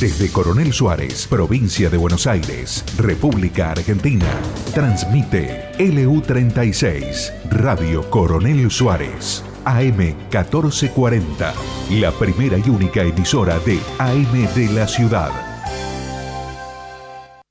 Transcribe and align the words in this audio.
Desde 0.00 0.32
Coronel 0.32 0.72
Suárez, 0.72 1.26
provincia 1.28 1.90
de 1.90 1.98
Buenos 1.98 2.26
Aires, 2.26 2.86
República 2.96 3.72
Argentina, 3.72 4.24
transmite 4.72 5.72
LU36, 5.76 7.50
Radio 7.50 8.08
Coronel 8.08 8.70
Suárez, 8.70 9.44
AM 9.66 9.98
1440, 9.98 11.52
la 11.90 12.12
primera 12.12 12.56
y 12.56 12.70
única 12.70 13.02
emisora 13.02 13.58
de 13.58 13.78
AM 13.98 14.54
de 14.54 14.72
la 14.72 14.88
ciudad. 14.88 15.32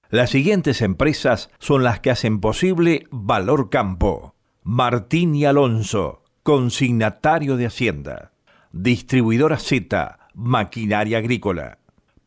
Las 0.09 0.31
siguientes 0.31 0.81
empresas 0.81 1.51
son 1.59 1.83
las 1.83 1.99
que 1.99 2.09
hacen 2.09 2.39
posible 2.39 3.05
Valor 3.11 3.69
Campo. 3.69 4.33
Martín 4.63 5.35
y 5.35 5.45
Alonso, 5.45 6.23
consignatario 6.41 7.57
de 7.57 7.67
Hacienda. 7.67 8.31
Distribuidora 8.71 9.59
Z, 9.59 10.17
maquinaria 10.33 11.19
agrícola. 11.19 11.79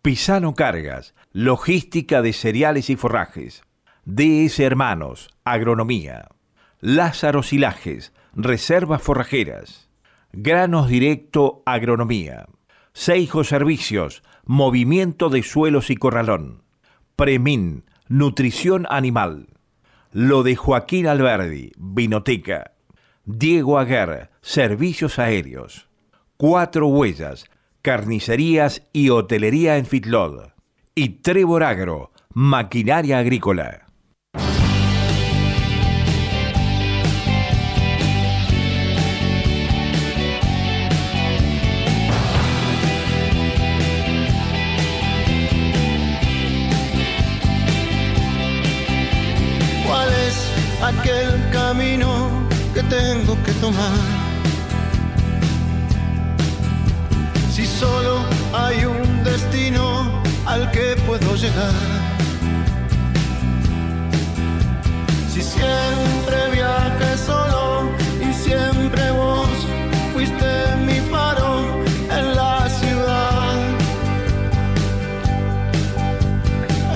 Pisano 0.02 0.56
Cargas, 0.56 1.14
logística 1.30 2.22
de 2.22 2.32
cereales 2.32 2.90
y 2.90 2.96
forrajes. 2.96 3.62
DS 4.04 4.58
Hermanos, 4.58 5.30
agronomía. 5.44 6.28
Lázaro 6.80 7.44
Silajes, 7.44 8.12
reservas 8.34 9.00
forrajeras. 9.00 9.88
Granos 10.32 10.88
Directo, 10.88 11.62
agronomía. 11.66 12.46
Seijo 12.92 13.44
Servicios, 13.44 14.24
movimiento 14.44 15.28
de 15.28 15.44
suelos 15.44 15.88
y 15.88 15.94
corralón. 15.94 16.64
Premin, 17.14 17.84
nutrición 18.08 18.88
animal. 18.90 19.50
Lo 20.10 20.42
de 20.42 20.56
Joaquín 20.56 21.06
Alberdi, 21.06 21.70
vinoteca. 21.78 22.72
Diego 23.24 23.78
Aguer, 23.78 24.30
servicios 24.40 25.20
aéreos. 25.20 25.88
Cuatro 26.36 26.88
Huellas, 26.88 27.44
carnicerías 27.82 28.82
y 28.92 29.10
hotelería 29.10 29.76
en 29.76 29.86
Fitlod. 29.86 30.50
Y 30.94 31.08
Trevor 31.20 31.64
Agro, 31.64 32.12
maquinaria 32.32 33.18
agrícola. 33.18 33.86
Hay 58.52 58.84
un 58.84 59.24
destino 59.24 60.22
al 60.46 60.70
que 60.70 60.96
puedo 61.06 61.34
llegar. 61.36 61.72
Si 65.32 65.42
siempre 65.42 66.50
viaje 66.52 67.16
solo 67.16 67.90
y 68.20 68.32
siempre 68.34 69.10
vos 69.12 69.48
fuiste 70.12 70.50
mi 70.86 70.98
faro 71.10 71.64
en 72.10 72.36
la 72.36 72.68
ciudad, 72.68 73.56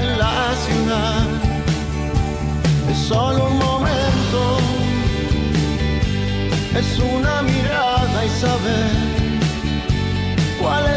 en 0.01 0.19
la 0.19 0.55
ciudad, 0.67 1.27
es 2.91 2.99
solo 2.99 3.47
un 3.47 3.59
momento, 3.59 4.59
es 6.77 6.99
una 6.99 7.43
mirada 7.43 8.25
y 8.25 8.29
saber 8.41 8.96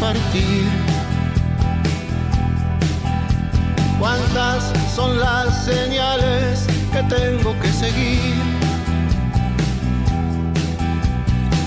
partir. 0.00 0.64
¿Cuántas 3.98 4.72
son 4.94 5.18
las 5.18 5.64
señales 5.64 6.66
que 6.92 7.02
tengo 7.14 7.58
que 7.60 7.72
seguir? 7.72 8.34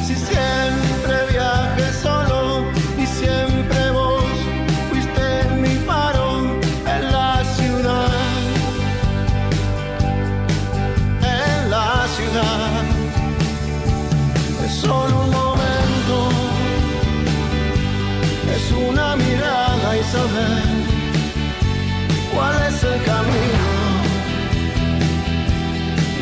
Si 0.06 0.16
siempre 0.16 1.16
viaje 1.32 1.94
solo 2.02 2.64
y 2.98 3.06
siempre 3.06 3.92
vos 3.92 4.24
fuiste 4.90 5.50
mi 5.62 5.76
faro 5.88 6.42
en 6.86 7.12
la 7.12 7.44
ciudad, 7.56 8.12
en 11.22 11.70
la 11.72 12.08
ciudad, 12.16 12.79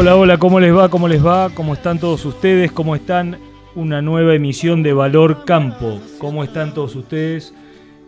Hola, 0.00 0.14
hola, 0.14 0.38
¿cómo 0.38 0.60
les 0.60 0.72
va? 0.72 0.88
¿Cómo 0.88 1.08
les 1.08 1.26
va? 1.26 1.50
¿Cómo 1.50 1.74
están 1.74 1.98
todos 1.98 2.24
ustedes? 2.24 2.70
¿Cómo 2.70 2.94
están? 2.94 3.36
Una 3.74 4.00
nueva 4.00 4.32
emisión 4.32 4.84
de 4.84 4.92
Valor 4.92 5.44
Campo. 5.44 6.00
¿Cómo 6.18 6.44
están 6.44 6.72
todos 6.72 6.94
ustedes? 6.94 7.52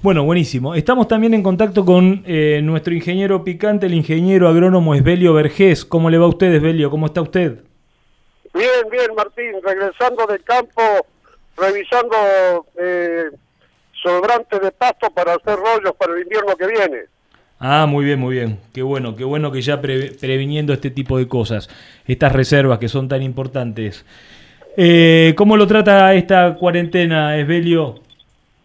Bueno, 0.00 0.24
buenísimo. 0.24 0.74
Estamos 0.74 1.08
también 1.08 1.34
en 1.34 1.42
contacto 1.42 1.84
con 1.84 2.22
eh, 2.26 2.60
nuestro 2.62 2.94
ingeniero 2.94 3.44
picante, 3.44 3.84
el 3.86 3.94
ingeniero 3.94 4.48
agrónomo 4.48 4.94
Esbelio 4.94 5.34
Vergés. 5.34 5.84
¿Cómo 5.84 6.08
le 6.08 6.16
va 6.16 6.24
a 6.24 6.28
usted, 6.28 6.50
Esbelio? 6.54 6.90
¿Cómo 6.90 7.04
está 7.06 7.20
usted? 7.20 7.62
Bien, 8.54 8.68
bien, 8.90 9.08
Martín, 9.14 9.52
regresando 9.62 10.26
del 10.26 10.42
campo, 10.44 10.80
revisando 11.56 12.66
eh, 12.78 13.30
sobrantes 14.02 14.60
de 14.60 14.70
pasto 14.72 15.10
para 15.10 15.34
hacer 15.34 15.56
rollos 15.56 15.94
para 15.98 16.14
el 16.14 16.22
invierno 16.22 16.56
que 16.56 16.66
viene. 16.66 16.98
Ah, 17.58 17.86
muy 17.86 18.04
bien, 18.04 18.20
muy 18.20 18.34
bien. 18.34 18.60
Qué 18.74 18.82
bueno, 18.82 19.16
qué 19.16 19.24
bueno 19.24 19.50
que 19.50 19.62
ya 19.62 19.80
pre- 19.80 20.12
previniendo 20.20 20.72
este 20.72 20.90
tipo 20.90 21.16
de 21.18 21.26
cosas, 21.26 21.68
estas 22.06 22.32
reservas 22.32 22.78
que 22.78 22.88
son 22.88 23.08
tan 23.08 23.22
importantes. 23.22 24.04
Eh, 24.76 25.34
¿Cómo 25.38 25.56
lo 25.56 25.66
trata 25.66 26.12
esta 26.14 26.54
cuarentena, 26.54 27.36
Esbelio? 27.38 28.00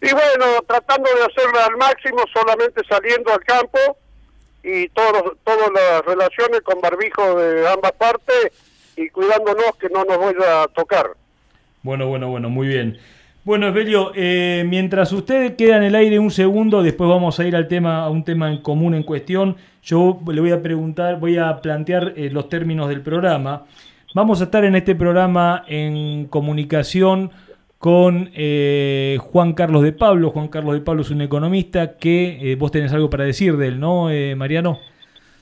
Y 0.02 0.12
bueno, 0.12 0.62
tratando 0.68 1.10
de 1.16 1.24
hacerla 1.24 1.68
al 1.68 1.78
máximo, 1.78 2.24
solamente 2.34 2.82
saliendo 2.90 3.32
al 3.32 3.44
campo 3.46 3.80
y 4.64 4.90
todos, 4.90 5.38
todas 5.46 5.70
las 5.74 6.04
relaciones 6.06 6.62
con 6.62 6.82
barbijo 6.82 7.36
de 7.40 7.68
ambas 7.68 7.94
partes 7.94 8.52
y 8.98 9.10
cuidándonos 9.10 9.76
que 9.80 9.88
no 9.90 10.04
nos 10.04 10.18
vaya 10.18 10.64
a 10.64 10.68
tocar. 10.68 11.12
Bueno, 11.84 12.08
bueno, 12.08 12.30
bueno, 12.30 12.50
muy 12.50 12.68
bien. 12.68 12.98
Bueno, 13.44 13.68
Esbelio, 13.68 14.12
eh, 14.14 14.64
mientras 14.68 15.12
usted 15.12 15.56
queda 15.56 15.78
en 15.78 15.84
el 15.84 15.96
aire 15.96 16.20
un 16.20 16.30
segundo, 16.30 16.84
después 16.84 17.10
vamos 17.10 17.40
a 17.40 17.46
ir 17.48 17.56
al 17.56 17.68
tema, 17.68 18.04
a 18.04 18.10
un 18.12 18.24
tema 18.24 18.52
en 18.52 18.60
común 18.60 18.94
en 18.94 19.02
cuestión. 19.02 19.56
Yo 19.82 20.20
le 20.32 20.42
voy 20.42 20.52
a 20.52 20.62
preguntar, 20.62 21.20
voy 21.20 21.38
a 21.40 21.60
plantear 21.60 22.14
eh, 22.16 22.30
los 22.32 22.50
términos 22.50 22.88
del 22.88 23.02
programa. 23.02 23.66
Vamos 24.14 24.42
a 24.42 24.44
estar 24.44 24.64
en 24.64 24.76
este 24.76 24.94
programa 24.94 25.64
en 25.68 26.26
comunicación 26.26 27.32
con 27.80 28.30
eh, 28.36 29.18
Juan 29.20 29.54
Carlos 29.54 29.82
de 29.82 29.94
Pablo. 29.94 30.30
Juan 30.30 30.50
Carlos 30.50 30.76
de 30.76 30.82
Pablo 30.82 31.02
es 31.02 31.10
un 31.10 31.22
economista 31.22 31.98
que 31.98 32.56
vos 32.60 32.72
tenés 32.72 32.94
algo 32.94 33.10
para 33.10 33.24
decir 33.24 33.58
de 33.58 33.70
él, 33.70 33.80
¿no, 33.80 34.10
Mariano? 34.36 34.78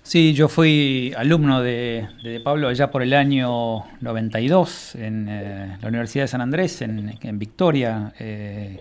Sí, 0.01 0.34
yo 0.34 0.48
fui 0.48 1.13
alumno 1.16 1.62
de, 1.62 2.07
de 2.24 2.40
Pablo 2.40 2.68
allá 2.69 2.90
por 2.90 3.04
el 3.04 3.13
año 3.13 3.84
92 4.01 4.96
en 4.96 5.28
eh, 5.30 5.78
la 5.81 5.88
Universidad 5.88 6.24
de 6.24 6.28
San 6.30 6.42
Andrés, 6.42 6.81
en, 6.81 7.38
Victoria, 7.38 8.12
eh, 8.19 8.80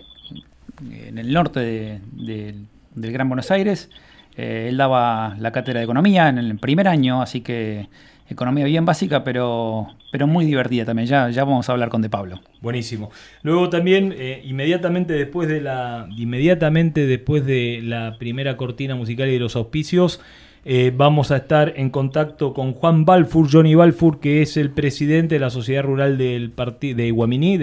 en 0.91 1.17
el 1.19 1.31
norte 1.31 1.59
de- 1.59 1.99
de- 2.13 2.55
del 2.95 3.11
Gran 3.11 3.29
Buenos 3.29 3.51
Aires. 3.51 3.91
Eh, 4.37 4.67
él 4.69 4.77
daba 4.77 5.35
la 5.39 5.51
cátedra 5.51 5.79
de 5.81 5.83
economía 5.83 6.29
en 6.29 6.39
el 6.39 6.57
primer 6.57 6.87
año, 6.87 7.21
así 7.21 7.41
que 7.41 7.89
economía 8.27 8.65
bien 8.65 8.85
básica, 8.85 9.23
pero, 9.23 9.87
pero 10.11 10.25
muy 10.25 10.45
divertida 10.45 10.85
también. 10.85 11.07
Ya, 11.07 11.29
ya 11.29 11.43
vamos 11.43 11.69
a 11.69 11.73
hablar 11.73 11.89
con 11.89 12.01
De 12.01 12.09
Pablo. 12.09 12.39
Buenísimo. 12.61 13.11
Luego 13.43 13.69
también, 13.69 14.15
inmediatamente 14.43 15.13
después 15.13 15.47
de 15.47 15.61
la. 15.61 16.07
Inmediatamente 16.17 17.05
después 17.05 17.45
de 17.45 17.81
la 17.83 18.15
primera 18.17 18.57
cortina 18.57 18.95
musical 18.95 19.29
y 19.29 19.33
de 19.33 19.39
los 19.39 19.55
auspicios, 19.55 20.21
eh, 20.71 20.93
vamos 20.95 21.31
a 21.31 21.37
estar 21.37 21.73
en 21.77 21.89
contacto 21.89 22.53
con 22.53 22.73
Juan 22.73 23.03
Balfour, 23.03 23.49
Johnny 23.51 23.73
Balfour, 23.73 24.19
que 24.19 24.43
es 24.43 24.55
el 24.55 24.69
presidente 24.69 25.33
de 25.33 25.39
la 25.39 25.49
Sociedad 25.49 25.81
Rural 25.81 26.19
del 26.19 26.53
de 26.79 27.09
Guaminí 27.09 27.57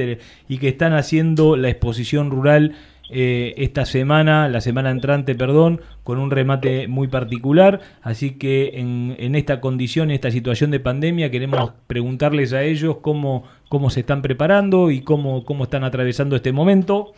y 0.49 0.59
que 0.59 0.67
están 0.67 0.93
haciendo 0.93 1.55
la 1.57 1.69
exposición 1.69 2.33
rural 2.33 2.75
eh, 3.09 3.55
esta 3.59 3.87
semana, 3.87 4.49
la 4.49 4.61
semana 4.61 4.91
entrante, 4.91 5.37
perdón, 5.37 5.83
con 6.03 6.19
un 6.19 6.33
remate 6.33 6.89
muy 6.89 7.07
particular. 7.07 7.81
Así 8.03 8.33
que 8.33 8.73
en, 8.75 9.15
en 9.21 9.37
esta 9.37 9.61
condición, 9.61 10.11
en 10.11 10.17
esta 10.17 10.33
situación 10.33 10.73
de 10.73 10.81
pandemia, 10.81 11.31
queremos 11.31 11.75
preguntarles 11.87 12.53
a 12.55 12.65
ellos 12.65 12.97
cómo, 13.03 13.45
cómo 13.69 13.89
se 13.91 14.01
están 14.01 14.21
preparando 14.21 14.91
y 14.91 15.03
cómo, 15.03 15.45
cómo 15.45 15.63
están 15.63 15.85
atravesando 15.85 16.35
este 16.35 16.51
momento. 16.51 17.13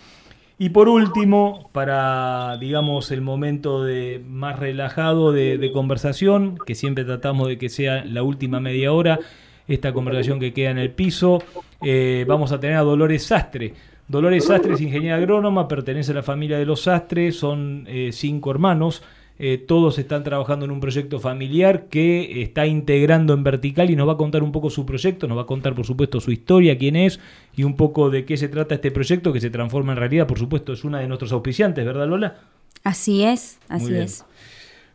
Y 0.61 0.71
por 0.71 0.89
último, 0.89 1.71
para, 1.73 2.57
digamos, 2.59 3.13
el 3.13 3.21
momento 3.21 3.85
de 3.85 4.21
más 4.27 4.59
relajado 4.59 5.31
de, 5.31 5.71
conversación, 5.73 6.59
que 6.67 6.75
siempre 6.75 7.05
tratamos 7.05 7.47
de 7.47 7.59
que 7.59 7.69
sea 7.69 8.05
la 8.05 8.25
última 8.25 8.59
media 8.59 8.93
hora, 8.93 9.21
esta 9.69 9.93
conversación 9.93 10.41
que 10.41 10.53
queda 10.53 10.71
en 10.71 10.79
el 10.79 10.91
piso, 10.91 11.45
eh, 11.81 12.25
vamos 12.27 12.51
a 12.51 12.59
tener 12.59 12.77
a 12.77 12.83
Dolores 12.83 13.23
Sastre. 13.23 13.75
Dolores 14.09 14.47
Sastre 14.47 14.75
es 14.75 14.81
ingeniera 14.81 15.17
agrónoma, 15.17 15.69
pertenece 15.69 16.11
a 16.11 16.17
la 16.17 16.23
familia 16.25 16.59
de 16.59 16.67
los 16.67 16.83
Sastre, 16.83 17.31
son 17.31 17.85
eh, 17.87 18.11
cinco 18.13 18.51
hermanos. 18.51 19.05
Eh, 19.41 19.59
todos 19.59 19.99
están 19.99 20.25
trabajando 20.25 20.65
en 20.65 20.73
un 20.73 20.81
proyecto 20.81 21.21
familiar 21.21 21.85
que 21.89 22.43
está 22.43 22.67
integrando 22.67 23.35
en 23.35 23.45
vertical 23.45 23.89
y 23.91 23.95
nos 23.97 24.09
va 24.09 24.15
a 24.15 24.17
contar 24.17 24.43
un 24.43 24.51
poco 24.51 24.69
su 24.69 24.85
proyecto, 24.85 25.29
nos 25.29 25.39
va 25.39 25.43
a 25.43 25.47
contar 25.47 25.75
por 25.75 25.87
supuesto 25.87 26.21
su 26.21 26.33
historia, 26.33 26.77
quién 26.77 26.97
es 26.97 27.21
y 27.55 27.63
un 27.63 27.77
poco 27.77 28.11
de 28.11 28.25
qué 28.25 28.37
se 28.37 28.49
trata 28.49 28.75
este 28.75 28.91
proyecto 28.91 29.33
que 29.33 29.41
se 29.41 29.51
transforma 29.51 29.93
en 29.93 29.99
realidad, 29.99 30.27
por 30.27 30.39
supuesto, 30.39 30.73
es 30.73 30.83
una 30.85 30.99
de 31.01 31.07
nuestros 31.07 31.31
auspiciantes, 31.33 31.85
¿verdad 31.85 32.09
Lola? 32.09 32.37
Así 32.83 33.23
es, 33.23 33.59
así 33.69 33.95
es. 33.95 34.25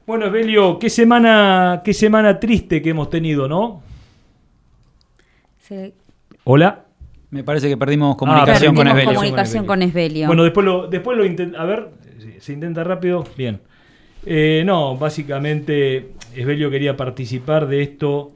Bueno, 0.06 0.30
Belio, 0.30 0.78
qué 0.80 0.90
semana, 0.90 1.82
qué 1.86 1.94
semana 1.94 2.40
triste 2.40 2.82
que 2.82 2.90
hemos 2.90 3.10
tenido, 3.10 3.48
¿no? 3.48 3.82
Hola. 6.44 6.86
Me 7.30 7.44
parece 7.44 7.68
que 7.68 7.78
perdimos 7.78 8.14
Ah, 8.14 8.18
comunicación 8.18 8.76
con 8.76 8.86
perdimos 8.86 9.02
Esbelio. 9.02 9.20
comunicación 9.20 9.66
con 9.66 9.82
Esbelio. 9.82 10.28
Bueno, 10.28 10.44
después 10.44 10.66
lo, 10.66 10.88
después 10.88 11.18
lo 11.18 11.26
intenta. 11.26 11.60
A 11.62 11.66
ver, 11.66 11.90
se 12.40 12.54
intenta 12.54 12.84
rápido. 12.84 13.24
Bien. 13.36 13.60
Eh, 14.26 14.64
no, 14.66 14.98
básicamente 14.98 16.12
Esbelio 16.36 16.70
quería 16.72 16.96
participar 16.96 17.68
de 17.68 17.82
esto 17.82 18.32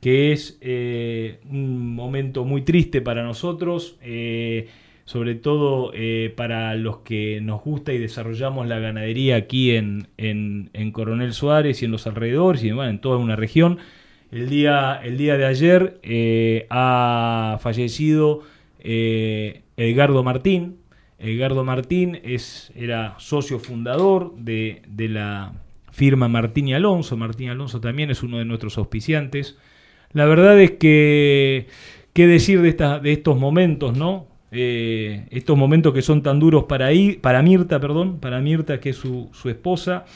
que 0.00 0.32
es 0.32 0.58
eh, 0.60 1.40
un 1.50 1.94
momento 1.94 2.44
muy 2.44 2.62
triste 2.62 3.00
para 3.02 3.22
nosotros, 3.24 3.96
eh, 4.02 4.68
sobre 5.04 5.34
todo 5.34 5.90
eh, 5.94 6.32
para 6.36 6.74
los 6.76 6.98
que 6.98 7.40
nos 7.40 7.62
gusta 7.62 7.92
y 7.92 7.98
desarrollamos 7.98 8.66
la 8.68 8.78
ganadería 8.78 9.36
aquí 9.36 9.72
en, 9.76 10.08
en- 10.18 10.70
en 10.72 10.92
Coronel 10.92 11.32
Suárez 11.32 11.82
y 11.82 11.86
en 11.86 11.92
los 11.92 12.06
alrededores 12.06 12.62
y 12.64 12.70
bueno, 12.72 12.90
en 12.90 13.00
toda 13.00 13.18
una 13.18 13.36
región. 13.36 13.78
El 14.30 14.48
día, 14.50 15.00
el 15.02 15.16
día 15.18 15.36
de 15.38 15.46
ayer 15.46 16.00
ha 16.70 17.58
fallecido 17.62 18.42
Edgardo 18.80 20.22
Martín. 20.22 20.76
Edgardo 21.18 21.64
Martín 21.64 22.20
es, 22.22 22.72
era 22.76 23.14
socio 23.18 23.58
fundador 23.58 24.34
de, 24.36 24.82
de 24.88 25.08
la 25.08 25.52
firma 25.90 26.28
Martín 26.28 26.68
y 26.68 26.74
Alonso. 26.74 27.16
Martín 27.16 27.48
Alonso 27.48 27.80
también 27.80 28.10
es 28.10 28.22
uno 28.22 28.38
de 28.38 28.44
nuestros 28.44 28.78
auspiciantes. 28.78 29.58
La 30.12 30.26
verdad 30.26 30.60
es 30.60 30.72
que, 30.72 31.66
¿qué 32.12 32.26
decir 32.26 32.62
de, 32.62 32.72
de 33.02 33.12
estos 33.12 33.38
momentos, 33.38 33.96
no? 33.96 34.26
Eh, 34.50 35.26
estos 35.30 35.58
momentos 35.58 35.92
que 35.92 36.00
son 36.00 36.22
tan 36.22 36.40
duros 36.40 36.64
para, 36.64 36.92
I- 36.94 37.18
para 37.20 37.42
Mirta, 37.42 37.80
perdón, 37.80 38.18
para 38.18 38.40
Mirta, 38.40 38.80
que 38.80 38.90
es 38.90 38.96
su, 38.96 39.28
su 39.32 39.50
esposa, 39.50 40.06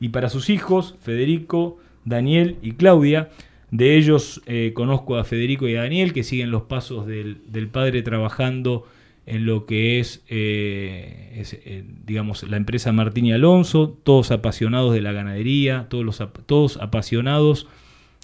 y 0.00 0.08
para 0.08 0.28
sus 0.28 0.50
hijos, 0.50 0.96
Federico, 1.00 1.78
Daniel 2.04 2.56
y 2.62 2.72
Claudia. 2.72 3.30
De 3.70 3.96
ellos 3.96 4.42
eh, 4.46 4.72
conozco 4.74 5.16
a 5.16 5.24
Federico 5.24 5.68
y 5.68 5.76
a 5.76 5.82
Daniel, 5.82 6.12
que 6.12 6.24
siguen 6.24 6.50
los 6.50 6.62
pasos 6.62 7.06
del, 7.06 7.42
del 7.46 7.68
padre 7.68 8.02
trabajando 8.02 8.84
en 9.26 9.44
lo 9.44 9.66
que 9.66 9.98
es, 9.98 10.22
eh, 10.28 11.42
eh, 11.64 11.84
digamos, 12.06 12.44
la 12.44 12.56
empresa 12.56 12.92
Martín 12.92 13.26
y 13.26 13.32
Alonso, 13.32 13.98
todos 14.04 14.30
apasionados 14.30 14.94
de 14.94 15.02
la 15.02 15.12
ganadería, 15.12 15.86
todos, 15.90 16.04
los, 16.04 16.22
todos 16.46 16.76
apasionados 16.76 17.66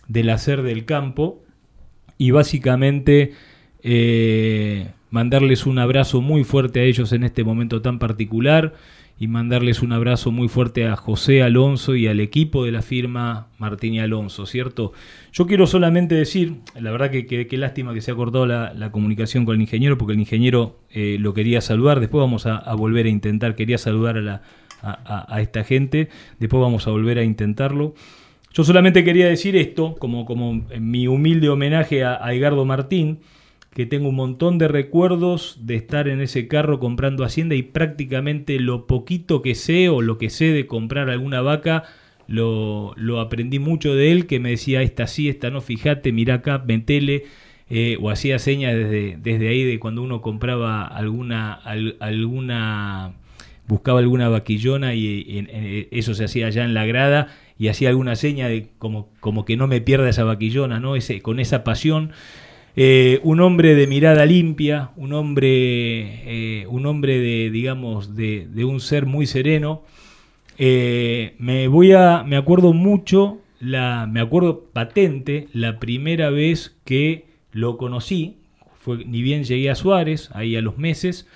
del 0.06 0.30
hacer 0.30 0.62
del 0.62 0.84
campo 0.84 1.42
y 2.18 2.30
básicamente 2.30 3.32
eh, 3.82 4.92
mandarles 5.10 5.66
un 5.66 5.80
abrazo 5.80 6.20
muy 6.20 6.44
fuerte 6.44 6.80
a 6.80 6.84
ellos 6.84 7.12
en 7.12 7.24
este 7.24 7.42
momento 7.42 7.82
tan 7.82 7.98
particular 7.98 8.74
y 9.18 9.28
mandarles 9.28 9.82
un 9.82 9.92
abrazo 9.92 10.32
muy 10.32 10.48
fuerte 10.48 10.86
a 10.86 10.96
José 10.96 11.42
Alonso 11.42 11.94
y 11.94 12.06
al 12.06 12.20
equipo 12.20 12.64
de 12.64 12.72
la 12.72 12.82
firma 12.82 13.48
Martín 13.58 13.94
y 13.94 14.00
Alonso, 14.00 14.46
¿cierto? 14.46 14.92
Yo 15.32 15.46
quiero 15.46 15.66
solamente 15.66 16.14
decir, 16.14 16.56
la 16.78 16.90
verdad 16.90 17.10
que 17.10 17.26
qué 17.26 17.56
lástima 17.56 17.94
que 17.94 18.00
se 18.00 18.10
ha 18.10 18.14
cortado 18.14 18.46
la, 18.46 18.90
comunicación 18.90 19.44
con 19.44 19.54
el 19.54 19.60
ingeniero, 19.60 19.96
porque 19.96 20.14
el 20.14 20.20
ingeniero 20.20 20.80
eh, 20.90 21.16
lo 21.20 21.34
quería 21.34 21.60
saludar, 21.60 22.00
después 22.00 22.20
vamos 22.20 22.46
a, 22.46 22.74
volver 22.74 23.06
a 23.06 23.10
intentar, 23.10 23.54
quería 23.54 23.78
saludar 23.78 24.42
a 24.82 25.40
esta 25.40 25.62
gente, 25.62 26.08
después 26.38 26.60
vamos 26.60 26.86
a 26.86 26.90
volver 26.90 27.18
a 27.18 27.24
intentarlo. 27.24 27.94
Yo 28.52 28.64
solamente 28.64 29.02
quería 29.02 29.28
decir 29.28 29.56
esto, 29.56 29.94
como, 29.98 30.26
como 30.26 30.66
en 30.70 30.90
mi 30.90 31.06
humilde 31.06 31.48
homenaje 31.48 32.04
a, 32.04 32.22
a 32.22 32.34
Edgardo 32.34 32.64
Martín, 32.66 33.20
que 33.74 33.86
tengo 33.86 34.08
un 34.08 34.16
montón 34.16 34.58
de 34.58 34.68
recuerdos 34.68 35.58
de 35.62 35.76
estar 35.76 36.08
en 36.08 36.20
ese 36.20 36.46
carro 36.46 36.78
comprando 36.78 37.24
hacienda 37.24 37.54
y 37.54 37.62
prácticamente 37.62 38.60
lo 38.60 38.86
poquito 38.86 39.40
que 39.40 39.54
sé 39.54 39.88
o 39.88 40.02
lo 40.02 40.18
que 40.18 40.30
sé 40.30 40.46
de 40.46 40.66
comprar 40.66 41.08
alguna 41.08 41.40
vaca 41.40 41.84
lo, 42.26 42.92
lo 42.96 43.20
aprendí 43.20 43.58
mucho 43.58 43.94
de 43.94 44.12
él, 44.12 44.26
que 44.26 44.40
me 44.40 44.50
decía 44.50 44.82
esta 44.82 45.06
sí, 45.06 45.28
esta 45.28 45.50
no, 45.50 45.60
fíjate, 45.60 46.12
mira 46.12 46.34
acá, 46.34 46.62
metele, 46.66 47.24
eh, 47.68 47.96
o 48.00 48.10
hacía 48.10 48.38
señas 48.38 48.74
desde, 48.74 49.16
desde 49.20 49.48
ahí 49.48 49.64
de 49.64 49.78
cuando 49.78 50.02
uno 50.02 50.20
compraba 50.20 50.86
alguna, 50.86 51.54
alguna 52.00 53.14
buscaba 53.66 54.00
alguna 54.00 54.28
vaquillona 54.28 54.94
y, 54.94 55.88
eso 55.90 56.14
se 56.14 56.24
hacía 56.24 56.48
allá 56.48 56.64
en 56.64 56.74
la 56.74 56.84
grada 56.84 57.28
y 57.58 57.68
hacía 57.68 57.88
alguna 57.88 58.16
seña 58.16 58.48
de 58.48 58.68
como, 58.78 59.08
como 59.20 59.44
que 59.44 59.56
no 59.56 59.66
me 59.66 59.80
pierda 59.80 60.08
esa 60.08 60.24
vaquillona, 60.24 60.80
¿no? 60.80 60.96
Ese, 60.96 61.22
con 61.22 61.40
esa 61.40 61.64
pasión. 61.64 62.12
Eh, 62.74 63.20
un 63.22 63.40
hombre 63.40 63.74
de 63.74 63.86
mirada 63.86 64.24
limpia, 64.24 64.92
un 64.96 65.12
hombre, 65.12 65.50
eh, 65.50 66.66
un 66.68 66.86
hombre 66.86 67.18
de, 67.18 67.50
digamos, 67.50 68.16
de, 68.16 68.48
de, 68.50 68.64
un 68.64 68.80
ser 68.80 69.04
muy 69.04 69.26
sereno. 69.26 69.82
Eh, 70.56 71.34
me 71.38 71.68
voy 71.68 71.92
a, 71.92 72.24
me 72.26 72.36
acuerdo 72.36 72.72
mucho, 72.72 73.40
la, 73.60 74.06
me 74.10 74.20
acuerdo 74.20 74.64
patente 74.72 75.48
la 75.52 75.78
primera 75.78 76.30
vez 76.30 76.74
que 76.84 77.26
lo 77.52 77.76
conocí, 77.76 78.36
fue, 78.80 79.04
ni 79.04 79.20
bien 79.20 79.44
llegué 79.44 79.68
a 79.68 79.74
Suárez, 79.74 80.30
ahí 80.32 80.56
a 80.56 80.62
los 80.62 80.78
meses, 80.78 81.26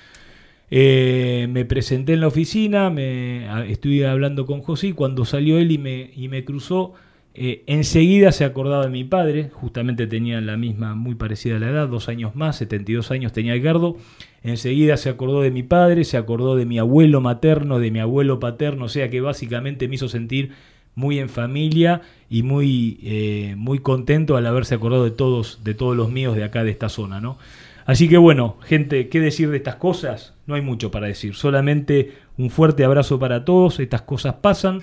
me 0.70 1.64
presenté 1.68 2.14
en 2.14 2.20
la 2.20 2.28
oficina, 2.28 2.90
me, 2.90 3.70
estuve 3.70 4.06
hablando 4.06 4.46
con 4.46 4.62
José, 4.62 4.94
cuando 4.94 5.24
salió 5.24 5.58
él 5.58 5.70
y 5.70 5.78
me, 5.78 6.10
y 6.16 6.28
me 6.28 6.44
cruzó, 6.44 6.94
eh, 7.38 7.64
enseguida 7.66 8.32
se 8.32 8.44
acordaba 8.44 8.84
de 8.84 8.90
mi 8.90 9.04
padre, 9.04 9.50
justamente 9.52 10.06
tenía 10.06 10.40
la 10.40 10.56
misma, 10.56 10.94
muy 10.94 11.14
parecida 11.16 11.56
a 11.56 11.58
la 11.58 11.68
edad, 11.68 11.88
dos 11.88 12.08
años 12.08 12.34
más, 12.34 12.56
72 12.56 13.10
años 13.10 13.32
tenía 13.32 13.54
Edgardo, 13.54 13.98
enseguida 14.42 14.96
se 14.96 15.10
acordó 15.10 15.42
de 15.42 15.50
mi 15.50 15.62
padre, 15.62 16.04
se 16.04 16.16
acordó 16.16 16.56
de 16.56 16.64
mi 16.64 16.78
abuelo 16.78 17.20
materno, 17.20 17.78
de 17.78 17.90
mi 17.90 17.98
abuelo 17.98 18.40
paterno, 18.40 18.86
o 18.86 18.88
sea 18.88 19.10
que 19.10 19.20
básicamente 19.20 19.86
me 19.86 19.96
hizo 19.96 20.08
sentir 20.08 20.52
muy 20.94 21.18
en 21.18 21.28
familia 21.28 22.00
y 22.30 22.42
muy, 22.42 22.98
eh, 23.02 23.54
muy 23.58 23.80
contento 23.80 24.38
al 24.38 24.46
haberse 24.46 24.74
acordado 24.74 25.04
de 25.04 25.10
todos, 25.10 25.62
de 25.62 25.74
todos 25.74 25.94
los 25.94 26.10
míos 26.10 26.36
de 26.36 26.44
acá 26.44 26.64
de 26.64 26.70
esta 26.70 26.88
zona, 26.88 27.20
¿no? 27.20 27.36
Así 27.84 28.08
que 28.08 28.16
bueno, 28.16 28.56
gente, 28.64 29.08
¿qué 29.08 29.20
decir 29.20 29.50
de 29.50 29.58
estas 29.58 29.76
cosas? 29.76 30.32
No 30.46 30.54
hay 30.54 30.62
mucho 30.62 30.90
para 30.90 31.06
decir, 31.06 31.34
solamente 31.34 32.14
un 32.38 32.48
fuerte 32.48 32.82
abrazo 32.82 33.18
para 33.18 33.44
todos, 33.44 33.78
estas 33.78 34.02
cosas 34.02 34.36
pasan, 34.40 34.82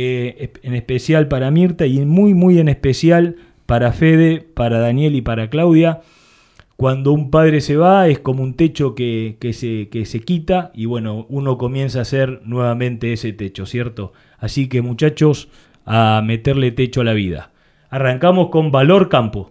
eh, 0.00 0.52
en 0.62 0.74
especial 0.76 1.26
para 1.26 1.50
Mirta 1.50 1.84
y 1.84 1.98
muy, 2.06 2.32
muy 2.32 2.60
en 2.60 2.68
especial 2.68 3.34
para 3.66 3.90
Fede, 3.90 4.46
para 4.54 4.78
Daniel 4.78 5.16
y 5.16 5.22
para 5.22 5.50
Claudia. 5.50 6.02
Cuando 6.76 7.10
un 7.10 7.32
padre 7.32 7.60
se 7.60 7.76
va 7.76 8.06
es 8.06 8.20
como 8.20 8.44
un 8.44 8.54
techo 8.54 8.94
que, 8.94 9.36
se, 9.52 9.88
que 9.88 10.06
se 10.06 10.20
quita 10.20 10.70
y 10.72 10.84
bueno, 10.84 11.26
uno 11.28 11.58
comienza 11.58 12.02
a 12.02 12.04
ser 12.04 12.42
nuevamente 12.44 13.12
ese 13.12 13.32
techo, 13.32 13.66
¿cierto? 13.66 14.12
Así 14.38 14.68
que 14.68 14.82
muchachos, 14.82 15.48
a 15.84 16.22
meterle 16.24 16.70
techo 16.70 17.00
a 17.00 17.04
la 17.04 17.14
vida. 17.14 17.50
Arrancamos 17.90 18.50
con 18.50 18.70
Valor 18.70 19.08
Campo. 19.08 19.50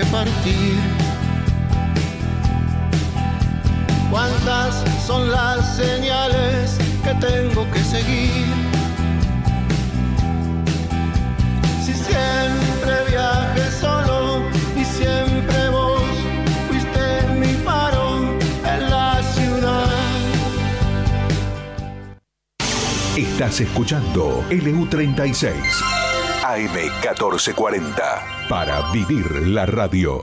Que 0.00 0.06
partir? 0.06 0.78
¿Cuántas 4.10 4.84
son 5.06 5.30
las 5.30 5.76
señales 5.76 6.78
que 7.04 7.14
tengo 7.14 7.70
que 7.70 7.82
seguir? 7.82 8.46
Si 11.84 11.92
siempre 11.92 12.92
viaje 13.10 13.70
solo 13.80 14.42
y 14.76 14.84
siempre 14.84 15.68
vos 15.70 16.02
fuiste 16.68 17.04
mi 17.38 17.52
faro 17.64 18.38
en 18.64 18.90
la 18.90 19.22
ciudad. 19.34 19.90
Estás 23.16 23.60
escuchando 23.60 24.44
LU36 24.50 26.09
AM1440 26.56 28.48
para 28.48 28.90
vivir 28.92 29.46
la 29.48 29.66
radio. 29.66 30.22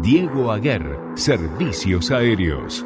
Diego 0.01 0.51
Aguer, 0.51 0.97
Servicios 1.13 2.09
Aéreos. 2.09 2.83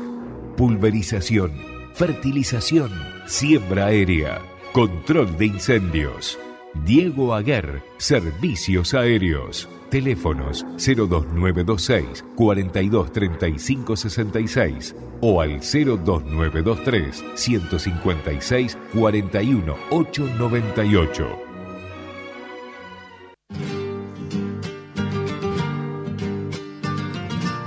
Pulverización, 0.58 1.54
fertilización, 1.94 2.92
siembra 3.25 3.86
aérea, 3.86 4.42
control 4.74 5.38
de 5.38 5.46
incendios. 5.46 6.38
Diego 6.84 7.34
Aguer, 7.36 7.84
Servicios 7.98 8.96
Aéreos. 8.96 9.70
Teléfonos 9.92 10.65
02926 10.77 12.25
423566 12.36 14.96
o 15.22 15.39
al 15.39 15.60
02923 15.60 17.24
156 17.36 18.75
41898. 18.94 21.27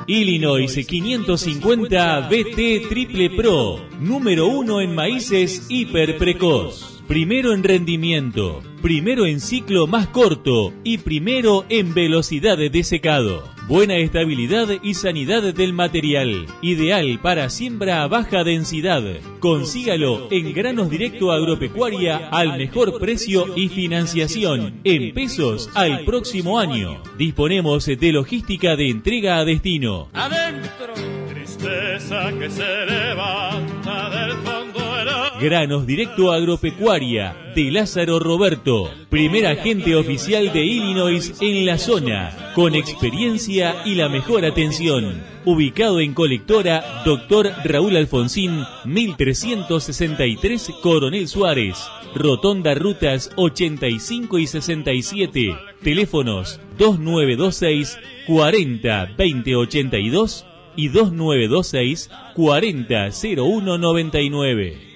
Illinois 0.09 0.87
550 0.87 2.29
BT 2.29 2.89
Triple 2.89 3.31
Pro, 3.31 3.81
número 4.01 4.49
uno 4.49 4.81
en 4.81 4.93
maíces 4.95 5.67
hiper 5.69 6.17
precoz. 6.19 6.96
Primero 7.09 7.53
en 7.53 7.63
rendimiento, 7.63 8.65
primero 8.83 9.27
en 9.27 9.39
ciclo 9.39 9.87
más 9.87 10.09
corto 10.09 10.73
y 10.83 10.99
primero 10.99 11.65
en 11.69 11.95
velocidad 11.95 12.59
de 12.59 12.83
secado. 12.83 13.45
Buena 13.69 13.95
estabilidad 13.97 14.69
y 14.83 14.95
sanidad 14.95 15.55
del 15.55 15.73
material. 15.73 16.47
Ideal 16.63 17.21
para 17.23 17.49
siembra 17.49 18.03
a 18.03 18.09
baja 18.09 18.43
densidad. 18.43 19.05
Consígalo 19.39 20.27
en 20.33 20.53
Granos 20.53 20.91
Directo 20.91 21.31
Agropecuaria 21.31 22.29
al 22.33 22.59
mejor 22.59 22.99
precio 22.99 23.57
y 23.57 23.69
financiación 23.69 24.81
en 24.83 25.15
pesos 25.15 25.71
al 25.75 26.05
próximo 26.05 26.59
año. 26.59 27.03
Disponemos 27.17 27.87
de 27.87 28.13
logística 28.13 28.75
de 28.75 28.91
entrega 28.91 29.39
a 29.39 29.45
destino. 29.45 30.09
Adentro, 30.13 30.93
tristeza 31.29 32.33
que 32.37 32.51
se 32.51 32.87
levanta 32.87 34.11
del. 34.11 34.56
Granos 35.41 35.87
Directo 35.87 36.33
Agropecuaria 36.33 37.37
de 37.55 37.71
Lázaro 37.71 38.19
Roberto, 38.19 38.91
primer 39.11 39.47
agente 39.47 39.95
oficial 39.95 40.51
de 40.53 40.65
Illinois 40.65 41.35
en 41.43 41.67
la 41.67 41.77
zona, 41.77 42.53
con 42.55 42.75
experiencia 42.75 43.77
y 43.85 43.97
la 43.97 44.09
mejor 44.09 44.47
atención. 44.47 45.23
Ubicado 45.45 46.01
en 46.01 46.15
colectora 46.15 47.03
Dr. 47.05 47.53
Raúl 47.65 47.97
Alfonsín, 47.97 48.63
1363 48.87 50.71
Coronel 50.81 51.29
Suárez, 51.29 51.77
Rotonda 52.15 52.75
Rutas 52.75 53.31
85 53.37 54.39
y 54.39 54.47
67, 54.47 55.55
teléfonos 55.83 56.61
2926 56.79 57.99
40 58.27 59.07
2082 59.19 60.47
y 60.77 60.89
2926 60.89 62.11
40 62.35 63.11
0199. 63.11 64.96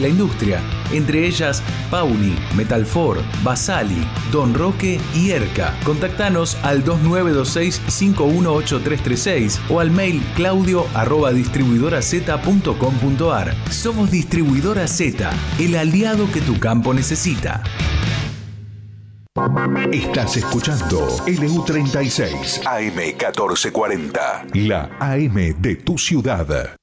la 0.00 0.08
industria, 0.08 0.60
entre 0.92 1.26
ellas 1.26 1.62
Pauni, 1.90 2.34
Metalfor, 2.56 3.22
Basali, 3.42 4.06
Don 4.32 4.54
Roque 4.54 4.98
y 5.14 5.30
Erca. 5.30 5.78
Contactanos 5.84 6.56
al 6.62 6.82
2926-518336 6.84 9.58
o 9.68 9.80
al 9.80 9.90
mail 9.90 10.22
claudio 10.34 10.86
arroba. 10.94 11.30
Somos 13.70 14.10
Distribuidora 14.10 14.88
Z, 14.88 15.30
el 15.58 15.76
aliado 15.76 16.32
que 16.32 16.40
tu 16.40 16.58
campo 16.58 16.94
necesita. 16.94 17.62
Estás 19.92 20.36
escuchando 20.36 21.06
LU36 21.26 22.62
AM1440, 22.62 24.54
la 24.54 24.90
AM 24.98 25.60
de 25.60 25.76
tu 25.76 25.96
ciudad. 25.96 26.76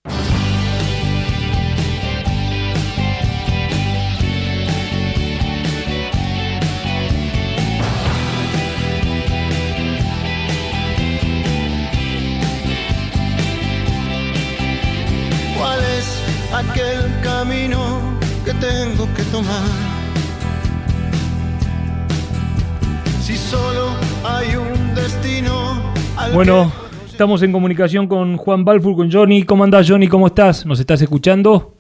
Bueno, 26.38 26.71
estamos 27.08 27.41
en 27.41 27.52
comunicación 27.52 28.06
con 28.06 28.38
Juan 28.38 28.63
Balfour, 28.63 28.95
con 28.95 29.12
Johnny. 29.12 29.41
¿Cómo 29.41 29.63
andás, 29.63 29.89
Johnny? 29.89 30.08
¿Cómo 30.08 30.28
estás? 30.28 30.67
¿Nos 30.67 30.80
estás 30.80 31.02
escuchando? 31.02 31.73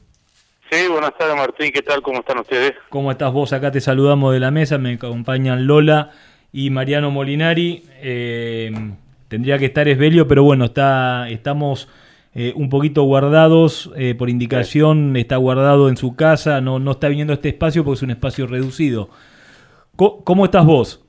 Sí, 0.71 0.87
buenas 0.89 1.15
tardes 1.15 1.35
Martín, 1.35 1.71
¿qué 1.71 1.83
tal? 1.83 2.01
¿Cómo 2.01 2.21
están 2.21 2.39
ustedes? 2.39 2.73
¿Cómo 2.89 3.11
estás 3.11 3.31
vos? 3.31 3.53
Acá 3.53 3.71
te 3.71 3.81
saludamos 3.81 4.33
de 4.33 4.39
la 4.39 4.49
mesa, 4.49 4.79
me 4.79 4.93
acompañan 4.93 5.67
Lola 5.67 6.09
y 6.51 6.71
Mariano 6.71 7.11
Molinari. 7.11 7.83
Eh, 8.01 8.71
tendría 9.27 9.59
que 9.59 9.65
estar 9.65 9.87
Esbelio, 9.87 10.27
pero 10.27 10.41
bueno, 10.41 10.65
está, 10.65 11.29
estamos 11.29 11.87
eh, 12.33 12.51
un 12.55 12.71
poquito 12.71 13.03
guardados 13.03 13.91
eh, 13.95 14.15
por 14.15 14.27
indicación, 14.27 15.15
está 15.17 15.37
guardado 15.37 15.87
en 15.87 15.97
su 15.97 16.15
casa, 16.15 16.61
no, 16.61 16.79
no 16.79 16.93
está 16.93 17.09
viniendo 17.09 17.31
a 17.31 17.35
este 17.35 17.49
espacio 17.49 17.83
porque 17.83 17.97
es 17.97 18.01
un 18.01 18.09
espacio 18.09 18.47
reducido. 18.47 19.11
¿Cómo 19.95 20.45
estás 20.45 20.65
vos? 20.65 21.05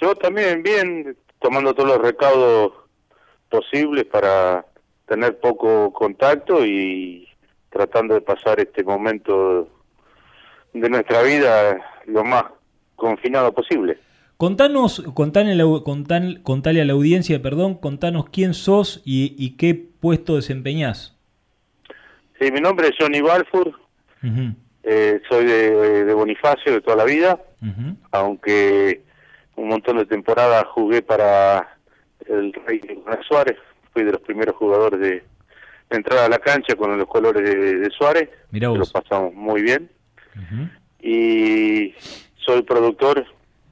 Yo 0.00 0.12
también 0.16 0.64
bien, 0.64 1.16
tomando 1.40 1.74
todos 1.74 1.88
los 1.90 1.98
recaudos 1.98 2.72
posibles 3.48 4.04
para 4.04 4.66
tener 5.06 5.38
poco 5.38 5.92
contacto 5.92 6.64
y 6.64 7.26
tratando 7.70 8.14
de 8.14 8.20
pasar 8.20 8.60
este 8.60 8.82
momento 8.84 9.68
de 10.72 10.88
nuestra 10.90 11.22
vida 11.22 11.78
lo 12.06 12.24
más 12.24 12.44
confinado 12.96 13.52
posible. 13.52 13.98
Contanos, 14.36 15.02
contale 15.14 15.54
contan- 15.82 16.42
contale 16.42 16.80
a 16.80 16.84
la 16.84 16.92
audiencia, 16.92 17.42
perdón, 17.42 17.74
contanos 17.74 18.26
quién 18.30 18.54
sos 18.54 19.02
y, 19.04 19.34
y 19.36 19.56
qué 19.56 19.74
puesto 19.74 20.36
desempeñás. 20.36 21.16
Sí, 22.40 22.52
mi 22.52 22.60
nombre 22.60 22.88
es 22.88 22.94
Johnny 23.00 23.20
Balfour, 23.20 23.74
eh, 24.84 25.20
soy 25.28 25.44
de, 25.44 26.04
de 26.04 26.14
Bonifacio 26.14 26.72
de 26.72 26.80
toda 26.80 26.96
la 26.96 27.04
vida, 27.04 27.40
aunque 28.12 29.02
un 29.58 29.68
montón 29.68 29.96
de 29.98 30.06
temporadas 30.06 30.64
jugué 30.74 31.02
para 31.02 31.76
el 32.26 32.52
Rey 32.66 32.80
Nicolás 32.88 33.20
Suárez, 33.26 33.56
fui 33.92 34.04
de 34.04 34.12
los 34.12 34.20
primeros 34.20 34.54
jugadores 34.56 35.00
de, 35.00 35.10
de 35.90 35.96
entrar 35.96 36.18
a 36.20 36.28
la 36.28 36.38
cancha 36.38 36.74
con 36.76 36.96
los 36.96 37.06
colores 37.08 37.42
de, 37.42 37.76
de 37.76 37.90
Suárez, 37.90 38.28
Mirá 38.50 38.68
vos. 38.68 38.78
lo 38.78 38.86
pasamos 38.86 39.34
muy 39.34 39.62
bien, 39.62 39.90
y 41.00 41.94
soy 42.44 42.62
productor, 42.62 43.24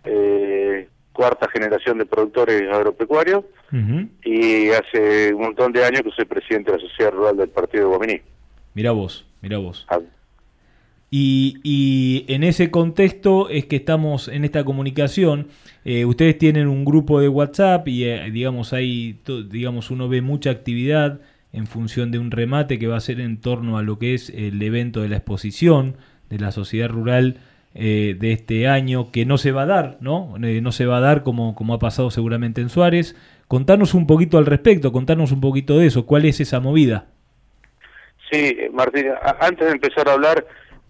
eh, 0.05 0.89
cuarta 1.13 1.49
generación 1.49 1.99
de 1.99 2.07
productores 2.07 2.63
agropecuarios, 2.73 3.45
Ujú. 3.73 4.09
y 4.25 4.71
hace 4.71 5.33
un 5.35 5.43
montón 5.43 5.73
de 5.73 5.85
años 5.85 6.03
que 6.03 6.11
soy 6.13 6.25
presidente 6.25 6.71
de 6.73 6.79
la 6.79 6.89
Sociedad 6.89 7.13
Rural 7.13 7.37
del 7.37 7.49
Partido 7.49 7.85
de 7.85 7.97
Guaminí. 7.97 8.21
Mirá 8.75 8.93
vos, 8.93 9.27
mirá 9.41 9.59
vos. 9.59 9.87
Y, 11.11 11.59
y 11.63 12.25
en 12.29 12.43
ese 12.43 12.71
contexto 12.71 13.49
es 13.49 13.67
que 13.67 13.77
estamos 13.77 14.29
en 14.29 14.45
esta 14.45 14.65
comunicación. 14.65 15.49
Eh, 15.85 16.05
ustedes 16.05 16.37
tienen 16.37 16.67
un 16.67 16.85
grupo 16.85 17.21
de 17.21 17.29
WhatsApp 17.29 17.87
y 17.89 18.05
eh, 18.05 18.31
digamos 18.33 18.73
ahí, 18.73 19.21
digamos 19.49 19.91
uno 19.91 20.09
ve 20.09 20.21
mucha 20.21 20.51
actividad 20.51 21.21
en 21.53 21.67
función 21.67 22.11
de 22.11 22.19
un 22.19 22.31
remate 22.31 22.79
que 22.79 22.89
va 22.89 22.97
a 22.97 23.01
ser 23.01 23.21
en 23.21 23.41
torno 23.41 23.79
a 23.79 23.83
lo 23.83 23.99
que 23.99 24.15
es 24.15 24.31
el 24.31 24.61
evento 24.61 25.01
de 25.01 25.09
la 25.09 25.17
exposición 25.17 25.97
de 26.29 26.39
la 26.39 26.51
sociedad 26.51 26.89
rural 26.89 27.39
eh, 27.75 28.17
de 28.19 28.33
este 28.33 28.69
año 28.69 29.13
que 29.13 29.25
no 29.27 29.39
se 29.39 29.53
va 29.53 29.63
a 29.63 29.67
dar, 29.67 29.99
¿no? 30.01 30.35
No 30.39 30.73
se 30.73 30.87
va 30.87 30.97
a 30.97 31.01
dar 31.01 31.23
como, 31.23 31.55
como 31.55 31.75
ha 31.75 31.79
pasado 31.79 32.11
seguramente 32.11 32.61
en 32.61 32.69
Suárez. 32.69 33.15
Contanos 33.49 33.95
un 33.95 34.07
poquito 34.07 34.39
al 34.39 34.47
respecto, 34.47 34.93
contanos 34.93 35.31
un 35.31 35.41
poquito 35.41 35.79
de 35.79 35.87
eso, 35.87 36.05
¿cuál 36.05 36.25
es 36.25 36.41
esa 36.41 36.59
movida? 36.59 37.07
Sí, 38.31 38.57
Martín, 38.73 39.07
antes 39.41 39.67
de 39.67 39.73
empezar 39.73 40.09
a 40.09 40.15
hablar, 40.15 40.45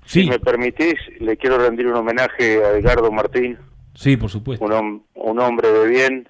si 0.07 0.29
me 0.29 0.39
permitís, 0.39 0.95
le 1.21 1.37
quiero 1.37 1.59
rendir 1.59 1.87
un 1.87 1.97
homenaje 1.97 2.65
a 2.65 2.71
Edgardo 2.71 3.11
Martín. 3.13 3.59
Sí, 3.95 4.17
por 4.17 4.31
supuesto. 4.31 4.65
Un, 4.65 5.05
un 5.15 5.41
hombre 5.41 5.71
de 5.73 5.89
bien, 5.89 6.29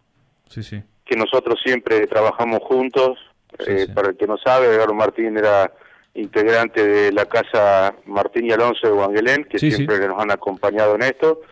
sí, 0.49 0.63
sí. 0.63 0.83
que 1.05 1.17
nosotros 1.17 1.61
siempre 1.65 2.07
trabajamos 2.07 2.61
juntos. 2.63 3.19
Eh, 3.67 3.87
para 3.95 4.09
el 4.11 4.17
que 4.17 4.27
no 4.27 4.37
sabe, 4.37 4.67
Edgardo 4.67 4.95
Martín 4.95 5.37
era 5.39 5.73
integrante 6.15 6.87
de 6.87 7.13
la 7.13 7.27
Casa 7.27 7.95
Martín 8.07 8.47
y 8.47 8.53
Alonso 8.53 8.87
de 8.87 8.93
Guanguelén, 8.93 9.45
que 9.45 9.59
siempre 9.59 10.07
nos 10.07 10.21
han 10.21 10.31
acompañado 10.31 10.95
en 10.95 11.03
esto, 11.03 11.43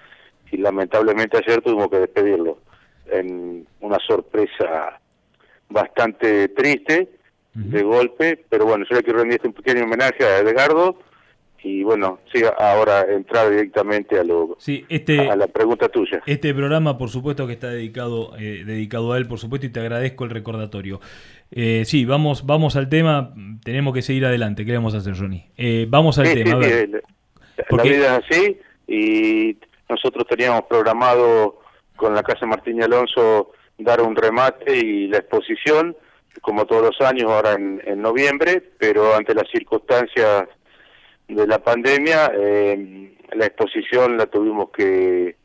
y 0.51 0.57
lamentablemente 0.57 1.39
ayer 1.39 1.61
tuvimos 1.63 1.89
que 1.89 1.99
despedirlo. 1.99 2.59
En 3.07 3.67
una 3.81 3.99
sorpresa 3.99 5.01
bastante 5.69 6.49
triste, 6.49 7.11
de 7.55 7.83
golpe, 7.83 8.45
pero 8.49 8.67
bueno, 8.67 8.85
yo 8.89 8.97
le 8.97 9.03
quiero 9.03 9.21
rendir 9.21 9.37
este 9.37 9.49
un 9.49 9.55
pequeño 9.55 9.85
homenaje 9.85 10.25
a 10.25 10.39
Edgardo, 10.39 10.99
y 11.65 11.83
bueno, 11.83 12.19
sí, 12.31 12.43
ahora 12.59 13.07
entrar 13.11 13.49
directamente 13.49 14.21
a 14.21 14.23
lo 14.23 14.55
sí, 14.59 14.85
este, 14.91 15.31
a 15.31 15.35
la 15.35 15.47
pregunta 15.47 15.89
tuya. 15.89 16.23
Este 16.27 16.53
programa, 16.53 16.99
por 16.99 17.09
supuesto, 17.09 17.47
que 17.47 17.55
está 17.55 17.71
dedicado 17.71 18.37
eh, 18.39 18.65
dedicado 18.67 19.15
a 19.15 19.19
él, 19.19 19.27
por 19.27 19.39
supuesto, 19.39 19.67
y 19.67 19.71
te 19.71 19.81
agradezco 19.81 20.25
el 20.25 20.31
recordatorio. 20.31 21.01
Eh, 21.51 21.85
sí, 21.87 22.05
vamos 22.05 22.45
vamos 22.45 22.77
al 22.77 22.91
tema. 22.91 23.33
Tenemos 23.65 23.95
que 23.95 24.03
seguir 24.03 24.27
adelante. 24.27 24.67
¿Qué 24.67 24.75
vamos 24.75 24.95
a 24.95 24.99
hacer, 24.99 25.17
Johnny? 25.17 25.47
Eh, 25.57 25.87
vamos 25.89 26.19
al 26.19 26.35
tema. 26.35 26.59
La, 26.59 27.83
vida 27.83 28.19
es 28.19 28.25
así 28.31 28.59
y 28.87 29.57
nosotros 29.89 30.27
teníamos 30.29 30.65
programado 30.65 31.63
con 31.97 32.15
la 32.15 32.23
Casa 32.23 32.45
Martín 32.45 32.77
y 32.77 32.83
Alonso 32.83 33.53
dar 33.79 34.03
un 34.03 34.15
remate 34.15 34.77
y 34.77 35.09
la 35.09 35.19
exposición, 35.19 35.97
como 36.43 36.67
todos 36.67 36.83
los 36.83 37.09
años, 37.09 37.31
ahora 37.31 37.55
en, 37.55 37.81
en 37.87 38.03
noviembre, 38.03 38.63
pero 38.79 39.15
ante 39.15 39.35
las 39.35 39.49
circunstancias 39.51 40.47
de 41.29 41.47
la 41.47 41.59
pandemia, 41.59 42.33
eh, 42.35 43.17
la 43.33 43.47
exposición 43.47 44.17
la 44.17 44.27
tuvimos 44.27 44.71
que, 44.71 45.37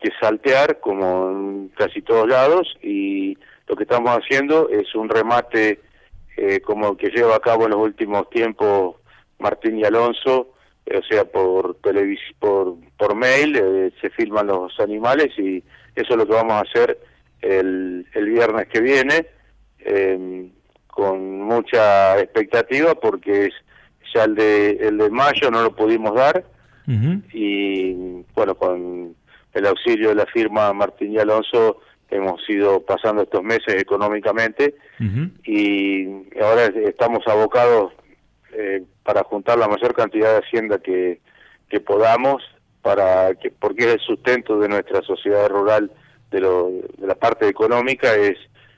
que 0.00 0.10
saltear 0.20 0.80
como 0.80 1.30
en 1.30 1.68
casi 1.76 2.02
todos 2.02 2.28
lados 2.28 2.76
y 2.82 3.38
lo 3.66 3.76
que 3.76 3.84
estamos 3.84 4.10
haciendo 4.10 4.68
es 4.68 4.94
un 4.94 5.08
remate 5.08 5.80
eh, 6.36 6.60
como 6.60 6.96
que 6.96 7.08
lleva 7.08 7.36
a 7.36 7.40
cabo 7.40 7.64
en 7.64 7.70
los 7.70 7.80
últimos 7.80 8.28
tiempos 8.30 8.96
Martín 9.38 9.78
y 9.78 9.84
Alonso, 9.84 10.52
o 10.86 11.02
sea, 11.08 11.24
por 11.24 11.76
televisión, 11.76 12.36
por, 12.38 12.76
por 12.98 13.14
mail, 13.14 13.56
eh, 13.56 13.92
se 14.00 14.10
filman 14.10 14.46
los 14.46 14.78
animales 14.80 15.36
y 15.38 15.62
eso 15.96 16.12
es 16.12 16.16
lo 16.16 16.26
que 16.26 16.34
vamos 16.34 16.52
a 16.52 16.60
hacer 16.60 16.98
el, 17.40 18.06
el 18.12 18.30
viernes 18.30 18.68
que 18.68 18.80
viene, 18.80 19.26
con 20.86 21.42
mucha 21.42 22.18
expectativa 22.20 22.94
porque 22.94 23.46
es 23.46 23.54
ya 24.14 24.24
el 24.24 24.34
de, 24.34 24.70
el 24.80 24.98
de 24.98 25.10
mayo 25.10 25.50
no 25.50 25.62
lo 25.62 25.74
pudimos 25.74 26.14
dar. 26.14 26.44
Y 27.32 27.94
bueno, 28.34 28.54
con 28.54 29.14
el 29.54 29.66
auxilio 29.66 30.10
de 30.10 30.16
la 30.16 30.26
firma 30.26 30.72
Martín 30.72 31.12
y 31.12 31.18
Alonso 31.18 31.80
hemos 32.10 32.48
ido 32.48 32.80
pasando 32.82 33.22
estos 33.22 33.42
meses 33.42 33.74
económicamente. 33.76 34.74
Y 35.44 36.06
ahora 36.40 36.66
estamos 36.66 37.26
abocados 37.26 37.92
eh, 38.52 38.82
para 39.02 39.24
juntar 39.24 39.58
la 39.58 39.68
mayor 39.68 39.94
cantidad 39.94 40.32
de 40.32 40.46
hacienda 40.46 40.78
que, 40.78 41.20
que 41.68 41.80
podamos 41.80 42.42
para 42.82 43.34
que 43.34 43.50
porque 43.50 43.84
es 43.84 43.94
el 43.94 44.00
sustento 44.00 44.60
de 44.60 44.68
nuestra 44.68 45.00
sociedad 45.02 45.48
rural 45.48 45.90
de, 46.30 46.40
lo, 46.40 46.70
de 46.98 47.06
la 47.06 47.14
parte 47.14 47.48
económica 47.48 48.14
es 48.14 48.36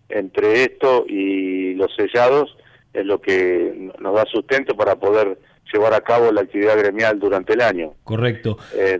entre 0.08 0.62
esto 0.62 1.04
y 1.08 1.74
los 1.74 1.92
sellados 1.96 2.56
es 2.96 3.04
lo 3.04 3.20
que 3.20 3.90
nos 3.98 4.14
da 4.14 4.24
sustento 4.24 4.74
para 4.74 4.96
poder 4.96 5.38
llevar 5.72 5.92
a 5.94 6.00
cabo 6.00 6.32
la 6.32 6.42
actividad 6.42 6.78
gremial 6.78 7.18
durante 7.18 7.52
el 7.52 7.60
año. 7.60 7.94
Correcto. 8.04 8.56
Eh, 8.74 8.98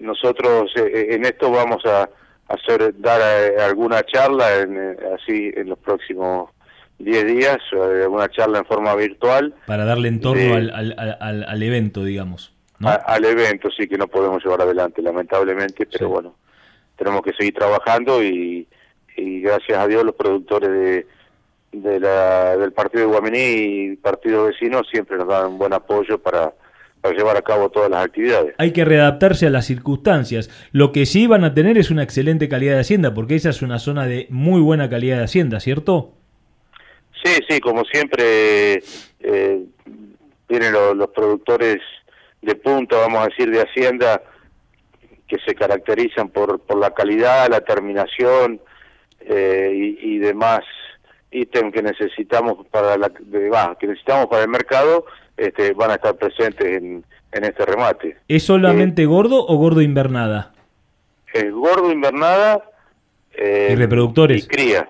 nosotros 0.00 0.72
eh, 0.76 0.90
eh, 0.92 1.06
en 1.10 1.24
esto 1.24 1.50
vamos 1.50 1.84
a 1.86 2.08
hacer 2.48 2.98
dar 3.00 3.20
alguna 3.60 4.02
charla 4.02 4.60
en, 4.60 4.96
así 5.14 5.52
en 5.54 5.68
los 5.68 5.78
próximos 5.78 6.50
10 6.98 7.26
días, 7.26 7.58
alguna 7.72 8.28
charla 8.28 8.58
en 8.58 8.64
forma 8.64 8.94
virtual. 8.96 9.54
Para 9.66 9.84
darle 9.84 10.08
entorno 10.08 10.54
al, 10.54 10.70
al, 10.70 11.44
al, 11.48 11.62
evento, 11.62 12.04
digamos. 12.04 12.52
al 12.80 13.24
evento, 13.24 13.70
sí, 13.70 13.86
que 13.88 13.96
no 13.96 14.08
podemos 14.08 14.44
llevar 14.44 14.62
adelante, 14.62 15.02
lamentablemente, 15.02 15.86
pero 15.86 16.08
bueno, 16.08 16.36
tenemos 16.96 17.22
que 17.22 17.32
seguir 17.32 17.54
trabajando 17.54 18.22
y, 18.22 18.68
y 19.16 19.40
gracias 19.40 19.78
a 19.78 19.86
Dios 19.86 20.04
los 20.04 20.14
productores 20.14 20.70
de 20.70 21.06
de 21.74 22.00
la, 22.00 22.56
del 22.56 22.72
partido 22.72 23.06
de 23.06 23.12
Guaminí 23.12 23.38
y 23.38 23.96
partido 23.96 24.46
vecino 24.46 24.82
siempre 24.84 25.16
nos 25.16 25.28
dan 25.28 25.46
un 25.46 25.58
buen 25.58 25.72
apoyo 25.72 26.18
para, 26.18 26.52
para 27.00 27.16
llevar 27.16 27.36
a 27.36 27.42
cabo 27.42 27.68
todas 27.70 27.90
las 27.90 28.04
actividades. 28.04 28.54
Hay 28.58 28.72
que 28.72 28.84
readaptarse 28.84 29.46
a 29.46 29.50
las 29.50 29.66
circunstancias. 29.66 30.50
Lo 30.72 30.92
que 30.92 31.04
sí 31.06 31.26
van 31.26 31.44
a 31.44 31.52
tener 31.52 31.76
es 31.78 31.90
una 31.90 32.02
excelente 32.02 32.48
calidad 32.48 32.74
de 32.74 32.80
hacienda, 32.80 33.12
porque 33.12 33.34
esa 33.34 33.50
es 33.50 33.62
una 33.62 33.78
zona 33.78 34.06
de 34.06 34.26
muy 34.30 34.60
buena 34.60 34.88
calidad 34.88 35.18
de 35.18 35.24
hacienda, 35.24 35.60
¿cierto? 35.60 36.12
Sí, 37.22 37.40
sí, 37.48 37.60
como 37.60 37.84
siempre 37.84 38.82
eh, 39.20 39.64
tienen 40.46 40.72
los, 40.72 41.08
productores 41.08 41.78
de 42.42 42.54
punta, 42.54 42.96
vamos 42.98 43.22
a 43.22 43.28
decir, 43.28 43.50
de 43.50 43.62
hacienda, 43.62 44.22
que 45.26 45.38
se 45.44 45.54
caracterizan 45.54 46.28
por, 46.28 46.60
por 46.60 46.78
la 46.78 46.92
calidad, 46.92 47.48
la 47.50 47.62
terminación 47.62 48.60
eh, 49.20 49.72
y, 49.74 50.14
y 50.14 50.18
demás 50.18 50.60
ítem 51.34 51.72
que 51.72 51.82
necesitamos 51.82 52.66
para 52.70 52.96
la 52.96 53.10
que 53.10 53.86
necesitamos 53.86 54.26
para 54.26 54.42
el 54.42 54.48
mercado 54.48 55.04
este, 55.36 55.72
van 55.72 55.90
a 55.90 55.94
estar 55.94 56.14
presentes 56.16 56.64
en, 56.76 57.04
en 57.32 57.44
este 57.44 57.66
remate. 57.66 58.18
¿Es 58.28 58.44
solamente 58.44 59.02
eh, 59.02 59.06
gordo 59.06 59.44
o 59.44 59.56
gordo 59.56 59.82
invernada? 59.82 60.52
Es 61.32 61.52
gordo 61.52 61.90
invernada 61.90 62.62
eh, 63.32 63.70
y 63.72 63.74
reproductores 63.74 64.44
y 64.44 64.46
cría. 64.46 64.88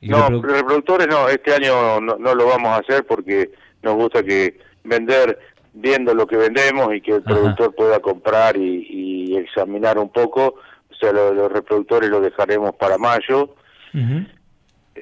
no, 0.00 0.28
reproductores 0.42 1.06
no, 1.08 1.28
este 1.28 1.54
año 1.54 2.00
no, 2.00 2.16
no, 2.16 2.34
lo 2.34 2.46
vamos 2.46 2.70
a 2.70 2.78
hacer 2.78 3.04
porque 3.06 3.50
nos 3.82 3.96
gusta 3.96 4.22
que 4.22 4.58
vender 4.84 5.38
viendo 5.74 6.14
lo 6.14 6.26
que 6.26 6.36
vendemos 6.36 6.94
y 6.94 7.00
que 7.02 7.12
el 7.12 7.22
productor 7.22 7.74
pueda 7.74 8.00
comprar 8.00 8.56
y, 8.56 8.86
y, 8.88 9.36
examinar 9.36 9.98
un 9.98 10.10
poco. 10.10 10.54
O 10.90 10.94
sea, 10.94 11.12
los 11.12 11.52
reproductores 11.52 12.08
los 12.08 12.22
dejaremos 12.22 12.74
para 12.76 12.96
mayo 12.96 13.54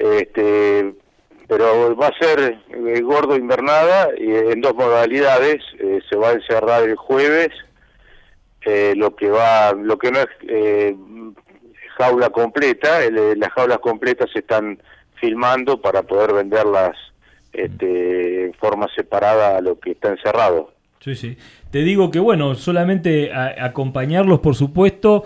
este 0.01 0.95
pero 1.47 1.97
va 1.97 2.07
a 2.07 2.19
ser 2.19 2.59
eh, 2.71 3.01
gordo 3.01 3.37
invernada 3.37 4.11
y 4.17 4.31
en 4.31 4.61
dos 4.61 4.75
modalidades 4.75 5.61
eh, 5.81 5.99
se 6.09 6.17
va 6.17 6.29
a 6.29 6.35
encerrar 6.35 6.89
el 6.89 6.95
jueves 6.95 7.49
eh, 8.65 8.95
lo 8.97 9.17
que 9.17 9.29
va 9.29 9.73
lo 9.73 9.99
que 9.99 10.11
no 10.11 10.21
es 10.21 10.95
jaula 11.99 12.31
completa 12.31 13.01
las 13.11 13.51
jaulas 13.51 13.79
completas 13.81 14.31
se 14.33 14.39
están 14.39 14.81
filmando 15.15 15.83
para 15.83 16.03
poder 16.03 16.33
venderlas 16.33 16.97
este, 17.53 18.47
en 18.47 18.55
forma 18.55 18.87
separada 18.95 19.59
a 19.59 19.61
lo 19.61 19.79
que 19.79 19.91
está 19.91 20.09
encerrado. 20.09 20.73
Sí 21.01 21.15
sí. 21.15 21.37
Te 21.71 21.81
digo 21.81 22.11
que 22.11 22.21
bueno 22.21 22.55
solamente 22.55 23.33
acompañarlos 23.35 24.41
por 24.41 24.55
supuesto. 24.55 25.25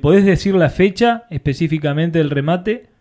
Podés 0.00 0.24
decir 0.24 0.54
la 0.54 0.70
fecha 0.70 1.24
específicamente 1.28 2.18
del 2.18 2.30
remate 2.30 2.91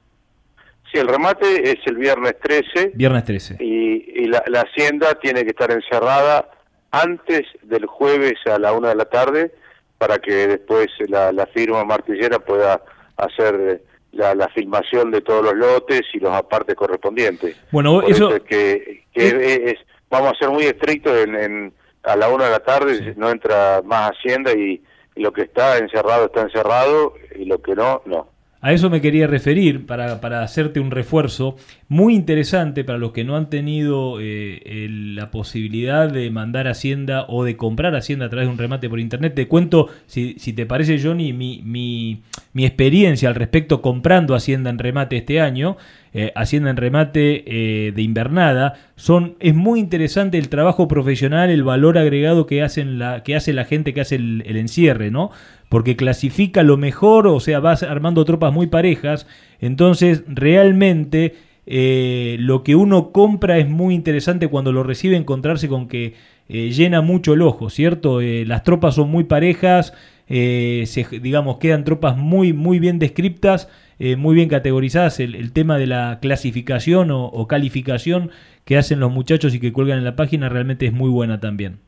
Sí, 0.91 0.97
el 0.97 1.08
remate 1.08 1.71
es 1.71 1.77
el 1.86 1.95
viernes 1.95 2.36
13. 2.41 2.91
Viernes 2.95 3.23
13. 3.23 3.58
Y, 3.60 4.27
la, 4.27 4.62
hacienda 4.62 5.15
tiene 5.15 5.43
que 5.43 5.49
estar 5.49 5.71
encerrada 5.71 6.49
antes 6.91 7.43
del 7.63 7.86
jueves 7.86 8.36
a 8.45 8.58
la 8.60 8.73
una 8.73 8.89
de 8.89 8.95
la 8.95 9.06
tarde 9.06 9.51
para 9.97 10.19
que 10.19 10.47
después 10.47 10.88
la, 11.08 11.47
firma 11.54 11.84
martillera 11.86 12.39
pueda 12.39 12.82
hacer 13.17 13.82
la, 14.12 14.49
filmación 14.49 15.12
de 15.12 15.21
todos 15.21 15.43
los 15.43 15.56
lotes 15.56 16.01
y 16.13 16.19
los 16.19 16.34
apartes 16.34 16.75
correspondientes. 16.75 17.56
Bueno, 17.71 18.01
eso... 18.01 18.43
que, 18.43 19.04
es, 19.13 19.75
vamos 20.10 20.34
a 20.34 20.39
ser 20.39 20.49
muy 20.49 20.63
estrictos 20.63 21.13
en, 21.25 21.73
a 22.04 22.15
la 22.15 22.30
una 22.30 22.45
de 22.45 22.51
la 22.51 22.60
tarde, 22.60 23.13
no 23.15 23.30
entra 23.30 23.82
más 23.84 24.12
hacienda 24.12 24.51
y 24.51 24.82
lo 25.15 25.32
que 25.32 25.43
está 25.43 25.77
encerrado 25.77 26.25
está 26.25 26.41
encerrado 26.41 27.13
y 27.36 27.45
lo 27.45 27.62
que 27.62 27.75
no, 27.75 28.01
no. 28.06 28.30
A 28.62 28.74
eso 28.74 28.91
me 28.91 29.02
quería 29.02 29.26
referir 29.26 29.88
para, 29.88 30.21
para 30.21 30.43
hacerte 30.43 30.80
un 30.80 30.91
refuerzo 30.91 31.56
muy 31.88 32.13
interesante 32.13 32.84
para 32.84 33.00
los 33.00 33.12
que 33.12 33.24
no 33.24 33.36
han 33.36 33.50
tenido 33.50 34.19
eh, 34.21 34.88
la 35.15 35.32
posibilidad 35.32 36.12
de 36.12 36.30
mandar 36.30 36.67
Hacienda 36.67 37.26
o 37.28 37.43
de 37.43 37.58
comprar 37.58 37.95
Hacienda 37.95 38.28
a 38.28 38.30
través 38.30 38.47
de 38.47 38.52
un 38.52 38.60
remate 38.60 38.88
por 38.88 39.00
internet. 39.00 39.34
Te 39.34 39.47
cuento, 39.47 39.89
si, 40.06 40.36
si 40.38 40.54
te 40.54 40.67
parece, 40.67 41.02
Johnny, 41.02 41.34
mi, 41.34 41.62
mi, 41.65 42.21
mi 42.54 42.65
experiencia 42.65 43.30
al 43.30 43.36
respecto 43.36 43.82
comprando 43.82 44.36
Hacienda 44.36 44.69
en 44.69 44.78
remate 44.78 45.17
este 45.17 45.41
año. 45.41 45.78
eh, 46.13 46.32
Hacienda 46.36 46.69
en 46.69 46.78
remate 46.78 47.43
eh, 47.47 47.91
de 47.93 48.02
invernada. 48.02 48.76
Son, 48.95 49.36
es 49.39 49.56
muy 49.56 49.80
interesante 49.80 50.38
el 50.38 50.50
trabajo 50.50 50.88
profesional, 50.88 51.50
el 51.50 51.63
valor 51.63 51.97
agregado 51.97 52.45
que, 52.45 52.62
hacen 52.62 53.00
la, 53.00 53.24
que 53.24 53.36
hace 53.36 53.54
la 53.54 53.65
gente 53.65 53.93
que 53.93 54.02
hace 54.02 54.15
el, 54.15 54.43
el 54.45 54.58
encierre, 54.58 55.10
¿no? 55.10 55.32
Porque 55.71 55.95
clasifica 55.95 56.63
lo 56.63 56.75
mejor, 56.75 57.27
o 57.27 57.39
sea, 57.39 57.62
vas 57.62 57.81
armando 57.81 58.25
tropas 58.25 58.51
muy 58.51 58.67
parejas. 58.67 59.25
Entonces, 59.62 60.25
realmente 60.27 61.34
eh, 61.65 62.36
lo 62.41 62.62
que 62.62 62.75
uno 62.75 63.13
compra 63.13 63.57
es 63.57 63.69
muy 63.69 63.95
interesante 63.95 64.49
cuando 64.49 64.73
lo 64.73 64.84
recibe 64.84 65.15
encontrarse 65.15 65.69
con 65.69 65.88
que 65.88 66.15
eh, 66.49 66.71
llena 66.71 66.99
mucho 66.99 67.31
el 67.34 67.41
ojo, 67.41 67.69
¿cierto? 67.69 68.19
Eh, 68.19 68.43
las 68.45 68.65
tropas 68.65 68.95
son 68.95 69.10
muy 69.10 69.23
parejas, 69.23 69.93
digamos, 70.27 71.60
quedan 71.60 71.86
tropas 71.86 72.17
muy, 72.17 72.51
muy 72.51 72.79
bien 72.79 72.99
descriptas, 72.99 73.69
muy 74.17 74.36
bien 74.36 74.49
categorizadas. 74.49 75.21
El, 75.21 75.53
tema 75.53 75.77
de 75.77 75.88
la 75.88 76.19
clasificación 76.21 77.12
o, 77.12 77.47
calificación 77.47 78.31
que 78.65 78.77
hacen 78.77 78.99
los 78.99 79.10
muchachos 79.10 79.55
y 79.55 79.62
que 79.62 79.71
cuelgan 79.71 79.99
en 79.99 80.03
la 80.03 80.17
página 80.17 80.49
realmente 80.49 80.86
es 80.86 80.91
muy 80.91 81.10
buena 81.10 81.39
también. 81.39 81.79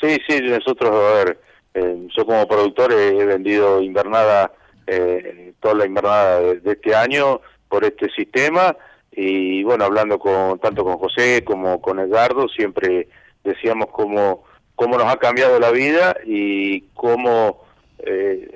Sí, 0.00 0.18
sí, 0.28 0.40
nosotros, 0.42 0.90
a 0.90 1.24
ver, 1.24 1.38
eh, 1.78 2.08
yo 2.16 2.26
como 2.26 2.48
productor 2.48 2.92
he, 2.92 3.24
vendido 3.24 3.80
invernada, 3.80 4.52
eh, 4.86 5.52
toda 5.60 5.74
la 5.74 5.86
invernada 5.86 6.40
de, 6.40 6.72
este 6.72 6.94
año 6.94 7.40
por 7.68 7.84
este 7.84 8.10
sistema 8.10 8.76
y 9.12 9.62
bueno, 9.64 9.84
hablando 9.84 10.18
con 10.18 10.58
tanto 10.58 10.84
con 10.84 10.98
José 10.98 11.42
como 11.44 11.80
con 11.80 11.98
Edgardo, 11.98 12.48
siempre 12.48 13.08
decíamos 13.44 13.88
cómo, 13.92 14.44
cómo 14.74 14.96
nos 14.96 15.12
ha 15.12 15.16
cambiado 15.16 15.58
la 15.58 15.70
vida 15.70 16.16
y 16.24 16.82
cómo 16.94 17.64
eh, 17.98 18.48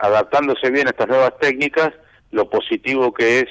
adaptándose 0.00 0.70
bien 0.70 0.88
a 0.88 0.90
estas 0.90 1.08
nuevas 1.08 1.38
técnicas, 1.40 1.92
lo 2.30 2.50
positivo 2.50 3.12
que 3.12 3.40
es 3.40 3.46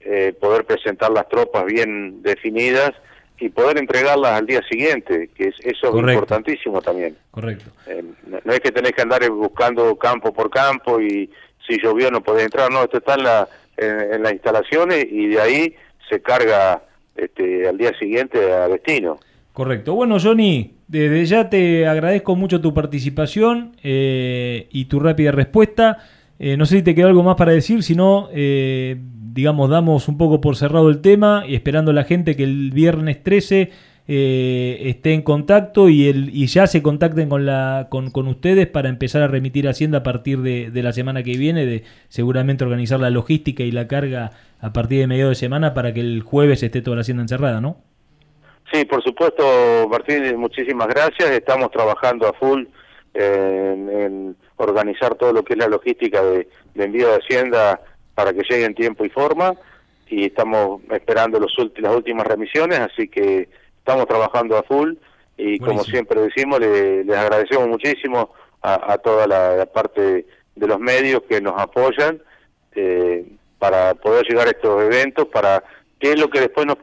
eh, 0.00 0.32
poder 0.40 0.64
presentar 0.64 1.10
las 1.10 1.28
tropas 1.28 1.64
bien 1.66 2.22
definidas 2.22 2.92
y 3.40 3.48
poder 3.50 3.78
entregarlas 3.78 4.32
al 4.32 4.46
día 4.46 4.62
siguiente, 4.68 5.30
que 5.34 5.48
es, 5.48 5.54
eso 5.60 5.88
es 5.88 6.14
importantísimo 6.14 6.82
también. 6.82 7.16
Correcto. 7.30 7.70
Eh, 7.86 8.02
no, 8.26 8.38
no 8.44 8.52
es 8.52 8.60
que 8.60 8.72
tenés 8.72 8.92
que 8.92 9.02
andar 9.02 9.28
buscando 9.30 9.94
campo 9.96 10.32
por 10.32 10.50
campo 10.50 11.00
y 11.00 11.30
si 11.66 11.80
llovió 11.80 12.10
no 12.10 12.22
podés 12.22 12.44
entrar, 12.44 12.70
no, 12.70 12.82
esto 12.82 12.98
está 12.98 13.14
en, 13.14 13.22
la, 13.22 13.48
en, 13.76 14.14
en 14.14 14.22
las 14.22 14.32
instalaciones 14.32 15.06
y 15.10 15.28
de 15.28 15.40
ahí 15.40 15.74
se 16.08 16.20
carga 16.20 16.82
este, 17.16 17.68
al 17.68 17.76
día 17.76 17.96
siguiente 17.98 18.52
a 18.52 18.68
destino. 18.68 19.18
Correcto. 19.52 19.94
Bueno, 19.94 20.18
Johnny, 20.22 20.74
desde 20.86 21.24
ya 21.26 21.50
te 21.50 21.86
agradezco 21.86 22.36
mucho 22.36 22.60
tu 22.60 22.72
participación 22.72 23.76
eh, 23.82 24.68
y 24.70 24.84
tu 24.84 25.00
rápida 25.00 25.32
respuesta. 25.32 25.98
Eh, 26.38 26.56
no 26.56 26.66
sé 26.66 26.76
si 26.76 26.82
te 26.82 26.94
queda 26.94 27.08
algo 27.08 27.22
más 27.22 27.36
para 27.36 27.52
decir, 27.52 27.82
si 27.82 27.94
no, 27.94 28.28
eh, 28.32 28.96
digamos, 29.32 29.70
damos 29.70 30.08
un 30.08 30.18
poco 30.18 30.40
por 30.40 30.56
cerrado 30.56 30.88
el 30.88 31.00
tema 31.00 31.44
y 31.46 31.54
esperando 31.54 31.90
a 31.90 31.94
la 31.94 32.04
gente 32.04 32.36
que 32.36 32.44
el 32.44 32.70
viernes 32.70 33.22
13 33.22 33.70
eh, 34.10 34.78
esté 34.88 35.12
en 35.12 35.20
contacto 35.20 35.90
y, 35.90 36.08
el, 36.08 36.30
y 36.34 36.46
ya 36.46 36.66
se 36.66 36.82
contacten 36.82 37.28
con, 37.28 37.44
la, 37.44 37.88
con, 37.90 38.10
con 38.10 38.26
ustedes 38.26 38.66
para 38.66 38.88
empezar 38.88 39.20
a 39.20 39.28
remitir 39.28 39.68
Hacienda 39.68 39.98
a 39.98 40.02
partir 40.02 40.38
de, 40.38 40.70
la 40.82 40.92
semana 40.92 41.22
que 41.22 41.36
viene, 41.36 41.66
de 41.66 41.84
seguramente 42.08 42.64
organizar 42.64 42.98
la 43.00 43.10
logística 43.10 43.62
y 43.64 43.70
la 43.70 43.86
carga 43.86 44.30
a 44.60 44.72
partir 44.72 45.00
de 45.00 45.06
medio 45.08 45.28
de 45.28 45.34
semana 45.34 45.74
para 45.74 45.92
que 45.92 46.00
el 46.00 46.22
jueves 46.22 46.62
esté 46.62 46.80
toda 46.80 46.96
la 46.96 47.02
Hacienda 47.02 47.22
encerrada, 47.22 47.60
¿no? 47.60 47.76
Sí, 48.72 48.84
por 48.86 49.02
supuesto, 49.02 49.88
Martín, 49.90 50.36
muchísimas 50.38 50.88
gracias. 50.88 51.30
Estamos 51.30 51.70
trabajando 51.70 52.26
a 52.26 52.32
full 52.32 52.64
eh, 53.12 53.74
en, 53.74 53.88
en 53.90 54.36
organizar 54.58 55.14
todo 55.14 55.32
lo 55.32 55.42
que 55.44 55.54
es 55.54 55.58
la 55.58 55.68
logística 55.68 56.22
de, 56.22 56.48
de 56.74 56.84
envío 56.84 57.08
de 57.08 57.16
Hacienda 57.16 57.80
para 58.14 58.32
que 58.32 58.42
llegue 58.42 58.64
en 58.64 58.74
tiempo 58.74 59.04
y 59.04 59.08
forma 59.10 59.54
y 60.08 60.24
estamos 60.26 60.80
esperando 60.90 61.38
los 61.38 61.52
ulti- 61.58 61.80
las 61.80 61.94
últimas 61.94 62.26
remisiones, 62.26 62.80
así 62.80 63.08
que 63.08 63.48
estamos 63.78 64.06
trabajando 64.06 64.56
a 64.56 64.62
full 64.62 64.94
y 65.36 65.58
como 65.60 65.84
siempre 65.84 66.20
decimos, 66.20 66.58
le- 66.60 67.04
les 67.04 67.16
agradecemos 67.16 67.68
muchísimo 67.68 68.32
a, 68.62 68.92
a 68.92 68.98
toda 68.98 69.26
la, 69.26 69.54
la 69.56 69.66
parte 69.66 70.26
de 70.56 70.66
los 70.66 70.80
medios 70.80 71.22
que 71.28 71.40
nos 71.40 71.54
apoyan 71.60 72.20
eh, 72.74 73.24
para 73.58 73.94
poder 73.94 74.26
llegar 74.26 74.48
a 74.48 74.50
estos 74.50 74.82
eventos, 74.82 75.26
para 75.28 75.62
que 76.00 76.12
es 76.12 76.18
lo 76.20 76.28
que 76.28 76.40
después 76.40 76.66
nos, 76.66 76.76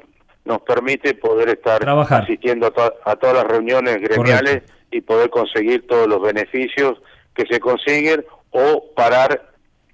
nos 0.46 0.62
permite 0.62 1.14
poder 1.16 1.50
estar 1.50 1.80
Trabajar. 1.80 2.24
asistiendo 2.24 2.68
a, 2.68 2.72
to- 2.72 2.94
a 3.04 3.16
todas 3.18 3.36
las 3.36 3.46
reuniones 3.46 3.98
gremiales 4.02 4.64
y 4.92 5.02
poder 5.02 5.30
conseguir 5.30 5.86
todos 5.88 6.08
los 6.08 6.22
beneficios 6.22 7.00
que 7.36 7.46
se 7.50 7.60
consiguen 7.60 8.24
o 8.52 8.86
parar 8.96 9.52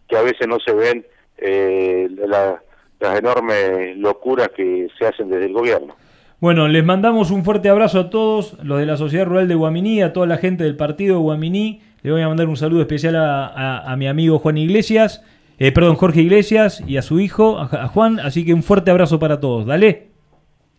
que 0.07 0.15
a 0.17 0.21
veces 0.21 0.47
no 0.47 0.57
se 0.59 0.73
ven 0.73 1.05
eh, 1.37 2.07
la- 2.27 2.61
las 2.99 3.17
enormes 3.19 3.97
locuras 3.97 4.49
que 4.55 4.87
se 4.99 5.07
hacen 5.07 5.29
desde 5.29 5.45
el 5.47 5.53
gobierno. 5.53 5.95
Bueno, 6.39 6.67
les 6.67 6.83
mandamos 6.83 7.31
un 7.31 7.43
fuerte 7.43 7.69
abrazo 7.69 7.99
a 7.99 8.09
todos, 8.11 8.57
los 8.63 8.79
de 8.79 8.85
la 8.85 8.97
Sociedad 8.97 9.25
Rural 9.25 9.47
de 9.47 9.55
Guaminí, 9.55 10.01
a 10.03 10.13
toda 10.13 10.27
la 10.27 10.37
gente 10.37 10.63
del 10.63 10.75
partido 10.75 11.15
de 11.15 11.21
Guaminí. 11.21 11.81
Le 12.03 12.11
voy 12.11 12.21
a 12.21 12.27
mandar 12.27 12.47
un 12.47 12.57
saludo 12.57 12.81
especial 12.81 13.15
a, 13.15 13.47
a- 13.47 13.91
a 13.91 13.95
mi 13.97 14.07
amigo 14.07 14.37
Juan 14.39 14.57
Iglesias, 14.57 15.23
eh, 15.59 15.71
perdón, 15.71 15.95
Jorge 15.95 16.21
Iglesias 16.21 16.83
y 16.87 16.97
a 16.97 17.01
su 17.03 17.19
hijo, 17.19 17.57
a, 17.59 17.69
a 17.83 17.87
Juan. 17.87 18.19
Así 18.19 18.43
que 18.45 18.53
un 18.53 18.63
fuerte 18.63 18.89
abrazo 18.91 19.19
para 19.19 19.39
todos. 19.39 19.65
Dale. 19.65 20.07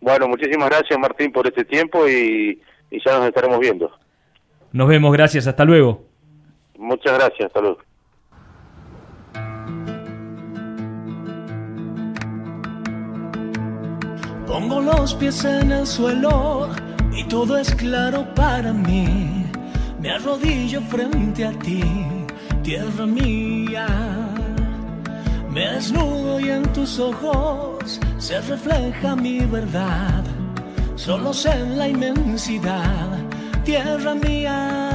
Bueno, 0.01 0.27
muchísimas 0.27 0.69
gracias 0.69 0.99
Martín 0.99 1.31
por 1.31 1.47
este 1.47 1.63
tiempo 1.63 2.07
y, 2.07 2.61
y 2.91 2.99
ya 3.05 3.17
nos 3.17 3.27
estaremos 3.27 3.59
viendo. 3.59 3.89
Nos 4.73 4.87
vemos, 4.89 5.13
gracias, 5.13 5.47
hasta 5.47 5.63
luego. 5.65 6.05
Muchas 6.83 7.13
gracias, 7.13 7.49
luego. 7.55 7.77
Pongo 14.45 14.81
los 14.81 15.13
pies 15.15 15.45
en 15.45 15.71
el 15.71 15.87
suelo 15.87 16.69
y 17.15 17.23
todo 17.23 17.57
es 17.57 17.73
claro 17.75 18.25
para 18.35 18.73
mí. 18.73 19.45
Me 20.01 20.11
arrodillo 20.11 20.81
frente 20.81 21.45
a 21.45 21.51
ti, 21.59 21.83
tierra 22.63 23.05
mía. 23.05 23.87
Me 25.51 25.69
desnudo 25.69 26.37
y 26.41 26.49
en 26.49 26.63
tus 26.73 26.99
ojos 26.99 27.97
se 28.17 28.41
refleja 28.41 29.15
mi 29.15 29.39
verdad. 29.45 30.25
Solos 30.95 31.45
en 31.45 31.77
la 31.77 31.87
inmensidad, 31.87 33.07
tierra 33.63 34.13
mía. 34.15 34.92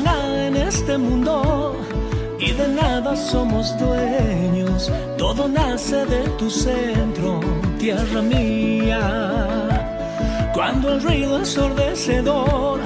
Nada 0.00 0.46
en 0.46 0.56
este 0.56 0.98
mundo 0.98 1.76
y 2.38 2.52
de 2.52 2.68
nada 2.68 3.16
somos 3.16 3.76
dueños. 3.78 4.90
Todo 5.18 5.48
nace 5.48 6.04
de 6.06 6.28
tu 6.38 6.50
centro, 6.50 7.40
tierra 7.78 8.22
mía. 8.22 9.00
Cuando 10.52 10.94
el 10.94 11.02
ruido 11.02 11.38
ensordecedor 11.38 12.80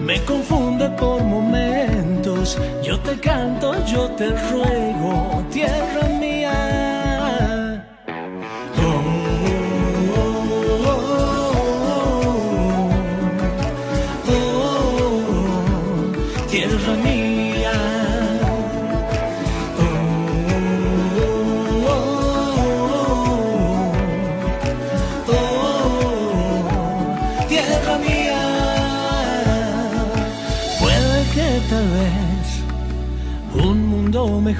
me 0.00 0.22
confunde 0.24 0.88
por 0.90 1.22
momentos, 1.22 2.58
yo 2.82 2.98
te 3.00 3.18
canto, 3.20 3.74
yo 3.86 4.08
te 4.12 4.28
ruego, 4.50 5.44
tierra 5.50 6.08
mía. 6.08 6.19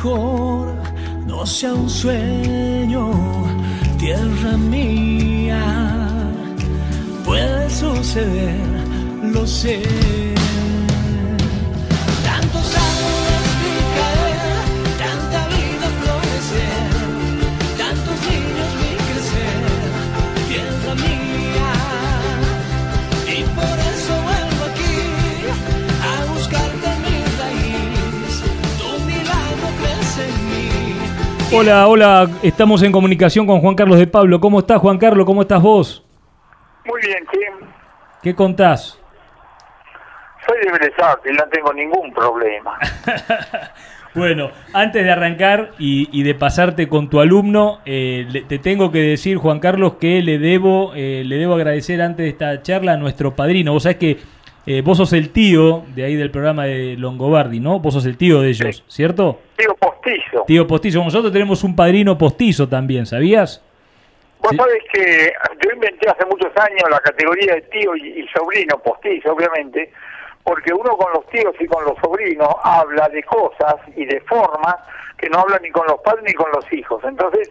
Mejor 0.01 0.75
no 1.27 1.45
sea 1.45 1.75
un 1.75 1.91
sueño, 1.91 3.13
tierra 3.99 4.57
mía. 4.57 6.31
Puedes 7.25 7.73
suceder, 7.75 8.57
lo 9.23 9.47
sé. 9.47 10.20
Hola, 31.53 31.89
hola, 31.89 32.29
estamos 32.43 32.83
en 32.83 32.93
comunicación 32.93 33.47
con 33.47 33.61
Juan 33.61 33.75
Carlos 33.75 33.99
de 33.99 34.07
Pablo. 34.07 34.41
¿Cómo 34.41 34.61
estás, 34.61 34.79
Juan 34.79 34.99
Carlos? 34.99 35.27
¿Cómo 35.27 35.43
estás 35.43 35.61
vos? 35.61 36.05
Muy 36.85 37.01
bien, 37.03 37.19
Kim. 37.31 37.67
¿Qué 38.23 38.35
contás? 38.35 38.99
Soy 40.47 40.59
de 40.65 40.73
Belezar 40.73 41.19
y 41.29 41.33
no 41.33 41.45
tengo 41.51 41.73
ningún 41.73 42.13
problema. 42.13 42.79
Bueno, 44.13 44.51
antes 44.73 45.05
de 45.05 45.13
arrancar 45.13 45.71
y, 45.79 46.09
y 46.11 46.25
de 46.25 46.35
pasarte 46.35 46.89
con 46.89 47.09
tu 47.09 47.21
alumno, 47.21 47.79
eh, 47.87 48.27
le- 48.29 48.41
te 48.43 48.59
tengo 48.59 48.91
que 48.91 48.99
decir, 48.99 49.37
Juan 49.37 49.61
Carlos, 49.61 49.95
que 50.01 50.21
le 50.21 50.41
debo, 50.41 50.91
eh, 50.97 51.23
le 51.25 51.37
debo 51.37 51.55
agradecer 51.55 52.03
antes 52.03 52.25
de 52.25 52.31
esta 52.31 52.61
charla 52.61 52.95
a 52.95 52.97
nuestro 52.97 53.37
padrino. 53.37 53.73
Vos 53.73 53.85
sabés 53.85 53.99
que 53.99 54.19
eh, 54.79 54.83
vos 54.83 54.99
sos 54.99 55.13
el 55.13 55.31
tío 55.31 55.85
de 55.95 56.05
ahí 56.05 56.15
del 56.17 56.31
programa 56.31 56.65
de 56.65 56.97
Longobardi, 56.97 57.61
¿no? 57.61 57.81
Vos 57.81 57.95
sos 57.95 58.07
el 58.07 58.17
tío 58.17 58.41
de 58.41 58.49
ellos, 58.51 58.85
¿cierto? 58.89 59.41
Tío 59.57 59.75
postizo. 59.75 60.45
Tío 60.47 60.67
postizo. 60.67 61.03
Nosotros 61.03 61.33
tenemos 61.33 61.65
un 61.65 61.75
padrino 61.75 62.17
postizo 62.17 62.69
también, 62.69 63.07
¿sabías? 63.07 63.63
Vos 64.41 64.51
Sí. 64.53 64.57
sabés 64.57 64.83
que 64.93 65.33
yo 65.63 65.71
inventé 65.75 66.09
hace 66.09 66.25
muchos 66.27 66.51
años 66.57 66.83
la 66.91 67.01
categoría 67.01 67.55
de 67.55 67.63
tío 67.63 67.95
y, 67.97 68.21
y 68.21 68.27
sobrino 68.29 68.79
postizo, 68.79 69.33
obviamente, 69.33 69.93
porque 70.45 70.73
uno 70.73 70.97
con 70.97 71.13
los 71.13 71.27
tíos 71.29 71.55
y 71.61 71.67
con 71.67 71.85
los 71.85 71.95
sobrinos 72.03 72.49
habla 72.63 73.09
de 73.09 73.23
cosas 73.25 73.75
y 73.97 74.05
de 74.07 74.21
formas 74.23 74.77
que 75.19 75.29
no 75.29 75.41
habla 75.41 75.59
ni 75.63 75.71
con 75.71 75.87
los 75.87 76.01
padres 76.01 76.25
ni 76.27 76.33
con 76.33 76.51
los 76.53 76.65
hijos. 76.73 77.03
Entonces 77.05 77.51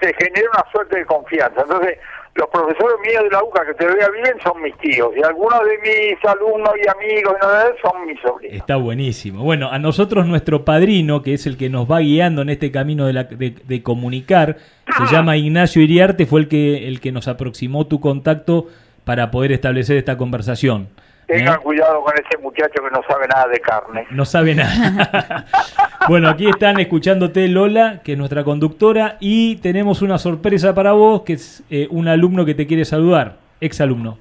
se 0.00 0.14
genera 0.14 0.48
una 0.54 0.64
suerte 0.72 0.98
de 0.98 1.04
confianza. 1.04 1.60
Entonces 1.62 1.98
los 2.40 2.48
profesores 2.48 2.96
míos 3.06 3.22
de 3.24 3.30
la 3.30 3.42
UCA 3.44 3.66
que 3.66 3.74
te 3.74 3.86
vea 3.86 4.08
bien 4.08 4.34
son 4.42 4.60
mis 4.62 4.76
tíos 4.78 5.10
y 5.16 5.22
algunos 5.22 5.60
de 5.64 5.78
mis 5.78 6.24
alumnos 6.24 6.70
y 6.82 6.88
amigos 6.88 7.34
y 7.40 7.80
son 7.86 8.06
mis 8.06 8.20
sobrinos. 8.20 8.56
Está 8.56 8.76
buenísimo. 8.76 9.44
Bueno, 9.44 9.68
a 9.70 9.78
nosotros 9.78 10.26
nuestro 10.26 10.64
padrino, 10.64 11.22
que 11.22 11.34
es 11.34 11.46
el 11.46 11.56
que 11.56 11.68
nos 11.68 11.90
va 11.90 12.00
guiando 12.00 12.42
en 12.42 12.48
este 12.48 12.70
camino 12.72 13.06
de, 13.06 13.12
la- 13.12 13.24
de- 13.24 13.50
de 13.66 13.82
comunicar, 13.82 14.56
se 14.96 15.14
llama 15.14 15.36
Ignacio 15.36 15.82
Iriarte, 15.82 16.26
fue 16.26 16.40
el 16.40 16.48
que, 16.48 16.88
el 16.88 17.00
que 17.00 17.12
nos 17.12 17.28
aproximó 17.28 17.86
tu 17.86 18.00
contacto 18.00 18.66
para 19.04 19.30
poder 19.30 19.52
establecer 19.52 19.96
esta 19.96 20.16
conversación. 20.16 20.88
¿Eh? 21.30 21.38
Tengan 21.38 21.60
cuidado 21.60 22.02
con 22.02 22.14
ese 22.14 22.38
muchacho 22.38 22.82
que 22.82 22.90
no 22.90 23.02
sabe 23.08 23.28
nada 23.28 23.46
de 23.46 23.60
carne. 23.60 24.06
No 24.10 24.24
sabe 24.24 24.54
nada. 24.54 25.46
bueno, 26.08 26.28
aquí 26.28 26.48
están 26.48 26.80
escuchándote 26.80 27.46
Lola, 27.48 28.00
que 28.02 28.12
es 28.12 28.18
nuestra 28.18 28.44
conductora, 28.44 29.16
y 29.20 29.56
tenemos 29.56 30.02
una 30.02 30.18
sorpresa 30.18 30.74
para 30.74 30.92
vos, 30.92 31.22
que 31.22 31.34
es 31.34 31.62
eh, 31.70 31.86
un 31.90 32.08
alumno 32.08 32.44
que 32.44 32.54
te 32.54 32.66
quiere 32.66 32.84
saludar, 32.84 33.36
ex 33.60 33.80
alumno. 33.80 34.18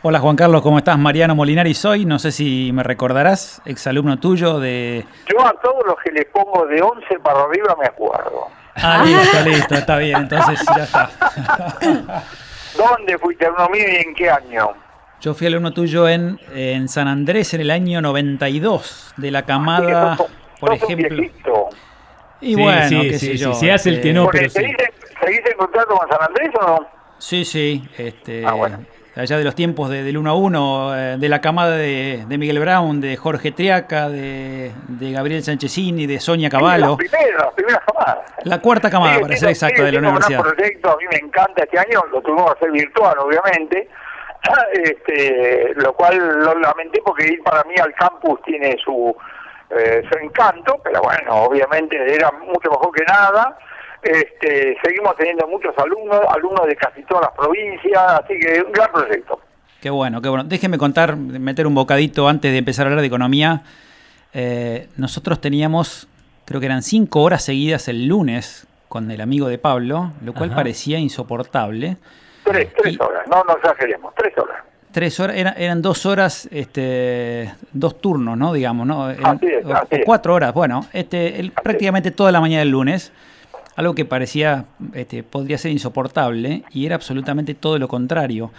Hola 0.00 0.20
Juan 0.20 0.36
Carlos, 0.36 0.62
¿cómo 0.62 0.78
estás? 0.78 0.96
Mariano 0.96 1.34
Molinari 1.34 1.74
soy, 1.74 2.04
no 2.04 2.20
sé 2.20 2.30
si 2.30 2.70
me 2.72 2.84
recordarás, 2.84 3.60
exalumno 3.64 4.20
tuyo 4.20 4.60
de... 4.60 5.04
Yo 5.26 5.44
a 5.44 5.52
todos 5.54 5.84
los 5.84 5.96
que 6.04 6.12
les 6.12 6.24
pongo 6.26 6.66
de 6.66 6.80
11 6.80 7.18
para 7.18 7.40
arriba 7.40 7.76
me 7.80 7.86
acuerdo. 7.86 8.46
Ah, 8.76 9.02
listo, 9.04 9.40
listo, 9.44 9.74
está 9.74 9.96
bien, 9.98 10.18
entonces 10.18 10.64
ya 10.76 10.84
está. 10.84 11.10
¿Dónde 12.76 13.18
fuiste 13.18 13.46
alumno 13.46 13.70
mío 13.70 13.84
y 13.88 13.96
en 13.96 14.14
qué 14.14 14.30
año? 14.30 14.72
Yo 15.20 15.34
fui 15.34 15.46
alumno 15.48 15.72
tuyo 15.72 16.08
en, 16.08 16.38
en 16.54 16.88
San 16.88 17.08
Andrés 17.08 17.52
en 17.54 17.60
el 17.60 17.70
año 17.70 18.00
92, 18.00 19.14
de 19.16 19.30
la 19.30 19.42
camada, 19.44 20.16
Sos- 20.16 20.28
por 20.60 20.78
sos 20.78 20.90
ejemplo... 20.90 21.24
Y 22.40 22.54
Sí, 22.54 22.62
bueno, 22.62 22.88
sí, 22.88 23.00
qué 23.10 23.18
sí, 23.18 23.26
sé 23.26 23.32
sí, 23.32 23.36
yo. 23.38 23.54
se 23.54 23.72
hace 23.72 23.88
el 23.88 23.96
este, 23.96 24.08
que 24.08 24.14
no, 24.14 24.28
pero 24.30 24.44
sí. 24.48 24.60
¿seguís, 24.60 24.76
en, 24.78 25.26
seguís 25.26 25.40
en 25.50 25.56
contacto 25.58 25.96
con 25.96 26.08
San 26.08 26.18
Andrés 26.22 26.50
o 26.60 26.66
no? 26.68 26.86
Sí, 27.18 27.44
sí, 27.44 27.82
este, 27.98 28.46
Ah, 28.46 28.52
bueno. 28.52 28.78
allá 29.16 29.38
de 29.38 29.42
los 29.42 29.56
tiempos 29.56 29.90
de- 29.90 30.04
del 30.04 30.16
1 30.16 30.30
a 30.30 30.34
1, 30.34 30.96
eh, 30.96 31.16
de 31.18 31.28
la 31.28 31.40
camada 31.40 31.76
de, 31.76 32.24
de 32.28 32.38
Miguel 32.38 32.60
Brown, 32.60 33.00
de 33.00 33.16
Jorge 33.16 33.50
Triaca, 33.50 34.08
de, 34.08 34.70
de 34.86 35.10
Gabriel 35.10 35.42
Sanchezini, 35.42 36.06
de 36.06 36.20
Sonia 36.20 36.48
Las 36.48 36.60
Cavallo. 36.60 36.96
primeras, 36.96 37.40
las 37.44 37.54
primeras 37.54 37.80
camadas. 37.84 38.18
La 38.44 38.60
cuarta 38.60 38.88
camada, 38.88 39.18
para 39.18 39.36
ser 39.36 39.48
exacto, 39.48 39.74
sigue 39.78 39.86
de 39.86 39.92
la 39.94 39.98
siendo 39.98 40.08
un 40.10 40.14
universidad. 40.14 40.40
proyecto, 40.54 40.90
a 40.92 40.96
mí 40.96 41.04
me 41.10 41.18
encanta 41.18 41.64
este 41.64 41.76
año, 41.76 42.04
lo 42.12 42.20
tuvimos 42.22 42.44
que 42.52 42.58
hacer 42.58 42.70
virtual, 42.70 43.18
obviamente, 43.18 43.88
este, 44.72 45.72
lo 45.76 45.92
cual 45.94 46.16
lo 46.18 46.54
lamenté 46.58 47.00
porque 47.04 47.26
ir 47.26 47.42
para 47.42 47.64
mí 47.64 47.74
al 47.80 47.94
campus 47.94 48.40
tiene 48.42 48.76
su, 48.82 49.14
eh, 49.70 50.02
su 50.10 50.18
encanto, 50.18 50.80
pero 50.82 51.00
bueno, 51.02 51.44
obviamente 51.44 51.96
era 52.14 52.30
mucho 52.30 52.70
mejor 52.70 52.92
que 52.94 53.04
nada. 53.04 53.58
Este, 54.02 54.76
seguimos 54.82 55.16
teniendo 55.16 55.46
muchos 55.48 55.76
alumnos, 55.76 56.20
alumnos 56.28 56.66
de 56.66 56.76
casi 56.76 57.02
todas 57.02 57.24
las 57.24 57.32
provincias, 57.32 58.02
así 58.22 58.38
que 58.38 58.62
un 58.62 58.72
gran 58.72 58.92
proyecto. 58.92 59.40
Qué 59.80 59.90
bueno, 59.90 60.20
qué 60.22 60.28
bueno. 60.28 60.44
Déjeme 60.44 60.78
contar, 60.78 61.16
meter 61.16 61.66
un 61.66 61.74
bocadito 61.74 62.28
antes 62.28 62.50
de 62.52 62.58
empezar 62.58 62.86
a 62.86 62.88
hablar 62.88 63.00
de 63.00 63.06
economía. 63.06 63.62
Eh, 64.32 64.88
nosotros 64.96 65.40
teníamos, 65.40 66.08
creo 66.44 66.60
que 66.60 66.66
eran 66.66 66.82
cinco 66.82 67.22
horas 67.22 67.44
seguidas 67.44 67.88
el 67.88 68.06
lunes 68.06 68.66
con 68.88 69.10
el 69.10 69.20
amigo 69.20 69.48
de 69.48 69.58
Pablo, 69.58 70.12
lo 70.24 70.32
cual 70.32 70.50
Ajá. 70.50 70.56
parecía 70.56 70.98
insoportable. 70.98 71.96
Tres, 72.50 72.68
tres 72.80 72.94
Y- 72.94 73.02
horas, 73.02 73.22
no 73.28 73.42
nos 73.44 73.56
exageremos, 73.56 74.14
tres 74.16 74.36
horas. 74.38 74.56
Tres 74.90 75.20
horas, 75.20 75.36
eran, 75.36 75.54
eran 75.58 75.82
dos 75.82 76.06
horas, 76.06 76.48
este, 76.50 77.52
dos 77.72 78.00
turnos, 78.00 78.38
¿no? 78.38 78.52
Digamos, 78.52 78.86
¿no? 78.86 79.10
Eran- 79.10 79.36
Así 79.36 79.46
es, 79.46 79.64
o- 79.64 79.74
así 79.74 79.86
o 79.90 79.96
es. 79.96 80.02
cuatro 80.04 80.34
horas, 80.34 80.54
bueno, 80.54 80.86
este, 80.92 81.40
el- 81.40 81.52
prácticamente 81.52 82.10
toda 82.10 82.32
la 82.32 82.40
mañana 82.40 82.60
del 82.60 82.70
lunes, 82.70 83.12
algo 83.76 83.94
que 83.94 84.04
parecía, 84.04 84.64
este, 84.94 85.22
podría 85.22 85.58
ser 85.58 85.70
insoportable, 85.72 86.64
y 86.72 86.86
era 86.86 86.94
absolutamente 86.96 87.54
todo 87.54 87.78
lo 87.78 87.86
contrario. 87.86 88.50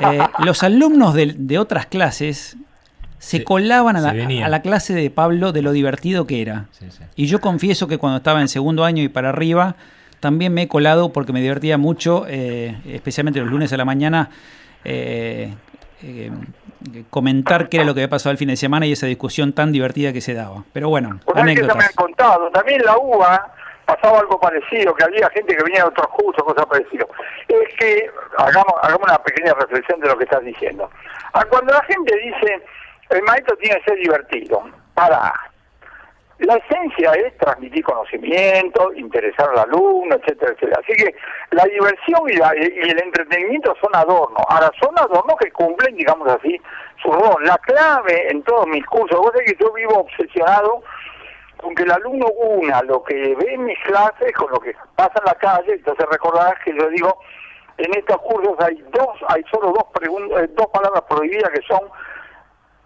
Eh, 0.00 0.18
los 0.38 0.62
alumnos 0.62 1.14
de, 1.14 1.34
de 1.36 1.58
otras 1.58 1.86
clases 1.86 2.56
se 3.18 3.38
Se- 3.38 3.44
colaban 3.44 3.96
a 3.96 4.00
se 4.00 4.06
la, 4.06 4.12
venían. 4.14 4.44
a 4.44 4.48
la 4.48 4.62
clase 4.62 4.94
de 4.94 5.10
Pablo 5.10 5.52
de 5.52 5.62
lo 5.62 5.72
divertido 5.72 6.26
que 6.26 6.40
era. 6.42 6.66
Sí, 6.72 6.86
sí. 6.90 7.02
Y 7.16 7.26
yo 7.26 7.40
confieso 7.40 7.86
que 7.86 7.98
cuando 7.98 8.16
estaba 8.16 8.40
en 8.40 8.48
segundo 8.48 8.82
año 8.84 9.02
y 9.02 9.08
para 9.08 9.28
arriba, 9.28 9.76
también 10.26 10.52
me 10.52 10.62
he 10.62 10.68
colado 10.68 11.12
porque 11.12 11.32
me 11.32 11.40
divertía 11.40 11.78
mucho, 11.78 12.24
eh, 12.26 12.76
especialmente 12.88 13.38
los 13.38 13.48
lunes 13.48 13.72
a 13.72 13.76
la 13.76 13.84
mañana, 13.84 14.30
eh, 14.84 15.54
eh, 16.02 16.32
comentar 17.10 17.68
qué 17.68 17.76
era 17.76 17.86
lo 17.86 17.94
que 17.94 18.00
había 18.00 18.10
pasado 18.10 18.32
el 18.32 18.38
fin 18.38 18.48
de 18.48 18.56
semana 18.56 18.86
y 18.86 18.92
esa 18.92 19.06
discusión 19.06 19.52
tan 19.52 19.70
divertida 19.70 20.12
que 20.12 20.20
se 20.20 20.34
daba. 20.34 20.64
Pero 20.72 20.88
bueno, 20.88 21.20
Pues 21.24 21.36
eso 21.36 21.44
me 21.44 21.52
anécdotas. 21.52 21.90
han 21.90 21.94
contado. 21.94 22.50
También 22.50 22.80
en 22.80 22.86
la 22.86 22.98
UBA 22.98 23.54
pasaba 23.84 24.18
algo 24.18 24.40
parecido, 24.40 24.92
que 24.96 25.04
había 25.04 25.30
gente 25.30 25.54
que 25.54 25.62
venía 25.62 25.82
de 25.82 25.90
otros 25.90 26.08
cursos, 26.08 26.42
cosas 26.42 26.66
parecidas. 26.66 27.06
Es 27.46 27.74
que, 27.78 28.10
hagamos, 28.36 28.74
hagamos 28.82 29.06
una 29.08 29.18
pequeña 29.18 29.54
reflexión 29.54 30.00
de 30.00 30.08
lo 30.08 30.18
que 30.18 30.24
estás 30.24 30.42
diciendo. 30.42 30.90
Cuando 31.50 31.72
la 31.72 31.84
gente 31.84 32.16
dice, 32.16 32.62
el 33.10 33.22
maestro 33.22 33.56
tiene 33.58 33.76
que 33.78 33.84
ser 33.84 33.98
divertido, 34.00 34.64
para. 34.92 35.32
La 36.38 36.54
esencia 36.56 37.12
es 37.12 37.36
transmitir 37.38 37.82
conocimiento, 37.82 38.92
interesar 38.94 39.48
al 39.50 39.60
alumno, 39.60 40.16
etcétera, 40.16 40.52
etcétera. 40.52 40.80
Así 40.84 40.92
que 40.92 41.14
la 41.52 41.64
diversión 41.64 42.20
y, 42.28 42.34
la- 42.36 42.54
y 42.56 42.90
el 42.90 43.02
entretenimiento 43.02 43.74
son 43.80 43.94
adornos. 43.96 44.42
Ahora, 44.48 44.70
son 44.78 44.98
adornos 44.98 45.36
que 45.40 45.50
cumplen, 45.50 45.96
digamos 45.96 46.28
así, 46.28 46.60
su 47.02 47.10
rol. 47.10 47.42
La 47.44 47.56
clave 47.58 48.30
en 48.30 48.42
todos 48.42 48.66
mis 48.66 48.84
cursos, 48.84 49.18
vos 49.18 49.30
sabés 49.32 49.50
que 49.52 49.64
yo 49.64 49.72
vivo 49.72 50.00
obsesionado 50.00 50.82
con 51.56 51.74
que 51.74 51.84
el 51.84 51.90
alumno 51.92 52.26
una 52.26 52.82
lo 52.82 53.02
que 53.02 53.14
ve 53.34 53.54
en 53.54 53.64
mis 53.64 53.78
clases 53.84 54.30
con 54.34 54.50
lo 54.50 54.60
que 54.60 54.74
pasa 54.94 55.14
en 55.20 55.24
la 55.24 55.34
calle, 55.36 55.72
entonces 55.72 56.04
recordarás 56.10 56.62
que 56.62 56.76
yo 56.76 56.86
digo, 56.90 57.18
en 57.78 57.94
estos 57.96 58.18
cursos 58.20 58.54
hay 58.60 58.76
dos, 58.90 59.08
hay 59.28 59.42
solo 59.50 59.68
dos 59.68 59.84
pregun- 59.94 60.30
eh, 60.38 60.48
dos 60.50 60.66
palabras 60.66 61.02
prohibidas 61.08 61.50
que 61.50 61.62
son 61.66 61.80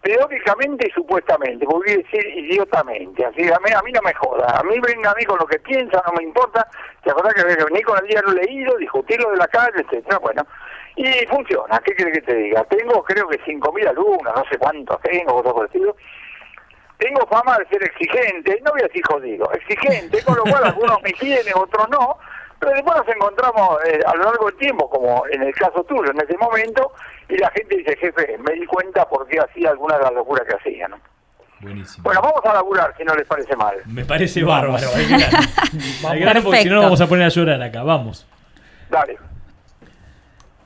teóricamente 0.02 0.88
y 0.88 0.90
supuestamente, 0.92 1.66
voy 1.66 1.90
a 1.90 1.96
decir 1.98 2.26
idiotamente, 2.26 3.24
así 3.24 3.42
a 3.42 3.58
mí, 3.58 3.70
a 3.74 3.82
mí 3.82 3.92
no 3.92 4.00
me 4.02 4.14
joda, 4.14 4.58
a 4.58 4.62
mí 4.62 4.78
venga 4.80 5.10
a 5.10 5.14
mí 5.14 5.24
con 5.24 5.38
lo 5.38 5.46
que 5.46 5.58
piensa, 5.58 6.02
no 6.06 6.12
me 6.14 6.24
importa, 6.24 6.66
te 7.04 7.10
acordás 7.10 7.34
que 7.34 7.44
venir 7.44 7.84
con 7.84 7.98
el 7.98 8.06
diario 8.06 8.32
leído, 8.32 8.76
discutirlo 8.78 9.30
de 9.30 9.36
la 9.36 9.48
calle, 9.48 9.80
etcétera, 9.80 10.18
bueno, 10.18 10.46
y 10.96 11.26
funciona, 11.26 11.78
¿qué 11.84 11.94
quiere 11.94 12.12
que 12.12 12.22
te 12.22 12.34
diga? 12.34 12.64
Tengo 12.64 13.02
creo 13.04 13.28
que 13.28 13.40
5.000 13.40 13.88
alumnos, 13.88 14.34
no 14.34 14.44
sé 14.50 14.58
cuántos 14.58 15.00
tengo, 15.02 15.42
cosas 15.42 15.52
por 15.52 15.68
tengo 17.00 17.26
fama 17.26 17.58
de 17.58 17.66
ser 17.68 17.82
exigente, 17.82 18.60
no 18.62 18.72
voy 18.72 18.82
a 18.82 18.86
decir 18.86 19.02
jodido, 19.06 19.50
exigente, 19.52 20.22
con 20.22 20.36
lo 20.36 20.42
cual 20.42 20.64
algunos 20.64 21.02
me 21.02 21.12
quieren, 21.12 21.54
otros 21.56 21.88
no, 21.88 22.18
pero 22.60 22.72
después 22.72 22.96
nos 22.96 23.08
encontramos 23.08 23.78
eh, 23.86 24.00
a 24.06 24.14
lo 24.14 24.24
largo 24.24 24.46
del 24.46 24.56
tiempo, 24.56 24.88
como 24.88 25.24
en 25.32 25.42
el 25.42 25.54
caso 25.54 25.82
tuyo, 25.84 26.10
en 26.10 26.20
ese 26.20 26.36
momento, 26.36 26.92
y 27.28 27.38
la 27.38 27.50
gente 27.50 27.78
dice, 27.78 27.96
jefe, 27.96 28.38
me 28.38 28.52
di 28.54 28.66
cuenta 28.66 29.08
por 29.08 29.26
qué 29.26 29.40
hacía 29.40 29.70
alguna 29.70 29.96
de 29.96 30.04
las 30.04 30.12
locuras 30.12 30.46
que 30.46 30.54
hacía, 30.54 30.86
¿no? 30.86 30.98
Buenísimo. 31.60 32.04
Bueno, 32.04 32.20
vamos 32.22 32.40
a 32.44 32.54
laburar, 32.54 32.94
si 32.96 33.04
no 33.04 33.14
les 33.14 33.26
parece 33.26 33.56
mal. 33.56 33.76
Me 33.86 34.04
parece 34.04 34.44
bárbaro. 34.44 34.86
Hay 34.94 35.06
que 35.06 35.12
ganar. 35.12 35.30
Hay 36.08 36.18
que 36.18 36.24
ganar 36.24 36.42
porque 36.42 36.62
si 36.62 36.68
no 36.70 36.80
vamos 36.80 37.00
a 37.00 37.06
poner 37.06 37.26
a 37.26 37.28
llorar 37.28 37.62
acá. 37.62 37.82
Vamos. 37.82 38.26
Dale. 38.88 39.18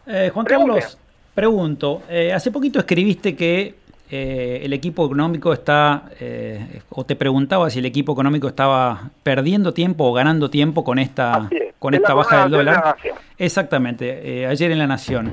Eh, 0.07 0.31
Juan. 0.33 0.47
Carlos, 0.47 0.99
Pregunto, 1.35 2.03
eh, 2.09 2.33
hace 2.33 2.53
poquito 2.53 2.79
escribiste 2.79 3.35
que 3.35 3.75
eh, 4.11 4.61
el 4.63 4.73
equipo 4.73 5.07
económico 5.07 5.53
está, 5.53 6.05
eh, 6.21 6.81
o 6.91 7.05
te 7.05 7.17
preguntaba 7.17 7.71
si 7.71 7.79
el 7.79 7.87
equipo 7.87 8.13
económico 8.13 8.49
estaba 8.49 9.11
perdiendo 9.23 9.75
tiempo 9.75 10.05
o 10.05 10.13
ganando 10.13 10.51
tiempo 10.51 10.85
con 10.85 10.99
esta, 10.99 11.49
con 11.79 11.95
esta 11.95 12.15
baja 12.15 12.43
del 12.43 12.51
dólar. 12.51 12.97
Exactamente, 13.39 14.47
ayer 14.47 14.71
en 14.71 14.79
La 14.79 14.87
Nación. 14.87 15.33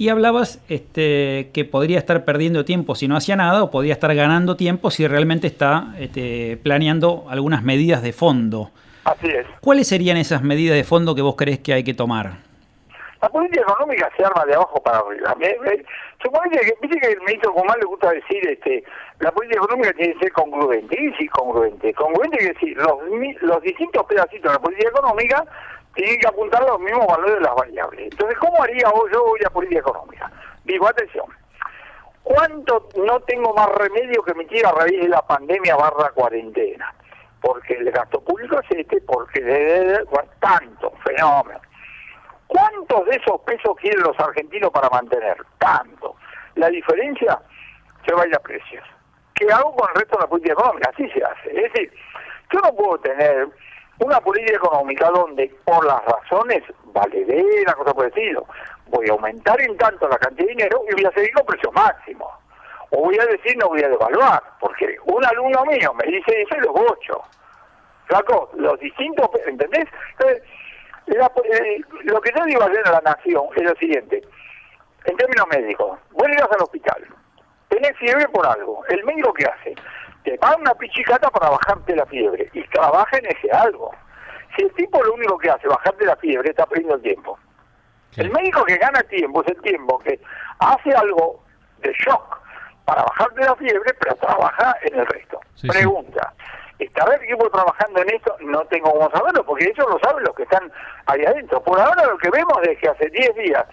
Y 0.00 0.08
hablabas 0.08 0.62
este, 0.70 1.50
que 1.52 1.66
podría 1.66 1.98
estar 1.98 2.24
perdiendo 2.24 2.64
tiempo 2.64 2.94
si 2.94 3.06
no 3.06 3.16
hacía 3.16 3.36
nada 3.36 3.62
o 3.62 3.70
podría 3.70 3.92
estar 3.92 4.14
ganando 4.14 4.56
tiempo 4.56 4.90
si 4.90 5.06
realmente 5.06 5.46
está 5.46 5.94
este, 5.98 6.58
planeando 6.62 7.26
algunas 7.28 7.62
medidas 7.62 8.02
de 8.02 8.14
fondo. 8.14 8.70
Así 9.04 9.26
es. 9.26 9.44
¿Cuáles 9.60 9.88
serían 9.88 10.16
esas 10.16 10.42
medidas 10.42 10.74
de 10.76 10.84
fondo 10.84 11.14
que 11.14 11.20
vos 11.20 11.34
crees 11.36 11.58
que 11.58 11.74
hay 11.74 11.84
que 11.84 11.92
tomar? 11.92 12.38
La 13.20 13.28
política 13.28 13.60
económica 13.60 14.10
se 14.16 14.24
arma 14.24 14.46
de 14.46 14.54
abajo 14.54 14.82
para 14.82 15.00
arriba. 15.00 15.34
Que, 16.22 16.76
viste 16.82 17.00
que 17.00 17.12
el 17.12 17.20
ministro 17.20 17.52
Guzmán 17.52 17.78
le 17.78 17.86
gusta 17.86 18.10
decir, 18.10 18.46
este, 18.46 18.84
la 19.20 19.32
política 19.32 19.62
económica 19.62 19.92
tiene 19.94 20.12
que 20.14 20.20
ser 20.20 20.32
congruente. 20.32 20.96
Y 21.00 21.12
sí, 21.14 21.28
congruente. 21.28 21.94
Congruente 21.94 22.36
quiere 22.36 22.52
decir, 22.52 22.76
los, 22.76 23.42
los 23.42 23.62
distintos 23.62 24.04
pedacitos 24.04 24.42
de 24.42 24.58
la 24.58 24.62
política 24.62 24.90
económica 24.90 25.44
tienen 25.94 26.20
que 26.20 26.28
apuntar 26.28 26.62
a 26.62 26.66
los 26.66 26.80
mismos 26.80 27.06
valores 27.06 27.36
de 27.36 27.40
las 27.40 27.54
variables. 27.54 28.12
Entonces, 28.12 28.38
¿cómo 28.38 28.62
haría 28.62 28.90
yo 29.12 29.24
hoy 29.24 29.40
la 29.40 29.50
política 29.50 29.80
económica? 29.80 30.30
Digo, 30.64 30.88
atención, 30.88 31.26
¿cuánto 32.22 32.88
no 32.96 33.20
tengo 33.20 33.54
más 33.54 33.68
remedio 33.76 34.22
que 34.22 34.32
emitir 34.32 34.64
a 34.66 34.72
raíz 34.72 35.00
de 35.00 35.08
la 35.08 35.22
pandemia 35.22 35.76
barra 35.76 36.10
cuarentena? 36.10 36.94
Porque 37.40 37.74
el 37.74 37.90
gasto 37.90 38.20
público 38.20 38.60
es 38.60 38.78
este, 38.78 39.00
porque 39.00 39.40
de, 39.40 40.04
tanto, 40.40 40.92
fenómeno. 41.04 41.60
¿Cuántos 42.50 43.06
de 43.06 43.14
esos 43.14 43.40
pesos 43.42 43.76
quieren 43.80 44.02
los 44.02 44.18
argentinos 44.18 44.72
para 44.72 44.90
mantener? 44.90 45.36
Tanto. 45.58 46.16
La 46.56 46.68
diferencia 46.68 47.38
se 48.04 48.12
va 48.12 48.24
a 48.24 48.38
precios. 48.40 48.84
¿Qué 49.36 49.46
hago 49.52 49.72
con 49.76 49.88
el 49.88 49.94
resto 49.94 50.16
de 50.16 50.22
la 50.24 50.28
política 50.28 50.54
económica? 50.54 50.90
Así 50.92 51.08
se 51.10 51.22
hace. 51.24 51.48
Es 51.50 51.72
decir, 51.72 51.92
yo 52.52 52.58
no 52.58 52.74
puedo 52.74 52.98
tener 52.98 53.46
una 54.00 54.20
política 54.20 54.56
económica 54.56 55.10
donde, 55.10 55.46
por 55.64 55.86
las 55.86 56.04
razones 56.04 56.64
valederas, 56.86 57.76
cosa 57.76 57.94
por 57.94 58.12
decirlo, 58.12 58.44
voy 58.88 59.08
a 59.08 59.12
aumentar 59.12 59.60
en 59.60 59.76
tanto 59.76 60.08
la 60.08 60.18
cantidad 60.18 60.48
de 60.48 60.54
dinero 60.54 60.82
y 60.90 60.94
voy 60.94 61.04
a 61.04 61.12
seguir 61.12 61.32
con 61.34 61.46
precios 61.46 61.72
máximos. 61.72 62.32
O 62.90 63.02
voy 63.02 63.16
a 63.16 63.26
decir 63.26 63.56
no 63.58 63.68
voy 63.68 63.84
a 63.84 63.88
devaluar, 63.88 64.42
porque 64.58 64.96
un 65.04 65.24
alumno 65.24 65.64
mío 65.66 65.94
me 65.94 66.10
dice 66.10 66.42
eso 66.42 66.56
y 66.56 66.60
los 66.62 66.74
ocho. 66.74 67.22
Flaco, 68.06 68.50
los 68.56 68.76
distintos, 68.80 69.30
¿entendés? 69.46 69.86
Entonces, 70.18 70.42
eh, 71.16 71.80
lo 72.04 72.20
que 72.20 72.32
yo 72.36 72.44
digo 72.44 72.62
ayer 72.62 72.86
a 72.86 72.92
la 72.92 73.00
Nación 73.00 73.44
es 73.56 73.62
lo 73.62 73.74
siguiente. 73.76 74.22
En 75.04 75.16
términos 75.16 75.46
médicos, 75.50 75.98
vos 76.10 76.28
llegas 76.28 76.48
al 76.52 76.62
hospital, 76.62 77.06
tenés 77.68 77.96
fiebre 77.98 78.28
por 78.28 78.46
algo. 78.46 78.84
¿El 78.88 79.02
médico 79.04 79.32
qué 79.32 79.46
hace? 79.46 79.74
Te 80.24 80.36
paga 80.38 80.56
una 80.56 80.74
pichicata 80.74 81.30
para 81.30 81.50
bajarte 81.50 81.96
la 81.96 82.06
fiebre 82.06 82.50
y 82.52 82.62
trabaja 82.68 83.16
en 83.18 83.26
ese 83.26 83.50
algo. 83.50 83.90
Si 84.56 84.62
el 84.62 84.72
tipo 84.74 85.02
lo 85.02 85.14
único 85.14 85.38
que 85.38 85.50
hace 85.50 85.66
es 85.66 85.74
bajarte 85.74 86.04
la 86.04 86.16
fiebre, 86.16 86.50
está 86.50 86.66
perdiendo 86.66 86.96
el 86.96 87.02
tiempo. 87.02 87.38
El 88.16 88.30
médico 88.30 88.64
que 88.64 88.76
gana 88.76 89.00
tiempo 89.04 89.42
es 89.42 89.48
el 89.48 89.62
tiempo 89.62 89.98
que 90.00 90.20
hace 90.58 90.92
algo 90.92 91.42
de 91.78 91.92
shock 91.92 92.40
para 92.84 93.04
bajarte 93.04 93.44
la 93.44 93.54
fiebre, 93.54 93.94
pero 94.00 94.16
trabaja 94.16 94.76
en 94.82 94.98
el 94.98 95.06
resto. 95.06 95.40
Pregunta. 95.68 96.34
¿Estará 96.80 97.14
el 97.14 97.24
equipo 97.24 97.50
trabajando 97.50 98.00
en 98.00 98.14
esto? 98.14 98.34
No 98.40 98.64
tengo 98.64 98.90
cómo 98.90 99.10
saberlo, 99.10 99.44
porque 99.44 99.64
ellos 99.64 99.86
lo 99.86 99.98
saben 99.98 100.24
los 100.24 100.34
que 100.34 100.44
están 100.44 100.72
ahí 101.06 101.22
adentro. 101.26 101.62
Por 101.62 101.78
ahora 101.78 102.06
lo 102.06 102.16
que 102.16 102.30
vemos 102.30 102.56
es 102.62 102.78
que 102.78 102.88
hace 102.88 103.10
10 103.10 103.34
días 103.34 103.66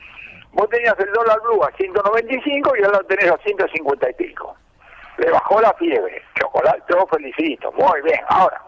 vos 0.51 0.69
tenías 0.69 0.99
el 0.99 1.11
dólar 1.13 1.39
blue 1.41 1.63
a 1.63 1.71
195 1.77 2.75
y 2.75 2.83
ahora 2.83 2.97
lo 2.99 3.05
tenés 3.05 3.31
a 3.31 3.37
150 3.37 4.09
y 4.09 4.13
pico. 4.13 4.57
Le 5.17 5.31
bajó 5.31 5.61
la 5.61 5.73
fiebre. 5.75 6.21
Chocolate, 6.37 6.83
yo 6.89 7.07
felicito. 7.07 7.71
Muy 7.71 8.01
bien. 8.01 8.19
Ahora, 8.27 8.61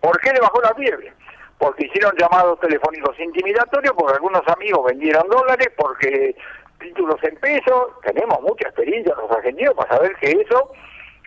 ¿por 0.00 0.18
qué 0.20 0.32
le 0.32 0.40
bajó 0.40 0.60
la 0.62 0.74
fiebre? 0.74 1.12
Porque 1.58 1.86
hicieron 1.86 2.12
llamados 2.18 2.58
telefónicos 2.58 3.18
intimidatorios, 3.20 3.94
porque 3.96 4.14
algunos 4.14 4.42
amigos 4.48 4.84
vendieron 4.86 5.28
dólares, 5.28 5.68
porque 5.76 6.34
títulos 6.80 7.22
en 7.22 7.36
pesos. 7.36 7.92
Tenemos 8.02 8.40
mucha 8.40 8.66
experiencia 8.66 9.14
los 9.14 9.30
argentinos 9.30 9.74
para 9.74 9.94
saber 9.94 10.16
que 10.16 10.32
eso 10.32 10.72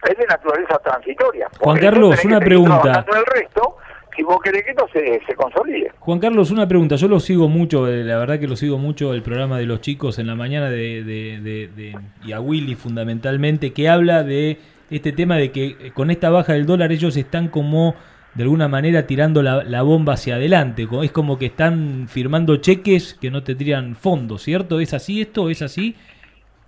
es 0.09 0.17
de 0.17 0.25
naturaleza 0.25 0.79
transitoria. 0.79 1.49
Juan 1.59 1.79
Carlos, 1.79 2.23
una 2.25 2.39
pregunta. 2.39 3.05
El 3.07 3.25
resto, 3.25 3.77
si 4.15 4.23
vos 4.23 4.39
querés 4.43 4.63
que 4.63 4.71
esto 4.71 4.87
se, 4.91 5.21
se, 5.25 5.35
consolide. 5.35 5.91
Juan 5.99 6.19
Carlos, 6.19 6.51
una 6.51 6.67
pregunta. 6.67 6.95
Yo 6.95 7.07
lo 7.07 7.19
sigo 7.19 7.47
mucho, 7.49 7.87
eh, 7.87 8.03
la 8.03 8.17
verdad 8.17 8.39
que 8.39 8.47
lo 8.47 8.55
sigo 8.55 8.77
mucho, 8.77 9.13
el 9.13 9.23
programa 9.23 9.57
de 9.57 9.65
los 9.65 9.81
chicos 9.81 10.19
en 10.19 10.27
la 10.27 10.35
mañana 10.35 10.69
de, 10.69 11.03
de, 11.03 11.97
y 12.23 12.31
a 12.31 12.39
Willy 12.39 12.75
fundamentalmente, 12.75 13.73
que 13.73 13.89
habla 13.89 14.23
de 14.23 14.59
este 14.89 15.11
tema 15.11 15.37
de 15.37 15.51
que 15.51 15.65
eh, 15.79 15.91
con 15.93 16.11
esta 16.11 16.29
baja 16.29 16.53
del 16.53 16.65
dólar 16.65 16.91
ellos 16.91 17.17
están 17.17 17.47
como 17.47 17.95
de 18.35 18.43
alguna 18.43 18.67
manera 18.67 19.05
tirando 19.05 19.41
la, 19.43 19.63
la 19.63 19.81
bomba 19.83 20.13
hacia 20.13 20.35
adelante. 20.35 20.87
Es 21.03 21.11
como 21.11 21.37
que 21.37 21.47
están 21.47 22.07
firmando 22.07 22.57
cheques 22.57 23.13
que 23.15 23.31
no 23.31 23.43
tendrían 23.43 23.95
fondos, 23.95 24.43
¿cierto? 24.43 24.79
¿Es 24.79 24.93
así 24.93 25.21
esto? 25.21 25.49
¿Es 25.49 25.61
así? 25.61 25.95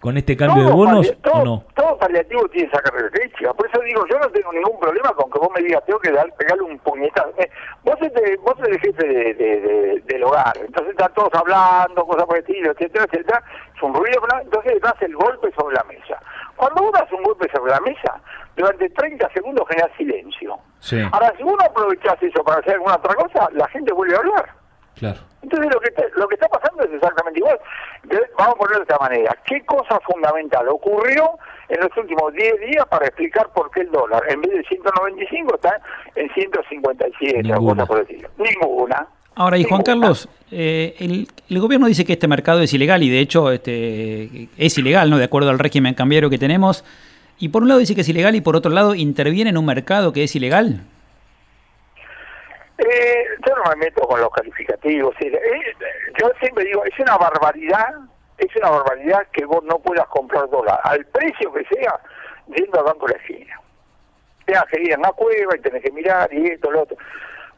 Con 0.05 0.17
este 0.17 0.37
cambio 0.37 0.65
de 0.67 0.71
bonos 0.71 1.11
o 1.33 1.43
no? 1.43 1.63
Todo 1.73 1.97
paliativo 1.97 2.47
tiene 2.49 2.69
esa 2.71 2.79
característica. 2.79 3.51
Por 3.55 3.67
eso 3.67 3.81
digo, 3.81 4.05
yo 4.07 4.19
no 4.19 4.29
tengo 4.29 4.53
ningún 4.53 4.79
problema 4.79 5.09
con 5.13 5.31
que 5.31 5.39
vos 5.39 5.49
me 5.55 5.63
digas, 5.63 5.83
tengo 5.87 5.97
que 5.97 6.11
dar, 6.11 6.31
pegarle 6.35 6.61
un 6.61 6.77
puñetazo. 6.77 7.33
Eh, 7.39 7.49
vos, 7.83 7.95
sos 7.97 8.11
vos 8.43 8.53
el 8.67 8.79
jefe 8.79 9.03
de, 9.03 10.03
del 10.05 10.23
hogar, 10.23 10.55
entonces 10.59 10.91
están 10.91 11.11
todos 11.15 11.33
hablando, 11.33 12.05
cosas 12.05 12.25
por 12.25 12.37
el 12.37 12.43
estilo, 12.43 12.71
etcétera, 12.73 13.05
etcétera. 13.05 13.43
Es 13.75 13.81
un 13.81 13.95
ruido, 13.95 14.21
entonces 14.43 14.79
das 14.79 15.01
el 15.01 15.15
golpe 15.15 15.51
sobre 15.57 15.75
la 15.75 15.83
mesa. 15.85 16.21
Cuando 16.55 16.83
vos 16.83 16.91
das 16.91 17.11
un 17.11 17.23
golpe 17.23 17.49
sobre 17.51 17.71
la 17.71 17.79
mesa, 17.79 18.21
durante 18.55 18.87
30 18.87 19.27
segundos 19.33 19.67
generas 19.67 19.89
silencio. 19.97 20.55
Ahora, 21.13 21.33
si 21.35 21.41
uno 21.41 21.57
aprovechás 21.67 22.21
eso 22.21 22.43
para 22.43 22.59
hacer 22.59 22.75
alguna 22.75 22.97
otra 22.97 23.15
cosa, 23.15 23.49
la 23.53 23.67
gente 23.69 23.91
vuelve 23.91 24.15
a 24.15 24.19
hablar. 24.19 24.64
Claro. 24.95 25.19
Entonces 25.41 25.71
lo 25.73 25.79
que 25.79 25.89
está, 25.89 26.03
lo 26.15 26.27
que 26.27 26.35
está 26.35 26.47
pasando 26.47 26.83
es 26.83 26.91
exactamente 26.91 27.39
igual. 27.39 27.59
Vamos 28.37 28.55
a 28.55 28.57
ponerlo 28.57 28.77
de 28.77 28.93
esta 28.93 28.97
manera. 28.97 29.37
¿Qué 29.45 29.63
cosa 29.65 29.99
fundamental 30.01 30.67
ocurrió 30.69 31.31
en 31.69 31.79
los 31.81 31.95
últimos 31.97 32.33
10 32.33 32.59
días 32.71 32.85
para 32.89 33.07
explicar 33.07 33.49
por 33.53 33.69
qué 33.71 33.81
el 33.81 33.91
dólar, 33.91 34.23
en 34.29 34.41
vez 34.41 34.51
de 34.51 34.63
195, 34.63 35.55
está 35.55 35.81
en 36.15 36.29
157 36.33 37.43
Ninguna. 37.43 37.85
por 37.85 38.05
decirlo? 38.05 38.29
Ninguna. 38.37 39.07
Ahora, 39.35 39.57
y 39.57 39.65
Juan 39.65 39.81
Carlos, 39.83 40.29
eh, 40.49 40.95
el, 40.99 41.27
el, 41.49 41.59
gobierno 41.59 41.87
dice 41.87 42.05
que 42.05 42.13
este 42.13 42.27
mercado 42.27 42.61
es 42.61 42.73
ilegal 42.73 43.03
y 43.03 43.09
de 43.09 43.19
hecho 43.19 43.51
este, 43.51 44.47
es 44.57 44.77
ilegal, 44.77 45.09
¿no? 45.09 45.17
De 45.17 45.25
acuerdo 45.25 45.49
al 45.49 45.59
régimen 45.59 45.93
cambiario 45.93 46.29
que 46.29 46.37
tenemos. 46.37 46.85
Y 47.37 47.49
por 47.49 47.63
un 47.63 47.67
lado 47.67 47.81
dice 47.81 47.95
que 47.95 48.01
es 48.01 48.09
ilegal 48.09 48.35
y 48.35 48.41
por 48.41 48.55
otro 48.55 48.71
lado 48.71 48.95
interviene 48.95 49.49
en 49.49 49.57
un 49.57 49.65
mercado 49.65 50.13
que 50.13 50.23
es 50.23 50.35
ilegal. 50.37 50.85
Eh, 52.77 53.25
yo 53.47 53.55
no 53.55 53.69
me 53.69 53.75
meto 53.77 54.01
con 54.07 54.19
los 54.19 54.29
calificativos. 54.31 55.15
Eh, 55.21 55.31
yo 56.19 56.29
siempre 56.39 56.65
digo, 56.65 56.83
es 56.85 56.99
una 56.99 57.17
barbaridad, 57.17 57.95
es 58.37 58.53
una 58.57 58.69
barbaridad 58.69 59.27
que 59.31 59.45
vos 59.45 59.63
no 59.63 59.79
puedas 59.79 60.07
comprar 60.07 60.49
dólar 60.49 60.79
al 60.83 61.05
precio 61.05 61.53
que 61.53 61.65
sea 61.65 61.99
yendo 62.47 62.79
al 62.79 62.85
banco 62.85 63.07
de 63.07 63.13
la 63.13 63.19
esquina. 63.19 63.61
Tengas 64.45 64.65
que 64.65 64.81
ir 64.81 64.91
en 64.91 64.99
una 64.99 65.11
cueva 65.13 65.55
y 65.55 65.61
tenés 65.61 65.83
que 65.83 65.91
mirar 65.91 66.31
y 66.33 66.47
esto, 66.47 66.69
lo 66.69 66.83
otro. 66.83 66.97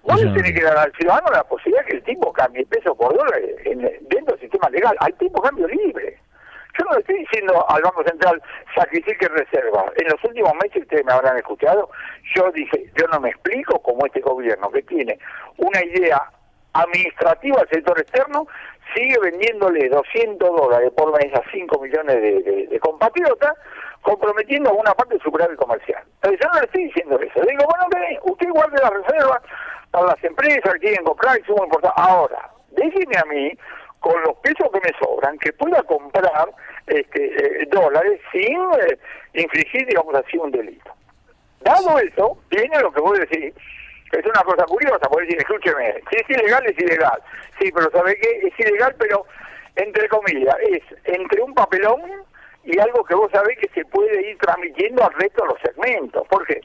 Vos 0.04 0.22
tenés 0.22 0.54
que 0.54 0.64
dar 0.64 0.78
al 0.78 0.94
ciudadano 0.94 1.28
la 1.32 1.44
posibilidad 1.44 1.86
que 1.86 1.98
el 1.98 2.04
tipo 2.04 2.32
cambie 2.32 2.66
peso 2.66 2.96
por 2.96 3.14
dólar 3.14 3.42
dentro 3.66 4.36
del 4.36 4.40
sistema 4.40 4.70
legal, 4.70 4.96
al 5.00 5.14
tipo 5.16 5.42
cambio 5.42 5.68
libre. 5.68 6.18
Yo 6.78 6.86
no 6.86 6.94
le 6.94 7.00
estoy 7.00 7.20
diciendo 7.20 7.66
al 7.70 7.82
Banco 7.82 8.04
Central 8.04 8.42
sacrifique 8.76 9.28
reservas. 9.28 9.86
En 9.96 10.08
los 10.08 10.24
últimos 10.24 10.54
meses, 10.56 10.84
ustedes 10.84 11.06
me 11.06 11.14
habrán 11.14 11.38
escuchado, 11.38 11.90
yo 12.36 12.52
dije, 12.52 12.92
yo 12.96 13.08
no 13.08 13.20
me 13.20 13.30
explico 13.30 13.80
cómo 13.82 14.06
este 14.06 14.22
gobierno 14.22 14.70
que 14.72 14.84
tiene 14.84 15.18
una 15.58 15.84
idea 15.84 16.22
administrativa 16.74 17.62
al 17.62 17.70
sector 17.70 18.00
externo 18.00 18.48
sigue 18.96 19.18
vendiéndole 19.20 19.90
200 19.90 20.50
dólares 20.56 20.92
por 20.96 21.12
mes 21.14 21.34
a 21.34 21.42
5 21.52 21.80
millones 21.80 22.22
de, 22.22 22.80
compatriotas, 22.80 23.54
comprometiendo 24.02 24.72
una 24.74 24.94
parte 24.94 25.16
de 25.16 25.20
su 25.20 25.26
superávit 25.26 25.58
comercial. 25.58 26.04
Entonces 26.16 26.40
yo 26.42 26.50
no 26.50 26.60
le 26.60 26.66
estoy 26.66 26.84
diciendo 26.86 27.20
eso. 27.20 27.44
Le 27.44 27.52
digo, 27.52 27.66
bueno, 27.66 28.22
usted 28.24 28.50
guarde 28.50 28.78
las 28.82 28.94
reservas 28.94 29.42
para 29.92 30.08
las 30.08 30.24
empresas 30.24 30.74
que 30.74 30.80
quieren 30.80 31.04
comprar 31.04 31.38
y 31.38 31.52
muy 31.52 31.64
importante. 31.64 32.02
Ahora, 32.02 32.50
déjeme 32.72 33.18
a 33.18 33.26
mí 33.26 33.52
con 34.00 34.22
los 34.22 34.36
pesos 34.38 34.70
que 34.72 34.80
me 34.80 34.98
sobran, 35.00 35.38
que 35.40 35.54
pueda 35.54 35.82
comprar 35.84 36.50
este, 36.86 37.62
eh, 37.62 37.68
dólares 37.72 38.20
sin 38.32 38.58
eh, 38.58 38.98
infligir, 39.34 39.86
digamos 39.88 40.16
así, 40.16 40.38
un 40.38 40.52
delito. 40.52 40.92
Dado 41.62 42.00
eso, 42.00 42.38
viene 42.50 42.80
lo 42.80 42.92
que 42.92 43.02
voy 43.02 43.18
a 43.18 43.26
decir, 43.26 43.54
es 44.12 44.26
una 44.26 44.44
cosa 44.44 44.64
curiosa, 44.66 45.10
porque 45.10 45.26
decir, 45.26 45.40
escúcheme, 45.40 45.96
si 46.10 46.16
es 46.18 46.30
ilegal, 46.30 46.66
es 46.66 46.80
ilegal. 46.80 47.22
Sí, 47.60 47.72
pero 47.74 47.92
¿sabe 47.92 48.18
qué? 48.20 48.48
Es 48.48 48.60
ilegal, 48.60 48.96
pero, 48.98 49.26
entre 49.76 50.08
comillas, 50.08 50.56
es 50.70 50.84
entre 51.06 51.42
un 51.42 51.54
papelón 51.54 52.02
y 52.64 52.80
algo 52.80 53.04
que 53.04 53.16
vos 53.16 53.32
sabés 53.32 53.58
que 53.60 53.70
se 53.74 53.86
puede 53.86 54.30
ir 54.30 54.38
transmitiendo 54.38 55.04
al 55.04 55.14
resto 55.14 55.44
de 55.44 55.50
los 55.50 55.62
segmentos. 55.62 56.28
¿Por 56.28 56.46
qué? 56.46 56.62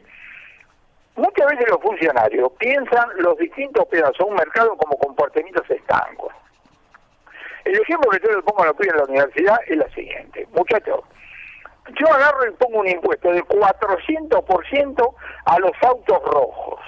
Muchas 1.16 1.46
veces 1.46 1.68
los 1.68 1.80
funcionarios 1.82 2.52
piensan 2.58 3.08
los 3.18 3.36
distintos 3.38 3.86
pedazos 3.86 4.18
de 4.18 4.24
un 4.24 4.34
mercado 4.34 4.76
como 4.76 4.96
comportamientos 4.98 5.68
estancos. 5.70 6.32
El 7.64 7.80
ejemplo 7.80 8.10
que 8.10 8.20
yo 8.20 8.32
le 8.32 8.42
pongo 8.42 8.62
a 8.62 8.66
los 8.66 8.76
pibes 8.76 8.92
en 8.92 8.98
la 8.98 9.04
universidad 9.04 9.58
es 9.66 9.76
la 9.76 9.88
siguiente. 9.90 10.48
Muchachos, 10.52 11.00
yo 11.98 12.12
agarro 12.12 12.46
y 12.46 12.52
pongo 12.52 12.80
un 12.80 12.88
impuesto 12.88 13.30
de 13.32 13.42
400% 13.44 15.14
a 15.44 15.58
los 15.58 15.72
autos 15.82 16.22
rojos. 16.24 16.80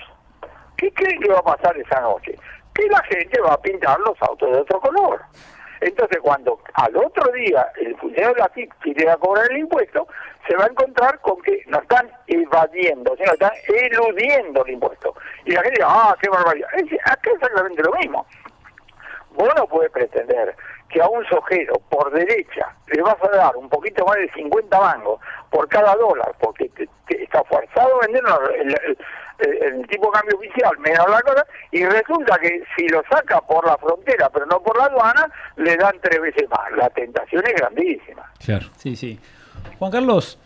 ¿Qué 0.77 0.93
creen 0.93 1.21
que 1.21 1.31
va 1.31 1.39
a 1.39 1.57
pasar 1.57 1.77
esa 1.79 2.01
noche? 2.01 2.39
Que 2.75 2.89
la 2.89 3.03
gente 3.05 3.41
va 3.41 3.55
a 3.55 3.61
pintar 3.61 3.99
los 4.01 4.21
autos 4.23 4.51
de 4.51 4.59
otro 4.59 4.81
color. 4.81 5.21
Entonces, 5.81 6.19
cuando 6.23 6.61
al 6.75 6.97
otro 6.97 7.31
día 7.33 7.67
el 7.81 7.97
funcionario 7.97 8.35
de 8.35 8.41
la 8.41 8.49
FIP 8.49 8.73
quiere 8.81 9.11
a 9.11 9.17
cobrar 9.17 9.51
el 9.51 9.59
impuesto, 9.59 10.07
se 10.49 10.57
va 10.57 10.65
a 10.65 10.69
encontrar 10.69 11.21
con 11.21 11.41
que 11.43 11.63
no 11.67 11.79
están 11.79 12.11
evadiendo, 12.27 13.15
sino 13.17 13.33
están 13.33 13.53
eludiendo 13.69 14.65
el 14.65 14.73
impuesto. 14.73 15.15
Y 15.45 15.53
la 15.53 15.63
gente 15.63 15.81
dice, 15.81 15.87
ah, 15.87 16.17
qué 16.21 16.29
barbaridad. 16.31 16.69
Es, 16.75 16.85
acá 17.05 17.31
es 17.31 17.35
exactamente 17.35 17.83
lo 17.83 17.93
mismo. 17.93 18.27
Vos 19.35 19.51
no 19.57 19.67
puedes 19.67 19.91
pretender 19.91 20.55
que 20.89 21.01
a 21.01 21.09
un 21.09 21.25
sojero 21.27 21.75
por 21.89 22.13
derecha 22.13 22.75
le 22.87 23.03
vas 23.03 23.17
a 23.23 23.37
dar 23.37 23.57
un 23.57 23.69
poquito 23.69 24.05
más 24.07 24.17
de 24.17 24.31
50 24.33 24.81
mangos 24.81 25.21
por 25.51 25.69
cada 25.69 25.95
dólar, 25.97 26.35
porque 26.39 26.71
está 27.09 27.43
forzado 27.45 27.97
a 27.97 28.07
vender 28.07 28.23
el, 28.59 28.99
el, 29.63 29.87
tipo 29.89 30.07
de 30.07 30.13
cambio 30.13 30.39
oficial 30.39 30.79
menos 30.79 31.09
la 31.11 31.21
cosa, 31.23 31.45
y 31.73 31.85
resulta 31.85 32.39
que 32.39 32.63
si 32.77 32.89
lo 32.89 33.03
saca 33.11 33.41
por 33.41 33.67
la 33.67 33.77
frontera, 33.77 34.31
pero 34.31 34.47
no 34.47 34.61
por 34.63 34.77
la 34.79 34.85
aduana, 34.85 35.29
le 35.57 35.77
dan 35.77 35.99
tres 36.01 36.21
veces 36.21 36.49
más. 36.49 36.71
La 36.77 36.89
tentación 36.91 37.45
es 37.47 37.55
grandísima. 37.55 38.31
Claro. 38.45 38.67
Sí, 38.77 38.95
sí. 38.95 39.19
Juan 39.79 39.91
Carlos, 39.91 40.39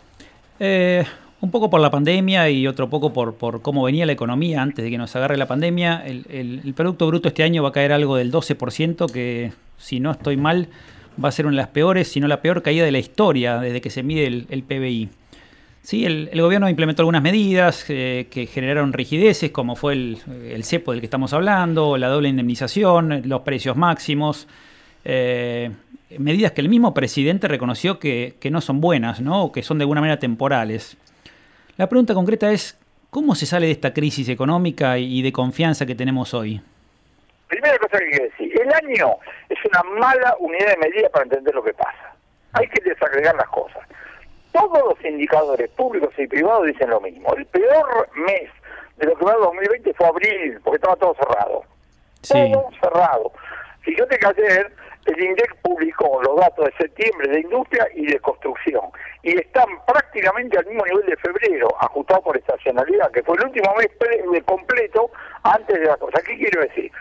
eh, 0.59 1.05
un 1.41 1.51
poco 1.51 1.69
por 1.69 1.79
la 1.79 1.89
pandemia 1.89 2.49
y 2.49 2.67
otro 2.67 2.89
poco 2.89 3.13
por, 3.13 3.35
por 3.35 3.61
cómo 3.61 3.83
venía 3.83 4.05
la 4.05 4.11
economía 4.11 4.61
antes 4.61 4.83
de 4.83 4.91
que 4.91 4.97
nos 4.97 5.15
agarre 5.15 5.37
la 5.37 5.47
pandemia, 5.47 6.03
el, 6.05 6.25
el, 6.29 6.73
Producto 6.73 7.07
Bruto 7.07 7.29
este 7.29 7.43
año 7.43 7.63
va 7.63 7.69
a 7.69 7.73
caer 7.73 7.91
algo 7.91 8.15
del 8.15 8.31
12%, 8.31 9.11
que 9.11 9.51
si 9.77 9.99
no 9.99 10.11
estoy 10.11 10.37
mal 10.37 10.67
va 11.23 11.29
a 11.29 11.31
ser 11.31 11.45
una 11.45 11.55
de 11.55 11.61
las 11.63 11.69
peores, 11.69 12.07
si 12.09 12.19
no 12.19 12.27
la 12.27 12.41
peor 12.41 12.61
caída 12.61 12.85
de 12.85 12.91
la 12.91 12.99
historia 12.99 13.59
desde 13.59 13.81
que 13.81 13.89
se 13.89 14.03
mide 14.03 14.27
el, 14.27 14.47
el 14.49 14.63
PBI. 14.63 15.09
Sí, 15.81 16.05
el, 16.05 16.29
gobierno 16.39 16.69
implementó 16.69 17.01
algunas 17.01 17.23
medidas 17.23 17.85
eh, 17.89 18.27
que 18.29 18.45
generaron 18.45 18.93
rigideces, 18.93 19.51
como 19.51 19.75
fue 19.75 19.93
el, 19.93 20.63
cepo 20.63 20.91
del 20.91 20.99
que 20.99 21.07
estamos 21.07 21.33
hablando, 21.33 21.97
la 21.97 22.09
doble 22.09 22.29
indemnización, 22.29 23.23
los 23.25 23.41
precios 23.41 23.75
máximos, 23.77 24.47
eh, 25.05 25.71
medidas 26.17 26.51
que 26.51 26.61
el 26.61 26.69
mismo 26.69 26.93
presidente 26.93 27.47
reconoció 27.47 27.97
que, 27.97 28.37
no 28.51 28.61
son 28.61 28.81
buenas, 28.81 29.21
¿no? 29.21 29.45
o 29.45 29.51
que 29.51 29.63
son 29.63 29.77
de 29.77 29.83
alguna 29.83 30.01
manera 30.01 30.19
temporales. 30.19 30.97
La 31.79 31.87
pregunta 31.87 32.13
concreta 32.13 32.51
es, 32.51 32.77
¿cómo 33.09 33.33
se 33.33 33.45
sale 33.45 33.67
de 33.67 33.71
esta 33.71 33.93
crisis 33.93 34.27
económica 34.27 34.97
y 34.97 35.21
de 35.21 35.31
confianza 35.31 35.85
que 35.85 35.95
tenemos 35.95 36.33
hoy? 36.33 36.61
Primera 37.47 37.77
cosa 37.79 37.97
que 37.97 38.03
hay 38.03 38.11
que 38.11 38.23
decir, 38.23 38.61
el 38.61 38.73
año 38.73 39.15
es 39.47 39.57
una 39.63 39.81
mala 39.97 40.35
unidad 40.39 40.71
de 40.71 40.77
medida 40.77 41.09
para 41.09 41.23
entender 41.23 41.55
lo 41.55 41.63
que 41.63 41.73
pasa. 41.73 42.13
Hay 42.51 42.67
que 42.67 42.83
desagregar 42.83 43.33
las 43.35 43.47
cosas 43.47 43.87
todos 44.51 44.83
los 44.83 45.05
indicadores 45.05 45.69
públicos 45.71 46.13
y 46.17 46.27
privados 46.27 46.65
dicen 46.67 46.89
lo 46.89 46.99
mismo. 46.99 47.33
El 47.35 47.45
peor 47.45 48.09
mes 48.15 48.49
de 48.97 49.05
lo 49.05 49.15
que 49.15 49.25
va 49.25 49.33
el 49.33 49.41
2020 49.41 49.93
fue 49.93 50.07
abril, 50.07 50.59
porque 50.63 50.77
estaba 50.77 50.95
todo 50.95 51.15
cerrado. 51.15 51.63
Todo 52.27 52.69
cerrado. 52.81 53.31
Fíjate 53.81 54.17
que 54.17 54.27
ayer 54.27 54.71
el 55.09 55.23
INDEC 55.23 55.55
publicó 55.61 56.21
los 56.21 56.35
datos 56.37 56.65
de 56.65 56.73
septiembre 56.77 57.29
de 57.29 57.41
industria 57.41 57.87
y 57.93 58.05
de 58.05 58.19
construcción 58.19 58.83
y 59.23 59.37
están 59.37 59.67
prácticamente 59.85 60.57
al 60.57 60.65
mismo 60.65 60.85
nivel 60.85 61.05
de 61.05 61.17
febrero, 61.17 61.67
ajustado 61.79 62.21
por 62.21 62.37
estacionalidad, 62.37 63.11
que 63.11 63.23
fue 63.23 63.37
el 63.37 63.45
último 63.45 63.73
mes 63.75 63.89
completo 64.45 65.11
antes 65.43 65.79
de 65.79 65.85
la 65.85 65.97
cosa. 65.97 66.21
¿Qué 66.25 66.37
quiero 66.37 66.61
decir? 66.61 66.91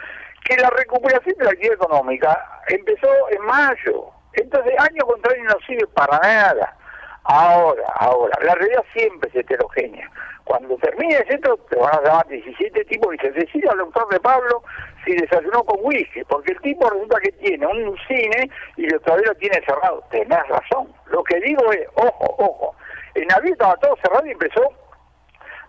Que 0.45 0.57
la 0.57 0.71
recuperación 0.71 1.37
de 1.39 1.45
la 1.45 1.51
actividad 1.51 1.75
económica 1.75 2.61
empezó 2.69 3.09
en 3.31 3.43
mayo. 3.43 4.11
Entonces, 4.35 4.73
año 4.79 5.05
contra 5.05 5.35
año 5.35 5.45
no 5.45 5.57
sirve 5.67 5.87
para 5.89 6.19
nada. 6.19 6.77
Ahora, 7.25 7.85
ahora, 7.97 8.39
la 8.43 8.55
realidad 8.55 8.85
siempre 8.95 9.29
es 9.31 9.37
heterogénea. 9.37 10.11
Cuando 10.45 10.77
termines 10.79 11.25
esto, 11.29 11.59
te 11.69 11.77
van 11.77 11.95
a 11.95 12.03
llamar 12.03 12.27
17 12.29 12.85
tipos 12.87 13.15
y 13.15 13.19
se 13.19 13.31
decide 13.33 13.69
al 13.69 13.79
doctor 13.79 14.09
de 14.09 14.19
Pablo 14.19 14.63
si 15.09 15.17
desayunó 15.17 15.65
con 15.65 15.79
whisky, 15.83 16.23
porque 16.25 16.53
el 16.53 16.61
tipo 16.61 16.89
resulta 16.91 17.19
que 17.21 17.33
tiene 17.33 17.67
un 17.67 17.97
cine 18.07 18.51
y 18.77 18.87
todavía 18.89 19.29
lo 19.29 19.35
tiene 19.37 19.61
cerrado. 19.65 20.05
Tenés 20.11 20.47
razón. 20.49 20.93
Lo 21.07 21.25
que 21.25 21.41
digo 21.41 21.73
es, 21.73 21.87
ojo, 21.95 22.35
ojo, 22.39 22.77
en 23.15 23.33
abril 23.33 23.53
estaba 23.53 23.77
todo 23.77 23.97
cerrado 24.03 24.27
y 24.27 24.33
empezó, 24.33 24.63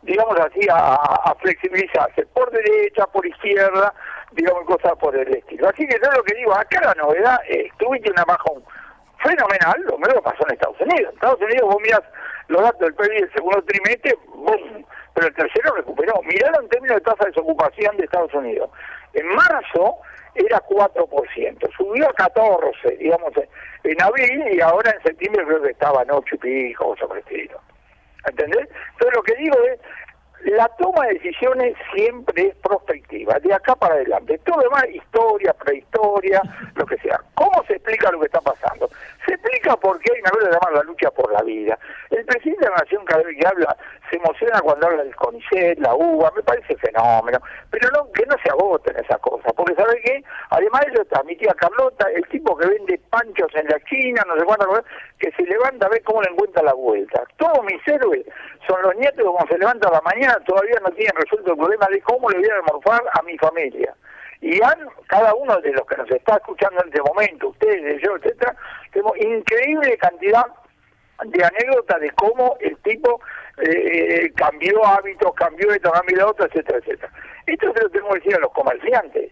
digamos 0.01 0.37
así, 0.39 0.67
a, 0.69 1.33
flexibilizarse 1.39 2.25
por 2.27 2.51
derecha, 2.51 3.05
por 3.07 3.25
izquierda, 3.25 3.93
digamos 4.33 4.65
cosas 4.65 4.93
por 4.99 5.15
el 5.15 5.33
estilo. 5.33 5.69
Así 5.69 5.87
que 5.87 5.97
yo 6.03 6.11
lo 6.11 6.23
que 6.23 6.35
digo, 6.35 6.53
acá 6.53 6.81
la 6.81 6.93
novedad 6.95 7.39
es, 7.47 7.71
tuviste 7.77 8.11
una 8.11 8.25
bajón 8.25 8.61
fenomenal, 9.23 9.81
lo 9.83 9.97
mismo 9.97 10.21
pasó 10.21 10.45
en 10.47 10.53
Estados 10.53 10.81
Unidos. 10.81 11.09
En 11.11 11.15
Estados 11.15 11.41
Unidos 11.41 11.61
vos 11.63 11.81
mirás 11.81 12.03
los 12.49 12.61
datos 12.61 12.79
del 12.79 12.93
PIB 12.95 13.21
del 13.21 13.33
segundo 13.33 13.63
trimestre, 13.63 14.17
¡bum! 14.27 14.83
Pero 15.19 15.27
el 15.27 15.35
tercero 15.35 15.75
recuperó. 15.75 16.21
Miralo 16.23 16.61
en 16.61 16.69
términos 16.69 16.95
de 16.95 17.01
tasa 17.01 17.25
de 17.25 17.31
desocupación 17.31 17.97
de 17.97 18.05
Estados 18.05 18.33
Unidos. 18.33 18.69
En 19.13 19.27
marzo 19.27 19.97
era 20.33 20.61
4%, 20.63 21.75
subió 21.75 22.09
a 22.09 22.13
14, 22.13 22.95
digamos, 22.97 23.33
en 23.83 24.01
abril 24.01 24.45
y 24.53 24.61
ahora 24.61 24.91
en 24.91 25.03
septiembre 25.03 25.43
creo 25.45 25.61
que 25.61 25.71
estaba 25.71 26.03
en 26.03 26.11
8 26.11 26.35
y 26.35 26.37
pico, 26.37 26.95
o 27.01 27.13
el 27.13 27.19
estilo. 27.19 27.59
¿Entendés? 28.25 28.69
Entonces 28.91 29.15
lo 29.15 29.23
que 29.23 29.35
digo 29.35 29.55
es, 29.65 29.79
la 30.45 30.69
toma 30.77 31.07
de 31.07 31.15
decisiones 31.15 31.75
siempre 31.93 32.47
es 32.47 32.55
prospectiva, 32.57 33.39
de 33.39 33.53
acá 33.53 33.75
para 33.75 33.95
adelante. 33.95 34.37
Todo 34.45 34.61
demás, 34.61 34.85
historia, 34.89 35.53
prehistoria, 35.53 36.41
lo 36.75 36.85
que 36.85 36.97
sea. 36.99 37.19
¿Cómo 37.33 37.61
se 37.67 37.73
explica 37.73 38.09
lo 38.11 38.21
que 38.21 38.27
está 38.27 38.39
pasando? 38.39 38.89
Se 39.29 39.35
explica 39.35 39.75
porque 39.77 40.11
hay 40.11 40.21
una 40.21 40.31
cosa 40.31 40.45
llamada 40.45 40.77
la 40.77 40.83
lucha 40.89 41.11
por 41.11 41.31
la 41.31 41.43
vida. 41.43 41.77
El 42.09 42.25
presidente 42.25 42.65
de 42.65 42.71
la 42.71 42.77
Nación 42.77 43.05
cada 43.05 43.21
vez 43.21 43.37
que 43.39 43.45
habla 43.45 43.77
se 44.09 44.15
emociona 44.15 44.59
cuando 44.59 44.87
habla 44.87 45.03
del 45.03 45.15
CONICET, 45.15 45.77
la 45.77 45.93
UBA, 45.93 46.31
me 46.35 46.41
parece 46.41 46.75
fenómeno. 46.77 47.37
Pero 47.69 47.91
no 47.91 48.11
que 48.11 48.25
no 48.25 48.35
se 48.43 48.49
agoten 48.49 48.97
esas 48.97 49.19
cosas, 49.19 49.53
porque 49.53 49.75
¿sabe 49.75 50.01
qué? 50.03 50.23
Además 50.49 50.81
ellos 50.87 51.01
está 51.01 51.21
mi 51.21 51.35
tía 51.35 51.53
Carlota, 51.53 52.07
el 52.09 52.27
tipo 52.29 52.57
que 52.57 52.69
vende 52.69 52.99
panchos 53.11 53.53
en 53.53 53.67
la 53.67 53.79
China, 53.81 54.23
no 54.25 54.35
sé 54.35 54.45
cuánto, 54.45 54.83
que 55.19 55.31
se 55.33 55.43
levanta 55.43 55.85
a 55.85 55.89
ver 55.89 56.01
cómo 56.01 56.23
le 56.23 56.31
encuentra 56.31 56.63
la 56.63 56.73
vuelta. 56.73 57.23
Todos 57.37 57.63
mis 57.65 57.87
héroes 57.87 58.25
son 58.67 58.81
los 58.81 58.95
nietos 58.95 59.17
que 59.17 59.23
como 59.25 59.45
se 59.47 59.59
levantan 59.59 59.91
a 59.91 59.97
la 59.97 60.01
mañana 60.01 60.39
todavía 60.43 60.79
no 60.81 60.89
tienen 60.93 61.13
resuelto 61.15 61.51
el 61.51 61.57
problema 61.59 61.85
de 61.91 62.01
cómo 62.01 62.31
le 62.31 62.39
voy 62.39 62.49
a 62.49 62.55
demorfar 62.55 63.03
a 63.13 63.21
mi 63.21 63.37
familia. 63.37 63.93
Y 64.41 64.61
han, 64.63 64.87
cada 65.07 65.33
uno 65.33 65.59
de 65.59 65.73
los 65.73 65.85
que 65.85 65.97
nos 65.97 66.09
está 66.11 66.37
escuchando 66.37 66.81
en 66.81 66.87
este 66.89 67.01
momento, 67.01 67.49
ustedes, 67.49 68.01
yo, 68.01 68.15
etcétera, 68.15 68.55
tenemos 68.91 69.17
increíble 69.17 69.97
cantidad 69.97 70.45
de 71.25 71.43
anécdotas 71.43 71.99
de 71.99 72.09
cómo 72.11 72.55
el 72.61 72.77
tipo 72.77 73.19
eh, 73.57 74.31
cambió 74.35 74.85
hábitos, 74.85 75.33
cambió 75.35 75.71
esto, 75.71 75.91
cambió 75.91 76.17
lo 76.17 76.29
otro, 76.29 76.45
etcétera, 76.45 76.79
etcétera. 76.79 77.11
Esto 77.45 77.73
se 77.73 77.83
lo 77.83 77.89
tengo 77.89 78.09
que 78.09 78.19
decir 78.19 78.35
a 78.35 78.39
los 78.39 78.51
comerciantes. 78.51 79.31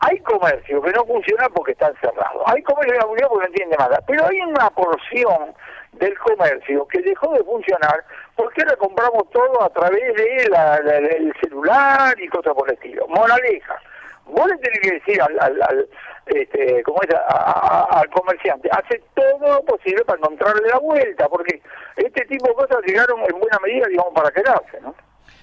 Hay 0.00 0.18
comercio 0.20 0.80
que 0.80 0.92
no 0.92 1.04
funciona 1.04 1.48
porque 1.48 1.72
están 1.72 1.94
cerrados. 2.00 2.42
Hay 2.46 2.62
comercio 2.62 2.92
que 2.92 3.00
no 3.00 3.08
funciona 3.08 3.28
porque 3.28 3.46
no 3.46 3.48
entiende 3.48 3.76
nada. 3.76 4.00
Pero 4.06 4.26
hay 4.26 4.40
una 4.40 4.70
porción 4.70 5.54
del 5.92 6.16
comercio 6.18 6.86
que 6.88 7.00
dejó 7.02 7.32
de 7.34 7.42
funcionar 7.44 8.04
porque 8.36 8.62
ahora 8.62 8.76
compramos 8.76 9.28
todo 9.30 9.62
a 9.62 9.70
través 9.70 10.14
de 10.14 10.48
del 10.84 11.34
celular 11.40 12.18
y 12.20 12.28
cosas 12.28 12.54
por 12.54 12.68
el 12.68 12.74
estilo. 12.74 13.06
Moraleja, 13.08 13.80
vos 14.28 14.46
le 14.48 14.56
tenés 14.58 14.80
que 14.80 14.92
decir 14.92 15.20
al, 15.20 15.38
al, 15.40 15.88
este, 16.26 16.82
como 16.82 17.00
es, 17.02 17.08
al 17.28 18.08
comerciante, 18.10 18.68
hace 18.70 19.02
todo 19.14 19.54
lo 19.54 19.64
posible 19.64 20.04
para 20.04 20.18
encontrarle 20.18 20.68
la 20.68 20.78
vuelta, 20.78 21.28
porque 21.28 21.60
este 21.96 22.24
tipo 22.26 22.48
de 22.48 22.54
cosas 22.54 22.78
llegaron 22.86 23.20
en 23.20 23.38
buena 23.38 23.58
medida, 23.64 23.86
digamos, 23.88 24.12
para 24.14 24.30
quedarse, 24.30 24.80
¿no? 24.82 24.94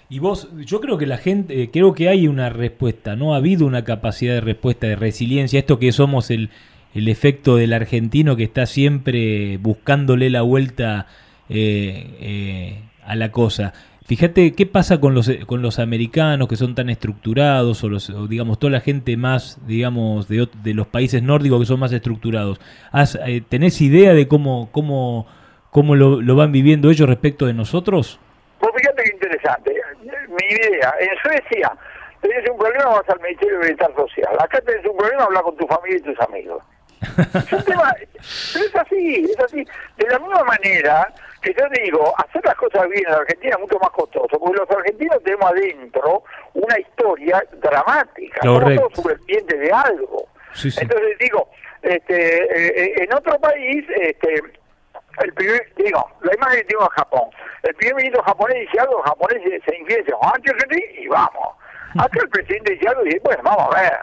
Y 0.07 0.19
vos, 0.19 0.49
yo 0.57 0.79
creo 0.81 0.99
que 0.99 1.07
la 1.07 1.17
gente, 1.17 1.63
eh, 1.63 1.71
creo 1.71 1.93
que 1.93 2.09
hay 2.09 2.27
una 2.27 2.49
respuesta, 2.49 3.15
¿no? 3.15 3.33
Ha 3.33 3.37
habido 3.37 3.65
una 3.65 3.83
capacidad 3.83 4.35
de 4.35 4.41
respuesta, 4.41 4.85
de 4.85 4.95
resiliencia, 4.95 5.59
esto 5.59 5.79
que 5.79 5.91
somos 5.91 6.29
el, 6.29 6.51
el 6.93 7.07
efecto 7.07 7.55
del 7.55 7.73
argentino 7.73 8.35
que 8.35 8.43
está 8.43 8.67
siempre 8.67 9.57
buscándole 9.57 10.29
la 10.29 10.43
vuelta 10.43 11.07
eh, 11.49 12.17
eh, 12.19 12.81
a 13.03 13.15
la 13.15 13.31
cosa. 13.31 13.73
Fíjate 14.05 14.53
qué 14.53 14.65
pasa 14.67 14.99
con 14.99 15.15
los, 15.15 15.31
con 15.47 15.63
los 15.63 15.79
americanos 15.79 16.47
que 16.47 16.55
son 16.55 16.75
tan 16.75 16.89
estructurados 16.89 17.83
o, 17.83 17.89
los, 17.89 18.29
digamos 18.29 18.59
toda 18.59 18.71
la 18.71 18.79
gente 18.79 19.17
más 19.17 19.59
digamos 19.65 20.27
de, 20.27 20.47
los 20.73 20.87
países 20.87 21.23
nórdicos 21.23 21.59
que 21.59 21.65
son 21.65 21.79
más 21.79 21.91
estructurados. 21.91 22.59
¿Tenés 23.49 23.81
idea 23.81 24.13
de 24.13 24.27
cómo 24.27 24.69
cómo 24.71 25.25
cómo 25.71 25.95
lo, 25.95 26.21
lo 26.21 26.35
van 26.35 26.51
viviendo 26.51 26.91
ellos 26.91 27.09
respecto 27.09 27.47
de 27.47 27.53
nosotros? 27.53 28.19
Pues 28.59 28.71
fíjate 28.75 29.03
qué 29.03 29.11
interesante 29.15 29.73
mi 30.35 30.45
idea, 30.55 30.93
en 30.99 31.17
Suecia 31.21 31.71
tenés 32.21 32.49
un 32.49 32.57
problema, 32.57 32.85
vas 32.85 33.09
al 33.09 33.21
Ministerio 33.21 33.59
de 33.59 33.59
Bienestar 33.61 33.95
Social. 33.95 34.35
Acá 34.39 34.59
tenés 34.61 34.85
un 34.85 34.97
problema, 34.97 35.23
habla 35.23 35.41
con 35.41 35.55
tu 35.57 35.67
familia 35.67 35.97
y 35.97 36.01
tus 36.01 36.19
amigos. 36.21 36.63
Es 37.17 37.53
un 37.53 37.63
tema, 37.63 37.95
pero 38.53 38.65
es 38.65 38.75
así, 38.75 39.25
es 39.25 39.39
así. 39.39 39.65
De 39.97 40.07
la 40.09 40.19
misma 40.19 40.43
manera 40.43 41.13
que 41.41 41.53
yo 41.53 41.63
digo, 41.83 42.13
hacer 42.17 42.43
las 42.43 42.55
cosas 42.55 42.89
bien 42.89 43.03
en 43.05 43.11
la 43.11 43.17
Argentina 43.17 43.55
es 43.55 43.59
mucho 43.61 43.79
más 43.79 43.91
costoso, 43.91 44.39
porque 44.39 44.57
los 44.57 44.69
argentinos 44.69 45.23
tenemos 45.23 45.51
adentro 45.51 46.23
una 46.53 46.79
historia 46.79 47.43
dramática, 47.61 48.41
somos 48.41 48.75
todos 48.75 48.93
subvertientes 48.95 49.59
de 49.59 49.71
algo. 49.71 50.27
Entonces 50.63 51.17
digo, 51.19 51.49
Este, 51.85 52.17
eh, 52.17 52.73
eh, 52.75 53.03
en 53.03 53.13
otro 53.13 53.37
país, 53.39 53.85
este, 54.01 54.41
el 55.21 55.33
primer, 55.33 55.71
digo, 55.77 56.09
la 56.21 56.33
imagen 56.33 56.57
que 56.61 56.65
tengo 56.65 56.81
en 56.81 56.89
Japón, 56.89 57.29
el 57.61 57.75
primer 57.75 57.95
ministro 57.95 58.23
japonés 58.23 58.61
dice 58.61 58.79
algo, 58.79 58.93
los 58.97 59.05
japoneses 59.05 59.61
se 59.63 59.75
infieren, 59.77 60.05
y 60.97 61.07
vamos. 61.07 61.55
Acá 61.99 62.19
el 62.23 62.29
presidente 62.29 62.73
dice 62.73 62.87
algo 62.87 63.01
y 63.03 63.05
dice, 63.05 63.21
bueno, 63.23 63.43
vamos 63.43 63.75
a 63.75 63.81
ver. 63.81 63.99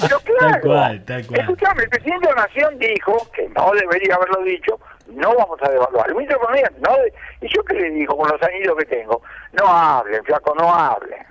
Pero 0.00 0.20
claro, 0.20 0.50
Tal 0.52 0.60
cual, 0.60 1.04
tal 1.04 1.26
cual. 1.26 1.40
escuchame, 1.40 1.82
el 1.84 1.88
presidente 1.88 2.28
de 2.28 2.34
la 2.34 2.42
Nación 2.42 2.78
dijo, 2.78 3.28
que 3.34 3.48
no 3.48 3.72
debería 3.72 4.14
haberlo 4.16 4.42
dicho, 4.42 4.78
no 5.08 5.34
vamos 5.34 5.58
a 5.62 5.68
devaluar. 5.70 6.08
El 6.08 6.14
ministro 6.14 6.38
de 6.38 6.42
Economía, 6.44 6.72
no, 6.80 6.96
de- 7.02 7.12
¿y 7.40 7.48
yo 7.54 7.62
qué 7.64 7.74
le 7.74 7.90
digo 7.90 8.16
con 8.16 8.28
los 8.30 8.42
años 8.42 8.74
que 8.78 8.84
tengo? 8.86 9.22
No 9.52 9.66
hablen, 9.66 10.24
flaco, 10.24 10.54
no 10.58 10.72
hablen. 10.72 11.24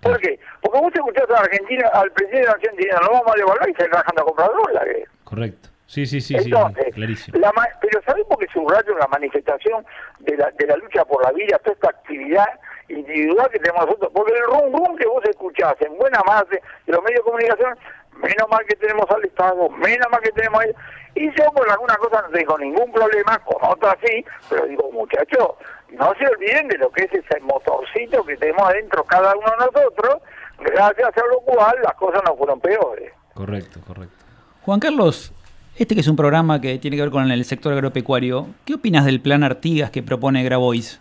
¿Por 0.00 0.18
qué? 0.20 0.38
Porque 0.60 0.78
vos 0.80 0.92
escuchás 0.94 1.30
a 1.30 1.40
Argentina, 1.40 1.88
al 1.94 2.10
presidente 2.12 2.40
de 2.40 2.46
la 2.46 2.52
Nación 2.54 2.76
diciendo, 2.76 3.00
no 3.02 3.10
vamos 3.12 3.32
a 3.32 3.36
devaluar 3.38 3.68
y 3.70 3.74
se 3.74 3.86
rajando 3.88 4.22
a 4.22 4.24
comprar 4.24 4.50
dólares. 4.64 5.08
Correcto. 5.24 5.68
Sí, 5.86 6.04
sí, 6.04 6.20
sí, 6.20 6.36
sí, 6.38 6.44
Entonces, 6.50 6.92
clarísimo. 6.94 7.38
la 7.38 7.52
ma- 7.52 7.68
pero 7.80 8.00
¿sabés 8.04 8.24
por 8.26 8.38
qué 8.38 8.46
subrayo 8.52 8.96
la 8.98 9.06
manifestación 9.06 9.86
de 10.18 10.36
la, 10.36 10.50
de 10.50 10.66
la 10.66 10.76
lucha 10.76 11.04
por 11.04 11.22
la 11.24 11.30
vida, 11.30 11.58
toda 11.60 11.74
esta 11.74 11.90
actividad 11.90 12.48
individual 12.88 13.50
que 13.50 13.58
tenemos 13.58 13.86
nosotros? 13.86 14.10
Porque 14.14 14.32
el 14.32 14.44
rum 14.44 14.72
rum 14.72 14.96
que 14.96 15.06
vos 15.06 15.24
escuchás 15.24 15.74
en 15.80 15.96
buena 15.96 16.20
parte 16.20 16.60
de 16.86 16.92
los 16.92 17.02
medios 17.02 17.20
de 17.20 17.30
comunicación, 17.30 17.78
menos 18.16 18.48
mal 18.50 18.64
que 18.66 18.76
tenemos 18.76 19.10
al 19.10 19.24
Estado, 19.24 19.68
menos 19.70 20.06
mal 20.10 20.20
que 20.20 20.32
tenemos 20.32 20.60
a 20.60 20.64
ellos. 20.64 20.76
Y 21.14 21.26
yo 21.30 21.50
por 21.52 21.68
alguna 21.70 21.96
cosa 21.96 22.22
no 22.22 22.28
tengo 22.28 22.58
ningún 22.58 22.92
problema, 22.92 23.38
con 23.38 23.56
otras 23.70 23.96
sí, 24.04 24.24
pero 24.50 24.66
digo, 24.66 24.90
muchachos, 24.92 25.54
no 25.90 26.12
se 26.18 26.26
olviden 26.26 26.68
de 26.68 26.78
lo 26.78 26.90
que 26.90 27.04
es 27.04 27.12
ese 27.12 27.40
motorcito 27.40 28.24
que 28.24 28.36
tenemos 28.36 28.68
adentro 28.68 29.02
cada 29.04 29.34
uno 29.34 29.50
de 29.50 29.66
nosotros, 29.66 30.22
gracias 30.58 31.16
a 31.16 31.26
lo 31.26 31.40
cual 31.40 31.76
las 31.82 31.94
cosas 31.94 32.22
no 32.26 32.36
fueron 32.36 32.60
peores. 32.60 33.12
Correcto, 33.32 33.80
correcto. 33.86 34.14
Juan 34.62 34.80
Carlos, 34.80 35.32
este 35.76 35.94
que 35.94 36.00
es 36.00 36.08
un 36.08 36.16
programa 36.16 36.60
que 36.60 36.78
tiene 36.78 36.96
que 36.96 37.02
ver 37.02 37.10
con 37.10 37.30
el 37.30 37.44
sector 37.44 37.72
agropecuario, 37.72 38.48
¿qué 38.64 38.74
opinas 38.74 39.04
del 39.04 39.20
plan 39.20 39.44
Artigas 39.44 39.90
que 39.90 40.02
propone 40.02 40.42
Grabois? 40.42 41.00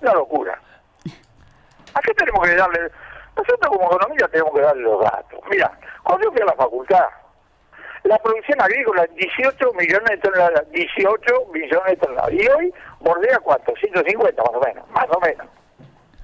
Una 0.00 0.14
locura. 0.14 0.60
¿A 1.94 2.00
qué 2.00 2.14
tenemos 2.14 2.46
que 2.46 2.54
darle? 2.54 2.90
Nosotros 3.36 3.68
como 3.68 3.86
economía 3.86 4.28
tenemos 4.28 4.52
que 4.54 4.60
darle 4.60 4.82
los 4.82 5.00
datos. 5.00 5.40
Mira, 5.50 5.70
cuando 6.02 6.24
yo 6.24 6.32
fui 6.32 6.40
a 6.42 6.46
la 6.46 6.54
facultad, 6.54 7.06
la 8.04 8.18
producción 8.18 8.60
agrícola, 8.60 9.06
18 9.14 9.72
millones 9.74 10.10
de 10.10 10.18
toneladas, 10.18 10.70
18 10.70 11.46
millones 11.52 11.86
de 11.86 11.96
toneladas. 11.96 12.32
Y 12.32 12.48
hoy 12.48 12.74
bordea 13.00 13.38
cuánto, 13.40 13.74
150 13.76 14.42
más 14.42 14.54
o 14.54 14.60
menos, 14.60 14.90
más 14.90 15.06
o 15.10 15.20
menos. 15.20 15.46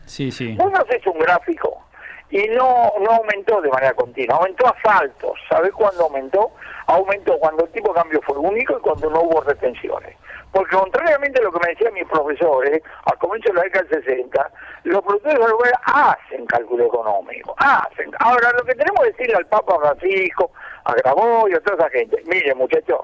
Sí, 0.07 0.31
sí. 0.31 0.57
Vos 0.57 0.73
hecho 0.91 1.11
un 1.11 1.19
gráfico 1.19 1.83
y 2.31 2.49
no, 2.49 2.93
no 3.01 3.11
aumentó 3.11 3.61
de 3.61 3.71
manera 3.71 3.95
continua, 3.95 4.37
aumentó 4.37 4.67
a 4.67 4.75
saltos. 4.83 5.39
¿Sabés 5.49 5.73
cuándo 5.73 6.05
aumentó? 6.05 6.53
Aumentó 6.87 7.39
cuando 7.39 7.65
el 7.65 7.73
tipo 7.73 7.93
de 7.93 8.01
cambio 8.01 8.21
fue 8.23 8.37
único 8.39 8.79
y 8.79 8.81
cuando 8.81 9.11
no 9.11 9.23
hubo 9.23 9.41
retenciones. 9.43 10.17
Porque 10.57 10.75
contrariamente 10.75 11.39
a 11.39 11.43
lo 11.43 11.53
que 11.53 11.61
me 11.61 11.75
decían 11.75 11.93
mis 11.93 12.09
profesores, 12.09 12.83
al 13.05 13.19
comienzo 13.19 13.51
de 13.51 13.57
la 13.57 13.63
década 13.65 13.85
del 13.91 14.05
60, 14.05 14.51
los 14.85 15.03
productores 15.03 15.35
agropecuarios 15.35 15.81
hacen 15.85 16.47
cálculo 16.47 16.87
económico, 16.87 17.55
hacen. 17.59 18.11
Ahora, 18.21 18.53
lo 18.53 18.65
que 18.65 18.75
tenemos 18.75 19.03
que 19.03 19.11
decirle 19.11 19.35
al 19.35 19.45
Papa 19.49 19.79
Francisco, 19.79 20.53
a 20.85 20.95
Graboy, 20.95 21.53
a 21.53 21.61
toda 21.61 21.77
esa 21.87 21.91
gente, 21.91 22.23
mire 22.25 22.55
muchachos, 22.55 23.01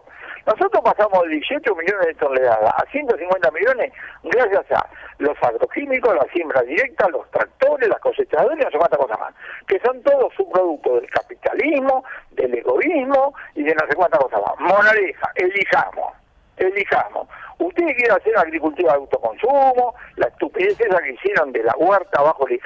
nosotros 0.47 0.83
pasamos 0.83 1.25
de 1.25 1.29
18 1.29 1.75
millones 1.75 2.07
de 2.07 2.15
toneladas 2.15 2.73
a 2.75 2.91
150 2.91 3.51
millones 3.51 3.93
gracias 4.23 4.73
a 4.73 4.89
los 5.19 5.37
agroquímicos, 5.43 6.15
la 6.15 6.25
siembra 6.33 6.63
directa, 6.63 7.07
los 7.11 7.31
tractores, 7.33 7.87
las 7.87 8.01
cosechadoras 8.01 8.59
y 8.59 8.65
no 8.65 8.71
sé 8.71 8.79
cuántas 8.79 8.99
cosas 8.99 9.21
más, 9.21 9.35
que 9.67 9.79
son 9.81 10.03
todos 10.05 10.33
subproductos 10.39 11.03
del 11.03 11.11
capitalismo, 11.11 12.03
del 12.31 12.55
egoísmo 12.55 13.35
y 13.55 13.63
de 13.63 13.75
no 13.75 13.87
sé 13.91 13.95
cuántas 13.95 14.21
cosas 14.21 14.41
más. 14.41 14.59
Moraleja, 14.59 15.31
elijamos, 15.35 16.22
elijamos. 16.67 17.29
Ustedes 17.59 17.95
quieren 17.97 18.17
hacer 18.17 18.37
agricultura 18.39 18.93
de 18.93 18.99
autoconsumo, 18.99 19.95
la 20.17 20.27
estupidez 20.27 20.81
esa 20.81 21.01
que 21.01 21.13
hicieron 21.13 21.53
de 21.53 21.63
la 21.63 21.75
huerta 21.77 22.21
bajo 22.23 22.47
el 22.49 22.61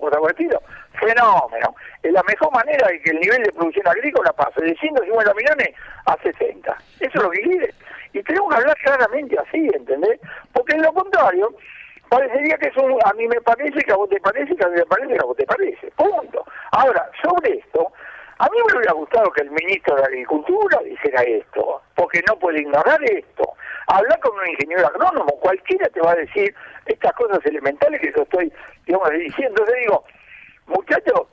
por 0.00 0.14
el 0.14 0.30
estilo, 0.30 0.62
fenómeno. 0.98 1.74
Es 2.02 2.12
la 2.12 2.22
mejor 2.22 2.52
manera 2.52 2.88
de 2.88 3.00
que 3.02 3.10
el 3.10 3.20
nivel 3.20 3.42
de 3.42 3.52
producción 3.52 3.86
agrícola 3.86 4.32
pase 4.32 4.64
de 4.64 4.74
150 4.74 5.34
millones 5.34 5.68
a 6.06 6.16
60. 6.16 6.76
Eso 7.00 7.10
es 7.14 7.22
lo 7.22 7.30
que 7.30 7.42
quieren. 7.42 7.74
Y 8.12 8.22
tenemos 8.22 8.50
que 8.50 8.60
hablar 8.60 8.76
claramente 8.78 9.36
así, 9.38 9.68
¿entendés? 9.72 10.20
Porque 10.52 10.74
en 10.74 10.82
lo 10.82 10.92
contrario, 10.92 11.54
parecería 12.08 12.56
que 12.58 12.68
es 12.68 12.76
un, 12.76 12.98
a 13.04 13.12
mí 13.14 13.26
me 13.26 13.40
parece, 13.40 13.80
que 13.80 13.92
a 13.92 13.96
vos 13.96 14.08
te 14.08 14.20
parece, 14.20 14.54
que 14.54 14.64
a 14.64 14.68
mí 14.68 14.76
me 14.76 14.86
parece, 14.86 15.14
que 15.14 15.20
a 15.20 15.26
vos 15.26 15.36
te 15.36 15.46
parece. 15.46 15.90
Punto. 15.92 16.44
Ahora, 16.72 17.10
sobre 17.22 17.58
esto, 17.58 17.92
a 18.42 18.48
mí 18.50 18.58
me 18.66 18.76
hubiera 18.76 18.92
gustado 18.92 19.30
que 19.30 19.42
el 19.42 19.52
ministro 19.52 19.94
de 19.94 20.02
Agricultura 20.02 20.80
dijera 20.84 21.22
esto, 21.22 21.80
porque 21.94 22.24
no 22.26 22.36
puede 22.40 22.62
ignorar 22.62 23.00
esto. 23.04 23.52
Hablar 23.86 24.18
con 24.18 24.36
un 24.36 24.48
ingeniero 24.48 24.84
agrónomo, 24.84 25.30
cualquiera 25.38 25.88
te 25.90 26.00
va 26.00 26.10
a 26.10 26.16
decir 26.16 26.52
estas 26.86 27.12
cosas 27.12 27.38
elementales 27.46 28.00
que 28.00 28.12
yo 28.16 28.24
estoy, 28.24 28.52
digamos, 28.84 29.10
diciendo. 29.10 29.60
Entonces 29.60 29.76
digo, 29.82 30.04
muchachos, 30.66 31.28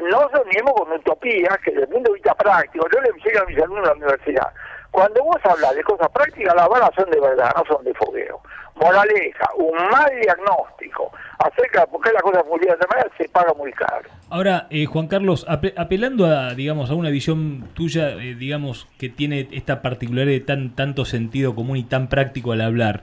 no 0.00 0.30
soñemos 0.30 0.72
con 0.74 0.92
utopías 0.92 1.58
que 1.64 1.72
desde 1.72 1.82
el 1.82 1.88
punto 1.88 2.12
de 2.12 2.14
vista 2.14 2.34
práctico, 2.36 2.86
yo 2.94 3.00
le 3.00 3.08
enseño 3.08 3.40
a 3.40 3.46
mis 3.46 3.58
alumnos 3.58 3.82
de 3.82 3.88
la 3.88 3.96
universidad, 3.96 4.54
cuando 4.96 5.22
vos 5.24 5.36
hablas 5.44 5.74
de 5.74 5.82
cosas 5.82 6.08
prácticas, 6.08 6.54
las 6.56 6.68
balas 6.70 6.88
son 6.96 7.10
de 7.10 7.20
verdad, 7.20 7.50
no 7.54 7.62
son 7.66 7.84
de 7.84 7.92
fogueo. 7.92 8.40
Moraleja, 8.76 9.46
un 9.56 9.74
mal 9.90 10.10
diagnóstico 10.22 11.12
acerca 11.38 11.80
de 11.82 11.86
por 11.88 12.00
qué 12.02 12.12
las 12.14 12.22
cosas 12.22 12.42
funcionan 12.48 12.78
de 12.78 12.86
manera 12.86 13.10
se 13.18 13.28
paga 13.28 13.52
muy 13.52 13.72
caro. 13.72 14.08
Ahora, 14.30 14.66
eh, 14.70 14.86
Juan 14.86 15.06
Carlos, 15.08 15.46
ape- 15.48 15.74
apelando 15.76 16.24
a, 16.24 16.54
digamos, 16.54 16.90
a 16.90 16.94
una 16.94 17.10
visión 17.10 17.68
tuya, 17.74 18.10
eh, 18.12 18.34
digamos, 18.34 18.86
que 18.98 19.10
tiene 19.10 19.48
esta 19.52 19.82
particularidad 19.82 20.32
de 20.32 20.40
tan, 20.40 20.74
tanto 20.74 21.04
sentido 21.04 21.54
común 21.54 21.76
y 21.76 21.84
tan 21.84 22.08
práctico 22.08 22.52
al 22.52 22.62
hablar, 22.62 23.02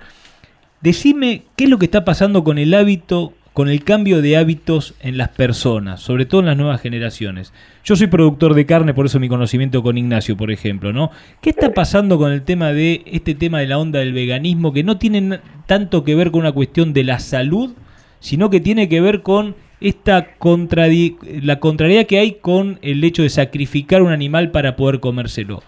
decime 0.82 1.44
qué 1.56 1.66
es 1.66 1.70
lo 1.70 1.78
que 1.78 1.86
está 1.86 2.04
pasando 2.06 2.44
con 2.44 2.58
el 2.58 2.74
hábito, 2.74 3.34
con 3.54 3.70
el 3.70 3.84
cambio 3.84 4.22
de 4.24 4.36
hábitos 4.36 4.96
en 5.00 5.18
las 5.18 5.30
personas, 5.30 6.02
sobre 6.02 6.26
todo 6.26 6.42
en 6.42 6.48
las 6.48 6.58
nuevas 6.58 6.82
generaciones. 6.82 7.54
Yo 7.84 7.96
soy 7.96 8.08
productor 8.08 8.56
de 8.56 8.66
carne, 8.66 8.94
por 8.96 9.06
eso 9.06 9.20
mi 9.20 9.30
conocimiento 9.30 9.84
con 9.84 9.98
Ignacio, 9.98 10.36
por 10.36 10.50
ejemplo, 10.52 10.92
¿no? 10.92 11.12
¿Qué 11.42 11.52
está 11.52 11.72
pasando 11.74 12.18
con 12.18 12.32
el 12.32 12.42
tema 12.42 12.74
de 12.74 13.04
este 13.06 13.36
tema 13.36 13.60
de 13.60 13.68
la 13.68 13.78
onda 13.78 14.00
del 14.00 14.12
veganismo 14.14 14.74
que 14.74 14.84
no 14.84 14.98
tiene 14.98 15.40
tanto 15.68 16.04
que 16.04 16.16
ver 16.16 16.32
con 16.32 16.42
una 16.42 16.52
cuestión 16.52 16.94
de 16.94 17.04
la 17.04 17.20
salud, 17.20 17.74
sino 18.20 18.50
que 18.50 18.60
tiene 18.60 18.90
que 18.90 19.02
ver 19.02 19.22
con 19.22 19.56
esta 19.82 20.38
contradi- 20.40 21.18
la 21.44 21.60
contrariedad 21.60 22.06
que 22.06 22.18
hay 22.18 22.34
con 22.42 22.80
el 22.82 23.04
hecho 23.04 23.22
de 23.22 23.30
sacrificar 23.30 24.02
un 24.02 24.12
animal 24.14 24.50
para 24.50 24.76
poder 24.76 25.00
comérselo. 25.00 25.62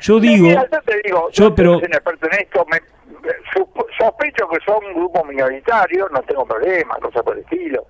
Yo 0.00 0.20
digo, 0.20 0.48
yo 1.32 1.54
pero- 1.54 1.78
soy 1.80 1.84
experto 1.88 2.26
en 2.30 2.40
esto, 2.40 2.66
me, 2.70 2.78
sospecho 3.98 4.48
que 4.48 4.58
son 4.64 4.84
un 4.84 4.94
grupo 4.94 5.24
minoritario, 5.24 6.08
no 6.10 6.22
tengo 6.22 6.44
problema, 6.46 6.96
cosas 6.96 7.22
por 7.22 7.34
el 7.36 7.42
estilo. 7.44 7.86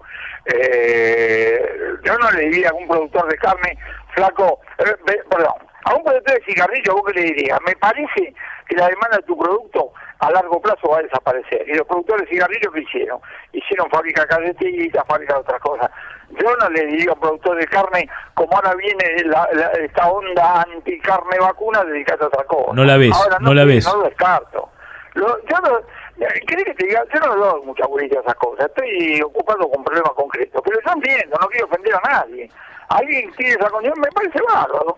Eh, 0.46 1.60
yo 2.04 2.18
no 2.18 2.30
le 2.32 2.42
diría 2.48 2.70
a 2.70 2.74
un 2.74 2.86
productor 2.88 3.28
de 3.28 3.36
carne, 3.38 3.76
flaco, 4.14 4.60
eh, 4.78 4.96
perdón, 5.30 5.54
a 5.84 5.94
un 5.94 6.04
productor 6.04 6.34
de 6.38 6.44
cigarrillo, 6.44 6.94
¿vos 6.94 7.02
qué 7.06 7.20
le 7.20 7.26
dirías? 7.26 7.58
Me 7.66 7.74
parece 7.76 8.34
que 8.68 8.76
la 8.76 8.88
demanda 8.88 9.16
de 9.18 9.22
tu 9.24 9.36
producto 9.38 9.92
a 10.20 10.30
largo 10.30 10.60
plazo 10.62 10.88
va 10.88 10.98
a 10.98 11.02
desaparecer. 11.02 11.64
Y 11.68 11.74
los 11.74 11.86
productores 11.86 12.24
de 12.26 12.34
cigarrillos, 12.34 12.72
¿qué 12.72 12.80
hicieron? 12.80 13.20
Hicieron 13.52 13.90
fábrica 13.90 14.22
de 14.24 14.28
galletitas, 14.36 15.04
fábrica 15.06 15.34
de 15.34 15.40
otras 15.40 15.60
cosas. 15.60 15.90
Yo 16.30 16.56
no 16.56 16.68
le 16.70 16.86
diría 16.86 17.10
a 17.10 17.14
un 17.14 17.20
productor 17.20 17.56
de 17.58 17.66
carne, 17.66 18.08
como 18.34 18.56
ahora 18.56 18.74
viene 18.74 19.04
la- 19.26 19.48
la- 19.52 19.70
esta 19.72 20.08
onda 20.10 20.62
anti-carne 20.62 21.36
vacuna, 21.38 21.84
dedicate 21.84 22.24
a 22.24 22.28
otra 22.28 22.44
cosa. 22.44 22.72
No 22.72 22.84
la 22.84 22.96
ves, 22.96 23.12
Ahora, 23.14 23.38
no 23.40 23.52
la 23.52 23.64
ves. 23.64 23.86
No 23.86 23.96
lo 23.98 24.04
descarto. 24.08 24.70
Lo- 25.14 25.38
yo 25.46 25.56
no, 25.62 25.80
¿querés 26.46 26.64
que 26.64 26.74
te 26.74 26.86
diga? 26.86 27.02
Yo 27.14 27.20
no 27.20 27.36
doy 27.36 27.62
mucha 27.66 27.86
bolilla 27.86 28.18
a 28.18 28.22
esas 28.22 28.34
cosas. 28.34 28.66
Estoy 28.66 29.20
ocupado 29.22 29.68
con 29.70 29.84
problemas 29.84 30.12
concretos. 30.12 30.60
Pero 30.64 30.78
yo 30.84 30.92
entiendo, 30.92 31.36
no 31.40 31.48
quiero 31.48 31.66
ofender 31.66 31.94
a 31.94 32.08
nadie. 32.08 32.50
Alguien 32.88 33.30
tiene 33.36 33.52
esa 33.54 33.70
condición, 33.70 34.00
me 34.00 34.08
parece 34.12 34.38
bárbaro. 34.46 34.94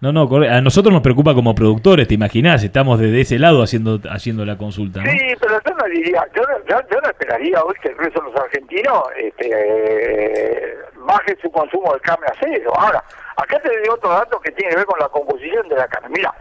no, 0.00 0.12
no, 0.12 0.22
a 0.46 0.60
nosotros 0.60 0.92
nos 0.92 1.02
preocupa 1.02 1.34
como 1.34 1.54
productores, 1.54 2.06
te 2.08 2.14
imaginás, 2.14 2.62
estamos 2.64 2.98
desde 2.98 3.20
ese 3.22 3.38
lado 3.38 3.62
haciendo 3.62 3.98
haciendo 4.10 4.44
la 4.44 4.56
consulta, 4.58 5.00
¿no? 5.02 5.10
Sí, 5.10 5.18
pero 5.40 5.58
yo 5.64 5.74
no 5.76 5.84
diría, 5.84 6.26
yo 6.34 6.42
no, 6.42 6.58
yo, 6.68 6.80
yo 6.90 7.00
no 7.00 7.08
esperaría 7.08 7.62
hoy 7.62 7.74
que 7.82 7.88
el 7.88 7.98
resto 7.98 8.20
de 8.22 8.30
los 8.30 8.40
argentinos 8.40 9.02
este, 9.16 9.50
eh, 9.52 10.76
baje 11.06 11.36
su 11.40 11.50
consumo 11.50 11.92
de 11.94 12.00
carne 12.00 12.26
a 12.28 12.34
cero. 12.40 12.72
Ahora, 12.76 13.02
acá 13.36 13.58
te 13.60 13.68
doy 13.68 13.88
otro 13.90 14.10
dato 14.10 14.38
que 14.40 14.52
tiene 14.52 14.70
que 14.70 14.76
ver 14.76 14.86
con 14.86 14.98
la 14.98 15.08
composición 15.08 15.68
de 15.68 15.76
la 15.76 15.88
carne. 15.88 16.08
Mira, 16.10 16.32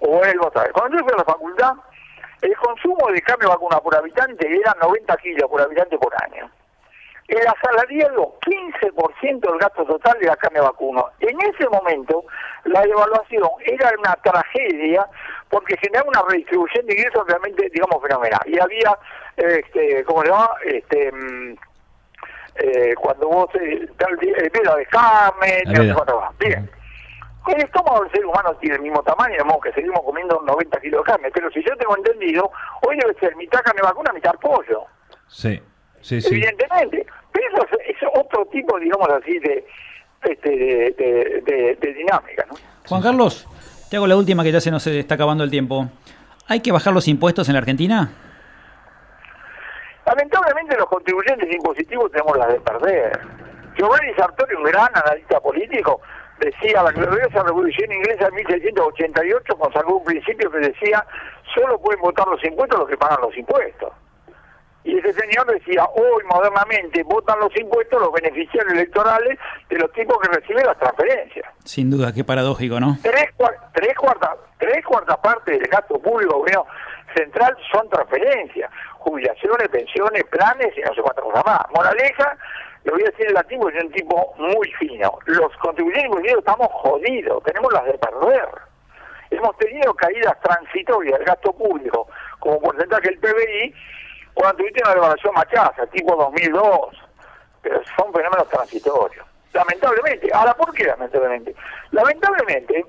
vuelvo 0.00 0.46
otra 0.46 0.62
vez. 0.62 0.72
Cuando 0.72 0.96
yo 0.98 1.04
fui 1.04 1.12
a 1.12 1.16
la 1.18 1.24
facultad, 1.24 1.72
el 2.42 2.56
consumo 2.56 3.08
de 3.12 3.20
carne 3.22 3.46
vacuna 3.46 3.78
por 3.80 3.94
habitante 3.94 4.46
era 4.48 4.74
90 4.80 5.16
kilos 5.18 5.50
por 5.50 5.60
habitante 5.60 5.98
por 5.98 6.12
año. 6.22 6.50
El 7.28 7.46
asalariado, 7.46 8.34
15% 8.40 9.40
del 9.40 9.58
gasto 9.60 9.84
total 9.84 10.18
de 10.18 10.26
la 10.26 10.36
carne 10.36 10.60
vacuno. 10.60 11.06
En 11.20 11.40
ese 11.40 11.68
momento, 11.68 12.24
la 12.64 12.82
devaluación 12.82 13.48
era 13.64 13.92
una 13.96 14.14
tragedia 14.14 15.06
porque 15.48 15.76
generaba 15.76 16.08
una 16.08 16.22
redistribución 16.28 16.86
de 16.86 16.94
ingresos 16.94 17.24
realmente, 17.28 17.68
digamos, 17.72 18.02
fenomenal. 18.02 18.40
Y 18.46 18.58
había, 18.58 18.98
este, 19.36 20.02
¿cómo 20.04 20.22
se 20.22 20.28
llama? 20.28 20.50
Este, 20.64 21.12
mm, 21.12 21.56
eh, 22.56 22.94
cuando 22.96 23.28
vos, 23.28 23.54
eh, 23.54 23.86
de 23.86 24.46
sé 25.76 25.82
veda. 25.82 25.94
cuánto 25.94 26.20
más. 26.20 26.38
Bien. 26.38 26.68
El 27.48 27.62
estómago 27.62 28.02
del 28.04 28.12
ser 28.12 28.24
humano 28.26 28.54
tiene 28.60 28.76
el 28.76 28.82
mismo 28.82 29.02
tamaño, 29.02 29.34
de 29.36 29.44
modo 29.44 29.60
que 29.60 29.72
seguimos 29.72 30.00
comiendo 30.04 30.40
90 30.46 30.80
kilos 30.80 31.04
de 31.04 31.10
carne, 31.12 31.30
pero 31.32 31.50
si 31.50 31.62
yo 31.64 31.74
tengo 31.76 31.96
entendido, 31.96 32.50
hoy 32.86 32.96
debe 32.98 33.14
ser 33.18 33.34
mitad 33.36 33.60
carne 33.62 33.80
vacuna, 33.82 34.12
mitad 34.12 34.34
pollo. 34.40 34.84
Sí, 35.26 35.60
sí, 36.00 36.20
sí. 36.20 36.34
Evidentemente. 36.34 37.06
Pero 37.32 37.46
eso 37.48 37.66
es, 37.80 37.96
es 37.96 38.08
otro 38.14 38.44
tipo, 38.46 38.78
digamos 38.78 39.08
así, 39.08 39.38
de, 39.38 39.66
este, 40.22 40.50
de, 40.50 40.94
de- 40.98 41.42
de- 41.46 41.78
de 41.80 41.94
dinámica, 41.94 42.44
¿no? 42.48 42.54
Juan 42.88 43.02
Carlos, 43.02 43.46
te 43.90 43.96
hago 43.96 44.06
la 44.06 44.16
última 44.16 44.42
que 44.44 44.52
ya 44.52 44.60
se 44.60 44.70
nos 44.70 44.86
está 44.86 45.14
acabando 45.14 45.42
el 45.42 45.50
tiempo. 45.50 45.86
¿Hay 46.46 46.60
que 46.60 46.72
bajar 46.72 46.92
los 46.92 47.08
impuestos 47.08 47.48
en 47.48 47.54
la 47.54 47.60
Argentina? 47.60 48.10
Lamentablemente 50.06 50.76
los 50.76 50.86
contribuyentes 50.88 51.52
impositivos 51.54 52.10
tenemos 52.10 52.36
las 52.36 52.48
de 52.48 52.60
perder. 52.60 53.20
Giovanni 53.76 54.12
Sartori, 54.14 54.54
un 54.56 54.64
gran 54.64 54.88
analista 54.94 55.40
político, 55.40 56.00
decía 56.40 56.82
la 56.82 56.90
gloriosa 56.90 57.42
revolución 57.44 57.92
inglesa 57.92 58.24
de 58.26 58.30
1688 58.32 59.56
consagró 59.56 59.96
un 59.96 60.04
principio 60.04 60.50
que 60.50 60.58
decía 60.58 61.04
solo 61.54 61.78
pueden 61.80 62.00
votar 62.00 62.26
los 62.26 62.42
impuestos 62.44 62.78
los 62.80 62.88
que 62.88 62.96
pagan 62.96 63.20
los 63.22 63.36
impuestos. 63.36 63.92
Y 64.82 64.96
ese 64.98 65.12
señor 65.12 65.46
decía, 65.46 65.84
hoy 65.94 66.22
modernamente 66.24 67.02
votan 67.02 67.38
los 67.38 67.54
impuestos 67.54 68.00
los 68.00 68.12
beneficiarios 68.12 68.72
electorales 68.72 69.38
de 69.68 69.78
los 69.78 69.92
tipos 69.92 70.16
que 70.22 70.28
reciben 70.40 70.64
las 70.64 70.78
transferencias. 70.78 71.44
Sin 71.64 71.90
duda, 71.90 72.12
qué 72.14 72.24
paradójico, 72.24 72.80
¿no? 72.80 72.96
Tres, 73.02 73.26
cua- 73.36 73.54
tres, 73.74 73.94
cuartas, 73.98 74.30
tres 74.58 74.82
cuartas 74.86 75.18
partes 75.18 75.58
del 75.58 75.68
gasto 75.68 75.98
público 76.00 76.38
gobierno 76.38 76.64
central 77.14 77.54
son 77.70 77.90
transferencias, 77.90 78.70
jubilaciones, 78.98 79.68
pensiones, 79.68 80.24
planes 80.30 80.72
y 80.74 80.80
no 80.80 80.94
sé 80.94 81.02
cuántas 81.02 81.24
cosas 81.24 81.44
más. 81.44 81.60
Moraleja, 81.74 82.38
lo 82.84 82.92
voy 82.92 83.02
a 83.02 83.10
decir 83.10 83.26
en 83.26 83.34
latín 83.34 83.60
porque 83.60 83.78
soy 83.78 83.86
un 83.86 83.92
tipo 83.92 84.34
muy 84.38 84.72
fino. 84.78 85.18
Los 85.26 85.54
contribuyentes 85.58 86.04
impositivos 86.06 86.38
estamos 86.40 86.68
jodidos, 86.72 87.42
tenemos 87.44 87.72
las 87.72 87.84
de 87.84 87.98
perder. 87.98 88.48
Hemos 89.30 89.56
tenido 89.58 89.94
caídas 89.94 90.40
transitorias 90.40 91.18
del 91.18 91.26
gasto 91.26 91.52
público 91.52 92.08
como 92.40 92.60
porcentaje 92.60 93.10
del 93.10 93.18
PBI 93.18 93.74
cuando 94.34 94.56
tuviste 94.58 94.82
una 94.82 94.94
devaluación 94.94 95.34
machaza, 95.34 95.86
tipo 95.88 96.16
2002. 96.16 96.70
Pero 97.62 97.80
son 97.96 98.12
fenómenos 98.12 98.48
transitorios. 98.48 99.24
Lamentablemente. 99.52 100.30
Ahora, 100.32 100.54
¿por 100.54 100.72
qué 100.72 100.84
lamentablemente? 100.84 101.54
Lamentablemente, 101.90 102.84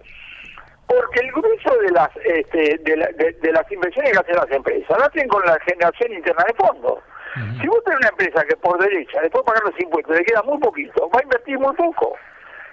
porque 0.88 1.20
el 1.20 1.32
grueso 1.32 1.76
de 1.78 1.92
las 1.92 2.10
este, 2.24 2.78
de, 2.80 2.98
la- 2.98 3.08
de 3.10 3.52
las 3.52 3.70
inversiones 3.72 4.12
que 4.12 4.20
hacen 4.20 4.36
las 4.36 4.52
empresas 4.52 4.98
lo 4.98 5.06
hacen 5.06 5.28
con 5.28 5.46
la 5.46 5.60
generación 5.60 6.14
interna 6.14 6.44
de 6.48 6.54
fondos. 6.54 7.00
Si 7.34 7.68
vos 7.68 7.84
tenés 7.86 8.00
una 8.00 8.10
empresa 8.10 8.44
que 8.46 8.58
por 8.58 8.78
derecha, 8.80 9.22
después 9.22 9.44
de 9.44 9.52
pagar 9.52 9.64
los 9.64 9.80
impuestos, 9.80 10.18
le 10.18 10.26
queda 10.26 10.44
muy 10.44 10.58
poquito, 10.60 11.10
va 11.10 11.20
a 11.20 11.24
invertir 11.24 11.58
muy 11.60 11.74
poco. 11.76 12.18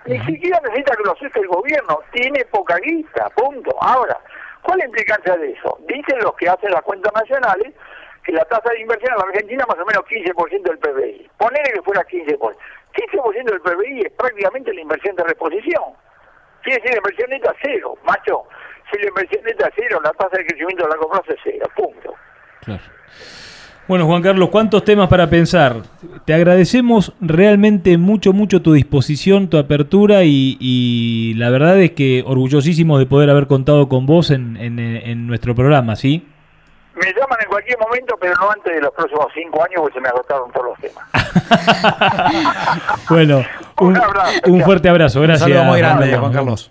Ni 0.06 0.18
siquiera 0.24 0.61
necesita 0.64 0.96
que 0.96 1.04
lo 1.04 1.12
acepte 1.12 1.40
el 1.40 1.48
gobierno, 1.48 2.00
tiene 2.12 2.44
poca 2.46 2.76
guita, 2.78 3.28
punto. 3.30 3.76
Ahora, 3.80 4.18
¿cuál 4.62 4.78
es 4.78 4.84
la 4.84 4.88
implicancia 4.88 5.36
de 5.36 5.52
eso? 5.52 5.78
Dicen 5.86 6.18
los 6.20 6.34
que 6.34 6.48
hacen 6.48 6.70
las 6.70 6.82
cuentas 6.82 7.12
nacionales 7.14 7.72
que 8.24 8.32
la 8.32 8.44
tasa 8.46 8.70
de 8.70 8.80
inversión 8.80 9.12
en 9.12 9.18
la 9.18 9.24
Argentina 9.24 9.62
es 9.62 9.68
más 9.68 9.78
o 9.78 9.86
menos 9.86 10.04
15% 10.04 10.62
del 10.62 10.78
PBI. 10.78 11.30
Ponele 11.38 11.72
que 11.72 11.82
fuera 11.82 12.02
15%. 12.04 12.56
15% 12.94 13.44
del 13.44 13.61
PBI 13.61 14.00
es 14.06 14.12
prácticamente 14.12 14.72
la 14.72 14.80
inversión 14.80 15.14
de 15.16 15.24
reposición. 15.24 15.82
Quiere 16.62 16.80
decir 16.80 16.92
la 16.92 16.98
inversión 16.98 17.30
neta 17.30 17.54
cero, 17.62 17.94
macho. 18.04 18.44
Si 18.90 18.98
la 18.98 19.09
inversión 19.09 19.44
neta 19.44 19.68
es 19.68 19.74
cero, 19.76 20.00
la 20.02 20.11
tasa 20.12 20.36
de 20.36 20.46
crecimiento 20.46 20.84
a 20.84 20.88
largo 20.88 21.09
plazo 21.09 21.32
es 21.32 21.40
cero, 21.44 21.66
punto. 21.76 22.14
Bueno, 23.89 24.05
Juan 24.07 24.20
Carlos, 24.22 24.51
¿cuántos 24.51 24.84
temas 24.84 25.09
para 25.09 25.30
pensar? 25.30 25.76
Te 26.26 26.34
agradecemos 26.34 27.14
realmente 27.22 27.97
mucho, 27.97 28.34
mucho 28.34 28.61
tu 28.61 28.74
disposición, 28.74 29.49
tu 29.49 29.57
apertura 29.57 30.24
y, 30.24 30.59
y 30.61 31.32
la 31.34 31.49
verdad 31.49 31.80
es 31.80 31.93
que 31.93 32.22
orgullosísimos 32.26 32.99
de 32.99 33.07
poder 33.07 33.30
haber 33.30 33.47
contado 33.47 33.89
con 33.89 34.05
vos 34.05 34.30
en, 34.30 34.59
en- 34.59 34.78
en 34.78 35.26
nuestro 35.26 35.55
programa, 35.55 35.97
¿sí? 35.97 36.26
Me 36.97 37.07
llaman 37.18 37.39
en 37.43 37.49
cualquier 37.49 37.78
momento, 37.78 38.14
pero 38.20 38.34
no 38.41 38.51
antes 38.51 38.74
de 38.74 38.80
los 38.82 38.93
próximos 38.93 39.26
cinco 39.34 39.62
años, 39.64 39.76
porque 39.80 39.95
se 39.95 40.01
me 40.03 40.09
agotaron 40.09 40.53
todos 40.53 40.66
los 40.66 40.78
temas. 40.80 41.05
Bueno, 43.09 43.43
un, 43.80 43.97
abrazo, 43.97 44.32
un 44.49 44.61
fuerte 44.62 44.89
abrazo, 44.91 45.20
Un 45.20 45.26
gracias. 45.28 45.49
saludo 45.49 45.64
muy 45.64 45.78
grande, 45.78 46.09
Juan 46.11 46.20
Juan 46.20 46.32
Carlos. 46.34 46.70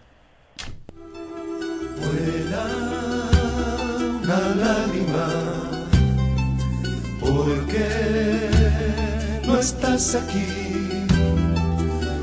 Estás 9.60 10.16
aquí. 10.16 11.06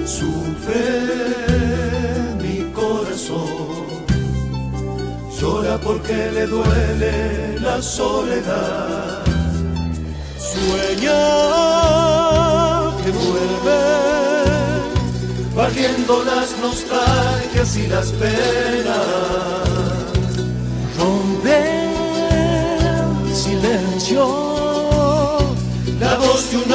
Sufre 0.06 0.84
mi 2.42 2.70
corazón, 2.72 4.04
llora 5.40 5.78
porque 5.78 6.30
le 6.32 6.46
duele 6.46 7.58
la 7.60 7.80
soledad. 7.82 9.22
Sueña 10.38 11.22
que 13.02 13.10
vuelve, 13.10 13.82
barriendo 15.54 16.24
las 16.24 16.56
nostalgias 16.60 17.76
y 17.76 17.86
las 17.88 18.12
penas 18.12 19.74
rompe 20.98 21.58
el 23.26 23.34
silencio, 23.34 24.22
la 26.00 26.14
voz 26.16 26.50
de 26.50 26.56
un 26.58 26.68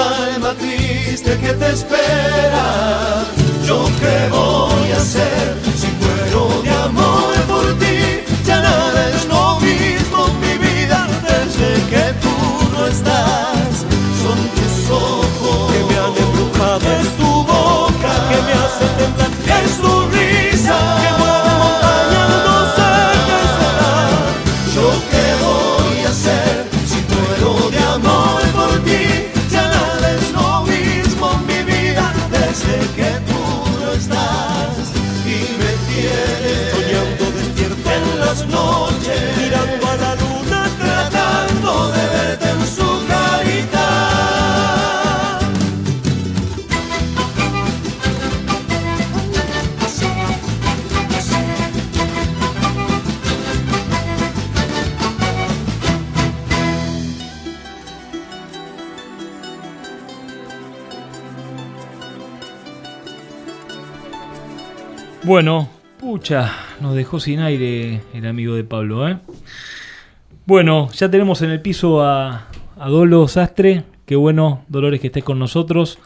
triste 0.56 1.38
que 1.38 1.54
te 1.54 1.70
espera. 1.72 3.26
Yo 3.66 3.86
qué 4.00 4.30
voy 4.32 4.92
a 4.92 4.98
hacer 4.98 5.56
nos 66.82 66.96
dejó 66.96 67.20
sin 67.20 67.40
aire 67.40 68.02
el 68.14 68.26
amigo 68.28 68.56
de 68.56 68.64
Pablo, 68.64 69.08
¿eh? 69.08 69.18
Bueno, 70.46 70.90
ya 70.92 71.10
tenemos 71.10 71.42
en 71.42 71.52
el 71.52 71.62
piso 71.62 72.02
a, 72.02 72.48
a 72.80 72.90
Dolo 72.90 73.28
Sastre. 73.28 73.84
Qué 74.06 74.16
bueno, 74.16 74.64
Dolores, 74.68 75.00
que 75.00 75.08
estés 75.08 75.24
con 75.24 75.38
nosotros. 75.40 76.00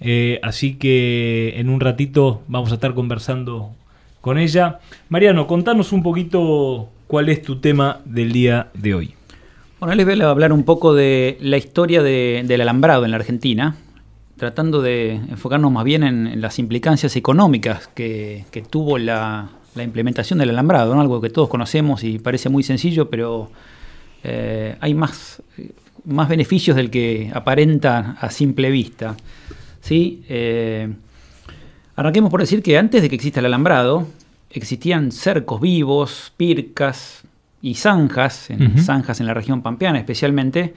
Eh, 0.00 0.40
así 0.42 0.74
que 0.74 1.54
en 1.56 1.68
un 1.68 1.80
ratito 1.80 2.42
vamos 2.48 2.70
a 2.70 2.74
estar 2.74 2.94
conversando 2.94 3.72
con 4.20 4.38
ella. 4.38 4.78
Mariano, 5.08 5.46
contanos 5.46 5.92
un 5.92 6.02
poquito 6.02 6.88
cuál 7.06 7.28
es 7.28 7.42
tu 7.42 7.56
tema 7.60 8.00
del 8.04 8.32
día 8.32 8.68
de 8.74 8.94
hoy. 8.94 9.14
Bueno, 9.78 9.94
les 9.94 10.06
voy 10.06 10.20
a 10.20 10.30
hablar 10.30 10.52
un 10.52 10.64
poco 10.64 10.94
de 10.94 11.36
la 11.40 11.58
historia 11.58 12.02
de- 12.02 12.42
del 12.46 12.62
alambrado 12.62 13.04
en 13.04 13.10
la 13.10 13.18
Argentina, 13.18 13.76
tratando 14.36 14.82
de 14.82 15.12
enfocarnos 15.14 15.72
más 15.72 15.84
bien 15.84 16.02
en, 16.02 16.26
en 16.26 16.40
las 16.40 16.58
implicancias 16.58 17.16
económicas 17.16 17.88
que, 17.94 18.44
que 18.50 18.62
tuvo 18.62 18.98
la, 18.98 19.50
la 19.76 19.82
implementación 19.82 20.38
del 20.38 20.50
alambrado, 20.50 20.94
¿no? 20.94 21.00
algo 21.00 21.20
que 21.20 21.30
todos 21.30 21.48
conocemos 21.48 22.02
y 22.02 22.18
parece 22.18 22.48
muy 22.48 22.62
sencillo, 22.62 23.08
pero 23.08 23.50
eh, 24.24 24.76
hay 24.80 24.94
más, 24.94 25.42
más 26.04 26.28
beneficios 26.28 26.76
del 26.76 26.90
que 26.90 27.30
aparenta 27.32 28.16
a 28.20 28.30
simple 28.30 28.70
vista. 28.70 29.16
¿sí? 29.80 30.22
Eh, 30.28 30.88
arranquemos 31.94 32.30
por 32.30 32.40
decir 32.40 32.62
que 32.62 32.78
antes 32.78 33.02
de 33.02 33.08
que 33.08 33.14
exista 33.14 33.40
el 33.40 33.46
alambrado, 33.46 34.06
existían 34.50 35.12
cercos 35.12 35.60
vivos, 35.60 36.32
pircas 36.36 37.22
y 37.60 37.74
zanjas, 37.74 38.50
en, 38.50 38.78
zanjas 38.78 39.20
en 39.20 39.26
la 39.26 39.34
región 39.34 39.62
pampeana 39.62 39.98
especialmente, 39.98 40.74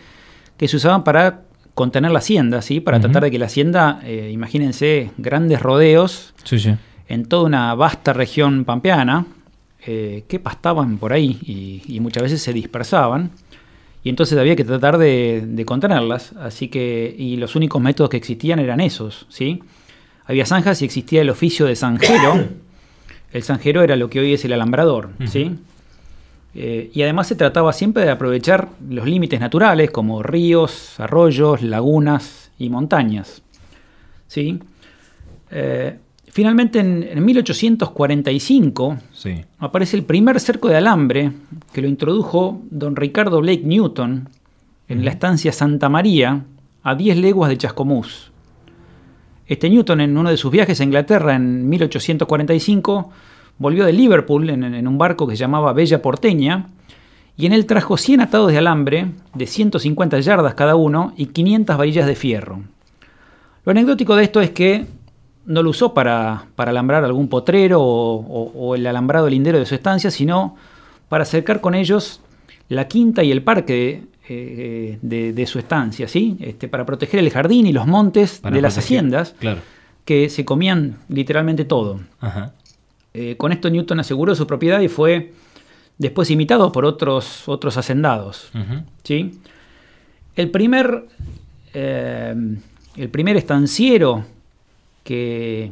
que 0.58 0.68
se 0.68 0.76
usaban 0.76 1.04
para 1.04 1.44
contener 1.80 2.12
la 2.12 2.20
hacienda, 2.20 2.62
¿sí? 2.62 2.82
para 2.82 3.00
tratar 3.00 3.24
de 3.24 3.32
que 3.32 3.40
la 3.40 3.46
hacienda, 3.46 4.02
eh, 4.04 4.30
imagínense, 4.34 5.12
grandes 5.18 5.62
rodeos, 5.62 6.34
Sí, 6.44 6.60
sí. 6.60 6.76
en 7.08 7.24
toda 7.26 7.44
una 7.46 7.74
vasta 7.74 8.12
región 8.12 8.66
pampeana 8.66 9.26
eh, 9.88 10.26
que 10.28 10.40
pastaban 10.40 10.98
por 10.98 11.14
ahí 11.14 11.40
y, 11.42 11.82
y 11.96 12.02
muchas 12.02 12.24
veces 12.24 12.42
se 12.42 12.52
dispersaban 12.52 13.32
y 14.04 14.10
entonces 14.10 14.38
había 14.38 14.58
que 14.58 14.66
tratar 14.66 14.98
de, 14.98 15.42
de 15.48 15.64
contenerlas, 15.64 16.34
así 16.34 16.68
que, 16.68 17.16
y 17.18 17.38
los 17.38 17.56
únicos 17.56 17.82
métodos 17.82 18.10
que 18.10 18.18
existían 18.18 18.60
eran 18.60 18.82
esos, 18.82 19.26
¿sí? 19.30 19.62
Había 20.26 20.46
zanjas 20.46 20.82
y 20.82 20.86
existía 20.86 21.22
el 21.22 21.30
oficio 21.30 21.66
de 21.66 21.76
zanjero. 21.78 22.46
El 23.32 23.44
zanjero 23.44 23.84
era 23.84 23.96
lo 23.96 24.10
que 24.10 24.20
hoy 24.20 24.34
es 24.34 24.44
el 24.44 24.54
alambrador, 24.54 25.12
¿sí? 25.28 25.52
Eh, 26.56 26.90
y 26.94 27.02
además 27.04 27.28
se 27.28 27.36
trataba 27.36 27.72
siempre 27.74 28.04
de 28.04 28.12
aprovechar 28.12 28.70
los 28.90 29.06
límites 29.06 29.40
naturales 29.40 29.92
como 29.92 30.24
ríos, 30.24 31.00
arroyos, 31.00 31.62
lagunas 31.62 32.52
y 32.58 32.70
montañas, 32.70 33.44
¿sí? 34.28 34.60
Eh, 35.52 35.98
finalmente 36.28 36.80
en, 36.80 37.04
en 37.04 37.24
1845 37.24 38.98
Sí. 39.14 39.36
aparece 39.60 39.98
el 39.98 40.04
primer 40.04 40.40
cerco 40.40 40.68
de 40.70 40.78
alambre 40.78 41.32
que 41.74 41.82
lo 41.82 41.88
introdujo 41.88 42.62
don 42.70 42.96
Ricardo 42.96 43.42
Blake 43.42 43.64
Newton 43.64 44.30
en 44.88 45.06
la 45.06 45.12
estancia 45.12 45.52
Santa 45.52 45.88
María, 45.88 46.46
a 46.82 46.96
10 46.96 47.18
leguas 47.18 47.50
de 47.50 47.58
Chascomús. 47.60 48.32
Este 49.46 49.70
Newton, 49.70 50.02
en 50.02 50.18
uno 50.18 50.32
de 50.32 50.38
sus 50.38 50.52
viajes 50.52 50.80
a 50.82 50.84
Inglaterra 50.84 51.36
en 51.36 51.70
1845, 51.70 53.12
volvió 53.60 53.86
de 53.86 53.94
Liverpool 53.94 54.50
en, 54.50 54.64
en 54.64 54.88
un 54.88 54.98
barco 54.98 55.28
que 55.28 55.36
se 55.36 55.42
llamaba 55.42 55.72
Bella 55.74 56.02
Porteña, 56.02 56.68
y 57.38 57.46
en 57.46 57.54
él 57.54 57.66
trajo 57.66 57.96
100 57.96 58.22
atados 58.22 58.52
de 58.52 58.58
alambre 58.58 59.12
de 59.36 59.46
150 59.48 60.20
yardas 60.20 60.56
cada 60.56 60.76
uno 60.76 61.14
y 61.16 61.28
500 61.28 61.78
varillas 61.78 62.06
de 62.08 62.16
fierro. 62.16 62.62
Lo 63.64 63.72
anecdótico 63.72 64.16
de 64.16 64.24
esto 64.24 64.42
es 64.42 64.50
que 64.50 64.88
no 65.46 65.64
lo 65.64 65.70
usó 65.70 65.94
para, 65.94 66.46
para 66.56 66.72
alambrar 66.72 67.04
algún 67.06 67.28
potrero 67.30 67.82
o, 67.82 68.16
o- 68.18 68.52
o 68.56 68.76
el 68.76 68.86
alambrado 68.88 69.30
lindero 69.30 69.58
de 69.58 69.66
su 69.66 69.76
estancia, 69.76 70.12
sino 70.12 70.56
para 71.08 71.24
acercar 71.24 71.62
con 71.62 71.76
ellos 71.76 72.22
la 72.68 72.88
quinta 72.88 73.24
y 73.24 73.32
el 73.32 73.42
parque 73.42 74.04
eh, 74.28 75.00
de, 75.02 75.34
de 75.34 75.46
su 75.48 75.58
estancia, 75.60 76.08
¿sí? 76.08 76.38
Este, 76.40 76.68
para 76.68 76.86
proteger 76.86 77.20
el 77.20 77.30
jardín 77.32 77.66
y 77.66 77.74
los 77.74 77.88
montes 77.88 78.40
Para 78.40 78.56
de 78.56 78.62
las 78.62 78.74
proteger, 78.76 78.98
haciendas 79.00 79.36
Claro. 79.40 79.62
que 80.06 80.30
se 80.30 80.46
comían 80.46 80.98
literalmente 81.08 81.66
todo. 81.66 82.02
Ajá. 82.20 82.54
Eh, 83.14 83.36
con 83.38 83.52
esto 83.52 83.70
Newton 83.70 84.00
aseguró 84.00 84.36
su 84.36 84.46
propiedad 84.48 84.80
y 84.82 84.88
fue 84.88 85.34
después 85.98 86.30
imitado 86.32 86.72
por 86.72 86.86
otros, 86.86 87.48
otros 87.48 87.76
hacendados. 87.78 88.50
¿sí? 89.04 89.40
El 90.36 90.50
primer, 90.52 91.06
eh, 91.74 92.36
el 92.96 93.10
primer 93.10 93.36
estanciero 93.38 94.24
que 95.04 95.72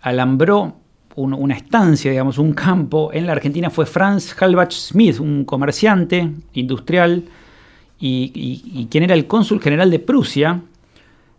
alambró 0.00 0.76
un- 1.16 1.34
una 1.34 1.54
estancia, 1.56 2.10
digamos, 2.10 2.38
un 2.38 2.52
campo 2.52 3.10
en 3.12 3.26
la 3.26 3.32
Argentina 3.32 3.70
fue 3.70 3.86
Franz 3.86 4.34
Halbach 4.40 4.72
Smith, 4.72 5.18
un 5.20 5.44
comerciante 5.44 6.30
industrial 6.54 7.24
y, 8.00 8.30
y- 8.34 8.80
y 8.80 8.86
quien 8.86 9.04
era 9.04 9.14
el 9.14 9.26
cónsul 9.26 9.60
general 9.60 9.90
de 9.90 9.98
Prusia. 9.98 10.62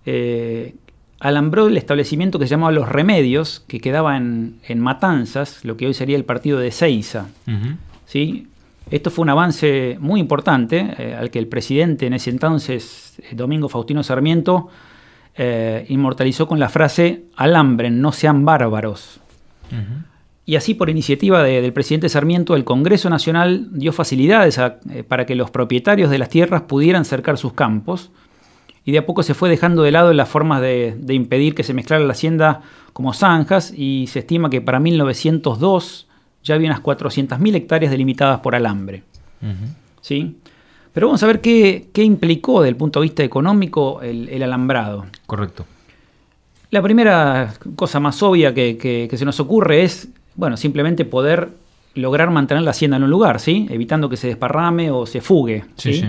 eh, 0.05 0.75
alambró 1.19 1.67
el 1.67 1.77
establecimiento 1.77 2.39
que 2.39 2.45
se 2.45 2.51
llamaba 2.51 2.71
Los 2.71 2.87
Remedios, 2.89 3.63
que 3.67 3.79
quedaba 3.79 4.15
en, 4.17 4.55
en 4.67 4.79
Matanzas, 4.79 5.63
lo 5.65 5.75
que 5.77 5.87
hoy 5.87 5.93
sería 5.93 6.15
el 6.17 6.23
partido 6.25 6.59
de 6.59 6.71
Seiza. 6.71 7.27
Ujú. 7.47 7.75
¿sí? 8.05 8.47
Esto 8.89 9.11
fue 9.11 9.23
un 9.23 9.29
avance 9.29 9.97
muy 9.99 10.19
importante 10.19 10.93
eh, 10.97 11.15
al 11.19 11.29
que 11.29 11.39
el 11.39 11.47
presidente 11.47 12.07
en 12.07 12.13
ese 12.13 12.29
entonces, 12.29 13.13
eh, 13.19 13.35
Domingo 13.35 13.69
Faustino 13.69 14.01
Sarmiento, 14.03 14.69
eh, 15.35 15.85
inmortalizó 15.89 16.47
con 16.47 16.59
la 16.59 16.69
frase 16.69 17.25
alambren, 17.35 18.01
no 18.01 18.11
sean 18.11 18.45
bárbaros. 18.45 19.19
Y 20.45 20.55
así, 20.55 20.73
por 20.73 20.89
iniciativa 20.89 21.43
de- 21.43 21.61
del 21.61 21.71
presidente 21.73 22.09
Sarmiento, 22.09 22.55
el 22.55 22.63
Congreso 22.63 23.09
Nacional 23.11 23.67
dio 23.71 23.93
facilidades 23.93 24.57
a- 24.57 24.79
eh, 24.91 25.03
para 25.03 25.25
que 25.27 25.35
los 25.35 25.51
propietarios 25.51 26.09
de 26.09 26.17
las 26.17 26.29
tierras 26.29 26.63
pudieran 26.63 27.05
cercar 27.05 27.37
sus 27.37 27.53
campos, 27.53 28.11
y 28.85 28.91
de 28.91 28.97
a 28.99 29.05
poco 29.05 29.23
se 29.23 29.33
fue 29.33 29.49
dejando 29.49 29.83
de 29.83 29.91
lado 29.91 30.13
las 30.13 30.29
formas 30.29 30.61
de, 30.61 30.95
de 30.97 31.13
impedir 31.13 31.53
que 31.55 31.63
se 31.63 31.73
mezclara 31.73 32.03
la 32.03 32.11
hacienda 32.13 32.61
como 32.93 33.13
zanjas, 33.13 33.73
y 33.75 34.07
se 34.07 34.19
estima 34.19 34.49
que 34.49 34.61
para 34.61 34.79
1902 34.79 36.07
ya 36.43 36.55
había 36.55 36.69
unas 36.69 36.81
400.000 36.81 37.55
hectáreas 37.55 37.91
delimitadas 37.91 38.39
por 38.39 38.55
alambre. 38.55 39.03
¿sí? 40.01 40.37
Pero 40.93 41.07
vamos 41.07 41.21
a 41.23 41.27
ver 41.27 41.39
qué, 41.41 41.87
qué 41.93 42.03
implicó 42.03 42.61
desde 42.61 42.69
el 42.69 42.75
punto 42.75 42.99
de 42.99 43.03
vista 43.05 43.23
económico 43.23 44.01
el, 44.01 44.27
el 44.29 44.43
alambrado. 44.43 45.05
Correcto. 45.25 45.65
La 46.71 46.81
primera 46.81 47.53
cosa 47.75 47.99
más 47.99 48.21
obvia 48.23 48.53
que, 48.53 48.77
que- 48.77 49.07
que 49.09 49.17
se 49.17 49.25
nos 49.25 49.39
ocurre 49.39 49.83
es, 49.83 50.09
bueno, 50.35 50.55
simplemente 50.57 51.03
poder 51.05 51.49
lograr 51.95 52.29
mantener 52.31 52.63
la 52.63 52.71
hacienda 52.71 52.97
en 52.97 53.03
un 53.03 53.09
lugar, 53.09 53.39
¿sí? 53.39 53.67
Evitando 53.69 54.07
que 54.09 54.17
se 54.17 54.27
desparrame 54.27 54.91
o 54.91 55.05
se 55.05 55.21
fugue, 55.21 55.65
Sí, 55.75 55.93
¿sí? 55.93 55.99
sí. 56.01 56.07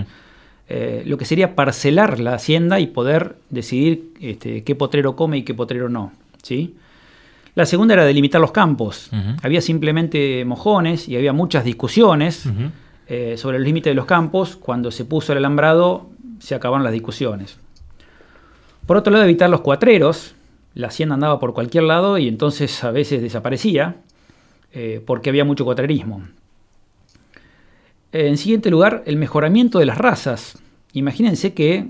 Eh, 0.73 1.03
lo 1.05 1.19
que 1.19 1.25
sería 1.25 1.57
parcelar 1.57 2.21
la 2.21 2.35
hacienda 2.35 2.79
y 2.79 2.87
poder 2.87 3.35
decidir 3.49 4.13
este, 4.21 4.63
qué 4.63 4.77
potrero 4.77 5.17
come 5.17 5.39
y 5.39 5.43
qué 5.43 5.53
potrero 5.53 5.89
no, 5.89 6.13
¿sí? 6.45 6.77
La 7.57 7.67
segunda 7.67 7.95
era 7.95 8.05
delimitar 8.05 8.41
los 8.41 8.53
campos. 8.53 9.11
Había 9.43 9.63
simplemente 9.63 10.45
mojones 10.45 11.09
y 11.09 11.17
había 11.17 11.33
muchas 11.33 11.65
discusiones 11.65 12.49
eh, 13.09 13.35
sobre 13.37 13.59
los 13.59 13.67
límites 13.67 13.91
de 13.91 13.97
los 13.97 14.07
campos. 14.07 14.55
Cuando 14.55 14.93
se 14.93 15.05
puso 15.05 15.33
el 15.33 15.39
alambrado, 15.39 16.09
se 16.39 16.55
acabaron 16.55 16.85
las 16.85 16.93
discusiones. 16.93 17.59
Por 18.87 18.97
otro 18.97 19.13
lado, 19.13 19.25
evitar 19.25 19.51
los 19.51 19.63
cuatreros. 19.63 20.37
La 20.75 20.87
hacienda 20.87 21.17
andaba 21.17 21.41
por 21.41 21.53
cualquier 21.53 21.83
lado 21.83 22.17
y 22.17 22.29
entonces 22.29 22.85
a 22.85 22.93
veces 22.93 23.21
desaparecía 23.21 23.97
eh, 24.73 25.03
porque 25.05 25.31
había 25.31 25.45
mucho 25.45 25.65
cuatrerismo. 25.65 26.23
En 28.13 28.37
siguiente 28.37 28.71
lugar, 28.71 29.03
el 29.07 29.17
mejoramiento 29.17 29.79
de 29.79 29.87
las 29.87 29.99
razas. 29.99 30.59
Imagínense 30.93 31.55
que 31.55 31.87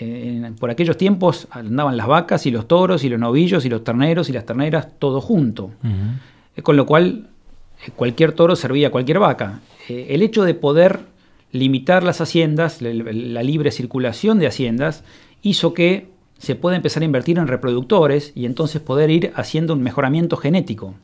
eh, 0.00 0.52
por 0.58 0.70
aquellos 0.70 0.96
tiempos 0.96 1.46
andaban 1.50 1.96
las 1.96 2.06
vacas 2.06 2.46
y 2.46 2.50
los 2.50 2.66
toros 2.68 3.04
y 3.04 3.08
los 3.08 3.20
novillos 3.20 3.64
y 3.64 3.68
los 3.68 3.84
terneros 3.84 4.28
y 4.28 4.32
las 4.32 4.46
terneras 4.46 4.88
todo 4.98 5.20
junto. 5.20 5.70
Eh, 6.56 6.62
Con 6.62 6.76
lo 6.76 6.86
cual, 6.86 7.28
eh, 7.86 7.90
cualquier 7.94 8.32
toro 8.32 8.56
servía 8.56 8.88
a 8.88 8.90
cualquier 8.90 9.18
vaca. 9.18 9.60
Eh, 9.88 10.08
el 10.10 10.22
hecho 10.22 10.44
de 10.44 10.54
poder 10.54 11.00
limitar 11.52 12.02
las 12.02 12.20
haciendas, 12.20 12.82
la, 12.82 12.92
la 12.92 13.42
libre 13.42 13.70
circulación 13.70 14.38
de 14.38 14.46
haciendas, 14.46 15.04
hizo 15.42 15.74
que 15.74 16.08
se 16.38 16.54
pueda 16.54 16.76
empezar 16.76 17.02
a 17.02 17.06
invertir 17.06 17.38
en 17.38 17.46
reproductores 17.46 18.32
y 18.34 18.44
entonces 18.46 18.82
poder 18.82 19.10
ir 19.10 19.32
haciendo 19.36 19.72
un 19.74 19.82
mejoramiento 19.82 20.36
genético. 20.36 20.94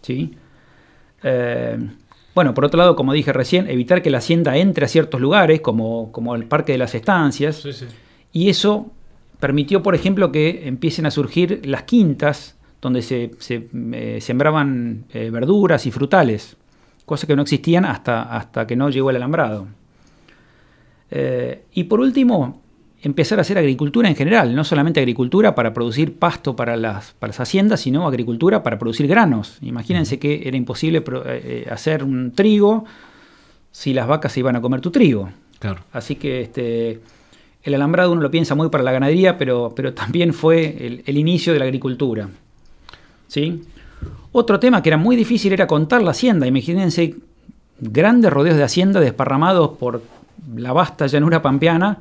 ¿sí? 0.00 0.34
Bueno, 2.36 2.52
por 2.52 2.66
otro 2.66 2.76
lado, 2.76 2.96
como 2.96 3.14
dije 3.14 3.32
recién, 3.32 3.66
evitar 3.66 4.02
que 4.02 4.10
la 4.10 4.18
hacienda 4.18 4.58
entre 4.58 4.84
a 4.84 4.88
ciertos 4.88 5.22
lugares, 5.22 5.62
como, 5.62 6.12
como 6.12 6.34
el 6.34 6.44
Parque 6.44 6.72
de 6.72 6.76
las 6.78 6.94
Estancias, 6.94 7.56
Sí, 7.56 7.72
sí. 7.72 7.86
y 8.30 8.50
eso 8.50 8.92
permitió, 9.40 9.82
por 9.82 9.94
ejemplo, 9.94 10.30
que 10.30 10.68
empiecen 10.68 11.06
a 11.06 11.10
surgir 11.10 11.62
las 11.64 11.84
quintas, 11.84 12.58
donde 12.82 13.00
se, 13.00 13.30
se, 13.38 13.68
eh, 13.72 14.18
sembraban 14.20 15.06
eh, 15.14 15.30
verduras 15.30 15.86
y 15.86 15.90
frutales, 15.90 16.58
cosas 17.06 17.26
que 17.26 17.34
no 17.36 17.40
existían 17.40 17.86
hasta, 17.86 18.24
hasta 18.24 18.66
que 18.66 18.76
no 18.76 18.90
llegó 18.90 19.08
el 19.08 19.16
alambrado. 19.16 19.68
Eh, 21.10 21.62
y 21.72 21.84
por 21.84 22.00
último, 22.00 22.60
empezar 23.06 23.38
a 23.38 23.42
hacer 23.42 23.56
agricultura 23.56 24.08
en 24.08 24.16
general, 24.16 24.54
no 24.54 24.64
solamente 24.64 24.98
agricultura 24.98 25.54
para 25.54 25.72
producir 25.72 26.18
pasto 26.18 26.56
para 26.56 26.76
las, 26.76 27.12
para 27.18 27.30
las 27.30 27.40
haciendas, 27.40 27.80
sino 27.80 28.06
agricultura 28.06 28.62
para 28.64 28.78
producir 28.78 29.06
granos. 29.06 29.58
Imagínense 29.62 30.18
que 30.18 30.42
era 30.44 30.56
imposible 30.56 31.00
pro- 31.00 31.24
eh, 31.24 31.40
eh, 31.44 31.68
hacer 31.70 32.02
un 32.02 32.32
trigo 32.32 32.84
si 33.70 33.94
las 33.94 34.06
vacas 34.08 34.32
se 34.32 34.40
iban 34.40 34.56
a 34.56 34.60
comer 34.60 34.80
tu 34.80 34.90
trigo. 34.90 35.30
Claro. 35.60 35.82
Así 35.92 36.16
que 36.16 36.40
este, 36.40 37.00
el 37.62 37.74
alambrado 37.74 38.10
uno 38.12 38.22
lo 38.22 38.30
piensa 38.30 38.54
muy 38.54 38.68
para 38.70 38.82
la 38.82 38.90
ganadería, 38.92 39.38
pero, 39.38 39.72
pero 39.76 39.94
también 39.94 40.32
fue 40.34 40.86
el, 40.86 41.02
el 41.06 41.16
inicio 41.16 41.52
de 41.52 41.58
la 41.60 41.64
agricultura. 41.66 42.28
¿Sí? 43.28 43.62
Otro 44.32 44.58
tema 44.58 44.82
que 44.82 44.88
era 44.88 44.98
muy 44.98 45.14
difícil 45.16 45.52
era 45.52 45.66
contar 45.66 46.02
la 46.02 46.10
hacienda. 46.10 46.46
Imagínense 46.46 47.14
grandes 47.78 48.32
rodeos 48.32 48.56
de 48.56 48.64
hacienda 48.64 48.98
desparramados 49.00 49.70
por 49.78 50.02
la 50.56 50.72
vasta 50.72 51.06
llanura 51.06 51.40
pampeana. 51.40 51.98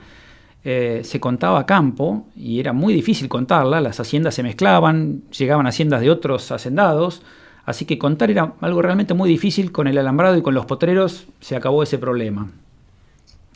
Eh, 0.68 1.02
se 1.04 1.20
contaba 1.20 1.60
a 1.60 1.66
campo 1.68 2.26
y 2.36 2.60
era 2.60 2.74
muy 2.74 2.92
difícil 2.92 3.30
contarla. 3.30 3.80
Las 3.82 4.00
haciendas 4.00 4.34
se 4.34 4.42
mezclaban, 4.42 5.22
llegaban 5.30 5.68
haciendas 5.68 6.02
de 6.02 6.10
otros 6.10 6.52
hacendados. 6.52 7.22
Así 7.66 7.86
que 7.86 8.00
contar 8.00 8.32
era 8.32 8.54
algo 8.62 8.82
realmente 8.82 9.14
muy 9.14 9.30
difícil. 9.30 9.72
Con 9.72 9.88
el 9.88 9.96
alambrado 9.96 10.36
y 10.36 10.42
con 10.42 10.56
los 10.56 10.66
potreros 10.66 11.28
se 11.40 11.56
acabó 11.56 11.84
ese 11.84 12.00
problema. 12.00 12.50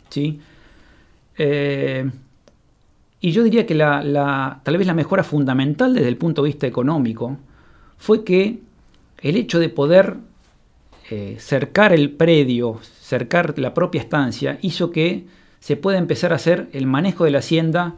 ¿sí? 0.08 0.40
Eh, 1.36 2.08
y 3.20 3.32
yo 3.32 3.42
diría 3.42 3.66
que 3.66 3.74
la, 3.74 4.60
tal 4.62 4.78
vez 4.78 4.86
la 4.86 4.94
mejora 4.94 5.24
fundamental 5.24 5.92
desde 5.92 6.08
el 6.08 6.16
punto 6.16 6.42
de 6.42 6.46
vista 6.46 6.68
económico 6.68 7.38
fue 7.98 8.22
que 8.22 8.60
el 9.18 9.36
hecho 9.36 9.58
de 9.58 9.68
poder 9.68 10.14
eh, 11.10 11.38
cercar 11.40 11.92
el 11.92 12.12
predio, 12.12 12.78
cercar 13.00 13.58
la 13.58 13.74
propia 13.74 14.00
estancia, 14.00 14.60
hizo 14.62 14.92
que 14.92 15.24
se 15.60 15.76
pueda 15.76 15.98
empezar 15.98 16.32
a 16.32 16.36
hacer 16.36 16.68
el 16.72 16.86
manejo 16.86 17.24
de 17.24 17.30
la 17.30 17.38
hacienda 17.38 17.94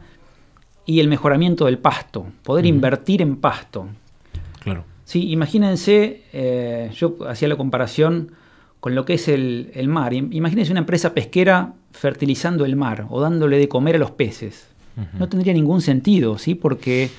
y 0.85 0.99
el 0.99 1.07
mejoramiento 1.07 1.65
del 1.65 1.77
pasto, 1.79 2.27
poder 2.43 2.65
invertir 2.65 3.21
en 3.21 3.37
pasto. 3.37 3.87
Claro. 4.59 4.83
Sí, 5.05 5.31
imagínense, 5.31 6.23
eh, 6.33 6.91
yo 6.93 7.15
hacía 7.27 7.47
la 7.47 7.55
comparación 7.55 8.31
con 8.79 8.95
lo 8.95 9.05
que 9.05 9.13
es 9.13 9.27
el, 9.29 9.71
el 9.75 9.87
mar. 9.87 10.11
Im- 10.13 10.29
Imagínense 10.33 10.71
una 10.71 10.81
empresa 10.81 11.13
pesquera 11.13 11.73
fertilizando 11.91 12.65
el 12.65 12.75
mar 12.75 13.07
o 13.09 13.21
dándole 13.21 13.57
de 13.57 13.69
comer 13.69 13.95
a 13.95 13.99
los 13.99 14.11
peces. 14.11 14.67
No 15.17 15.27
tendría 15.27 15.53
ningún 15.53 15.81
sentido, 15.81 16.37
¿sí? 16.37 16.53
Porque 16.53 17.09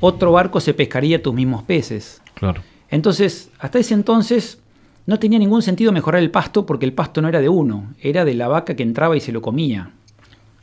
otro 0.00 0.32
barco 0.32 0.58
se 0.58 0.74
pescaría 0.74 1.22
tus 1.22 1.32
mismos 1.34 1.62
peces. 1.62 2.20
Claro. 2.34 2.62
Entonces, 2.88 3.50
hasta 3.60 3.78
ese 3.78 3.94
entonces 3.94 4.58
no 5.06 5.18
tenía 5.18 5.38
ningún 5.38 5.62
sentido 5.62 5.92
mejorar 5.92 6.22
el 6.22 6.30
pasto 6.30 6.66
porque 6.66 6.86
el 6.86 6.92
pasto 6.92 7.22
no 7.22 7.28
era 7.28 7.40
de 7.40 7.48
uno, 7.48 7.92
era 8.00 8.24
de 8.24 8.34
la 8.34 8.48
vaca 8.48 8.74
que 8.74 8.82
entraba 8.82 9.16
y 9.16 9.20
se 9.20 9.32
lo 9.32 9.42
comía. 9.42 9.90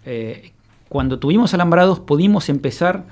Eh, 0.06 0.52
cuando 0.90 1.20
tuvimos 1.20 1.54
alambrados 1.54 2.00
pudimos 2.00 2.50
empezar 2.50 3.06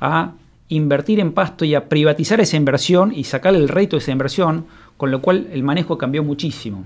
a 0.00 0.32
invertir 0.68 1.20
en 1.20 1.32
pasto 1.32 1.64
y 1.64 1.74
a 1.74 1.88
privatizar 1.88 2.40
esa 2.40 2.56
inversión 2.56 3.12
y 3.14 3.24
sacarle 3.24 3.58
el 3.58 3.68
rédito 3.68 3.96
de 3.96 4.02
esa 4.02 4.12
inversión, 4.12 4.66
con 4.96 5.10
lo 5.10 5.22
cual 5.22 5.48
el 5.52 5.62
manejo 5.62 5.98
cambió 5.98 6.22
muchísimo. 6.22 6.84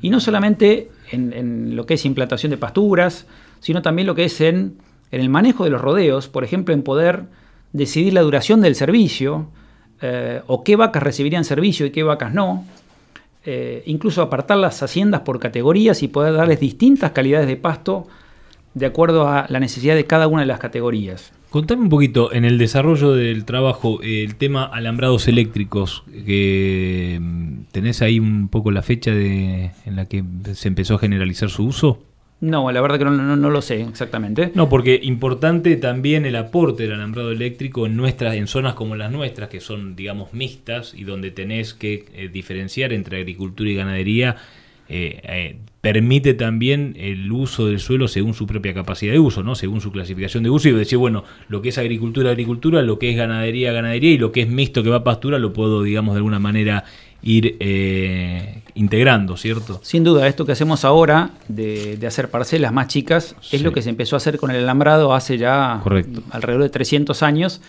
Y 0.00 0.10
no 0.10 0.20
solamente 0.20 0.90
en, 1.10 1.74
lo 1.74 1.86
que 1.86 1.94
es 1.94 2.04
implantación 2.04 2.50
de 2.50 2.56
pasturas, 2.56 3.26
sino 3.60 3.82
también 3.82 4.06
lo 4.06 4.14
que 4.14 4.24
es 4.24 4.40
en, 4.40 4.78
en 5.10 5.20
el 5.20 5.28
manejo 5.28 5.64
de 5.64 5.70
los 5.70 5.80
rodeos, 5.80 6.28
por 6.28 6.44
ejemplo, 6.44 6.74
en 6.74 6.82
poder 6.82 7.24
decidir 7.72 8.12
la 8.12 8.22
duración 8.22 8.60
del 8.60 8.74
servicio, 8.74 9.48
eh, 10.00 10.42
o 10.46 10.62
qué 10.62 10.76
vacas 10.76 11.02
recibirían 11.02 11.44
servicio 11.44 11.84
y 11.84 11.90
qué 11.90 12.04
vacas 12.04 12.32
no, 12.32 12.64
eh, 13.50 13.82
incluso 13.86 14.20
apartar 14.20 14.58
las 14.58 14.82
haciendas 14.82 15.22
por 15.22 15.40
categorías 15.40 16.02
y 16.02 16.08
poder 16.08 16.34
darles 16.34 16.60
distintas 16.60 17.12
calidades 17.12 17.48
de 17.48 17.56
pasto 17.56 18.06
de 18.74 18.84
acuerdo 18.84 19.26
a 19.26 19.46
la 19.48 19.58
necesidad 19.58 19.94
de 19.94 20.04
cada 20.04 20.28
una 20.28 20.42
de 20.42 20.46
las 20.46 20.58
categorías. 20.58 21.32
Contame 21.48 21.80
un 21.80 21.88
poquito, 21.88 22.30
en 22.30 22.44
el 22.44 22.58
desarrollo 22.58 23.14
del 23.14 23.46
trabajo, 23.46 24.00
el 24.02 24.36
tema 24.36 24.64
alambrados 24.64 25.28
eléctricos, 25.28 26.04
que 26.26 27.16
mm, 27.18 27.72
tenés 27.72 28.02
ahí 28.02 28.20
un 28.20 28.48
poco 28.48 28.70
la 28.70 28.82
fecha 28.82 29.12
en 29.12 29.96
la 29.96 30.04
que 30.04 30.22
se 30.52 30.68
empezó 30.68 30.96
a 30.96 30.98
generalizar 30.98 31.48
su 31.48 31.64
uso. 31.64 32.02
No, 32.40 32.70
la 32.70 32.80
verdad 32.80 32.98
que 32.98 33.04
no, 33.04 33.36
lo 33.36 33.62
sé 33.62 33.82
exactamente. 33.82 34.52
No, 34.54 34.68
porque 34.68 35.00
importante 35.02 35.76
también 35.76 36.24
el 36.24 36.36
aporte 36.36 36.84
del 36.84 36.92
alambrado 36.92 37.32
eléctrico 37.32 37.84
en 37.84 37.96
nuestras, 37.96 38.36
en 38.36 38.46
zonas 38.46 38.74
como 38.74 38.94
las 38.94 39.10
nuestras, 39.10 39.48
que 39.48 39.60
son, 39.60 39.96
digamos, 39.96 40.32
mixtas 40.32 40.94
y 40.94 41.02
donde 41.02 41.32
tenés 41.32 41.74
que 41.74 42.04
eh, 42.14 42.28
diferenciar 42.28 42.92
entre 42.92 43.18
agricultura 43.18 43.70
y 43.70 43.74
ganadería, 43.74 44.36
eh, 44.88 45.20
eh, 45.24 45.56
permite 45.80 46.32
también 46.32 46.94
el 46.96 47.30
uso 47.30 47.66
del 47.66 47.78
suelo 47.78 48.08
según 48.08 48.34
su 48.34 48.46
propia 48.46 48.72
capacidad 48.72 49.12
de 49.12 49.18
uso, 49.18 49.42
¿no? 49.42 49.54
Según 49.54 49.80
su 49.80 49.90
clasificación 49.90 50.44
de 50.44 50.50
uso 50.50 50.68
y 50.68 50.72
decir, 50.72 50.96
bueno, 50.96 51.24
lo 51.48 51.60
que 51.60 51.68
es 51.70 51.78
agricultura, 51.78 52.30
agricultura, 52.30 52.82
lo 52.82 52.98
que 52.98 53.10
es 53.10 53.16
ganadería, 53.16 53.72
ganadería 53.72 54.12
y 54.12 54.18
lo 54.18 54.32
que 54.32 54.42
es 54.42 54.48
mixto 54.48 54.82
que 54.82 54.90
va 54.90 54.96
a 54.96 55.04
pastura 55.04 55.38
lo 55.38 55.52
puedo, 55.52 55.82
digamos, 55.82 56.14
de 56.14 56.18
alguna 56.18 56.38
manera 56.38 56.84
ir 57.22 57.56
eh, 57.60 58.62
integrando, 58.74 59.36
¿cierto? 59.36 59.80
Sin 59.82 60.04
duda, 60.04 60.28
esto 60.28 60.46
que 60.46 60.52
hacemos 60.52 60.84
ahora 60.84 61.30
de, 61.48 61.96
de 61.96 62.06
hacer 62.06 62.30
parcelas 62.30 62.72
más 62.72 62.88
chicas 62.88 63.34
es 63.50 63.62
lo 63.62 63.72
que 63.72 63.82
se 63.82 63.90
empezó 63.90 64.16
a 64.16 64.18
hacer 64.18 64.38
con 64.38 64.50
el 64.50 64.62
alambrado 64.62 65.12
hace 65.14 65.36
ya 65.38 65.80
Correcto. 65.82 66.22
alrededor 66.30 66.62
de 66.62 66.68
300 66.70 67.22
años, 67.22 67.60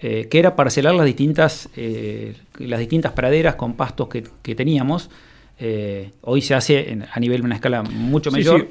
eh, 0.00 0.28
que 0.30 0.38
era 0.38 0.54
parcelar 0.56 0.94
las 0.94 1.06
distintas, 1.06 1.68
eh, 1.76 2.34
las 2.58 2.78
distintas 2.80 3.12
praderas 3.12 3.54
con 3.54 3.74
pastos 3.74 4.08
que, 4.08 4.24
que 4.42 4.54
teníamos. 4.54 5.10
Eh, 5.58 6.10
hoy 6.20 6.40
se 6.42 6.54
hace 6.54 6.90
en- 6.92 7.06
a 7.12 7.18
nivel 7.18 7.40
de 7.40 7.46
una 7.46 7.54
escala 7.56 7.82
mucho 7.82 8.30
Sí, 8.30 8.36
mayor. 8.36 8.60
sí. 8.60 8.68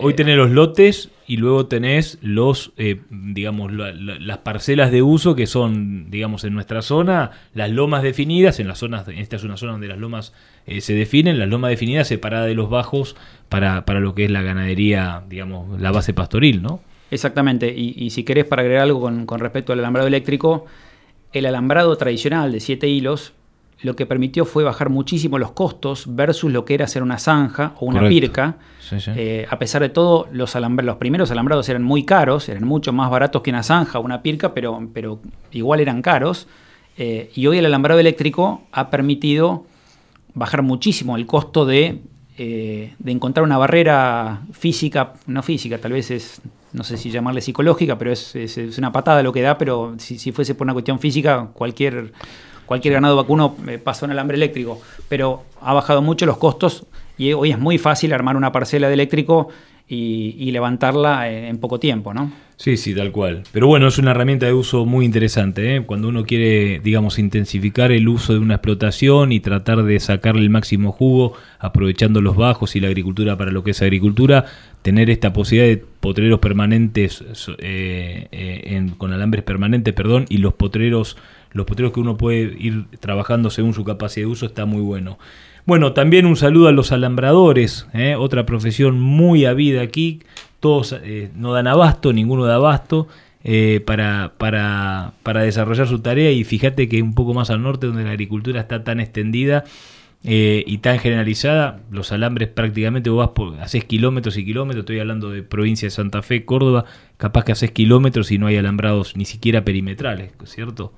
Hoy 0.00 0.14
tenés 0.14 0.36
los 0.36 0.50
lotes 0.50 1.10
y 1.26 1.36
luego 1.36 1.66
tenés 1.66 2.18
los, 2.20 2.72
eh, 2.76 3.00
digamos, 3.10 3.72
la- 3.72 3.92
la- 3.92 4.18
las 4.18 4.38
parcelas 4.38 4.90
de 4.90 5.02
uso 5.02 5.36
que 5.36 5.46
son, 5.46 6.10
digamos, 6.10 6.42
en 6.44 6.52
nuestra 6.52 6.82
zona, 6.82 7.30
las 7.54 7.70
lomas 7.70 8.02
definidas, 8.02 8.58
en 8.60 8.66
las 8.68 8.78
zonas, 8.78 9.06
esta 9.08 9.36
es 9.36 9.44
una 9.44 9.56
zona 9.56 9.72
donde 9.72 9.88
las 9.88 9.98
lomas 9.98 10.32
eh, 10.66 10.80
se 10.80 10.94
definen, 10.94 11.38
las 11.38 11.48
lomas 11.48 11.70
definidas 11.70 12.08
separadas 12.08 12.46
de 12.48 12.54
los 12.54 12.68
bajos 12.70 13.16
para, 13.48 13.84
para 13.84 14.00
lo 14.00 14.14
que 14.14 14.24
es 14.24 14.30
la 14.30 14.42
ganadería, 14.42 15.22
digamos, 15.28 15.80
la 15.80 15.92
base 15.92 16.12
pastoril, 16.12 16.60
¿no? 16.62 16.80
Exactamente, 17.10 17.72
y, 17.76 17.94
y 17.96 18.10
si 18.10 18.24
querés 18.24 18.44
para 18.46 18.62
agregar 18.62 18.82
algo 18.82 19.00
con, 19.00 19.26
con 19.26 19.38
respecto 19.40 19.72
al 19.72 19.78
alambrado 19.78 20.08
eléctrico, 20.08 20.66
el 21.32 21.46
alambrado 21.46 21.96
tradicional 21.96 22.50
de 22.50 22.60
7 22.60 22.88
hilos 22.88 23.32
lo 23.84 23.94
que 23.94 24.06
permitió 24.06 24.44
fue 24.44 24.64
bajar 24.64 24.88
muchísimo 24.90 25.38
los 25.38 25.52
costos 25.52 26.04
versus 26.08 26.50
lo 26.50 26.64
que 26.64 26.74
era 26.74 26.86
hacer 26.86 27.02
una 27.02 27.18
zanja 27.18 27.74
o 27.78 27.86
una 27.86 28.00
Correcto. 28.00 28.08
pirca. 28.20 28.56
Sí, 28.80 28.98
sí. 28.98 29.12
Eh, 29.14 29.46
a 29.48 29.58
pesar 29.58 29.82
de 29.82 29.90
todo, 29.90 30.26
los, 30.32 30.54
los 30.56 30.96
primeros 30.96 31.30
alambrados 31.30 31.68
eran 31.68 31.82
muy 31.82 32.04
caros, 32.04 32.48
eran 32.48 32.64
mucho 32.64 32.92
más 32.92 33.10
baratos 33.10 33.42
que 33.42 33.50
una 33.50 33.62
zanja 33.62 33.98
o 33.98 34.02
una 34.02 34.22
pirca, 34.22 34.52
pero, 34.54 34.88
pero 34.92 35.20
igual 35.52 35.80
eran 35.80 36.02
caros. 36.02 36.48
Eh, 36.96 37.30
y 37.34 37.46
hoy 37.46 37.58
el 37.58 37.66
alambrado 37.66 38.00
eléctrico 38.00 38.62
ha 38.72 38.90
permitido 38.90 39.64
bajar 40.34 40.62
muchísimo 40.62 41.16
el 41.16 41.26
costo 41.26 41.66
de, 41.66 42.00
eh, 42.38 42.94
de 42.98 43.12
encontrar 43.12 43.44
una 43.44 43.58
barrera 43.58 44.42
física, 44.52 45.12
no 45.26 45.42
física, 45.42 45.78
tal 45.78 45.92
vez 45.92 46.10
es, 46.10 46.40
no 46.72 46.84
sé 46.84 46.96
si 46.96 47.10
llamarle 47.10 47.40
psicológica, 47.40 47.98
pero 47.98 48.10
es, 48.12 48.34
es- 48.34 48.58
es 48.58 48.78
una 48.78 48.90
patada 48.92 49.22
lo 49.22 49.32
que 49.32 49.42
da, 49.42 49.58
pero 49.58 49.94
si, 49.98 50.18
si 50.18 50.32
fuese 50.32 50.54
por 50.54 50.64
una 50.66 50.72
cuestión 50.72 50.98
física, 50.98 51.48
cualquier, 51.52 52.12
cualquier 52.66 52.94
ganado 52.94 53.16
vacuno 53.16 53.56
eh, 53.68 53.78
pasa 53.78 54.06
un 54.06 54.12
alambre 54.12 54.36
eléctrico, 54.36 54.80
pero 55.08 55.42
ha 55.60 55.72
bajado 55.72 56.02
mucho 56.02 56.26
los 56.26 56.38
costos 56.38 56.86
y 57.16 57.32
hoy 57.32 57.50
es 57.50 57.58
muy 57.58 57.78
fácil 57.78 58.12
armar 58.12 58.36
una 58.36 58.52
parcela 58.52 58.88
de 58.88 58.94
eléctrico 58.94 59.48
y, 59.86 60.50
levantarla 60.50 61.30
en, 61.30 61.44
en 61.44 61.58
poco 61.58 61.78
tiempo, 61.78 62.14
¿no? 62.14 62.32
Sí, 62.56 62.76
sí, 62.76 62.94
tal 62.94 63.10
cual. 63.10 63.42
Pero 63.52 63.66
bueno, 63.66 63.88
es 63.88 63.98
una 63.98 64.12
herramienta 64.12 64.46
de 64.46 64.52
uso 64.52 64.86
muy 64.86 65.04
interesante. 65.04 65.76
¿eh? 65.76 65.82
Cuando 65.84 66.08
uno 66.08 66.24
quiere, 66.24 66.80
digamos, 66.80 67.18
intensificar 67.18 67.90
el 67.90 68.08
uso 68.08 68.32
de 68.32 68.38
una 68.38 68.54
explotación 68.54 69.32
y 69.32 69.40
tratar 69.40 69.82
de 69.82 69.98
sacarle 69.98 70.42
el 70.42 70.50
máximo 70.50 70.92
jugo, 70.92 71.34
aprovechando 71.58 72.20
los 72.20 72.36
bajos 72.36 72.76
y 72.76 72.80
la 72.80 72.88
agricultura 72.88 73.36
para 73.36 73.50
lo 73.50 73.64
que 73.64 73.72
es 73.72 73.82
agricultura, 73.82 74.44
tener 74.82 75.10
esta 75.10 75.32
posibilidad 75.32 75.74
de 75.74 75.84
potreros 76.00 76.38
permanentes, 76.38 77.24
eh, 77.58 78.28
eh, 78.30 78.90
con 78.98 79.12
alambres 79.12 79.42
permanentes, 79.42 79.92
perdón, 79.92 80.26
y 80.28 80.38
los 80.38 80.54
potreros, 80.54 81.16
los 81.54 81.64
potreros 81.64 81.92
que 81.92 82.00
uno 82.00 82.18
puede 82.18 82.54
ir 82.58 82.86
trabajando 83.00 83.48
según 83.48 83.72
su 83.72 83.84
capacidad 83.84 84.26
de 84.26 84.32
uso, 84.32 84.46
está 84.46 84.66
muy 84.66 84.82
bueno. 84.82 85.18
Bueno, 85.64 85.94
también 85.94 86.26
un 86.26 86.36
saludo 86.36 86.68
a 86.68 86.72
los 86.72 86.92
alambradores, 86.92 87.86
¿eh? 87.94 88.16
otra 88.16 88.44
profesión 88.44 89.00
muy 89.00 89.46
habida 89.46 89.80
aquí. 89.80 90.20
Todos 90.60 90.94
eh, 91.02 91.30
no 91.34 91.52
dan 91.54 91.66
abasto, 91.66 92.12
ninguno 92.12 92.44
da 92.44 92.56
abasto 92.56 93.08
eh, 93.44 93.82
para, 93.86 94.32
para, 94.36 95.12
para 95.22 95.42
desarrollar 95.42 95.86
su 95.86 96.00
tarea. 96.00 96.30
Y 96.32 96.44
fíjate 96.44 96.88
que 96.88 97.00
un 97.00 97.14
poco 97.14 97.32
más 97.32 97.48
al 97.48 97.62
norte, 97.62 97.86
donde 97.86 98.04
la 98.04 98.10
agricultura 98.10 98.60
está 98.60 98.84
tan 98.84 99.00
extendida 99.00 99.64
eh, 100.26 100.64
y 100.66 100.78
tan 100.78 100.98
generalizada, 100.98 101.80
los 101.90 102.10
alambres 102.10 102.48
prácticamente 102.48 103.10
vos 103.10 103.26
vas 103.26 103.34
por, 103.34 103.60
haces 103.60 103.84
kilómetros 103.84 104.38
y 104.38 104.44
kilómetros. 104.44 104.82
Estoy 104.82 104.98
hablando 104.98 105.30
de 105.30 105.42
provincia 105.42 105.86
de 105.86 105.90
Santa 105.90 106.22
Fe, 106.22 106.46
Córdoba, 106.46 106.86
capaz 107.18 107.44
que 107.44 107.52
haces 107.52 107.70
kilómetros 107.70 108.30
y 108.30 108.38
no 108.38 108.46
hay 108.46 108.56
alambrados 108.56 109.16
ni 109.16 109.26
siquiera 109.26 109.64
perimetrales, 109.64 110.32
¿cierto? 110.44 110.92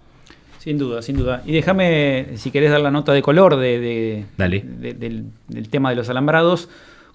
Sin 0.67 0.79
duda, 0.79 1.01
sin 1.01 1.17
duda. 1.17 1.45
Y 1.47 1.53
déjame, 1.53 2.31
si 2.35 2.51
querés 2.51 2.73
dar 2.73 2.81
la 2.81 2.91
nota 2.91 3.13
de 3.13 3.23
color 3.23 3.55
de, 3.55 3.79
de- 3.79 4.25
Dale. 4.37 4.65
de- 4.67 4.95
del, 4.95 5.27
del 5.47 5.69
tema 5.69 5.91
de 5.91 5.95
los 5.97 6.09
alambrados, 6.09 6.69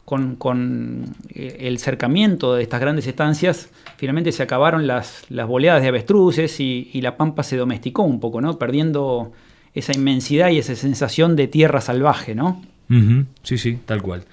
con, 0.05 0.37
con, 0.37 1.13
eh, 1.35 1.57
el 1.59 1.77
cercamiento 1.77 2.55
de 2.55 2.63
estas 2.63 2.79
grandes 2.79 3.07
estancias, 3.07 3.69
finalmente 3.97 4.31
se 4.31 4.41
acabaron 4.41 4.87
las, 4.87 5.25
las 5.29 5.47
boleadas 5.49 5.81
de 5.81 5.89
avestruces 5.89 6.61
y, 6.61 6.89
y 6.93 7.01
la 7.01 7.17
pampa 7.17 7.43
se 7.43 7.57
domesticó 7.57 8.03
un 8.03 8.21
poco, 8.21 8.39
¿no? 8.39 8.57
Perdiendo 8.57 9.33
esa 9.73 9.91
inmensidad 9.93 10.49
y 10.49 10.57
esa 10.57 10.73
sensación 10.75 11.35
de 11.35 11.47
tierra 11.49 11.81
salvaje, 11.81 12.33
¿no? 12.35 12.61
Sí, 13.43 13.57
sí, 13.57 13.79
tal 13.85 14.01
cual. 14.01 14.23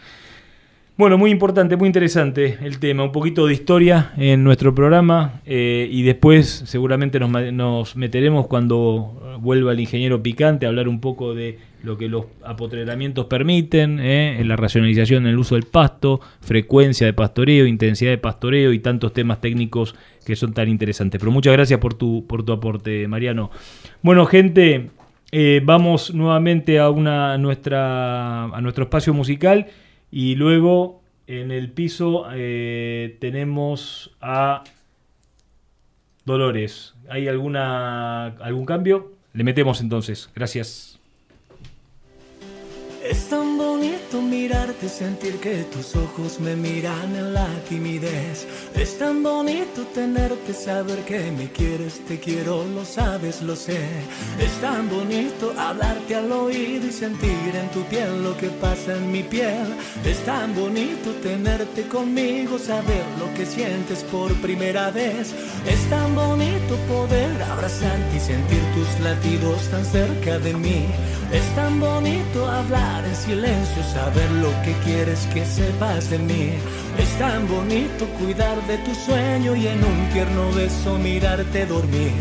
Bueno, 0.98 1.16
muy 1.16 1.30
importante, 1.30 1.76
muy 1.76 1.86
interesante 1.86 2.58
el 2.60 2.80
tema. 2.80 3.04
Un 3.04 3.12
poquito 3.12 3.46
de 3.46 3.54
historia 3.54 4.10
en 4.16 4.42
nuestro 4.42 4.74
programa 4.74 5.40
eh, 5.46 5.88
y 5.88 6.02
después 6.02 6.64
seguramente 6.66 7.20
nos, 7.20 7.30
nos 7.52 7.94
meteremos 7.94 8.48
cuando 8.48 9.38
vuelva 9.40 9.70
el 9.70 9.78
ingeniero 9.78 10.20
Picante 10.24 10.66
a 10.66 10.70
hablar 10.70 10.88
un 10.88 11.00
poco 11.00 11.34
de 11.34 11.60
lo 11.84 11.96
que 11.96 12.08
los 12.08 12.24
apotreramientos 12.44 13.26
permiten, 13.26 14.00
eh, 14.00 14.40
en 14.40 14.48
la 14.48 14.56
racionalización 14.56 15.22
en 15.22 15.28
el 15.28 15.38
uso 15.38 15.54
del 15.54 15.66
pasto, 15.66 16.20
frecuencia 16.40 17.06
de 17.06 17.12
pastoreo, 17.12 17.68
intensidad 17.68 18.10
de 18.10 18.18
pastoreo 18.18 18.72
y 18.72 18.80
tantos 18.80 19.12
temas 19.12 19.40
técnicos 19.40 19.94
que 20.26 20.34
son 20.34 20.52
tan 20.52 20.68
interesantes. 20.68 21.20
Pero 21.20 21.30
muchas 21.30 21.52
gracias 21.52 21.78
por 21.78 21.94
tu, 21.94 22.26
por 22.26 22.42
tu 22.42 22.50
aporte, 22.50 23.06
Mariano. 23.06 23.52
Bueno, 24.02 24.26
gente, 24.26 24.90
eh, 25.30 25.62
vamos 25.64 26.12
nuevamente 26.12 26.80
a, 26.80 26.90
una, 26.90 27.38
nuestra, 27.38 28.46
a 28.46 28.60
nuestro 28.60 28.82
espacio 28.82 29.14
musical 29.14 29.68
y 30.10 30.34
luego 30.34 31.02
en 31.26 31.50
el 31.50 31.70
piso 31.70 32.26
eh, 32.32 33.16
tenemos 33.20 34.16
a 34.20 34.64
Dolores. 36.24 36.94
¿Hay 37.08 37.28
alguna, 37.28 38.26
algún 38.26 38.66
cambio? 38.66 39.12
Le 39.32 39.44
metemos 39.44 39.80
entonces. 39.80 40.30
Gracias. 40.34 40.98
Bonito 43.78 44.20
mirarte, 44.20 44.88
sentir 44.88 45.38
que 45.38 45.62
tus 45.72 45.94
ojos 45.94 46.40
me 46.40 46.56
miran 46.56 47.14
en 47.14 47.32
la 47.32 47.48
timidez. 47.68 48.46
Es 48.74 48.98
tan 48.98 49.22
bonito 49.22 49.82
tenerte, 49.94 50.52
saber 50.52 51.04
que 51.04 51.30
me 51.30 51.50
quieres, 51.52 52.00
te 52.06 52.18
quiero, 52.18 52.64
lo 52.64 52.84
sabes, 52.84 53.40
lo 53.40 53.54
sé. 53.54 53.78
Es 54.40 54.52
tan 54.60 54.88
bonito 54.88 55.54
hablarte 55.56 56.16
al 56.16 56.32
oído 56.32 56.88
y 56.88 56.92
sentir 56.92 57.52
en 57.54 57.70
tu 57.70 57.82
piel 57.84 58.24
lo 58.24 58.36
que 58.36 58.48
pasa 58.48 58.96
en 58.96 59.12
mi 59.12 59.22
piel. 59.22 59.68
Es 60.04 60.18
tan 60.24 60.54
bonito 60.54 61.12
tenerte 61.22 61.82
conmigo, 61.86 62.58
saber 62.58 63.04
lo 63.20 63.32
que 63.34 63.46
sientes 63.46 64.02
por 64.10 64.32
primera 64.40 64.90
vez. 64.90 65.34
Es 65.66 65.88
tan 65.88 66.14
bonito 66.16 66.74
poder 66.88 67.42
abrazarte 67.42 68.16
y 68.16 68.20
sentir 68.20 68.62
tus 68.74 69.00
latidos 69.04 69.68
tan 69.70 69.84
cerca 69.84 70.38
de 70.40 70.52
mí. 70.54 70.86
Es 71.32 71.44
tan 71.54 71.78
bonito 71.78 72.46
hablar 72.46 73.04
en 73.04 73.14
silencio, 73.14 73.67
saber 73.92 74.30
lo 74.30 74.50
que 74.62 74.72
quieres 74.84 75.26
que 75.32 75.44
sepas 75.44 76.10
de 76.10 76.18
mí. 76.18 76.52
Es 76.98 77.10
tan 77.18 77.46
bonito 77.48 78.06
cuidar 78.18 78.56
de 78.66 78.78
tu 78.78 78.94
sueño 78.94 79.54
y 79.54 79.66
en 79.66 79.84
un 79.84 80.08
tierno 80.12 80.50
beso 80.52 80.98
mirarte 80.98 81.66
dormir. 81.66 82.12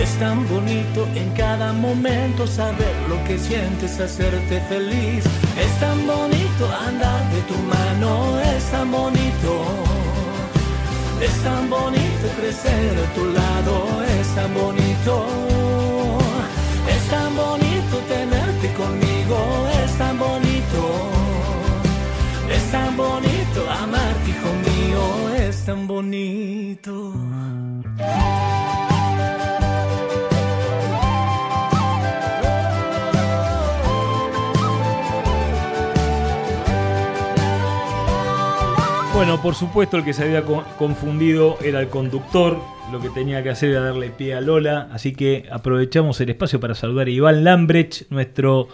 Es 0.00 0.10
tan 0.18 0.48
bonito 0.48 1.06
en 1.14 1.30
cada 1.30 1.72
momento 1.72 2.46
saber 2.46 2.94
lo 3.08 3.22
que 3.24 3.38
sientes, 3.38 4.00
hacerte 4.00 4.60
feliz. 4.68 5.24
Es 5.64 5.80
tan 5.80 6.06
bonito 6.06 6.62
andar 6.88 7.22
de 7.34 7.40
tu 7.42 7.58
mano, 7.74 8.38
es 8.56 8.64
tan 8.70 8.90
bonito. 8.90 9.52
Es 11.20 11.34
tan 11.44 11.70
bonito 11.70 12.26
crecer 12.38 12.92
a 13.04 13.14
tu 13.14 13.24
lado, 13.26 13.74
es 14.20 14.28
tan 14.34 14.52
bonito. 14.54 15.14
Es 16.88 17.02
tan 17.10 17.36
bonito 17.36 17.96
tenerte 18.08 18.72
conmigo, 18.74 19.38
bonito 23.12 23.70
amarte, 23.82 24.30
hijo 24.30 24.50
mío, 24.66 25.34
es 25.36 25.64
tan 25.64 25.86
bonito. 25.86 27.12
Bueno, 39.14 39.40
por 39.42 39.54
supuesto 39.54 39.98
el 39.98 40.04
que 40.04 40.14
se 40.14 40.24
había 40.24 40.42
co- 40.42 40.64
confundido 40.78 41.58
era 41.62 41.80
el 41.80 41.88
conductor, 41.88 42.58
lo 42.90 42.98
que 43.00 43.10
tenía 43.10 43.42
que 43.42 43.50
hacer 43.50 43.70
era 43.70 43.80
darle 43.82 44.08
pie 44.10 44.34
a 44.34 44.40
Lola, 44.40 44.88
así 44.90 45.12
que 45.12 45.46
aprovechamos 45.52 46.20
el 46.22 46.30
espacio 46.30 46.58
para 46.60 46.74
saludar 46.74 47.06
a 47.06 47.10
Iván 47.10 47.44
Lambrecht, 47.44 48.10
nuestro 48.10 48.68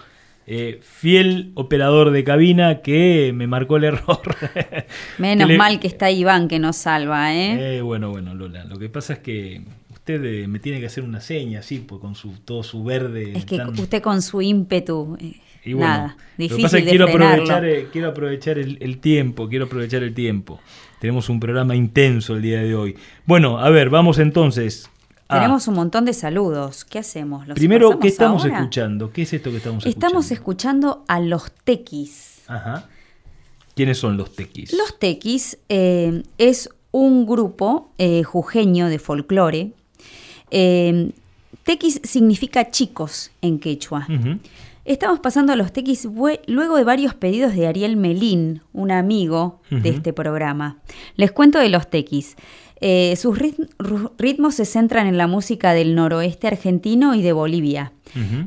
eh, 0.50 0.80
fiel 0.82 1.52
operador 1.54 2.10
de 2.10 2.24
cabina 2.24 2.80
que 2.80 3.32
me 3.34 3.46
marcó 3.46 3.76
el 3.76 3.84
error. 3.84 4.20
Menos 5.18 5.46
Que 5.46 5.52
le- 5.52 5.58
mal 5.58 5.78
que 5.78 5.86
está 5.86 6.10
Iván 6.10 6.48
que 6.48 6.58
nos 6.58 6.76
salva, 6.76 7.34
¿eh? 7.34 7.78
Eh, 7.78 7.80
bueno, 7.82 8.10
bueno, 8.10 8.34
Lola, 8.34 8.64
lo 8.64 8.78
que 8.78 8.88
pasa 8.88 9.12
es 9.14 9.18
que 9.18 9.60
usted 9.92 10.24
eh, 10.24 10.48
me 10.48 10.58
tiene 10.58 10.80
que 10.80 10.86
hacer 10.86 11.04
una 11.04 11.20
seña, 11.20 11.60
así, 11.60 11.80
pues, 11.80 12.00
con 12.00 12.14
su, 12.14 12.32
todo 12.44 12.62
su 12.62 12.82
verde. 12.82 13.32
es 13.36 13.44
que 13.44 13.58
tan- 13.58 13.78
usted 13.78 14.00
con 14.00 14.22
su 14.22 14.40
ímpetu, 14.40 15.18
eh, 15.20 15.34
Y 15.64 15.74
bueno, 15.74 15.88
nada, 15.88 16.06
lo 16.08 16.16
que 16.36 16.42
difícil 16.44 16.62
pasa 16.62 16.78
es 16.78 16.82
que 16.82 16.84
de 16.86 16.90
quiero 16.96 17.04
aprovechar, 17.08 17.64
eh, 17.66 17.86
quiero 17.92 18.08
aprovechar 18.08 18.58
el, 18.58 18.78
el 18.80 18.98
tiempo, 18.98 19.48
quiero 19.50 19.66
aprovechar 19.66 20.02
el 20.02 20.14
tiempo. 20.14 20.60
Tenemos 20.98 21.28
un 21.28 21.38
programa 21.40 21.76
intenso 21.76 22.34
el 22.36 22.42
día 22.42 22.60
de 22.62 22.74
hoy. 22.74 22.96
Bueno, 23.26 23.58
a 23.58 23.68
ver, 23.70 23.90
vamos 23.90 24.18
entonces. 24.18 24.90
A- 25.28 25.34
Tenemos 25.36 25.68
un 25.68 25.74
montón 25.74 26.04
de 26.04 26.12
saludos. 26.14 26.84
¿Qué 26.84 26.98
hacemos? 26.98 27.46
¿Los 27.46 27.56
Primero, 27.56 27.98
¿qué 27.98 28.08
estamos 28.08 28.44
ahora? 28.44 28.58
escuchando? 28.58 29.12
¿Qué 29.12 29.22
es 29.22 29.32
esto 29.32 29.50
que 29.50 29.58
estamos, 29.58 29.84
Estamos 29.86 30.30
escuchando 30.30 31.04
a 31.08 31.20
los 31.20 31.50
tequis. 31.64 32.38
escuchando? 32.38 32.70
Ajá. 32.70 32.88
¿Quiénes 33.74 33.98
son 33.98 34.16
los 34.16 34.34
tequis? 34.34 34.72
Los 34.72 34.98
tequis 34.98 35.58
eh, 35.68 36.22
es 36.38 36.70
un 36.90 37.26
grupo 37.26 37.90
eh, 37.98 38.22
jujeño 38.24 38.88
de 38.88 38.98
folclore. 38.98 39.72
Eh, 40.50 41.12
tequis 41.64 42.00
significa 42.04 42.70
chicos 42.70 43.30
en 43.42 43.58
quechua. 43.58 44.06
Estamos 44.84 45.20
pasando 45.20 45.52
a 45.52 45.56
los 45.56 45.70
tequis 45.72 46.08
luego 46.46 46.76
de 46.76 46.84
varios 46.84 47.14
pedidos 47.14 47.54
de 47.54 47.66
Ariel 47.66 47.98
Melín, 47.98 48.62
un 48.72 48.90
amigo 48.90 49.60
de 49.70 49.90
este 49.90 50.14
programa. 50.14 50.78
Les 51.16 51.30
cuento 51.30 51.58
de 51.58 51.68
los 51.68 51.90
tequis. 51.90 52.36
Eh, 52.80 53.16
sus 53.16 53.36
rit- 53.38 53.68
ritmos 54.18 54.54
se 54.54 54.64
centran 54.64 55.06
en 55.06 55.16
la 55.18 55.26
música 55.26 55.72
del 55.72 55.94
noroeste 55.94 56.46
argentino 56.46 57.14
y 57.14 57.22
de 57.22 57.32
Bolivia. 57.32 57.92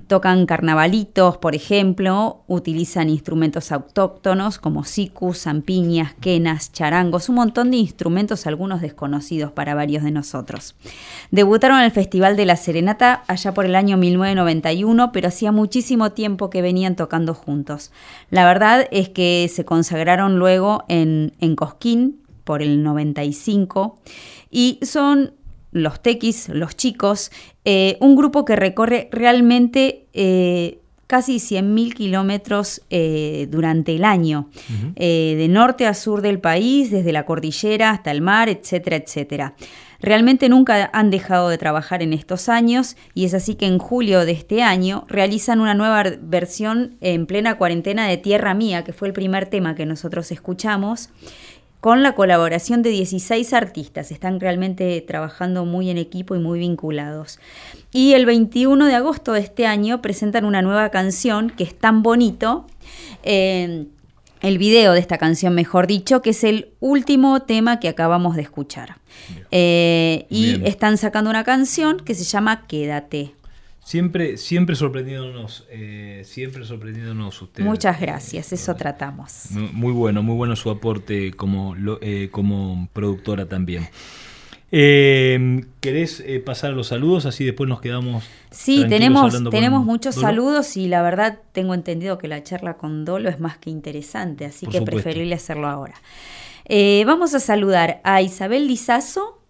Tocan 0.07 0.47
carnavalitos, 0.47 1.37
por 1.37 1.53
ejemplo, 1.53 2.41
utilizan 2.47 3.09
instrumentos 3.11 3.71
autóctonos 3.71 4.57
como 4.57 4.83
sicus, 4.85 5.41
zampiñas, 5.43 6.15
quenas, 6.15 6.71
charangos, 6.73 7.29
un 7.29 7.35
montón 7.35 7.69
de 7.69 7.77
instrumentos, 7.77 8.47
algunos 8.47 8.81
desconocidos 8.81 9.51
para 9.51 9.75
varios 9.75 10.03
de 10.03 10.09
nosotros. 10.09 10.75
Debutaron 11.29 11.77
en 11.77 11.83
el 11.85 11.91
Festival 11.91 12.37
de 12.37 12.45
la 12.47 12.55
Serenata 12.55 13.23
allá 13.27 13.53
por 13.53 13.65
el 13.65 13.75
año 13.75 13.97
1991, 13.97 15.11
pero 15.11 15.27
hacía 15.27 15.51
muchísimo 15.51 16.11
tiempo 16.11 16.49
que 16.49 16.63
venían 16.63 16.95
tocando 16.95 17.35
juntos. 17.35 17.91
La 18.31 18.45
verdad 18.45 18.87
es 18.91 19.09
que 19.09 19.47
se 19.53 19.63
consagraron 19.63 20.39
luego 20.39 20.85
en, 20.87 21.33
en 21.39 21.55
Cosquín 21.55 22.17
por 22.51 22.61
el 22.61 22.83
95 22.83 23.97
y 24.49 24.77
son 24.81 25.35
los 25.71 26.01
tequis, 26.01 26.49
los 26.49 26.75
chicos, 26.75 27.31
eh, 27.63 27.95
un 28.01 28.17
grupo 28.17 28.43
que 28.43 28.57
recorre 28.57 29.07
realmente 29.09 30.07
eh, 30.11 30.81
casi 31.11 31.39
100.000 31.39 31.93
kilómetros 31.93 32.83
eh, 32.89 33.49
durante 33.51 33.93
el 33.93 34.05
año, 34.05 34.49
eh, 34.95 35.35
de 35.37 35.47
norte 35.49 35.85
a 35.85 35.93
sur 35.93 36.21
del 36.21 36.39
país, 36.39 36.89
desde 36.89 37.11
la 37.11 37.25
cordillera 37.25 37.89
hasta 37.89 38.11
el 38.11 38.21
mar, 38.21 38.47
etcétera, 38.47 38.95
etcétera. 38.95 39.53
Realmente 39.99 40.47
nunca 40.47 40.89
han 40.93 41.09
dejado 41.09 41.49
de 41.49 41.57
trabajar 41.57 42.01
en 42.01 42.13
estos 42.13 42.47
años 42.47 42.95
y 43.13 43.25
es 43.25 43.33
así 43.33 43.55
que 43.55 43.65
en 43.65 43.77
julio 43.77 44.23
de 44.23 44.31
este 44.31 44.63
año 44.63 45.03
realizan 45.09 45.59
una 45.59 45.73
nueva 45.73 46.05
versión 46.21 46.95
en 47.01 47.25
plena 47.25 47.57
cuarentena 47.57 48.07
de 48.07 48.15
Tierra 48.15 48.53
Mía, 48.53 48.85
que 48.85 48.93
fue 48.93 49.09
el 49.09 49.13
primer 49.13 49.47
tema 49.47 49.75
que 49.75 49.85
nosotros 49.85 50.31
escuchamos 50.31 51.09
con 51.81 52.03
la 52.03 52.15
colaboración 52.15 52.83
de 52.83 52.91
16 52.91 53.53
artistas. 53.53 54.11
Están 54.11 54.39
realmente 54.39 55.01
trabajando 55.01 55.65
muy 55.65 55.89
en 55.89 55.97
equipo 55.97 56.35
y 56.35 56.39
muy 56.39 56.59
vinculados. 56.59 57.39
Y 57.91 58.13
el 58.13 58.25
21 58.25 58.85
de 58.85 58.95
agosto 58.95 59.33
de 59.33 59.41
este 59.41 59.65
año 59.65 60.01
presentan 60.01 60.45
una 60.45 60.61
nueva 60.61 60.89
canción 60.89 61.49
que 61.49 61.65
es 61.65 61.77
tan 61.77 62.03
bonito. 62.03 62.67
eh, 63.23 63.87
el 64.41 64.57
video 64.57 64.93
de 64.93 64.99
esta 64.99 65.19
canción, 65.19 65.53
mejor 65.53 65.85
dicho, 65.85 66.21
que 66.21 66.31
es 66.31 66.43
el 66.43 66.69
último 66.79 67.43
tema 67.43 67.79
que 67.79 67.87
acabamos 67.87 68.35
de 68.35 68.41
escuchar. 68.41 68.97
Eh, 69.51 70.25
y 70.29 70.65
están 70.65 70.97
sacando 70.97 71.29
una 71.29 71.43
canción 71.43 71.99
que 71.99 72.15
se 72.15 72.23
llama 72.23 72.65
Quédate. 72.65 73.35
Siempre, 73.83 74.37
siempre 74.37 74.75
sorprendiéndonos, 74.75 75.65
eh, 75.69 76.21
siempre 76.23 76.65
sorprendiéndonos 76.65 77.41
ustedes. 77.41 77.67
Muchas 77.67 77.99
gracias, 77.99 78.53
eso 78.53 78.75
tratamos. 78.75 79.47
Muy 79.51 79.69
muy 79.73 79.91
bueno, 79.91 80.23
muy 80.23 80.35
bueno 80.35 80.55
su 80.55 80.69
aporte 80.69 81.31
como, 81.33 81.75
eh, 82.01 82.29
como 82.31 82.87
productora 82.93 83.47
también. 83.47 83.89
Eh, 84.73 85.65
¿Querés 85.81 86.21
eh, 86.25 86.39
pasar 86.39 86.71
a 86.71 86.73
los 86.73 86.87
saludos? 86.87 87.25
Así 87.25 87.43
después 87.43 87.67
nos 87.67 87.81
quedamos. 87.81 88.23
Sí, 88.51 88.85
tenemos, 88.87 89.33
con 89.33 89.49
tenemos 89.49 89.83
muchos 89.85 90.15
Dolo. 90.15 90.27
saludos 90.27 90.77
y 90.77 90.87
la 90.87 91.01
verdad 91.01 91.39
tengo 91.51 91.73
entendido 91.73 92.17
que 92.17 92.29
la 92.29 92.41
charla 92.41 92.75
con 92.75 93.03
Dolo 93.03 93.29
es 93.29 93.39
más 93.39 93.57
que 93.57 93.69
interesante, 93.69 94.45
así 94.45 94.65
Por 94.65 94.75
que 94.75 94.81
preferible 94.83 95.35
hacerlo 95.35 95.67
ahora. 95.67 95.95
Eh, 96.65 97.03
vamos 97.05 97.33
a 97.33 97.41
saludar 97.41 97.99
a 98.05 98.21
Isabel 98.21 98.67
Lizazo, 98.67 99.40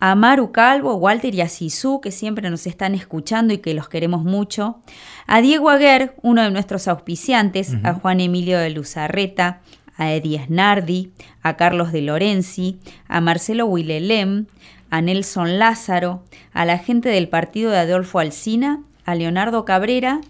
A 0.00 0.14
Maru 0.14 0.52
Calvo, 0.52 0.94
Walter 0.94 1.34
y 1.34 1.40
a 1.40 1.48
Sisu, 1.48 2.00
que 2.00 2.10
siempre 2.10 2.48
nos 2.50 2.66
están 2.66 2.94
escuchando 2.94 3.52
y 3.52 3.58
que 3.58 3.74
los 3.74 3.88
queremos 3.88 4.24
mucho, 4.24 4.80
a 5.26 5.40
Diego 5.40 5.70
Aguer, 5.70 6.14
uno 6.22 6.42
de 6.42 6.50
nuestros 6.50 6.88
auspiciantes, 6.88 7.76
a 7.84 7.94
Juan 7.94 8.20
Emilio 8.20 8.58
de 8.58 8.70
Luzarreta, 8.70 9.60
a 9.96 10.12
Eddie 10.12 10.46
Snardi, 10.46 11.12
a 11.42 11.56
Carlos 11.56 11.92
de 11.92 12.02
Lorenzi, 12.02 12.78
a 13.08 13.20
Marcelo 13.20 13.66
Willelem, 13.66 14.46
a 14.90 15.00
Nelson 15.00 15.58
Lázaro, 15.58 16.24
a 16.52 16.64
la 16.64 16.78
gente 16.78 17.08
del 17.08 17.28
partido 17.28 17.70
de 17.70 17.78
Adolfo 17.78 18.18
Alsina, 18.18 18.82
a 19.04 19.14
Leonardo 19.14 19.64
Cabrera, 19.64 20.20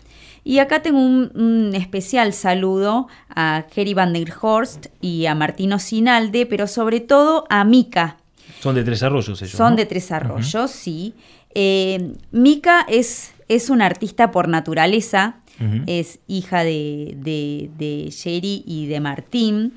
y 0.44 0.58
acá 0.58 0.82
tengo 0.82 0.98
un, 0.98 1.30
un 1.36 1.74
especial 1.74 2.32
saludo 2.32 3.06
a 3.28 3.66
Kerry 3.72 3.94
Van 3.94 4.12
der 4.12 4.32
Horst 4.40 4.86
y 5.00 5.26
a 5.26 5.34
Martino 5.36 5.78
Sinalde, 5.78 6.46
pero 6.46 6.66
sobre 6.66 6.98
todo 7.00 7.44
a 7.48 7.64
Mica, 7.64 8.16
Son 8.62 8.76
de 8.76 8.84
Tres 8.84 9.02
Arroyos 9.02 9.42
ellos. 9.42 9.56
son 9.56 9.70
¿no? 9.70 9.76
de 9.76 9.86
Tres 9.86 10.12
Arroyos, 10.12 10.70
sí. 10.70 11.14
Eh, 11.52 12.12
Mica 12.30 12.86
es, 12.88 13.32
es 13.48 13.70
una 13.70 13.86
artista 13.86 14.30
por 14.30 14.46
naturaleza, 14.48 15.38
es 15.86 16.18
hija 16.26 16.64
de, 16.64 17.14
de, 17.18 17.70
de 17.76 18.08
Sherry 18.10 18.64
y 18.66 18.86
de 18.86 18.98
Martín. 19.00 19.74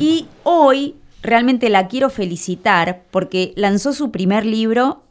Y 0.00 0.26
hoy 0.44 0.94
realmente 1.22 1.68
la 1.68 1.88
quiero 1.88 2.10
felicitar 2.10 3.02
porque 3.10 3.52
lanzó 3.56 3.92
su 3.92 4.10
primer 4.10 4.46
libro 4.46 5.02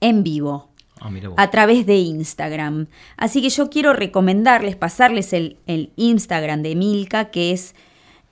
en 0.00 0.22
vivo. 0.22 0.68
ah, 1.00 1.10
a 1.36 1.50
través 1.50 1.86
de 1.86 1.96
Instagram. 1.96 2.86
Así 3.16 3.40
que 3.40 3.50
yo 3.50 3.70
quiero 3.70 3.92
recomendarles, 3.92 4.76
pasarles 4.76 5.32
el, 5.32 5.56
el 5.66 5.90
Instagram 5.96 6.62
de 6.62 6.74
Milka, 6.74 7.30
que 7.30 7.52
es 7.52 7.74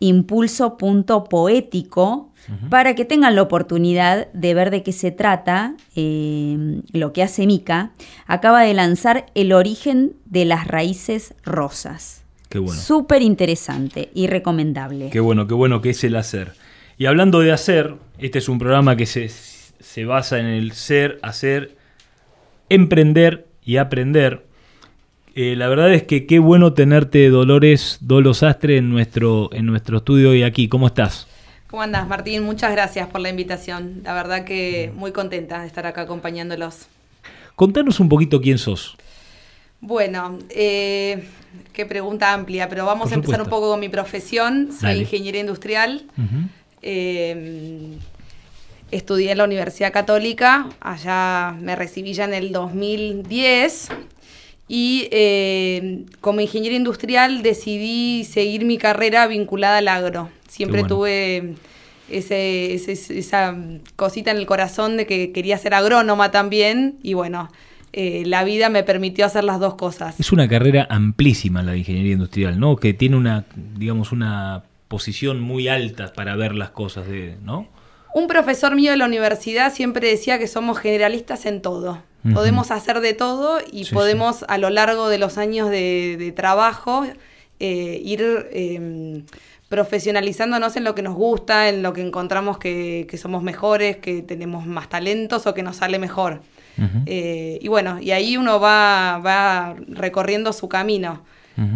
impulso.poético, 0.00 2.32
para 2.70 2.94
que 2.94 3.04
tengan 3.04 3.34
la 3.34 3.42
oportunidad 3.42 4.32
de 4.32 4.54
ver 4.54 4.70
de 4.70 4.82
qué 4.82 4.92
se 4.92 5.10
trata 5.10 5.74
eh, 5.94 6.80
lo 6.92 7.12
que 7.12 7.22
hace 7.22 7.46
Mica. 7.46 7.92
Acaba 8.26 8.62
de 8.62 8.74
lanzar 8.74 9.26
El 9.34 9.52
origen 9.52 10.14
de 10.24 10.44
las 10.44 10.66
raíces 10.66 11.34
rosas. 11.44 12.24
Qué 12.48 12.58
bueno. 12.58 12.80
Súper 12.80 13.22
interesante 13.22 14.10
y 14.14 14.28
recomendable. 14.28 15.10
Qué 15.10 15.20
bueno, 15.20 15.46
qué 15.46 15.54
bueno 15.54 15.80
que 15.80 15.90
es 15.90 16.04
el 16.04 16.16
hacer. 16.16 16.52
Y 16.98 17.06
hablando 17.06 17.40
de 17.40 17.52
hacer, 17.52 17.94
este 18.18 18.38
es 18.38 18.48
un 18.48 18.58
programa 18.58 18.96
que 18.96 19.06
se, 19.06 19.28
se 19.28 20.04
basa 20.04 20.38
en 20.38 20.46
el 20.46 20.72
ser, 20.72 21.18
hacer, 21.22 21.76
emprender 22.68 23.46
y 23.64 23.76
aprender. 23.76 24.46
Eh, 25.34 25.54
la 25.56 25.68
verdad 25.68 25.92
es 25.92 26.04
que 26.04 26.24
qué 26.24 26.38
bueno 26.38 26.72
tenerte, 26.72 27.28
Dolores 27.28 27.98
Dolosastre, 28.00 28.78
en 28.78 28.88
nuestro, 28.88 29.50
en 29.52 29.66
nuestro 29.66 29.98
estudio 29.98 30.30
hoy 30.30 30.42
aquí. 30.42 30.68
¿Cómo 30.68 30.86
estás? 30.86 31.28
¿Cómo 31.76 31.84
andas, 31.84 32.08
Martín? 32.08 32.42
Muchas 32.42 32.72
gracias 32.72 33.06
por 33.06 33.20
la 33.20 33.28
invitación. 33.28 34.00
La 34.02 34.14
verdad 34.14 34.44
que 34.44 34.90
muy 34.96 35.12
contenta 35.12 35.60
de 35.60 35.66
estar 35.66 35.84
acá 35.84 36.00
acompañándolos. 36.00 36.86
Contanos 37.54 38.00
un 38.00 38.08
poquito 38.08 38.40
quién 38.40 38.56
sos. 38.56 38.96
Bueno, 39.82 40.38
eh, 40.48 41.28
qué 41.74 41.84
pregunta 41.84 42.32
amplia, 42.32 42.70
pero 42.70 42.86
vamos 42.86 43.12
a 43.12 43.16
empezar 43.16 43.42
un 43.42 43.50
poco 43.50 43.68
con 43.68 43.78
mi 43.78 43.90
profesión. 43.90 44.70
Soy 44.72 45.00
ingeniera 45.00 45.36
industrial. 45.36 46.06
Eh, 46.80 47.98
estudié 48.90 49.32
en 49.32 49.36
la 49.36 49.44
Universidad 49.44 49.92
Católica, 49.92 50.70
allá 50.80 51.54
me 51.60 51.76
recibí 51.76 52.14
ya 52.14 52.24
en 52.24 52.32
el 52.32 52.52
2010 52.52 53.90
y 54.66 55.08
eh, 55.10 56.06
como 56.22 56.40
ingeniera 56.40 56.74
industrial 56.74 57.42
decidí 57.42 58.24
seguir 58.24 58.64
mi 58.64 58.78
carrera 58.78 59.26
vinculada 59.26 59.76
al 59.76 59.88
agro. 59.88 60.30
Siempre 60.56 60.84
tuve 60.84 61.54
ese, 62.08 62.74
esa 62.74 63.54
cosita 63.94 64.30
en 64.30 64.38
el 64.38 64.46
corazón 64.46 64.96
de 64.96 65.06
que 65.06 65.32
quería 65.32 65.58
ser 65.58 65.74
agrónoma 65.74 66.30
también 66.30 66.98
y 67.02 67.12
bueno, 67.12 67.50
eh, 67.92 68.22
la 68.24 68.42
vida 68.42 68.70
me 68.70 68.82
permitió 68.82 69.26
hacer 69.26 69.44
las 69.44 69.60
dos 69.60 69.74
cosas. 69.74 70.18
Es 70.18 70.32
una 70.32 70.48
carrera 70.48 70.86
amplísima 70.88 71.62
la 71.62 71.72
de 71.72 71.78
ingeniería 71.78 72.12
industrial, 72.12 72.58
¿no? 72.58 72.76
Que 72.76 72.94
tiene 72.94 73.16
una, 73.16 73.44
digamos, 73.54 74.12
una 74.12 74.64
posición 74.88 75.40
muy 75.40 75.68
alta 75.68 76.12
para 76.14 76.36
ver 76.36 76.54
las 76.54 76.70
cosas, 76.70 77.06
de, 77.06 77.36
¿no? 77.42 77.68
Un 78.14 78.28
profesor 78.28 78.74
mío 78.74 78.92
de 78.92 78.96
la 78.96 79.04
universidad 79.04 79.74
siempre 79.74 80.08
decía 80.08 80.38
que 80.38 80.46
somos 80.46 80.78
generalistas 80.78 81.44
en 81.44 81.60
todo. 81.60 82.02
Podemos 82.34 82.72
hacer 82.72 83.00
de 83.00 83.12
todo 83.12 83.58
y 83.70 83.84
podemos 83.84 84.44
a 84.48 84.58
lo 84.58 84.68
largo 84.68 85.08
de 85.08 85.18
los 85.18 85.38
años 85.38 85.70
de, 85.70 86.32
trabajo 86.34 87.06
eh, 87.60 88.00
ir 88.04 88.48
em, 88.52 89.22
profesionalizándonos 89.68 90.76
en 90.76 90.84
lo 90.84 90.94
que 90.94 91.02
nos 91.02 91.14
gusta, 91.14 91.68
en 91.68 91.82
lo 91.82 91.92
que 91.92 92.00
encontramos 92.00 92.58
que, 92.58 93.08
somos 93.20 93.42
mejores, 93.42 93.96
que 93.96 94.22
tenemos 94.22 94.66
más 94.66 94.88
talentos 94.88 95.46
o 95.46 95.54
que 95.54 95.62
nos 95.62 95.76
sale 95.76 95.98
mejor. 95.98 96.42
Eh, 97.06 97.58
y 97.60 97.68
bueno, 97.68 97.98
y 98.00 98.10
ahí 98.10 98.36
uno 98.36 98.60
va, 98.60 99.18
va 99.24 99.74
recorriendo 99.88 100.52
su 100.52 100.68
camino. 100.68 101.22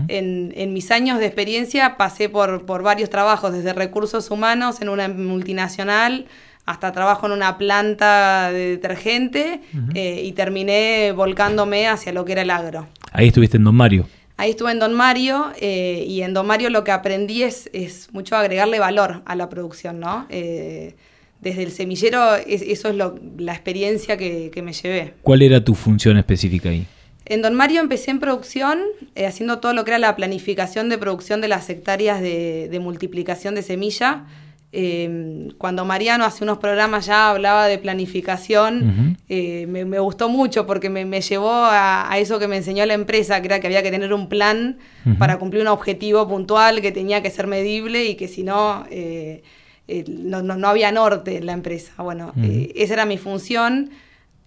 en, 0.08 0.52
en, 0.54 0.72
mis 0.74 0.90
años 0.90 1.18
de 1.18 1.26
experiencia 1.26 1.96
pasé 1.96 2.28
por, 2.28 2.66
por 2.66 2.82
varios 2.82 3.08
trabajos, 3.08 3.52
desde 3.52 3.72
recursos 3.72 4.30
humanos 4.30 4.82
en 4.82 4.90
una 4.90 5.08
multinacional, 5.08 6.26
hasta 6.66 6.92
trabajo 6.92 7.26
en 7.26 7.32
una 7.32 7.58
planta 7.58 8.52
de 8.52 8.70
detergente 8.70 9.60
eh, 9.94 10.22
y 10.24 10.32
terminé 10.32 11.12
volcándome 11.12 11.88
hacia 11.88 12.12
lo 12.12 12.24
que 12.24 12.32
era 12.32 12.42
el 12.42 12.50
agro. 12.50 12.86
Ahí 13.12 13.28
estuviste 13.28 13.56
en 13.56 13.64
Don 13.64 13.74
Mario. 13.74 14.06
Ahí 14.40 14.52
estuve 14.52 14.72
en 14.72 14.78
Don 14.78 14.94
Mario 14.94 15.52
eh, 15.60 16.02
y 16.08 16.22
en 16.22 16.32
Don 16.32 16.46
Mario 16.46 16.70
lo 16.70 16.82
que 16.82 16.92
aprendí 16.92 17.42
es, 17.42 17.68
es 17.74 18.08
mucho 18.14 18.36
agregarle 18.36 18.78
valor 18.78 19.20
a 19.26 19.36
la 19.36 19.50
producción, 19.50 20.00
¿no? 20.00 20.24
Eh, 20.30 20.94
desde 21.42 21.62
el 21.62 21.70
semillero 21.70 22.36
eso 22.36 22.88
es 22.88 22.94
lo, 22.94 23.20
la 23.36 23.52
experiencia 23.52 24.16
que, 24.16 24.50
me 24.64 24.72
llevé. 24.72 25.12
¿Cuál 25.20 25.42
era 25.42 25.62
tu 25.62 25.74
función 25.74 26.16
específica 26.16 26.70
ahí? 26.70 26.86
En 27.26 27.42
Don 27.42 27.52
Mario 27.52 27.82
empecé 27.82 28.12
en 28.12 28.18
producción, 28.18 28.78
haciendo 29.14 29.58
todo 29.58 29.74
lo 29.74 29.84
que 29.84 29.90
era 29.90 29.98
la 29.98 30.16
planificación 30.16 30.88
de 30.88 30.96
producción 30.96 31.42
de 31.42 31.48
las 31.48 31.68
hectáreas 31.68 32.22
de, 32.22 32.68
de 32.70 32.80
multiplicación 32.80 33.54
de 33.54 33.62
semilla. 33.62 34.24
Em, 34.72 35.50
cuando 35.58 35.84
Mariano 35.84 36.24
hace 36.24 36.44
unos 36.44 36.58
programas 36.58 37.06
ya 37.06 37.30
hablaba 37.30 37.66
de 37.66 37.78
planificación, 37.78 39.16
eh, 39.28 39.66
me, 39.66 39.98
gustó 39.98 40.28
mucho 40.28 40.64
porque 40.64 40.88
me, 40.88 41.20
llevó 41.20 41.50
a, 41.52 42.08
eso 42.18 42.38
que 42.38 42.46
me 42.46 42.58
enseñó 42.58 42.86
la 42.86 42.94
empresa, 42.94 43.40
que 43.40 43.48
era 43.48 43.58
que 43.58 43.66
había 43.66 43.82
que 43.82 43.90
tener 43.90 44.14
un 44.14 44.28
plan 44.28 44.78
para 45.18 45.40
cumplir 45.40 45.62
un 45.62 45.68
objetivo 45.68 46.28
puntual, 46.28 46.80
que 46.82 46.92
tenía 46.92 47.20
que 47.20 47.30
ser 47.30 47.48
medible 47.48 48.04
y 48.04 48.14
que 48.14 48.28
si 48.28 48.44
no, 48.44 48.84
eh, 48.90 49.42
eh, 49.88 50.04
no, 50.06 50.68
había 50.68 50.92
norte 50.92 51.38
en 51.38 51.46
la 51.46 51.52
empresa. 51.52 51.92
Bueno, 52.00 52.32
esa 52.74 52.94
era 52.94 53.06
mi 53.06 53.18
función. 53.18 53.90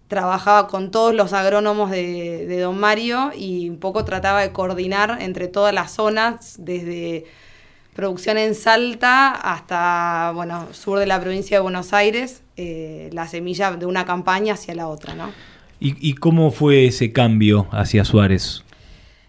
Trabajaba 0.08 0.68
con 0.68 0.91
todos 0.91 1.14
los 1.14 1.34
agrónomos 1.34 1.91
de, 1.91 2.45
de 2.48 2.60
Don 2.62 2.80
Mario 2.80 3.32
y 3.36 3.70
un 3.70 3.78
poco 3.78 4.06
trataba 4.06 4.41
de 4.41 4.54
coordinar 4.54 5.18
entre 5.22 5.50
todas 5.50 5.74
las 5.74 5.91
zonas, 5.91 6.56
desde 6.60 7.26
producción 7.94 8.38
en 8.38 8.56
Salta 8.56 9.32
hasta, 9.32 10.32
bueno, 10.34 10.68
sur 10.72 10.99
de 10.99 11.06
la 11.06 11.20
provincia 11.20 11.57
de 11.57 11.61
Buenos 11.61 11.94
Aires, 11.94 12.41
eh, 12.57 13.10
la 13.14 13.28
semilla 13.28 13.72
de 13.72 13.86
una 13.86 14.06
campaña 14.06 14.53
hacia 14.53 14.76
la 14.76 14.88
otra, 14.88 15.15
¿no? 15.15 15.32
¿Y, 15.86 16.14
cómo 16.15 16.52
fue 16.52 16.86
ese 16.86 17.11
cambio 17.11 17.68
hacia 17.72 18.06
Suárez? 18.06 18.64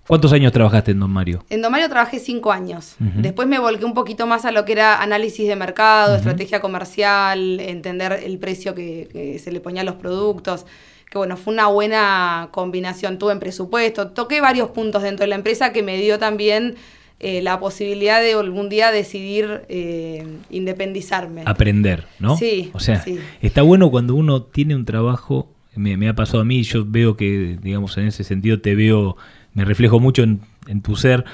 ¿Cuántos 0.07 0.33
años 0.33 0.53
trabajaste 0.53 0.93
en 0.93 1.01
Don 1.01 1.11
Mario? 1.11 1.45
En 1.51 1.63
Don 1.63 1.73
Mario 1.73 1.89
trabajé 1.89 2.21
cinco 2.21 2.53
años. 2.53 2.95
Después 3.01 3.49
me 3.49 3.59
volqué 3.59 3.85
un 3.85 3.95
poquito 3.95 4.29
más 4.29 4.45
a 4.45 4.53
lo 4.53 4.65
que 4.65 4.71
era 4.71 5.03
análisis 5.03 5.49
de 5.49 5.57
mercado, 5.57 6.15
estrategia 6.15 6.61
comercial, 6.61 7.59
entender 7.59 8.21
el 8.25 8.39
precio 8.39 8.73
que, 8.73 9.09
que, 9.11 9.41
se 9.41 9.51
le 9.51 9.59
ponía 9.59 9.83
a 9.83 9.85
los 9.85 9.97
productos. 9.97 10.65
Que 11.11 11.19
bueno, 11.19 11.37
fue 11.37 11.53
una 11.53 11.67
buena 11.67 12.51
combinación. 12.53 13.19
Tuve 13.19 13.33
en 13.33 13.41
presupuesto, 13.41 14.13
toqué 14.13 14.41
varios 14.41 14.69
puntos 14.69 15.03
dentro 15.03 15.25
de 15.25 15.31
la 15.31 15.35
empresa 15.35 15.73
que 15.73 15.83
me 15.83 15.97
dio 15.97 16.21
también 16.21 16.77
eh, 17.21 17.43
la 17.43 17.59
posibilidad 17.61 18.21
de 18.21 18.35
algún 18.35 18.69
día 18.69 18.91
decidir 18.91 19.63
eh, 19.69 20.27
independizarme. 20.51 21.43
Aprender, 21.47 22.05
¿no? 22.19 22.37
Sí. 22.37 22.71
O 22.75 22.81
sea, 22.81 23.05
está 23.41 23.63
bueno 23.63 23.91
cuando 23.91 24.15
uno 24.15 24.43
tiene 24.43 24.75
un 24.75 24.85
trabajo, 24.85 25.51
me, 25.75 26.09
ha 26.09 26.15
pasado 26.15 26.41
a 26.41 26.45
mí, 26.45 26.63
yo 26.63 26.85
veo 26.87 27.17
que, 27.17 27.59
digamos, 27.63 27.97
en 27.99 28.09
ese 28.09 28.25
sentido 28.25 28.61
te 28.61 28.75
veo, 28.75 29.17
me 29.53 29.65
reflejo 29.65 30.01
mucho 30.01 30.23
en, 30.23 30.41
en 30.67 30.83
tu 30.83 30.97
ser. 30.97 31.25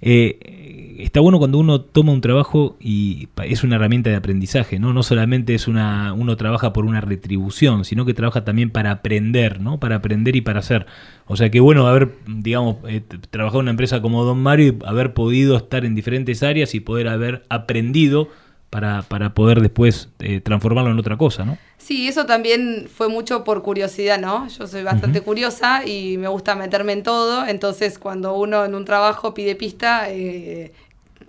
Eh, 0.00 0.57
está 0.98 1.20
bueno 1.20 1.38
cuando 1.38 1.58
uno 1.58 1.80
toma 1.80 2.12
un 2.12 2.20
trabajo 2.20 2.76
y 2.80 3.28
es 3.44 3.62
una 3.62 3.76
herramienta 3.76 4.10
de 4.10 4.16
aprendizaje, 4.16 4.78
¿no? 4.78 4.92
No 4.92 5.02
solamente 5.02 5.54
es 5.54 5.68
una, 5.68 6.12
uno 6.12 6.36
trabaja 6.36 6.72
por 6.72 6.84
una 6.84 7.00
retribución, 7.00 7.84
sino 7.84 8.04
que 8.04 8.14
trabaja 8.14 8.44
también 8.44 8.70
para 8.70 8.90
aprender, 8.90 9.60
¿no? 9.60 9.78
Para 9.78 9.96
aprender 9.96 10.36
y 10.36 10.40
para 10.40 10.60
hacer. 10.60 10.86
O 11.26 11.36
sea 11.36 11.50
que 11.50 11.60
bueno 11.60 11.86
haber, 11.86 12.14
digamos, 12.26 12.76
eh, 12.88 13.02
trabajado 13.30 13.60
en 13.60 13.64
una 13.64 13.70
empresa 13.70 14.02
como 14.02 14.24
Don 14.24 14.42
Mario 14.42 14.74
y 14.80 14.86
haber 14.86 15.14
podido 15.14 15.56
estar 15.56 15.84
en 15.84 15.94
diferentes 15.94 16.42
áreas 16.42 16.74
y 16.74 16.80
poder 16.80 17.08
haber 17.08 17.44
aprendido 17.48 18.28
para, 18.70 19.02
para 19.02 19.32
poder 19.32 19.60
después 19.60 20.08
eh, 20.18 20.40
transformarlo 20.40 20.90
en 20.90 20.98
otra 20.98 21.16
cosa, 21.16 21.44
¿no? 21.44 21.58
Sí, 21.78 22.08
eso 22.08 22.26
también 22.26 22.88
fue 22.92 23.08
mucho 23.08 23.44
por 23.44 23.62
curiosidad, 23.62 24.18
¿no? 24.18 24.46
Yo 24.48 24.66
soy 24.66 24.82
bastante 24.82 25.22
curiosa 25.22 25.86
y 25.86 26.18
me 26.18 26.28
gusta 26.28 26.54
meterme 26.54 26.92
en 26.92 27.02
todo, 27.02 27.46
entonces 27.46 27.98
cuando 27.98 28.34
uno 28.34 28.64
en 28.64 28.74
un 28.74 28.84
trabajo 28.84 29.32
pide 29.32 29.54
pista, 29.54 30.10
eh, 30.10 30.72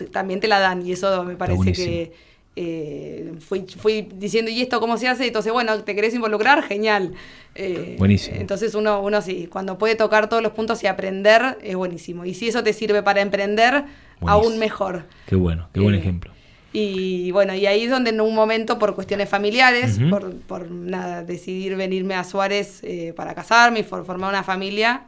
también 0.05 0.39
te 0.39 0.47
la 0.47 0.59
dan 0.59 0.85
y 0.85 0.91
eso 0.91 1.23
me 1.23 1.35
parece 1.35 1.71
que 1.71 2.13
eh, 2.61 3.35
fui, 3.39 3.65
fui, 3.77 4.09
diciendo, 4.15 4.51
¿y 4.51 4.61
esto 4.61 4.81
cómo 4.81 4.97
se 4.97 5.07
hace? 5.07 5.27
Entonces, 5.27 5.53
bueno, 5.53 5.81
¿te 5.83 5.95
querés 5.95 6.13
involucrar? 6.13 6.61
Genial. 6.63 7.13
Eh, 7.55 7.95
buenísimo. 7.97 8.35
Entonces 8.37 8.75
uno, 8.75 9.01
uno 9.01 9.21
sí, 9.21 9.47
cuando 9.49 9.77
puede 9.77 9.95
tocar 9.95 10.27
todos 10.27 10.43
los 10.43 10.51
puntos 10.51 10.83
y 10.83 10.87
aprender, 10.87 11.57
es 11.63 11.77
buenísimo. 11.77 12.25
Y 12.25 12.33
si 12.33 12.49
eso 12.49 12.61
te 12.61 12.73
sirve 12.73 13.01
para 13.01 13.21
emprender, 13.21 13.85
aún 14.19 14.59
mejor. 14.59 15.05
Qué 15.25 15.35
bueno, 15.35 15.69
qué 15.73 15.79
buen 15.79 15.95
eh, 15.95 15.99
ejemplo. 15.99 16.33
Y 16.73 17.31
bueno, 17.31 17.55
y 17.55 17.65
ahí 17.65 17.85
es 17.85 17.91
donde 17.91 18.09
en 18.09 18.19
un 18.19 18.35
momento, 18.35 18.77
por 18.77 18.93
cuestiones 18.93 19.29
familiares, 19.29 19.97
por, 20.09 20.35
por 20.41 20.69
nada, 20.69 21.23
decidir 21.23 21.77
venirme 21.77 22.13
a 22.13 22.25
Suárez 22.25 22.83
para 23.15 23.33
casarme 23.35 23.79
y 23.79 23.83
formar 23.83 24.29
una 24.29 24.43
familia, 24.43 25.05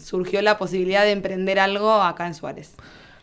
surgió 0.00 0.40
la 0.40 0.56
posibilidad 0.56 1.04
de 1.04 1.12
emprender 1.12 1.60
algo 1.60 1.92
acá 1.92 2.26
en 2.26 2.34
Suárez. 2.34 2.72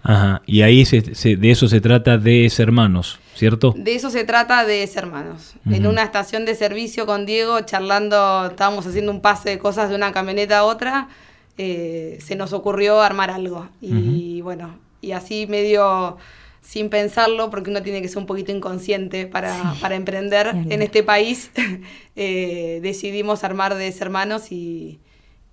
Ajá, 0.07 0.43
y 0.45 0.61
ahí 0.61 0.83
de 0.83 1.51
eso 1.51 1.67
se 1.67 1.81
trata 1.81 2.19
de 2.19 2.47
ser 2.51 2.67
hermanos, 2.67 3.19
¿cierto? 3.33 3.73
De 3.75 3.95
eso 3.95 4.11
se 4.11 4.23
trata 4.23 4.63
de 4.63 4.85
ser 4.85 5.05
hermanos. 5.05 5.55
En 5.65 5.87
una 5.87 6.03
estación 6.03 6.45
de 6.45 6.53
servicio 6.53 7.07
con 7.07 7.25
Diego, 7.25 7.59
charlando, 7.61 8.45
estábamos 8.51 8.85
haciendo 8.85 9.11
un 9.11 9.21
pase 9.21 9.49
de 9.49 9.57
cosas 9.57 9.89
de 9.89 9.95
una 9.95 10.11
camioneta 10.11 10.59
a 10.59 10.63
otra, 10.63 11.09
eh, 11.57 12.19
se 12.21 12.35
nos 12.35 12.53
ocurrió 12.53 13.01
armar 13.01 13.31
algo. 13.31 13.67
Y 13.81 14.41
bueno, 14.41 14.77
y 15.01 15.13
así 15.13 15.47
medio 15.47 16.17
sin 16.61 16.89
pensarlo, 16.89 17.49
porque 17.49 17.71
uno 17.71 17.81
tiene 17.81 18.03
que 18.03 18.07
ser 18.07 18.19
un 18.19 18.27
poquito 18.27 18.51
inconsciente 18.51 19.25
para, 19.25 19.75
emprender 19.89 20.47
en 20.69 20.83
este 20.83 21.01
país, 21.01 21.49
eh, 22.15 22.79
decidimos 22.83 23.43
armar 23.43 23.73
de 23.73 23.87
hermanos 23.99 24.51
y 24.51 24.99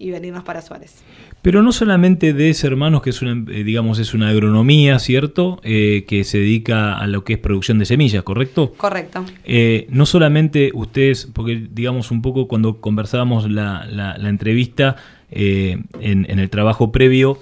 y 0.02 0.10
venirnos 0.10 0.42
para 0.42 0.60
Suárez. 0.60 1.02
Pero 1.42 1.62
no 1.62 1.70
solamente 1.70 2.32
de 2.32 2.50
ese 2.50 2.66
hermanos, 2.66 3.02
que 3.02 3.10
es 3.10 3.22
una, 3.22 3.32
eh, 3.52 3.62
digamos, 3.62 4.00
es 4.00 4.14
una 4.14 4.30
agronomía, 4.30 4.98
¿cierto? 4.98 5.60
Eh, 5.62 6.04
que 6.08 6.24
se 6.24 6.38
dedica 6.38 6.98
a 6.98 7.06
lo 7.06 7.22
que 7.22 7.34
es 7.34 7.38
producción 7.38 7.78
de 7.78 7.86
semillas, 7.86 8.24
¿correcto? 8.24 8.72
Correcto. 8.76 9.24
Eh, 9.44 9.86
no 9.90 10.04
solamente 10.04 10.72
ustedes, 10.74 11.28
porque 11.32 11.68
digamos 11.70 12.10
un 12.10 12.20
poco 12.20 12.48
cuando 12.48 12.80
conversábamos 12.80 13.48
la, 13.48 13.86
la, 13.86 14.28
entrevista 14.28 14.96
en, 15.30 15.86
en, 16.00 16.38
el 16.38 16.50
trabajo 16.50 16.90
previo, 16.90 17.38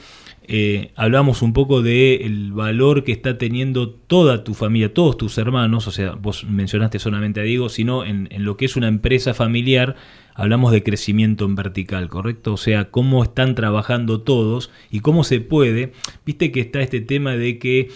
eh, 0.53 0.91
hablamos 0.97 1.43
un 1.43 1.53
poco 1.53 1.81
del 1.81 2.53
valor 2.53 3.05
que 3.05 3.13
está 3.13 3.39
teniendo 3.39 3.89
toda 3.89 4.43
tu 4.43 4.55
familia, 4.55 4.93
todos 4.93 5.17
tus 5.17 5.39
hermanos, 5.39 5.87
o 5.87 5.93
sea, 5.93 6.17
vos 6.21 6.43
mencionaste 6.43 6.99
solamente 6.99 7.39
a 7.39 7.45
Diego, 7.45 7.69
sino 7.69 8.05
en, 8.05 8.29
lo 8.39 8.57
que 8.57 8.65
es 8.65 8.75
una 8.75 8.89
empresa 8.89 9.33
familiar, 9.33 9.95
hablamos 10.35 10.73
de 10.73 10.83
crecimiento 10.83 11.45
en 11.45 11.55
vertical, 11.55 12.09
¿correcto? 12.09 12.55
O 12.55 12.57
sea, 12.57 12.91
cómo 12.91 13.23
están 13.23 13.55
trabajando 13.55 14.23
todos 14.23 14.71
y 14.91 15.01
cómo 15.01 15.25
se 15.25 15.41
puede, 15.41 15.93
viste 16.25 16.53
que 16.53 16.61
está 16.61 16.81
este 16.81 17.01
tema 17.01 17.37
de 17.37 17.59
que 17.59 17.91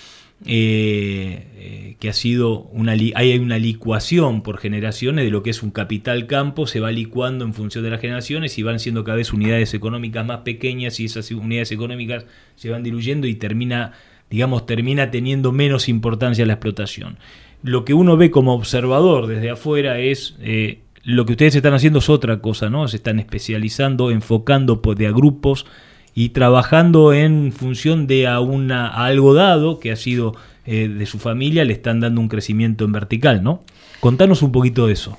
eh, 0.46 1.46
eh, 1.56 1.96
que 1.98 2.10
ha 2.10 2.12
sido 2.12 2.64
una 2.64 2.92
hay 2.92 3.38
una 3.38 3.56
licuación 3.56 4.42
por 4.42 4.58
generaciones 4.58 5.24
de 5.24 5.30
lo 5.30 5.42
que 5.42 5.48
es 5.48 5.62
un 5.62 5.70
capital 5.70 6.26
campo, 6.26 6.66
se 6.66 6.80
va 6.80 6.92
licuando 6.92 7.46
en 7.46 7.54
función 7.54 7.82
de 7.82 7.88
las 7.88 8.00
generaciones 8.02 8.58
y 8.58 8.62
van 8.62 8.78
siendo 8.78 9.04
cada 9.04 9.16
vez 9.16 9.32
unidades 9.32 9.72
económicas 9.72 10.26
más 10.26 10.40
pequeñas 10.40 11.00
y 11.00 11.06
esas 11.06 11.30
unidades 11.30 11.72
económicas 11.72 12.26
se 12.56 12.68
van 12.68 12.82
diluyendo 12.82 13.26
y 13.26 13.36
termina, 13.36 13.92
digamos, 14.28 14.66
termina 14.66 15.10
teniendo 15.10 15.50
menos 15.50 15.88
importancia 15.88 16.44
la 16.44 16.54
explotación. 16.54 17.16
Lo 17.62 17.86
que 17.86 17.94
uno 17.94 18.18
ve 18.18 18.30
como 18.30 18.52
observador 18.52 19.26
desde 19.26 19.48
afuera 19.48 19.98
es 19.98 20.36
eh, 20.40 20.80
lo 21.04 21.26
que 21.26 21.32
ustedes 21.32 21.54
están 21.54 21.74
haciendo 21.74 21.98
es 21.98 22.08
otra 22.08 22.40
cosa, 22.40 22.70
¿no? 22.70 22.88
Se 22.88 22.96
están 22.96 23.18
especializando, 23.18 24.10
enfocando 24.10 24.80
de 24.96 25.06
a 25.06 25.10
grupos 25.10 25.66
y 26.14 26.30
trabajando 26.30 27.12
en 27.12 27.52
función 27.52 28.06
de 28.06 28.26
a, 28.26 28.40
una, 28.40 28.88
algo 28.88 29.34
dado 29.34 29.80
que 29.80 29.92
ha 29.92 29.96
sido 29.96 30.34
eh, 30.66 30.88
de 30.88 31.06
su 31.06 31.18
familia, 31.18 31.64
le 31.64 31.74
están 31.74 32.00
dando 32.00 32.20
un 32.20 32.28
crecimiento 32.28 32.84
en 32.84 32.92
vertical, 32.92 33.42
¿no? 33.42 33.62
Contanos 34.00 34.42
un 34.42 34.52
poquito 34.52 34.86
de 34.86 34.94
eso. 34.94 35.18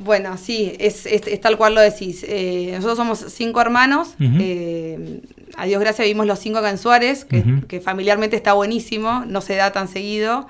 Bueno, 0.00 0.38
sí, 0.38 0.72
es, 0.78 1.06
tal 1.42 1.58
cual 1.58 1.74
lo 1.74 1.80
decís. 1.82 2.24
Eh, 2.26 2.70
nosotros 2.72 2.96
somos 2.96 3.18
cinco 3.28 3.60
hermanos. 3.60 4.14
Eh, 4.18 5.20
a 5.56 5.66
Dios 5.66 5.78
gracias 5.78 6.06
vivimos 6.06 6.26
los 6.26 6.38
cinco 6.38 6.58
acá 6.58 6.70
en 6.70 6.78
Suárez, 6.78 7.26
que, 7.26 7.80
familiarmente 7.80 8.34
está 8.34 8.54
buenísimo, 8.54 9.24
no 9.26 9.42
se 9.42 9.56
da 9.56 9.72
tan 9.72 9.88
seguido. 9.88 10.48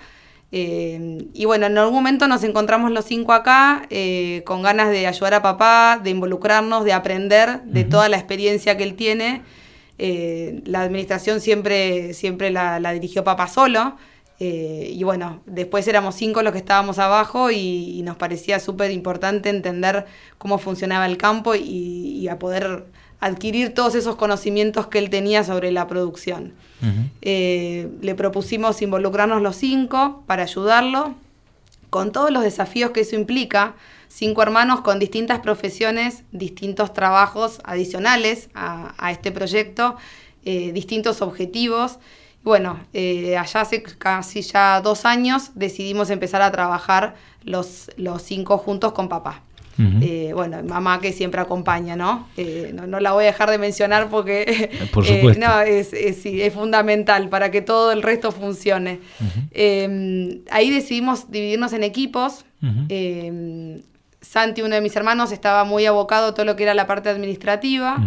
Y 0.52 1.44
bueno, 1.44 1.66
en 1.66 1.78
algún 1.78 1.94
momento 1.94 2.26
nos 2.26 2.42
encontramos 2.42 2.90
los 2.90 3.04
cinco 3.04 3.32
acá 3.32 3.86
con 4.44 4.62
ganas 4.62 4.90
de 4.90 5.06
ayudar 5.06 5.34
a 5.34 5.42
papá, 5.42 6.00
de 6.02 6.10
involucrarnos, 6.10 6.84
de 6.84 6.92
aprender 6.92 7.62
de 7.62 7.84
toda 7.84 8.08
la 8.08 8.16
experiencia 8.16 8.76
que 8.76 8.82
él 8.82 8.94
tiene. 8.94 9.42
Eh, 10.02 10.62
la 10.64 10.80
administración 10.80 11.42
siempre, 11.42 12.14
siempre 12.14 12.50
la, 12.50 12.80
dirigió 12.92 13.22
papá 13.22 13.48
solo. 13.48 13.98
Eh, 14.38 14.92
y 14.94 15.04
bueno, 15.04 15.42
después 15.44 15.86
éramos 15.88 16.14
cinco 16.14 16.40
los 16.40 16.52
que 16.52 16.58
estábamos 16.58 16.98
abajo 16.98 17.50
y, 17.50 18.00
nos 18.02 18.16
parecía 18.16 18.58
súper 18.60 18.92
importante 18.92 19.50
entender 19.50 20.06
cómo 20.38 20.56
funcionaba 20.56 21.04
el 21.04 21.18
campo 21.18 21.54
y, 21.54 22.26
a 22.28 22.38
poder 22.38 22.86
adquirir 23.20 23.74
todos 23.74 23.94
esos 23.94 24.16
conocimientos 24.16 24.86
que 24.86 24.98
él 24.98 25.10
tenía 25.10 25.44
sobre 25.44 25.70
la 25.70 25.86
producción. 25.86 26.52
Eh, 27.20 27.88
le 28.00 28.14
propusimos 28.14 28.80
involucrarnos 28.80 29.42
los 29.42 29.56
cinco 29.56 30.24
para 30.26 30.44
ayudarlo 30.44 31.14
con 31.90 32.10
todos 32.10 32.30
los 32.30 32.42
desafíos 32.42 32.92
que 32.92 33.00
eso 33.00 33.16
implica 33.16 33.74
cinco 34.08 34.42
hermanos 34.42 34.80
con 34.80 34.98
distintas 34.98 35.40
profesiones, 35.40 36.24
distintos 36.32 36.94
trabajos 36.94 37.60
adicionales 37.64 38.48
a, 38.54 39.10
este 39.10 39.30
proyecto, 39.30 39.96
eh, 40.44 40.72
distintos 40.72 41.20
objetivos. 41.20 41.98
Bueno, 42.42 42.80
eh, 42.94 43.36
allá 43.36 43.60
hace 43.60 43.82
casi 43.82 44.40
ya 44.40 44.80
dos 44.80 45.04
años 45.04 45.50
decidimos 45.54 46.08
empezar 46.08 46.40
a 46.40 46.50
trabajar 46.50 47.14
los, 47.44 47.90
los 47.96 48.22
cinco 48.22 48.56
juntos 48.56 48.92
con 48.92 49.08
papá. 49.10 49.42
Eh, 50.02 50.32
bueno, 50.34 50.62
mamá 50.62 51.00
que 51.00 51.12
siempre 51.12 51.40
acompaña, 51.40 51.96
¿no? 51.96 52.28
¿no? 52.74 53.00
la 53.00 53.12
voy 53.12 53.24
a 53.24 53.26
dejar 53.28 53.50
de 53.50 53.58
mencionar 53.58 54.08
porque 54.10 54.70
Por 54.92 55.06
supuesto. 55.06 55.46
no, 55.46 55.60
es, 55.60 55.92
es, 55.92 56.52
fundamental 56.52 57.28
para 57.28 57.50
que 57.50 57.62
todo 57.62 57.92
el 57.92 58.02
resto 58.02 58.32
funcione. 58.32 59.00
ahí 60.50 60.70
decidimos 60.70 61.30
dividirnos 61.30 61.72
en 61.72 61.84
equipos. 61.84 62.44
Santi, 64.20 64.62
uno 64.62 64.74
de 64.74 64.80
mis 64.80 64.94
hermanos, 64.96 65.32
estaba 65.32 65.64
muy 65.64 65.86
abocado 65.86 66.28
a 66.28 66.34
todo 66.34 66.44
lo 66.44 66.56
que 66.56 66.64
era 66.64 66.74
la 66.74 66.86
parte 66.86 67.08
administrativa. 67.08 67.98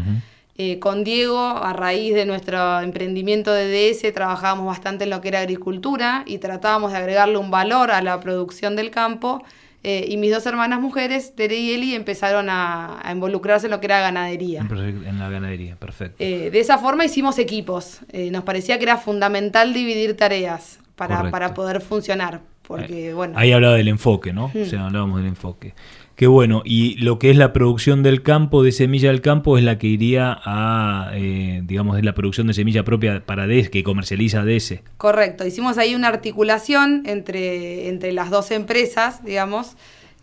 Eh, 0.55 0.77
con 0.77 1.03
Diego, 1.03 1.39
a 1.39 1.73
raíz 1.73 2.13
de 2.13 2.27
nuestro 2.27 2.79
emprendimiento 2.81 3.51
de 3.51 3.91
DS, 3.91 4.13
trabajábamos 4.13 4.67
bastante 4.67 5.05
en 5.05 5.09
lo 5.09 5.19
que 5.19 5.29
era 5.29 5.39
agricultura 5.39 6.23
y 6.27 6.37
tratábamos 6.37 6.91
de 6.91 6.99
agregarle 6.99 7.37
un 7.37 7.49
valor 7.49 7.89
a 7.89 8.03
la 8.03 8.19
producción 8.19 8.75
del 8.75 8.91
campo. 8.91 9.43
Eh, 9.83 10.05
y 10.07 10.17
mis 10.17 10.31
dos 10.31 10.45
hermanas 10.45 10.79
mujeres, 10.79 11.35
Tere 11.35 11.57
y 11.57 11.73
Eli, 11.73 11.93
empezaron 11.93 12.47
a, 12.49 13.01
involucrarse 13.11 13.67
en 13.67 13.71
lo 13.71 13.79
que 13.79 13.87
era 13.87 13.99
ganadería. 13.99 14.61
En 14.61 15.19
la 15.19 15.29
ganadería, 15.29 15.75
perfecto. 15.75 16.15
Eh, 16.19 16.49
de 16.51 16.59
esa 16.59 16.77
forma 16.77 17.05
hicimos 17.05 17.37
equipos. 17.37 17.99
nos 18.31 18.43
parecía 18.43 18.77
que 18.77 18.83
era 18.85 18.97
fundamental 18.97 19.73
dividir 19.73 20.15
tareas 20.15 20.79
para, 20.95 21.29
para 21.29 21.53
poder 21.53 21.81
funcionar. 21.81 22.41
Porque, 22.67 23.13
bueno. 23.13 23.37
Ahí 23.37 23.51
hablaba 23.51 23.75
del 23.75 23.89
enfoque, 23.89 24.31
¿no? 24.31 24.45
O 24.45 24.65
sea, 24.65 24.85
hablábamos 24.85 25.17
del 25.17 25.27
enfoque. 25.27 25.73
Qué 26.15 26.27
bueno, 26.27 26.61
y 26.63 26.95
lo 26.97 27.17
que 27.17 27.31
es 27.31 27.37
la 27.37 27.53
producción 27.53 28.03
del 28.03 28.21
campo, 28.21 28.61
de 28.61 28.71
semilla 28.71 29.09
del 29.09 29.21
campo, 29.21 29.57
es 29.57 29.63
la 29.63 29.79
que 29.79 29.87
iría 29.87 30.39
a, 30.43 31.11
eh, 31.15 31.61
digamos, 31.65 31.97
es 31.97 32.05
la 32.05 32.13
producción 32.13 32.45
de 32.47 32.53
semilla 32.53 32.83
propia 32.83 33.25
para 33.25 33.47
DES, 33.47 33.69
que 33.69 33.83
comercializa 33.83 34.45
DS. 34.45 34.81
Correcto, 34.97 35.45
hicimos 35.45 35.79
ahí 35.79 35.95
una 35.95 36.09
articulación 36.09 37.03
entre, 37.07 37.89
entre 37.89 38.11
las 38.11 38.29
dos 38.29 38.51
empresas, 38.51 39.23
digamos. 39.25 39.75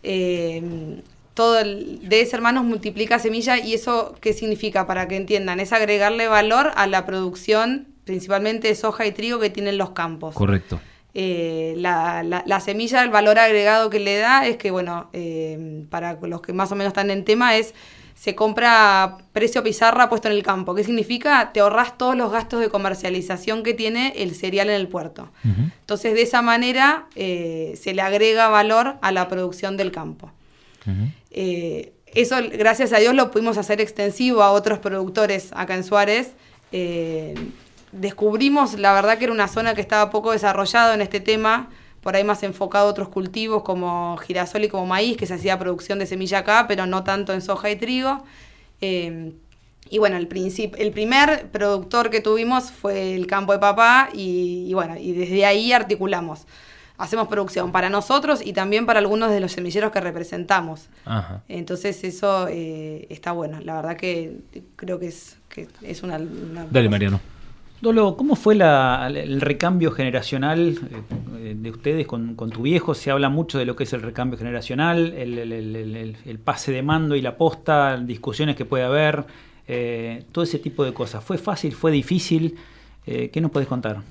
Eh, 0.03 1.01
todo 1.33 1.59
el 1.59 2.07
DS 2.07 2.33
Hermanos 2.33 2.63
multiplica 2.63 3.19
semilla 3.19 3.57
y 3.59 3.73
eso, 3.73 4.15
¿qué 4.21 4.33
significa? 4.33 4.87
Para 4.87 5.07
que 5.07 5.15
entiendan, 5.15 5.59
es 5.59 5.73
agregarle 5.73 6.27
valor 6.27 6.71
a 6.75 6.87
la 6.87 7.05
producción, 7.05 7.87
principalmente 8.05 8.67
de 8.67 8.75
soja 8.75 9.05
y 9.05 9.11
trigo 9.11 9.39
que 9.39 9.49
tienen 9.49 9.77
los 9.77 9.91
campos. 9.91 10.35
Correcto. 10.35 10.79
Eh, 11.13 11.73
la, 11.77 12.23
la, 12.23 12.59
semilla, 12.61 13.03
el 13.03 13.09
valor 13.09 13.37
agregado 13.37 13.89
que 13.89 13.99
le 13.99 14.17
da 14.17 14.47
es 14.47 14.55
que, 14.57 14.71
bueno, 14.71 15.09
eh, 15.11 15.83
para 15.89 16.13
los 16.21 16.41
que 16.41 16.53
más 16.53 16.71
o 16.71 16.75
menos 16.75 16.91
están 16.91 17.11
en 17.11 17.25
tema, 17.25 17.57
es 17.57 17.73
se 18.15 18.35
compra 18.35 19.17
precio 19.33 19.63
pizarra 19.63 20.07
puesto 20.07 20.27
en 20.27 20.35
el 20.35 20.43
campo. 20.43 20.75
¿Qué 20.75 20.83
significa? 20.83 21.51
Te 21.53 21.59
ahorras 21.59 21.97
todos 21.97 22.15
los 22.15 22.31
gastos 22.31 22.59
de 22.59 22.69
comercialización 22.69 23.63
que 23.63 23.73
tiene 23.73 24.13
el 24.17 24.35
cereal 24.35 24.69
en 24.69 24.75
el 24.75 24.87
puerto. 24.87 25.31
Entonces, 25.43 26.13
de 26.13 26.21
esa 26.21 26.43
manera 26.43 27.07
eh, 27.15 27.73
se 27.81 27.95
le 27.95 28.03
agrega 28.03 28.47
valor 28.47 28.97
a 29.01 29.11
la 29.11 29.27
producción 29.27 29.75
del 29.75 29.91
campo. 29.91 30.31
eso, 32.13 32.35
gracias 32.51 32.93
a 32.93 32.99
Dios, 32.99 33.15
lo 33.15 33.31
pudimos 33.31 33.57
hacer 33.57 33.81
extensivo 33.81 34.43
a 34.43 34.51
otros 34.51 34.77
productores 34.79 35.49
acá 35.53 35.73
en 35.73 35.83
Suárez 35.83 36.33
descubrimos, 37.91 38.77
la 38.77 38.93
verdad 38.93 39.17
que 39.17 39.25
era 39.25 39.33
una 39.33 39.47
zona 39.47 39.73
que 39.73 39.81
estaba 39.81 40.09
poco 40.09 40.31
desarrollada 40.31 40.93
en 40.93 41.01
este 41.01 41.19
tema, 41.19 41.69
por 42.01 42.15
ahí 42.15 42.23
más 42.23 42.43
enfocado 42.43 42.87
a 42.87 42.89
otros 42.89 43.09
cultivos 43.09 43.63
como 43.63 44.17
girasol 44.17 44.63
y 44.63 44.69
como 44.69 44.85
maíz, 44.85 45.17
que 45.17 45.27
se 45.27 45.35
hacía 45.35 45.59
producción 45.59 45.99
de 45.99 46.05
semilla 46.05 46.39
acá, 46.39 46.65
pero 46.67 46.85
no 46.85 47.03
tanto 47.03 47.33
en 47.33 47.41
soja 47.41 47.69
y 47.69 47.75
trigo. 47.75 48.23
Eh, 48.81 49.33
y 49.91 49.97
bueno, 49.97 50.15
el, 50.15 50.29
el 50.77 50.91
primer 50.91 51.49
productor 51.51 52.09
que 52.09 52.21
tuvimos 52.21 52.71
fue 52.71 53.13
el 53.13 53.27
campo 53.27 53.51
de 53.51 53.59
papá 53.59 54.09
y, 54.13 54.73
bueno, 54.73 54.95
y 54.97 55.11
desde 55.11 55.45
ahí 55.45 55.73
articulamos. 55.73 56.47
Hacemos 56.97 57.27
producción 57.27 57.71
para 57.71 57.89
nosotros 57.89 58.41
y 58.45 58.53
también 58.53 58.85
para 58.85 58.99
algunos 58.99 59.31
de 59.31 59.39
los 59.39 59.51
semilleros 59.51 59.91
que 59.91 59.99
representamos. 59.99 60.87
Entonces 61.49 62.03
eso 62.03 62.47
eh, 62.47 63.07
está 63.09 63.33
bueno. 63.33 63.59
La 63.59 63.75
verdad 63.75 63.97
que 63.97 64.37
creo 64.77 64.97
que 64.97 65.07
es, 65.07 65.37
que 65.49 65.67
es 65.81 66.03
una, 66.03 66.17
una 66.17 66.67
Dale, 66.69 66.87
Mariano. 66.87 67.19
Dolo, 67.81 68.15
¿cómo 68.15 68.35
fue 68.35 68.53
el 68.53 69.41
recambio 69.41 69.91
generacional 69.91 70.77
eh, 71.39 71.55
de 71.57 71.69
ustedes 71.71 72.05
con, 72.05 72.35
tu 72.35 72.61
viejo? 72.61 72.93
Se 72.93 73.09
habla 73.09 73.29
mucho 73.29 73.57
de 73.57 73.65
lo 73.65 73.75
que 73.75 73.85
es 73.85 73.93
el 73.93 74.03
recambio 74.03 74.37
generacional, 74.37 75.13
el, 75.15 76.39
pase 76.43 76.71
de 76.71 76.83
mando 76.83 77.15
y 77.15 77.21
la 77.21 77.37
posta, 77.37 77.97
discusiones 77.97 78.55
que 78.55 78.65
puede 78.65 78.83
haber, 78.83 79.25
eh, 79.67 80.25
todo 80.31 80.43
ese 80.43 80.59
tipo 80.59 80.83
de 80.83 80.93
cosas. 80.93 81.23
¿Fue 81.23 81.39
fácil? 81.39 81.73
¿Fue 81.73 81.91
difícil? 81.91 82.55
Eh, 83.07 83.31
¿Qué 83.33 83.41
nos 83.41 83.49
puedes 83.49 83.67
contar? 83.67 84.03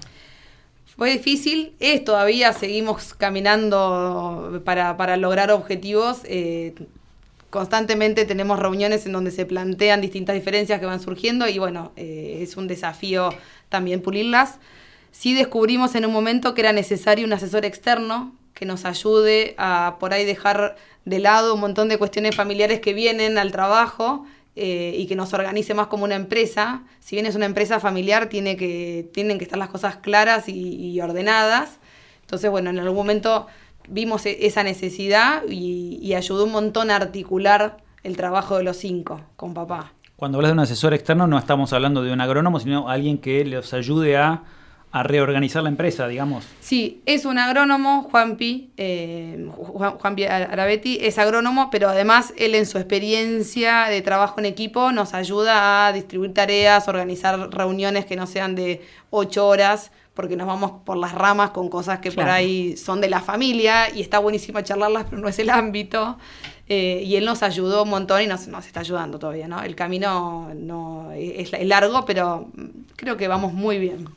Fue 0.96 1.12
difícil, 1.12 1.74
es 1.78 2.04
todavía 2.04 2.52
seguimos 2.52 3.14
caminando 3.14 4.60
para 4.64 5.16
lograr 5.16 5.52
objetivos 5.52 6.24
constantemente 7.50 8.24
tenemos 8.24 8.58
reuniones 8.58 9.04
en 9.06 9.12
donde 9.12 9.30
se 9.30 9.44
plantean 9.44 10.00
distintas 10.00 10.34
diferencias 10.34 10.80
que 10.80 10.86
van 10.86 11.00
surgiendo 11.00 11.48
y 11.48 11.58
bueno, 11.58 11.92
es 11.96 12.56
un 12.56 12.68
desafío 12.68 13.30
también 13.68 14.00
pulirlas. 14.00 14.58
Sí 15.10 15.34
descubrimos 15.34 15.94
en 15.94 16.06
un 16.06 16.12
momento 16.12 16.54
que 16.54 16.60
era 16.60 16.72
necesario 16.72 17.26
un 17.26 17.32
asesor 17.32 17.64
externo 17.64 18.32
que 18.54 18.66
nos 18.66 18.84
ayude 18.84 19.54
a 19.58 19.96
por 19.98 20.12
ahí 20.12 20.24
dejar 20.24 20.76
de 21.04 21.18
lado 21.18 21.54
un 21.54 21.60
montón 21.60 21.88
de 21.88 21.98
cuestiones 21.98 22.36
familiares 22.36 22.80
que 22.80 22.92
vienen 22.94 23.38
al 23.38 23.52
trabajo. 23.52 24.26
eh, 24.56 24.94
y 24.98 25.06
que 25.06 25.14
nos 25.14 25.32
organice 25.32 25.74
más 25.74 25.86
como 25.86 26.04
una 26.04 26.16
empresa. 26.16 26.82
Si 26.98 27.14
bien 27.16 27.24
es 27.24 27.36
una 27.36 27.46
empresa 27.46 27.78
familiar, 27.78 28.28
tiene 28.28 28.56
que, 28.56 29.08
tienen 29.14 29.38
que 29.38 29.44
estar 29.44 29.58
las 29.58 29.70
cosas 29.70 29.96
claras 29.98 30.48
y, 30.48 31.00
ordenadas. 31.00 31.78
Entonces, 32.22 32.50
bueno, 32.50 32.68
en 32.70 32.78
algún 32.80 32.96
momento 32.96 33.46
vimos 33.90 34.26
e, 34.26 34.46
esa 34.46 34.62
necesidad 34.62 35.42
y, 35.48 35.98
y 36.00 36.14
ayudó 36.14 36.44
un 36.44 36.52
montón 36.52 36.90
a 36.90 36.96
articular 36.96 37.78
el 38.02 38.16
trabajo 38.16 38.56
de 38.56 38.64
los 38.64 38.76
cinco 38.76 39.20
con 39.36 39.52
papá. 39.54 39.92
Cuando 40.16 40.38
hablas 40.38 40.50
de 40.50 40.54
un 40.54 40.60
asesor 40.60 40.94
externo 40.94 41.26
no 41.26 41.38
estamos 41.38 41.72
hablando 41.72 42.02
de 42.02 42.12
un 42.12 42.20
agrónomo, 42.20 42.60
sino 42.60 42.88
alguien 42.88 43.18
que 43.18 43.44
les 43.44 43.72
ayude 43.74 44.16
a 44.16 44.42
a 44.92 45.04
reorganizar 45.04 45.62
la 45.62 45.68
empresa, 45.68 46.08
digamos. 46.08 46.44
Sí, 46.60 47.00
es 47.06 47.24
un 47.24 47.38
agrónomo, 47.38 48.08
Juanpi, 48.10 48.72
eh, 48.76 49.48
Juanpi 49.56 50.24
Arabetti, 50.24 50.98
es 51.00 51.18
agrónomo, 51.18 51.70
pero 51.70 51.88
además 51.88 52.34
él 52.36 52.56
en 52.56 52.66
su 52.66 52.78
experiencia 52.78 53.84
de 53.84 54.02
trabajo 54.02 54.40
en 54.40 54.46
equipo 54.46 54.90
nos 54.90 55.14
ayuda 55.14 55.86
a 55.86 55.92
distribuir 55.92 56.34
tareas, 56.34 56.88
organizar 56.88 57.38
reuniones 57.52 58.04
que 58.04 58.16
no 58.16 58.26
sean 58.26 58.56
de 58.56 58.82
ocho 59.10 59.46
horas, 59.46 59.92
porque 60.14 60.36
nos 60.36 60.46
vamos 60.46 60.72
por 60.84 60.96
las 60.96 61.12
ramas 61.12 61.50
con 61.50 61.68
cosas 61.68 62.00
que 62.00 62.10
por 62.10 62.28
ahí 62.28 62.76
son 62.76 63.00
de 63.00 63.08
la 63.08 63.20
familia 63.20 63.94
y 63.94 64.00
está 64.00 64.18
buenísimo 64.18 64.60
charlarlas, 64.60 65.06
pero 65.08 65.22
no 65.22 65.28
es 65.28 65.38
el 65.38 65.50
ámbito. 65.50 66.18
Eh, 66.68 67.02
y 67.04 67.16
él 67.16 67.24
nos 67.24 67.42
ayudó 67.42 67.82
un 67.82 67.90
montón 67.90 68.22
y 68.22 68.26
nos, 68.26 68.46
nos, 68.46 68.66
está 68.66 68.80
ayudando 68.80 69.18
todavía, 69.18 69.48
¿no? 69.48 69.60
El 69.62 69.74
camino 69.74 70.50
no 70.54 71.10
es 71.12 71.52
largo, 71.66 72.04
pero 72.04 72.48
creo 72.96 73.16
que 73.16 73.26
vamos 73.26 73.52
muy 73.52 73.78
bien. 73.78 74.08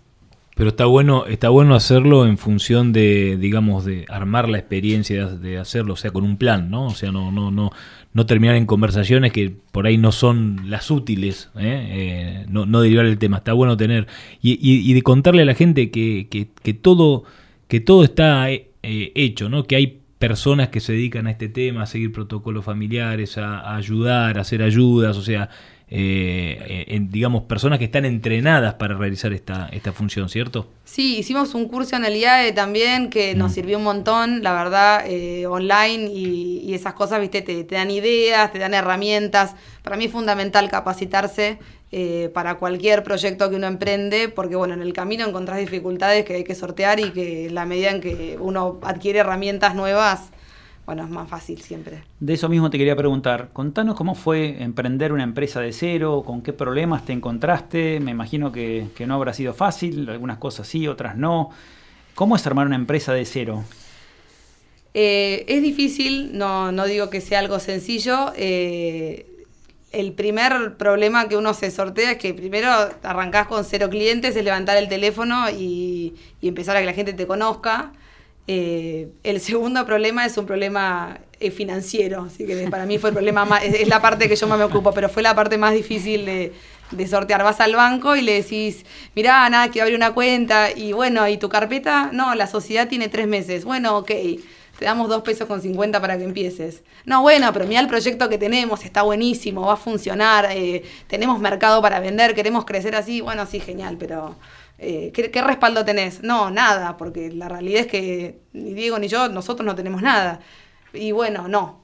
Pero 0.56 0.70
está 0.70 0.86
bueno, 0.86 1.26
está 1.26 1.50
bueno 1.50 1.74
hacerlo 1.74 2.28
en 2.28 2.38
función 2.38 2.94
de, 2.94 3.38
digamos, 3.38 3.86
de 3.86 4.06
armar 4.08 4.50
la 4.50 4.60
experiencia 4.60 5.26
de 5.26 5.58
hacerlo, 5.58 5.94
o 5.94 5.98
sea, 5.98 6.12
con 6.12 6.24
un 6.24 6.38
plan, 6.38 6.70
¿no? 6.70 6.86
O 6.86 6.94
sea, 6.94 7.12
no, 7.12 7.32
no, 7.32 7.50
no, 7.50 7.72
no 8.14 8.26
terminar 8.26 8.56
en 8.56 8.66
conversaciones 8.66 9.32
que 9.32 9.56
por 9.72 9.88
ahí 9.88 9.98
no 9.98 10.12
son 10.12 10.70
las 10.70 10.92
útiles, 10.92 11.50
¿eh? 11.58 11.88
Eh, 11.90 12.46
no, 12.48 12.66
no, 12.66 12.82
derivar 12.82 13.06
el 13.06 13.18
tema. 13.18 13.38
Está 13.38 13.54
bueno 13.54 13.76
tener 13.76 14.08
y, 14.42 14.60
y, 14.62 14.94
de 14.94 15.02
contarle 15.02 15.42
a 15.42 15.46
la 15.46 15.56
gente 15.56 15.90
que, 15.90 16.28
que, 16.30 16.48
que 16.62 16.74
todo, 16.74 17.24
que 17.68 17.80
todo 17.80 18.04
está 18.04 18.52
eh, 18.52 18.68
hecho, 18.84 19.50
¿no? 19.50 19.64
Que 19.64 19.76
hay 19.76 20.00
personas 20.20 20.70
que 20.70 20.80
se 20.80 20.94
dedican 20.94 21.28
a 21.28 21.32
este 21.32 21.50
tema, 21.50 21.84
a 21.84 21.86
seguir 21.86 22.12
protocolos 22.12 22.64
familiares, 22.64 23.38
a 23.38 23.76
ayudar, 23.76 24.38
a 24.38 24.42
hacer 24.42 24.62
ayudas, 24.62 25.18
o 25.18 25.22
sea, 25.22 25.50
eh, 25.96 26.86
en, 26.88 27.12
digamos, 27.12 27.44
personas 27.44 27.78
que 27.78 27.86
están 27.86 28.04
entrenadas 28.04 28.74
para 28.74 28.96
realizar 28.96 29.32
esta, 29.32 29.70
esta 29.72 29.94
función, 29.94 30.28
¿cierto? 30.28 30.68
Sí, 30.86 31.20
hicimos 31.20 31.54
un 31.54 31.68
curso 31.68 31.96
en 31.96 32.04
el 32.04 32.16
IAE 32.16 32.52
también 32.52 33.12
que 33.12 33.36
nos 33.36 33.52
mm. 33.52 33.54
sirvió 33.54 33.78
un 33.78 33.84
montón, 33.84 34.42
la 34.42 34.54
verdad, 34.54 35.04
eh, 35.06 35.46
online 35.46 36.10
y, 36.12 36.74
esas 36.74 36.96
cosas, 36.96 37.22
viste, 37.22 37.44
te, 37.44 37.64
dan 37.64 37.92
ideas, 37.92 38.52
te 38.52 38.58
dan 38.58 38.74
herramientas. 38.74 39.56
Para 39.84 39.96
mí 39.96 40.06
es 40.06 40.12
fundamental 40.12 40.68
capacitarse 40.68 41.60
eh, 41.92 42.32
para 42.34 42.56
cualquier 42.56 43.04
proyecto 43.04 43.52
que 43.52 43.58
uno 43.58 43.68
emprende, 43.68 44.30
porque 44.30 44.56
bueno, 44.56 44.74
en 44.74 44.82
el 44.82 44.94
camino 44.94 45.28
encontrás 45.28 45.60
dificultades 45.60 46.26
que 46.26 46.34
hay 46.34 46.44
que 46.44 46.56
sortear 46.56 47.00
y 47.00 47.12
que 47.12 47.52
la 47.52 47.66
medida 47.66 47.92
en 47.92 48.02
que 48.02 48.38
uno 48.40 48.80
adquiere 48.82 49.20
herramientas 49.20 49.76
nuevas, 49.76 50.32
bueno, 50.86 51.04
es 51.04 51.10
más 51.10 51.30
fácil 51.30 51.62
siempre. 51.62 52.04
De 52.20 52.34
eso 52.34 52.50
mismo 52.50 52.70
te 52.70 52.78
quería 52.78 52.96
preguntar, 52.96 53.50
contanos 53.54 53.96
cómo 53.96 54.16
fue 54.16 54.62
emprender 54.62 55.14
una 55.14 55.24
empresa 55.24 55.62
de 55.62 55.72
cero, 55.72 56.24
con 56.26 56.42
qué 56.42 56.52
problemas 56.52 57.06
te 57.06 57.14
encontraste, 57.14 58.00
me 58.02 58.12
imagino 58.12 58.52
que, 58.52 58.90
no 59.06 59.16
habrá 59.16 59.34
sido 59.34 59.54
fácil, 59.54 60.10
algunas 60.10 60.38
cosas 60.38 60.68
sí, 60.68 60.88
otras 60.88 61.16
no. 61.16 61.52
¿Cómo 62.16 62.36
es 62.36 62.46
armar 62.46 62.68
una 62.68 62.76
empresa 62.76 63.14
de 63.14 63.26
cero? 63.26 63.64
Eh, 64.94 65.46
es 65.48 65.62
difícil, 65.64 66.38
no, 66.38 66.72
no, 66.72 66.86
digo 66.86 67.10
que 67.10 67.22
sea 67.22 67.40
algo 67.40 67.60
sencillo. 67.60 68.34
Eh, 68.36 69.26
el 69.92 70.12
primer 70.12 70.76
problema 70.76 71.30
que 71.30 71.38
uno 71.38 71.54
se 71.54 71.72
sortea 71.72 72.12
es 72.12 72.18
que 72.18 72.34
primero 72.34 72.68
arrancás 73.04 73.48
con 73.48 73.64
cero 73.64 73.90
clientes, 73.90 74.36
es 74.36 74.44
levantar 74.44 74.78
el 74.78 74.90
teléfono 74.90 75.50
y, 75.50 76.14
y 76.42 76.48
empezar 76.50 76.76
a 76.76 76.82
que 76.82 76.86
la 76.86 76.94
gente 76.94 77.14
te 77.14 77.26
conozca. 77.26 77.94
Eh, 78.48 79.10
el 79.24 79.40
segundo 79.40 79.86
problema 79.86 80.26
es 80.26 80.38
un 80.38 80.46
problema 80.46 81.20
eh, 81.40 81.50
financiero, 81.50 82.24
así 82.24 82.46
que 82.46 82.68
para 82.70 82.86
mí 82.86 82.98
fue 82.98 83.12
el 83.12 83.14
problema 83.14 83.46
más, 83.46 83.64
es, 83.64 83.88
la 83.88 84.02
parte 84.02 84.28
que 84.28 84.36
yo 84.36 84.48
más 84.48 84.58
me 84.58 84.66
ocupo, 84.66 84.92
pero 84.92 85.08
fue 85.08 85.24
la 85.24 85.34
parte 85.34 85.58
más 85.58 85.74
difícil 85.74 86.26
de, 86.26 86.52
sortear. 87.08 87.44
Vas 87.44 87.60
al 87.60 87.76
banco 87.76 88.16
y 88.16 88.22
le 88.22 88.34
decís, 88.34 88.86
mirá, 89.16 89.50
nada, 89.50 89.70
quiero 89.70 89.86
abrir 89.86 89.98
una 89.98 90.14
cuenta, 90.14 90.72
y 90.76 90.92
bueno, 90.92 91.28
¿y 91.28 91.38
tu 91.38 91.50
carpeta? 91.50 92.10
No, 92.12 92.36
la 92.36 92.48
sociedad 92.48 92.88
tiene 92.88 93.08
tres 93.10 93.28
meses. 93.28 93.66
Bueno, 93.66 93.98
ok, 93.98 94.12
te 94.78 94.86
damos 94.86 95.08
dos 95.08 95.22
pesos 95.22 95.48
con 95.48 95.62
cincuenta 95.62 96.02
para 96.02 96.18
que 96.18 96.24
empieces. 96.24 96.84
No, 97.06 97.22
bueno, 97.22 97.52
pero 97.54 97.66
mira 97.66 97.80
el 97.80 97.88
proyecto 97.88 98.30
que 98.30 98.38
tenemos, 98.38 98.84
está 98.84 99.04
buenísimo, 99.04 99.62
va 99.62 99.74
a 99.74 99.78
funcionar, 99.78 100.50
eh, 100.52 100.84
tenemos 101.08 101.40
mercado 101.40 101.82
para 101.82 102.00
vender, 102.00 102.36
queremos 102.36 102.66
crecer 102.66 102.96
así, 102.96 103.22
bueno, 103.22 103.46
sí, 103.46 103.60
genial, 103.60 103.96
pero 103.98 104.36
eh, 104.84 105.12
¿qué, 105.14 105.42
respaldo 105.42 105.86
tenés? 105.86 106.22
No, 106.24 106.52
nada, 106.52 106.98
porque 106.98 107.32
la 107.32 107.48
realidad 107.48 107.82
es 107.82 107.88
que 107.88 108.40
ni 108.52 108.74
Diego 108.74 109.00
ni 109.00 109.08
yo, 109.08 109.30
nosotros 109.30 109.66
no 109.66 109.76
tenemos 109.76 110.02
nada. 110.02 110.42
Y 110.94 111.12
bueno, 111.12 111.48
no. 111.48 111.84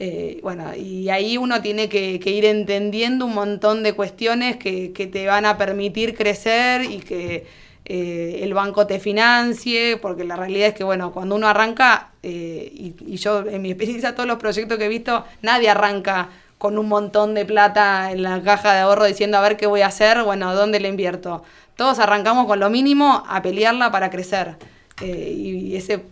Eh, 0.00 0.40
bueno, 0.42 0.74
y 0.74 1.08
ahí 1.10 1.38
uno 1.38 1.62
tiene 1.62 1.88
que, 1.88 2.18
ir 2.24 2.44
entendiendo 2.44 3.26
un 3.26 3.34
montón 3.34 3.84
de 3.84 3.92
cuestiones 3.92 4.56
que, 4.56 4.90
te 4.90 5.26
van 5.26 5.46
a 5.46 5.56
permitir 5.56 6.16
crecer 6.16 6.82
y 6.90 6.98
que 6.98 7.46
eh, 7.84 8.40
el 8.42 8.52
banco 8.52 8.86
te 8.86 8.98
financie, 8.98 9.96
porque 9.98 10.24
la 10.24 10.34
realidad 10.36 10.68
es 10.68 10.74
que, 10.74 10.84
bueno, 10.84 11.12
cuando 11.12 11.36
uno 11.36 11.46
arranca, 11.46 12.10
y, 12.22 12.94
y 13.06 13.16
yo 13.16 13.46
en 13.48 13.62
mi 13.62 13.70
experiencia, 13.70 14.14
todos 14.14 14.26
los 14.26 14.38
proyectos 14.38 14.78
que 14.78 14.86
he 14.86 14.88
visto, 14.88 15.24
nadie 15.42 15.70
arranca 15.70 16.30
con 16.58 16.78
un 16.78 16.88
montón 16.88 17.34
de 17.34 17.44
plata 17.44 18.10
en 18.10 18.22
la 18.22 18.42
caja 18.42 18.72
de 18.72 18.80
ahorro 18.80 19.04
diciendo 19.04 19.36
a 19.36 19.42
ver 19.42 19.58
qué 19.58 19.66
voy 19.66 19.82
a 19.82 19.88
hacer, 19.88 20.22
bueno, 20.22 20.54
¿dónde 20.54 20.80
le 20.80 20.88
invierto? 20.88 21.42
Todos 21.76 21.98
arrancamos 21.98 22.46
con 22.46 22.60
lo 22.60 22.70
mínimo 22.70 23.24
a 23.26 23.42
pelearla 23.42 23.90
para 23.90 24.10
crecer. 24.10 24.56
Eh, 25.00 25.34
y 25.36 25.76
ese 25.76 26.04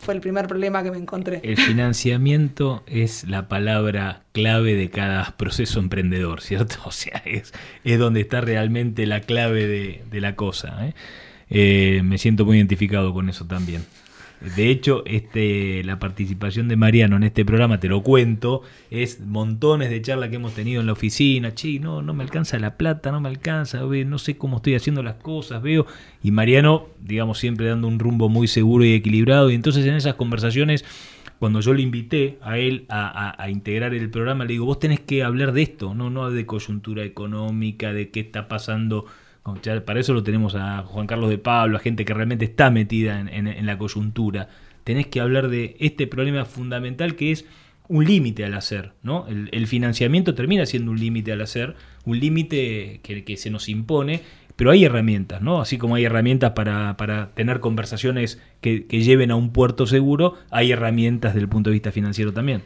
fue 0.00 0.14
el 0.14 0.20
primer 0.20 0.46
problema 0.46 0.82
que 0.82 0.90
me 0.90 0.96
encontré. 0.96 1.40
El 1.44 1.58
financiamiento 1.58 2.82
es 2.86 3.24
la 3.24 3.48
palabra 3.48 4.22
clave 4.32 4.74
de 4.74 4.88
cada 4.88 5.36
proceso 5.36 5.78
emprendedor, 5.78 6.40
¿cierto? 6.40 6.76
O 6.84 6.90
sea, 6.90 7.22
es, 7.26 7.52
es 7.84 7.98
donde 7.98 8.20
está 8.22 8.40
realmente 8.40 9.06
la 9.06 9.20
clave 9.20 9.66
de, 9.66 10.20
la 10.20 10.36
cosa. 10.36 10.86
¿eh? 10.86 10.94
Eh, 11.50 12.00
me 12.02 12.16
siento 12.16 12.46
muy 12.46 12.56
identificado 12.56 13.12
con 13.12 13.28
eso 13.28 13.44
también. 13.44 13.84
De 14.56 14.70
hecho, 14.70 15.02
este, 15.04 15.84
la 15.84 15.98
participación 15.98 16.68
de 16.68 16.76
Mariano 16.76 17.16
en 17.16 17.24
este 17.24 17.44
programa, 17.44 17.78
te 17.78 17.88
lo 17.88 18.02
cuento, 18.02 18.62
es 18.90 19.20
montones 19.20 19.90
de 19.90 20.00
charlas 20.00 20.30
que 20.30 20.36
hemos 20.36 20.54
tenido 20.54 20.80
en 20.80 20.86
la 20.86 20.92
oficina. 20.92 21.54
Che, 21.54 21.78
no, 21.78 22.00
no 22.00 22.14
me 22.14 22.24
alcanza 22.24 22.58
la 22.58 22.76
plata, 22.76 23.12
no 23.12 23.20
me 23.20 23.28
alcanza, 23.28 23.80
no 23.80 24.18
sé 24.18 24.38
cómo 24.38 24.56
estoy 24.56 24.74
haciendo 24.74 25.02
las 25.02 25.16
cosas, 25.16 25.62
veo. 25.62 25.86
Y 26.22 26.30
Mariano, 26.30 26.86
digamos, 27.00 27.38
siempre 27.38 27.66
dando 27.66 27.86
un 27.86 27.98
rumbo 27.98 28.28
muy 28.30 28.48
seguro 28.48 28.84
y 28.84 28.94
equilibrado. 28.94 29.50
Y 29.50 29.54
entonces 29.54 29.84
en 29.84 29.94
esas 29.94 30.14
conversaciones 30.14 30.84
cuando 31.40 31.60
yo 31.60 31.72
le 31.72 31.80
invité 31.80 32.38
a 32.42 32.58
él 32.58 32.84
a, 32.90 33.48
integrar 33.48 33.94
el 33.94 34.10
programa, 34.10 34.44
le 34.44 34.52
digo, 34.52 34.66
vos 34.66 34.78
tenés 34.78 35.00
que 35.00 35.22
hablar 35.22 35.52
de 35.52 35.62
esto, 35.62 35.94
no, 35.94 36.10
no 36.10 36.30
de 36.30 36.44
coyuntura 36.44 37.02
económica, 37.02 37.94
de 37.94 38.10
qué 38.10 38.20
está 38.20 38.46
pasando 38.46 39.06
para 39.84 40.00
eso 40.00 40.12
lo 40.12 40.22
tenemos 40.22 40.54
a 40.54 40.82
Juan 40.82 41.06
Carlos 41.06 41.30
de 41.30 41.38
Pablo, 41.38 41.76
a 41.76 41.80
gente 41.80 42.04
que 42.04 42.14
realmente 42.14 42.44
está 42.44 42.70
metida 42.70 43.20
en, 43.20 43.66
la 43.66 43.78
coyuntura. 43.78 44.48
Tenés 44.84 45.06
que 45.06 45.20
hablar 45.20 45.48
de 45.48 45.76
este 45.80 46.06
problema 46.06 46.44
fundamental 46.44 47.16
que 47.16 47.32
es 47.32 47.44
un 47.88 48.04
límite 48.04 48.44
al 48.44 48.54
hacer, 48.54 48.92
¿no? 49.02 49.26
El, 49.28 49.66
financiamiento 49.66 50.34
termina 50.34 50.64
siendo 50.66 50.92
un 50.92 51.00
límite 51.00 51.32
al 51.32 51.40
hacer, 51.40 51.74
un 52.04 52.20
límite 52.20 53.00
que, 53.02 53.36
se 53.36 53.50
nos 53.50 53.68
impone, 53.68 54.20
pero 54.56 54.70
hay 54.70 54.84
herramientas, 54.84 55.42
¿no? 55.42 55.60
Así 55.60 55.76
como 55.76 55.96
hay 55.96 56.04
herramientas 56.04 56.52
para, 56.52 57.30
tener 57.34 57.60
conversaciones 57.60 58.40
que, 58.60 58.86
lleven 58.88 59.30
a 59.30 59.36
un 59.36 59.50
puerto 59.50 59.86
seguro, 59.86 60.34
hay 60.50 60.72
herramientas 60.72 61.34
desde 61.34 61.44
el 61.44 61.48
punto 61.48 61.70
de 61.70 61.74
vista 61.74 61.92
financiero 61.92 62.32
también. 62.32 62.62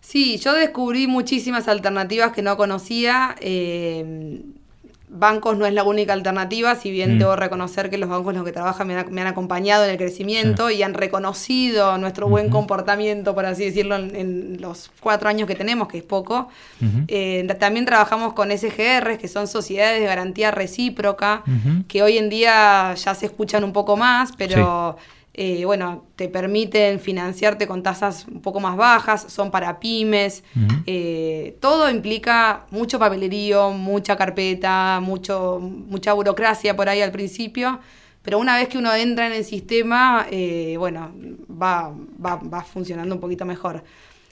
Sí, 0.00 0.38
yo 0.38 0.54
descubrí 0.54 1.06
muchísimas 1.06 1.66
alternativas 1.66 2.32
que 2.32 2.42
no 2.42 2.56
conocía. 2.56 3.34
Eh, 3.40 4.42
bancos 5.10 5.56
no 5.56 5.66
es 5.66 5.72
la 5.72 5.84
única 5.84 6.12
alternativa, 6.12 6.74
si 6.74 6.90
bien 6.90 7.16
mm. 7.16 7.18
debo 7.18 7.36
reconocer 7.36 7.90
que 7.90 7.98
los 7.98 8.08
bancos 8.08 8.32
en 8.32 8.38
los 8.38 8.44
que 8.44 8.52
trabajan 8.52 8.86
me, 8.86 8.94
han, 8.96 9.26
acompañado 9.26 9.84
en 9.84 9.90
el 9.90 9.96
crecimiento 9.96 10.70
y 10.70 10.82
han 10.82 10.94
reconocido 10.94 11.96
nuestro 11.98 12.28
buen 12.28 12.50
comportamiento, 12.50 13.34
por 13.34 13.46
así 13.46 13.64
decirlo, 13.64 13.96
en, 13.96 14.58
los 14.60 14.90
cuatro 15.00 15.28
años 15.28 15.46
que 15.46 15.54
tenemos, 15.54 15.88
que 15.88 15.98
es 15.98 16.04
poco. 16.04 16.48
Eh, 17.08 17.46
también 17.58 17.86
trabajamos 17.86 18.34
con 18.34 18.50
SGR, 18.50 19.18
que 19.18 19.28
son 19.28 19.46
sociedades 19.46 20.00
de 20.00 20.06
garantía 20.06 20.50
recíproca, 20.50 21.42
que 21.86 22.02
hoy 22.02 22.18
en 22.18 22.28
día 22.28 22.94
ya 22.94 23.14
se 23.14 23.26
escuchan 23.26 23.64
un 23.64 23.72
poco 23.72 23.96
más, 23.96 24.32
pero... 24.36 24.96
Eh, 25.40 25.64
bueno, 25.64 26.04
te 26.16 26.28
permiten 26.28 26.98
financiarte 26.98 27.68
con 27.68 27.80
tasas 27.80 28.26
un 28.26 28.42
poco 28.42 28.58
más 28.58 28.76
bajas, 28.76 29.26
son 29.28 29.52
para 29.52 29.78
pymes, 29.78 30.42
eh, 30.84 31.56
todo 31.60 31.88
implica 31.88 32.66
mucho 32.72 32.98
papelerío, 32.98 33.70
mucha 33.70 34.16
carpeta, 34.16 34.98
mucho, 35.00 35.60
mucha 35.60 36.12
burocracia 36.12 36.74
por 36.74 36.88
ahí 36.88 37.02
al 37.02 37.12
principio, 37.12 37.78
pero 38.20 38.40
una 38.40 38.56
vez 38.56 38.66
que 38.66 38.78
uno 38.78 38.92
entra 38.92 39.28
en 39.28 39.32
el 39.32 39.44
sistema, 39.44 40.26
eh, 40.28 40.74
bueno, 40.76 41.12
va, 41.48 41.94
va, 42.20 42.34
va 42.34 42.64
funcionando 42.64 43.14
un 43.14 43.20
poquito 43.20 43.44
mejor. 43.44 43.84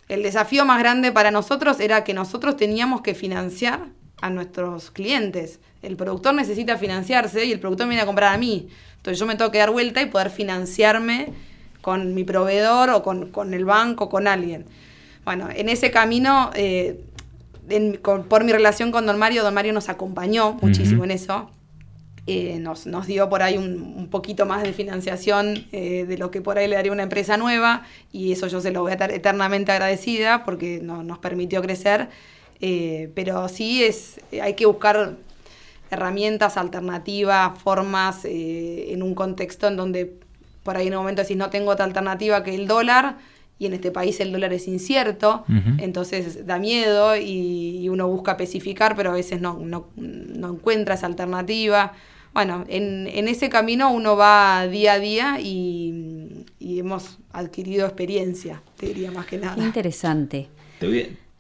el 0.08 0.24
desafío 0.24 0.64
más 0.64 0.80
grande 0.80 1.12
para 1.12 1.30
nosotros 1.30 1.78
era 1.78 2.02
que 2.02 2.14
nosotros 2.14 2.56
teníamos 2.56 3.02
que 3.02 3.14
financiar 3.14 3.90
a 4.20 4.28
nuestros 4.28 4.90
clientes. 4.90 5.60
El 5.86 5.96
productor 5.96 6.34
necesita 6.34 6.76
financiarse 6.76 7.44
y 7.44 7.52
el 7.52 7.60
productor 7.60 7.86
me 7.86 7.90
viene 7.90 8.02
a 8.02 8.06
comprar 8.06 8.34
a 8.34 8.38
mí. 8.38 8.68
Entonces 8.96 9.20
yo 9.20 9.26
me 9.26 9.36
tengo 9.36 9.52
que 9.52 9.58
dar 9.58 9.70
vuelta 9.70 10.02
y 10.02 10.06
poder 10.06 10.30
financiarme 10.30 11.28
con 11.80 12.12
mi 12.12 12.24
proveedor 12.24 12.90
o 12.90 13.04
con, 13.04 13.54
el 13.54 13.64
banco, 13.64 14.08
con 14.08 14.26
alguien. 14.26 14.64
Bueno, 15.24 15.48
en 15.54 15.68
ese 15.68 15.92
camino, 15.92 16.50
eh, 16.54 17.04
por 18.28 18.42
mi 18.42 18.50
relación 18.50 18.90
con 18.90 19.06
Don 19.06 19.16
Mario, 19.16 19.44
Don 19.44 19.54
Mario 19.54 19.72
nos 19.72 19.88
acompañó 19.88 20.54
muchísimo 20.54 21.04
en 21.04 21.12
eso. 21.12 21.50
Eh, 22.26 22.58
nos, 22.58 22.88
nos, 22.88 23.06
dio 23.06 23.28
por 23.28 23.44
ahí 23.44 23.56
un, 23.56 24.08
poquito 24.10 24.44
más 24.44 24.64
de 24.64 24.72
financiación 24.72 25.66
eh, 25.70 26.04
de 26.08 26.18
lo 26.18 26.32
que 26.32 26.40
por 26.40 26.58
ahí 26.58 26.66
le 26.66 26.74
daría 26.74 26.90
una 26.90 27.04
empresa 27.04 27.36
nueva 27.36 27.84
y 28.10 28.32
eso 28.32 28.48
yo 28.48 28.60
se 28.60 28.72
lo 28.72 28.82
voy 28.82 28.90
a 28.90 28.94
estar 28.94 29.12
eternamente 29.12 29.70
agradecida 29.70 30.44
porque 30.44 30.80
nos 30.82 31.18
permitió 31.18 31.62
crecer. 31.62 32.08
Eh, 32.60 33.10
pero 33.14 33.48
sí 33.48 33.84
es, 33.84 34.18
hay 34.42 34.54
que 34.54 34.66
buscar 34.66 35.16
herramientas 35.97 36.56
alternativas, 36.56 37.59
formas 37.59 38.24
en 38.24 39.02
un 39.02 39.14
contexto 39.14 39.68
en 39.68 39.77
donde 39.77 40.14
por 40.62 40.77
ahí 40.77 40.89
en 40.89 40.94
un 40.94 41.01
momento 41.01 41.23
decís 41.23 41.36
no 41.36 41.51
tengo 41.51 41.70
otra 41.70 41.85
alternativa 41.85 42.43
que 42.43 42.55
el 42.55 42.66
dólar 42.66 43.18
y 43.59 43.66
en 43.66 43.73
este 43.73 43.90
país 43.90 44.20
el 44.20 44.32
dólar 44.32 44.52
es 44.52 44.68
incierto, 44.68 45.44
entonces 45.78 46.47
da 46.47 46.59
miedo 46.59 47.16
y, 47.16 47.89
uno 47.89 48.09
busca 48.09 48.32
especificar, 48.32 48.97
pero 48.97 49.10
a 49.10 49.14
veces 49.14 49.40
no, 49.40 49.59
no, 49.60 49.86
no 49.97 50.51
encuentra 50.51 50.94
esa 50.97 51.06
alternativa 51.06 51.93
bueno, 52.36 52.66
en, 52.68 53.28
ese 53.28 53.48
camino 53.48 53.90
uno 53.90 54.14
va 54.14 54.66
día 54.66 54.93
a 54.93 54.98
día 54.98 55.40
y, 55.40 56.44
hemos 56.60 57.16
adquirido 57.32 57.86
experiencia, 57.86 58.60
te 58.77 58.89
diría 58.89 59.10
más 59.10 59.24
que 59.24 59.39
nada. 59.39 59.64
Interesante. 59.64 60.51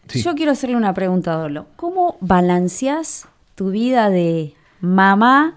Yo 0.08 0.34
quiero 0.34 0.52
hacerle 0.52 0.74
una 0.74 0.94
pregunta 0.94 1.34
a 1.34 1.36
Dolo. 1.36 1.66
¿Cómo 1.76 2.16
balanceas 2.20 3.28
tu 3.56 3.70
vida 3.70 4.08
de 4.08 4.54
mamá, 4.80 5.56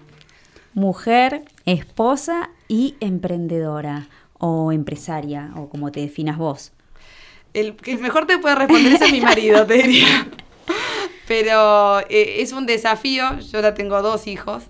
mujer, 0.74 1.42
esposa 1.64 2.50
y 2.66 2.96
emprendedora 2.98 4.08
o 4.38 4.72
empresaria 4.72 5.52
o 5.54 5.68
como 5.68 5.92
te 5.92 6.00
definas 6.00 6.36
vos? 6.36 6.72
El 7.54 7.76
que 7.76 7.96
mejor 7.96 8.26
te 8.26 8.38
puede 8.38 8.56
responder 8.56 8.94
es 8.94 9.12
mi 9.12 9.20
marido, 9.20 9.64
te 9.64 9.74
diría. 9.74 10.28
Pero 11.28 12.00
eh, 12.08 12.42
es 12.42 12.52
un 12.52 12.66
desafío. 12.66 13.38
Yo 13.38 13.58
ahora 13.58 13.74
tengo 13.74 14.02
dos 14.02 14.26
hijos 14.26 14.64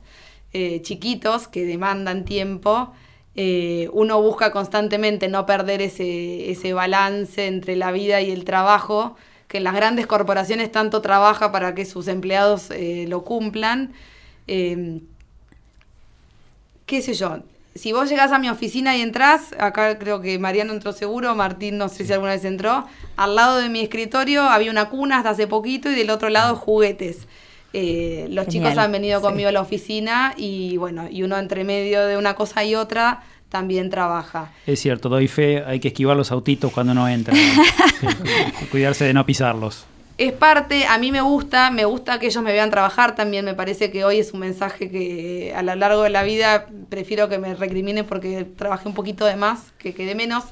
eh, 0.53 0.83
chiquitos 0.83 1.47
que 1.47 1.65
demandan 1.65 2.25
tiempo, 2.25 2.93
eh, 3.37 3.89
uno 3.93 4.21
busca 4.21 4.51
constantemente 4.51 5.29
no 5.29 5.47
perder 5.47 5.81
ese, 5.81 6.51
ese 6.51 6.73
balance 6.73 7.47
entre 7.47 7.77
la 7.77 7.93
vida 7.93 8.21
y 8.21 8.33
el 8.33 8.45
trabajo, 8.45 9.17
que 9.51 9.57
en 9.59 9.65
las 9.65 9.75
grandes 9.75 10.07
corporaciones 10.07 10.71
tanto 10.71 11.03
trabaja 11.03 11.51
para 11.51 11.75
que 11.75 11.85
sus 11.85 12.07
empleados 12.07 12.71
eh, 12.71 13.07
lo 13.09 13.25
cumplan. 13.25 13.93
Em, 14.47 15.01
¿Qué 16.87 17.03
sé 17.03 17.15
yo? 17.15 17.41
Si 17.75 17.91
vos 17.91 18.09
llegás 18.09 18.31
a 18.31 18.39
mi 18.39 18.49
oficina 18.49 18.97
y 18.97 19.01
entrás, 19.01 19.53
acá 19.59 19.99
creo 19.99 20.21
que 20.21 20.39
Mariano 20.39 20.73
entró 20.73 20.93
seguro, 20.93 21.35
Martín 21.35 21.79
no 21.79 21.89
sé 21.89 22.05
si 22.05 22.13
alguna 22.13 22.31
vez 22.31 22.45
entró, 22.45 22.87
al 23.17 23.35
lado 23.35 23.59
de 23.59 23.69
mi 23.69 23.81
escritorio 23.81 24.45
había 24.45 24.71
una 24.71 24.89
cuna 24.89 25.17
hasta 25.17 25.31
hace 25.31 25.49
poquito 25.49 25.91
y 25.91 25.97
del 25.97 26.11
otro 26.11 26.29
lado 26.29 26.55
juguetes. 26.55 27.27
Eh, 27.73 28.29
los 28.31 28.47
chicos 28.47 28.79
han 28.79 28.93
venido 28.93 29.21
conmigo 29.21 29.49
a 29.49 29.53
la 29.53 29.63
oficina 29.63 30.33
y 30.37 30.77
bueno, 30.77 31.09
y 31.11 31.25
uno 31.25 31.37
entre 31.37 31.65
medio 31.65 32.07
de 32.07 32.17
una 32.17 32.35
cosa 32.35 32.63
y 32.63 32.77
otra 32.77 33.25
también 33.51 33.91
trabaja. 33.91 34.53
Es 34.67 34.81
cierto, 34.81 35.09
doy 35.09 35.29
fe, 35.29 35.63
hay 35.67 35.81
que 35.81 35.89
esquivar 35.89 36.17
los 36.17 36.33
autitos 36.33 36.73
cuando 36.73 36.95
no 36.95 37.07
entra. 37.09 37.35
Cuidarse 38.71 39.05
de 39.05 39.13
no 39.13 39.27
pisarlos. 39.27 39.85
Es 40.17 40.33
parte, 40.33 40.87
a 40.87 40.99
mí 40.99 41.13
me 41.13 41.21
gusta, 41.21 41.71
me 41.71 41.85
gusta 41.85 42.19
que 42.19 42.27
ellos 42.27 42.43
me 42.43 42.53
vean 42.53 42.71
trabajar 42.71 43.15
también, 43.15 43.45
me 43.45 43.55
parece 43.55 43.91
que 43.91 44.05
hoy 44.05 44.19
es 44.19 44.33
un 44.33 44.41
mensaje 44.41 44.91
que 44.91 45.53
a 45.57 45.63
lo 45.63 45.75
largo 45.75 46.03
de 46.03 46.11
la 46.11 46.23
vida 46.23 46.67
prefiero 46.89 47.29
que 47.29 47.39
me 47.39 47.55
recriminen 47.55 48.07
porque 48.07 48.45
trabajé 48.45 48.89
un 48.89 48.95
poquito 48.95 49.25
de 49.25 49.37
más, 49.37 49.73
que 49.79 49.95
quede 49.95 50.15
menos. 50.15 50.45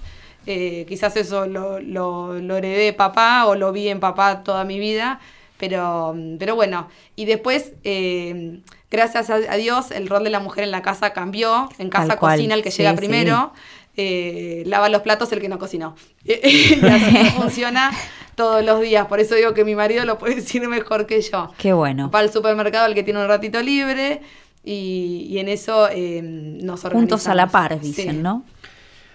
Eh, 0.47 0.87
quizás 0.89 1.17
eso 1.17 1.47
lo, 1.47 1.81
lo, 1.81 2.39
lo 2.39 2.57
heredé 2.57 2.95
papá 2.95 3.45
o 3.47 3.55
lo 3.55 3.71
vi 3.73 3.89
en 3.89 4.01
papá 4.01 4.43
toda 4.43 4.65
mi 4.65 4.79
vida 4.79 5.21
pero, 5.59 6.17
pero 6.39 6.55
bueno, 6.55 6.89
y 7.17 7.25
después, 7.25 7.73
eh, 7.83 8.61
gracias 8.91 9.31
a, 9.31 9.55
Dios, 9.57 9.91
el 9.91 10.09
rol 10.09 10.25
de 10.25 10.31
la 10.31 10.41
mujer 10.41 10.65
en 10.65 10.71
la 10.71 10.83
casa 10.83 11.13
cambió. 11.13 11.69
En 11.79 11.91
casa 11.91 12.17
cocina 12.17 12.55
el 12.55 12.63
que 12.63 12.71
llega 12.71 12.95
primero, 12.95 13.53
eh, 13.97 14.63
lava 14.67 14.89
los 14.89 15.03
platos 15.03 15.31
el 15.33 15.41
que 15.41 15.49
no 15.49 15.59
cocinó. 15.59 15.95
y 16.25 16.85
así 16.87 17.17
funciona 17.37 17.91
todos 18.35 18.65
los 18.65 18.81
días. 18.81 19.07
Por 19.07 19.21
eso 19.21 19.35
digo 19.35 19.55
que 19.55 19.65
mi 19.65 19.75
marido 19.75 20.05
lo 20.05 20.19
puede 20.19 20.37
decir 20.37 20.67
mejor 20.69 21.07
que 21.07 21.21
yo. 21.21 21.53
Qué 21.59 21.73
bueno. 21.73 22.11
Va 22.11 22.21
al 22.21 22.33
supermercado 22.33 22.87
el 22.87 22.95
que 22.95 23.03
tiene 23.03 23.21
un 23.21 23.29
ratito 23.29 23.61
libre 23.63 24.23
y, 24.65 25.39
en 25.39 25.49
eso 25.49 25.89
eh, 25.91 26.21
nos 26.23 26.85
organizamos. 26.85 26.93
Juntos 26.93 27.29
a 27.29 27.35
la 27.35 27.49
par, 27.49 27.81
dicen, 27.81 28.23
¿no? 28.23 28.45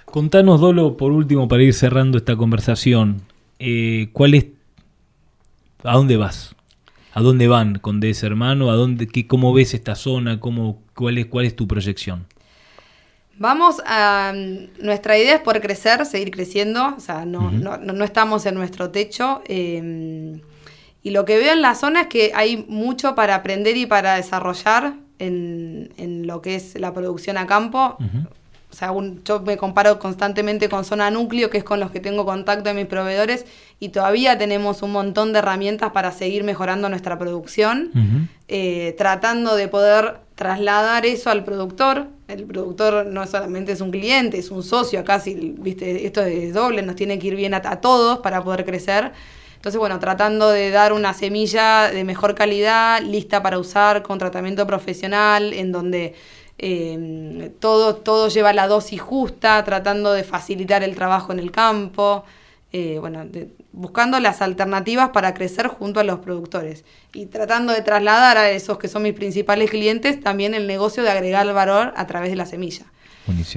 Contanos, 0.05 0.61
Dolo, 0.61 0.95
por 0.95 1.11
último, 1.11 1.47
para 1.47 1.63
ir 1.63 1.73
cerrando 1.73 2.19
esta 2.19 2.35
conversación, 2.35 3.23
¿cuál 4.13 4.35
es 4.35 4.45
¿A 5.83 5.95
dónde 5.95 6.17
vas? 6.17 6.52
¿A 7.13 7.21
dónde 7.21 7.47
van 7.47 7.75
con 7.75 8.03
ese 8.03 8.25
hermano? 8.25 8.71
¿A 8.71 8.75
dónde, 8.75 9.07
qué, 9.07 9.27
¿Cómo 9.27 9.53
ves 9.53 9.73
esta 9.73 9.95
zona? 9.95 10.39
¿Cómo, 10.39 10.81
cuál, 10.95 11.19
es, 11.19 11.27
¿Cuál 11.27 11.45
es 11.45 11.55
tu 11.55 11.67
proyección? 11.67 12.25
Vamos 13.37 13.81
a. 13.85 14.33
Nuestra 14.79 15.17
idea 15.17 15.35
es 15.35 15.41
poder 15.41 15.61
crecer, 15.61 16.05
seguir 16.05 16.31
creciendo. 16.31 16.95
O 16.95 16.99
sea, 16.99 17.25
no, 17.25 17.51
no, 17.51 17.77
no, 17.77 18.03
estamos 18.03 18.45
en 18.45 18.55
nuestro 18.55 18.89
techo. 18.89 19.41
Em, 19.47 20.41
y 21.03 21.11
lo 21.11 21.25
que 21.25 21.37
veo 21.37 21.53
en 21.53 21.61
la 21.61 21.75
zona 21.75 22.01
es 22.01 22.07
que 22.07 22.31
hay 22.33 22.65
mucho 22.67 23.13
para 23.13 23.35
aprender 23.35 23.77
y 23.77 23.85
para 23.85 24.15
desarrollar 24.15 24.95
en, 25.19 25.93
en 25.97 26.25
lo 26.25 26.41
que 26.41 26.55
es 26.55 26.79
la 26.79 26.93
producción 26.93 27.37
a 27.37 27.45
campo 27.45 27.97
o 28.73 28.75
sea, 28.75 28.91
yo 29.23 29.39
me 29.41 29.55
comparo 29.55 29.99
constantemente 29.99 30.67
con 30.67 30.83
zona 30.83 31.11
núcleo, 31.11 31.51
que 31.51 31.59
es 31.59 31.63
con 31.63 31.79
los 31.79 31.91
que 31.91 31.99
tengo 31.99 32.25
contacto 32.25 32.69
de 32.69 32.73
mis 32.73 32.87
proveedores, 32.87 33.45
y 33.79 33.89
todavía 33.89 34.35
tenemos 34.35 34.81
un 34.81 34.91
montón 34.91 35.31
de 35.31 35.39
herramientas 35.39 35.91
para 35.91 36.11
seguir 36.11 36.43
mejorando 36.43 36.89
nuestra 36.89 37.19
producción, 37.19 37.91
eh, 38.47 38.95
tratando 38.97 39.55
de 39.55 39.67
poder 39.67 40.21
trasladar 40.33 41.05
eso 41.05 41.29
al 41.29 41.43
productor. 41.43 42.07
El 42.27 42.45
productor 42.45 43.05
no 43.05 43.27
solamente 43.27 43.73
es 43.73 43.81
un 43.81 43.91
cliente, 43.91 44.39
es 44.39 44.49
un 44.49 44.63
socio, 44.63 45.05
casi, 45.05 45.53
viste, 45.55 46.07
esto 46.07 46.21
es 46.21 46.55
doble, 46.55 46.81
nos 46.81 46.95
tiene 46.95 47.19
que 47.19 47.27
ir 47.27 47.35
bien 47.35 47.53
a, 47.53 47.61
a 47.63 47.79
todos 47.79 48.19
para 48.19 48.43
poder 48.43 48.65
crecer. 48.65 49.11
Entonces, 49.55 49.77
bueno, 49.77 49.99
tratando 49.99 50.49
de 50.49 50.71
dar 50.71 50.93
una 50.93 51.13
semilla 51.13 51.91
de 51.91 52.03
mejor 52.03 52.33
calidad, 52.33 53.01
lista 53.03 53.43
para 53.43 53.59
usar, 53.59 54.01
con 54.01 54.17
tratamiento 54.17 54.65
profesional, 54.65 55.53
en 55.53 55.71
donde 55.71 56.15
eh, 56.65 57.51
todo, 57.59 57.97
todo 57.97 58.29
lleva 58.29 58.53
la 58.53 58.69
dosis 58.69 59.01
justa, 59.01 59.61
tratando 59.65 60.13
de 60.13 60.23
facilitar 60.23 60.81
el 60.81 60.95
trabajo 60.95 61.33
en 61.33 61.39
el 61.39 61.51
campo, 61.51 62.23
eh, 62.71 62.99
bueno, 63.01 63.25
buscando 63.73 64.17
las 64.21 64.41
alternativas 64.41 65.09
para 65.09 65.33
crecer 65.33 65.67
junto 65.67 65.99
a 65.99 66.05
los 66.05 66.19
productores 66.19 66.85
y 67.13 67.25
tratando 67.25 67.73
de 67.73 67.81
trasladar 67.81 68.37
a 68.37 68.49
esos 68.49 68.77
que 68.77 68.87
son 68.87 69.03
mis 69.03 69.11
principales 69.13 69.69
clientes 69.69 70.21
también 70.21 70.53
el 70.53 70.65
negocio 70.65 71.03
de 71.03 71.11
agregar 71.11 71.53
valor 71.53 71.93
a 71.97 72.07
través 72.07 72.29
de 72.29 72.37
la 72.37 72.45
semilla. 72.45 72.85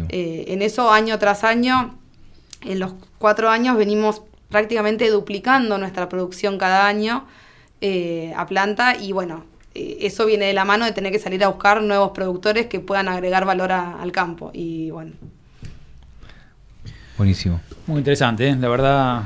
Eh, 0.09 0.47
en 0.49 0.62
eso, 0.62 0.91
año 0.91 1.16
tras 1.20 1.45
año, 1.45 1.97
en 2.62 2.81
los 2.81 2.95
cuatro 3.19 3.51
años 3.51 3.77
venimos 3.77 4.23
prácticamente 4.49 5.09
duplicando 5.11 5.78
nuestra 5.78 6.09
producción 6.09 6.59
cada 6.59 6.89
año 6.89 7.24
a 8.37 8.47
planta 8.47 8.97
y 8.97 9.12
bueno, 9.12 9.45
eh, 9.45 9.56
eso 10.01 10.27
viene 10.27 10.47
de 10.47 10.53
la 10.53 10.65
mano 10.65 10.85
de 10.85 10.93
tener 10.93 11.12
que 11.12 11.19
salir 11.19 11.43
a 11.44 11.48
buscar 11.48 11.82
nuevos 11.82 12.11
productores 12.12 12.66
que 12.66 12.81
puedan 12.81 13.09
agregar 13.09 13.44
valor 13.44 13.73
al 13.73 14.12
campo. 14.12 14.51
Y 14.53 14.90
bueno. 14.90 15.12
Buenísimo. 17.16 17.61
Muy 17.86 17.98
interesante, 17.98 18.48
¿eh? 18.48 18.57
la 18.57 18.69
verdad. 18.69 19.23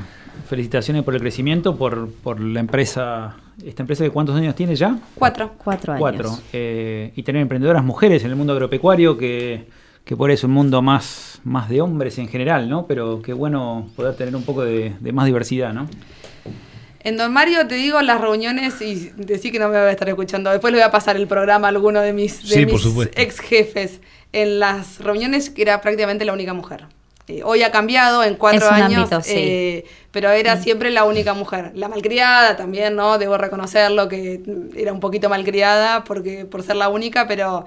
Felicitaciones 0.47 1.03
por 1.03 1.13
el 1.13 1.21
crecimiento, 1.21 1.75
por, 1.77 2.39
la 2.39 2.59
empresa. 2.59 3.35
¿Esta 3.65 3.83
empresa 3.83 4.03
de 4.03 4.09
cuántos 4.09 4.35
años 4.35 4.55
tiene 4.55 4.75
ya? 4.75 4.97
Cuatro. 5.15 5.51
Cuatro 5.57 5.93
años. 5.93 6.01
Cuatro. 6.01 6.39
Eh, 6.51 7.11
y 7.15 7.23
tener 7.23 7.41
emprendedoras 7.41 7.83
mujeres 7.83 8.23
en 8.23 8.31
el 8.31 8.35
mundo 8.35 8.53
agropecuario, 8.53 9.17
que, 9.17 9.67
por 10.17 10.31
eso 10.31 10.41
es 10.41 10.43
un 10.45 10.51
mundo 10.51 10.81
más, 10.81 11.39
más 11.43 11.69
de 11.69 11.81
hombres 11.81 12.17
en 12.17 12.27
general, 12.27 12.69
¿no? 12.69 12.85
Pero 12.85 13.21
qué 13.21 13.33
bueno 13.33 13.89
poder 13.95 14.15
tener 14.15 14.35
un 14.35 14.43
poco 14.43 14.63
de, 14.63 14.93
de 14.99 15.11
más 15.11 15.25
diversidad, 15.25 15.73
¿no? 15.73 15.87
En 17.03 17.17
Don 17.17 17.33
Mario 17.33 17.67
te 17.67 17.75
digo 17.75 18.01
las 18.01 18.21
reuniones 18.21 18.79
y 18.81 19.11
decir 19.15 19.51
que 19.51 19.59
no 19.59 19.69
me 19.69 19.79
voy 19.79 19.87
a 19.87 19.91
estar 19.91 20.07
escuchando. 20.07 20.51
Después 20.51 20.71
le 20.71 20.79
voy 20.79 20.87
a 20.87 20.91
pasar 20.91 21.15
el 21.15 21.27
programa 21.27 21.67
a 21.67 21.69
alguno 21.69 22.01
de 22.01 22.13
mis, 22.13 22.39
ex 23.15 23.39
jefes. 23.39 23.99
En 24.33 24.59
las 24.59 24.99
reuniones 24.99 25.49
que 25.49 25.61
era 25.61 25.81
prácticamente 25.81 26.23
la 26.23 26.33
única 26.33 26.53
mujer. 26.53 26.85
Eh, 27.27 27.41
hoy 27.43 27.63
ha 27.63 27.71
cambiado 27.71 28.23
en 28.23 28.35
cuatro 28.35 28.69
años, 28.69 29.09
eh, 29.27 29.85
pero 30.11 30.29
era 30.29 30.57
siempre 30.61 30.89
la 30.89 31.03
única 31.03 31.33
mujer. 31.33 31.71
La 31.75 31.87
malcriada 31.87 32.55
también, 32.55 32.95
¿no? 32.95 33.17
Debo 33.17 33.37
reconocerlo 33.37 34.07
que 34.07 34.41
era 34.75 34.93
un 34.93 34.99
poquito 34.99 35.27
malcriada 35.27 36.03
porque 36.03 36.45
por 36.45 36.63
ser 36.63 36.77
la 36.77 36.89
única, 36.89 37.27
pero 37.27 37.65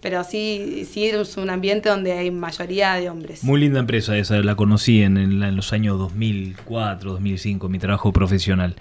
pero 0.00 0.24
sí, 0.24 0.86
sí 0.90 1.06
es 1.06 1.36
un 1.36 1.50
ambiente 1.50 1.88
donde 1.88 2.12
hay 2.12 2.30
mayoría 2.30 2.94
de 2.94 3.10
hombres. 3.10 3.44
Muy 3.44 3.60
linda 3.60 3.80
empresa 3.80 4.16
esa, 4.16 4.38
la 4.40 4.54
conocí 4.54 5.02
en, 5.02 5.16
en 5.16 5.56
los 5.56 5.72
años 5.72 5.98
2004, 5.98 7.12
2005, 7.12 7.68
mi 7.68 7.78
trabajo 7.78 8.12
profesional. 8.12 8.76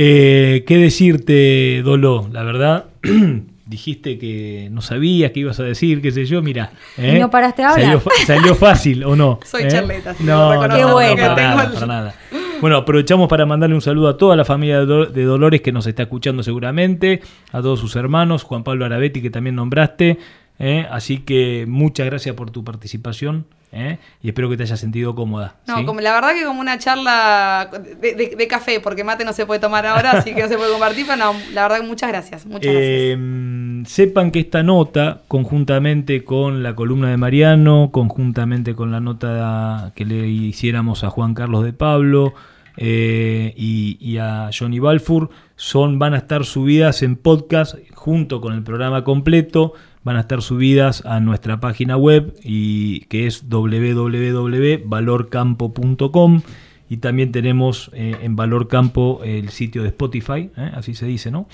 Eh, 0.00 0.62
¿Qué 0.64 0.78
decirte, 0.78 1.82
Dolo? 1.82 2.28
La 2.32 2.44
verdad, 2.44 2.84
dijiste 3.66 4.16
que 4.16 4.68
no 4.70 4.80
sabías 4.80 5.32
qué 5.32 5.40
ibas 5.40 5.58
a 5.58 5.64
decir, 5.64 6.00
qué 6.00 6.12
sé 6.12 6.24
yo, 6.24 6.40
mira. 6.40 6.70
¿Y 6.96 7.18
no 7.18 7.30
paraste 7.30 7.64
ahora? 7.64 8.00
Salió, 8.24 8.54
fácil, 8.54 9.02
¿o 9.02 9.16
no? 9.16 9.40
Soy 9.44 9.64
¿Eh? 9.64 9.68
charleta, 9.68 10.14
no, 10.20 10.54
no, 10.54 10.68
no, 10.68 10.92
bueno. 10.92 11.16
para, 11.16 11.34
nada, 11.34 11.72
para 11.72 11.86
nada. 11.86 12.14
Bueno, 12.60 12.76
aprovechamos 12.76 13.28
para 13.28 13.44
mandarle 13.44 13.74
un 13.74 13.82
saludo 13.82 14.08
a 14.08 14.16
toda 14.16 14.36
la 14.36 14.44
familia 14.44 14.84
de 14.84 15.24
Dolores 15.24 15.62
que 15.62 15.72
nos 15.72 15.86
está 15.88 16.04
escuchando 16.04 16.44
seguramente, 16.44 17.20
a 17.50 17.60
todos 17.60 17.80
sus 17.80 17.96
hermanos, 17.96 18.44
Juan 18.44 18.62
Pablo 18.62 18.84
Arabetti 18.84 19.20
que 19.20 19.30
también 19.30 19.56
nombraste, 19.56 20.18
¿eh? 20.58 20.86
así 20.90 21.18
que 21.18 21.66
muchas 21.68 22.06
gracias 22.06 22.34
por 22.34 22.50
tu 22.50 22.64
participación. 22.64 23.46
¿eh? 23.72 23.98
y 24.22 24.28
espero 24.28 24.48
que 24.48 24.56
te 24.56 24.62
hayas 24.62 24.80
sentido 24.80 25.14
cómoda. 25.14 25.56
No, 25.66 25.84
como, 25.84 26.00
la 26.00 26.12
verdad 26.12 26.34
que 26.34 26.44
como 26.44 26.60
una 26.60 26.78
charla 26.78 27.70
de, 28.00 28.48
café, 28.48 28.80
porque 28.80 29.04
mate 29.04 29.24
no 29.24 29.32
se 29.32 29.46
puede 29.46 29.60
tomar 29.60 29.86
ahora, 29.86 30.12
así 30.12 30.34
que 30.34 30.42
no 30.42 30.48
se 30.48 30.56
puede 30.56 30.70
compartir, 30.70 31.06
pero 31.06 31.18
no, 31.18 31.34
la 31.52 31.62
verdad 31.62 31.80
que 31.80 31.86
muchas 31.86 32.08
gracias. 32.08 32.46
Muchas 32.46 32.72
em, 32.74 33.84
Sepan 33.84 34.30
que 34.30 34.40
esta 34.40 34.62
nota, 34.62 35.22
conjuntamente 35.28 36.24
con 36.24 36.62
la 36.62 36.74
columna 36.74 37.10
de 37.10 37.16
Mariano, 37.16 37.90
conjuntamente 37.92 38.74
con 38.74 38.90
la 38.90 39.00
nota 39.00 39.92
que 39.94 40.04
le 40.04 40.28
hiciéramos 40.28 41.04
a 41.04 41.10
Juan 41.10 41.34
Carlos 41.34 41.64
de 41.64 41.72
Pablo 41.72 42.34
eh, 42.76 43.54
y, 43.56 43.98
y, 44.00 44.18
a 44.18 44.50
Johnny 44.56 44.78
Balfour, 44.78 45.30
son, 45.56 45.98
van 45.98 46.14
a 46.14 46.18
estar 46.18 46.44
subidas 46.44 47.02
en 47.02 47.16
podcast 47.16 47.76
junto 47.94 48.40
con 48.40 48.54
el 48.54 48.62
programa 48.62 49.04
completo 49.04 49.74
van 50.08 50.16
a 50.16 50.20
estar 50.20 50.40
subidas 50.40 51.04
a 51.04 51.20
nuestra 51.20 51.60
página 51.60 51.98
web 51.98 52.34
y 52.42 53.00
que 53.10 53.26
es 53.26 53.50
www.valorcampo.com 53.50 56.40
y 56.88 56.96
también 56.96 57.30
tenemos 57.30 57.90
eh, 57.92 58.16
en 58.22 58.34
Valor 58.34 58.68
Campo 58.68 59.20
el 59.22 59.50
sitio 59.50 59.82
de 59.82 59.88
Spotify, 59.88 60.48
¿eh? 60.56 60.70
así 60.72 60.94
se 60.94 61.04
dice, 61.04 61.30
¿no? 61.30 61.46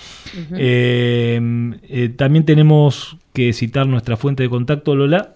Eh, 0.56 2.14
también 2.16 2.44
tenemos 2.44 3.16
que 3.32 3.52
citar 3.52 3.88
nuestra 3.88 4.16
fuente 4.16 4.44
de 4.44 4.50
contacto, 4.50 4.94
Lola. 4.94 5.34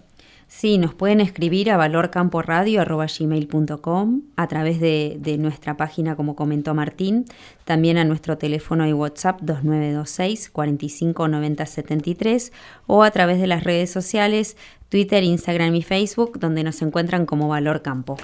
Sí, 0.51 0.79
nos 0.79 0.95
pueden 0.95 1.21
escribir 1.21 1.69
a 1.69 1.77
valorcamporadio.com 1.77 4.21
a 4.35 4.47
través 4.47 4.79
de, 4.81 5.37
nuestra 5.37 5.77
página, 5.77 6.15
como 6.15 6.35
comentó 6.35 6.73
Martín, 6.73 7.25
también 7.65 7.99
a 7.99 8.03
nuestro 8.03 8.39
teléfono 8.39 8.87
y 8.87 8.93
WhatsApp 8.93 9.41
2926 9.41 10.49
45 10.49 11.27
90 11.27 11.65
73 11.67 12.51
o 12.87 13.03
a 13.03 13.11
través 13.11 13.39
de 13.39 13.45
las 13.45 13.63
redes 13.63 13.91
sociales 13.91 14.57
Twitter, 14.89 15.23
Instagram 15.23 15.75
y 15.75 15.83
Facebook, 15.83 16.39
donde 16.39 16.63
nos 16.63 16.81
encuentran 16.81 17.27
como 17.27 17.47
Valor 17.47 17.83
Campo. 17.83 18.17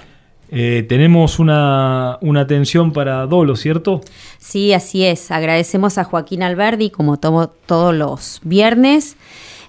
Eh, 0.50 0.84
tenemos 0.88 1.38
una, 1.38 2.18
una, 2.22 2.40
atención 2.40 2.92
para 2.92 3.24
Dolo, 3.26 3.54
¿cierto? 3.54 4.00
Sí, 4.38 4.72
así 4.72 5.04
es. 5.04 5.30
Agradecemos 5.30 5.96
a 5.96 6.02
Joaquín 6.02 6.42
Alberdi, 6.42 6.90
como 6.90 7.20
todos 7.20 7.94
los 7.94 8.40
viernes. 8.42 9.16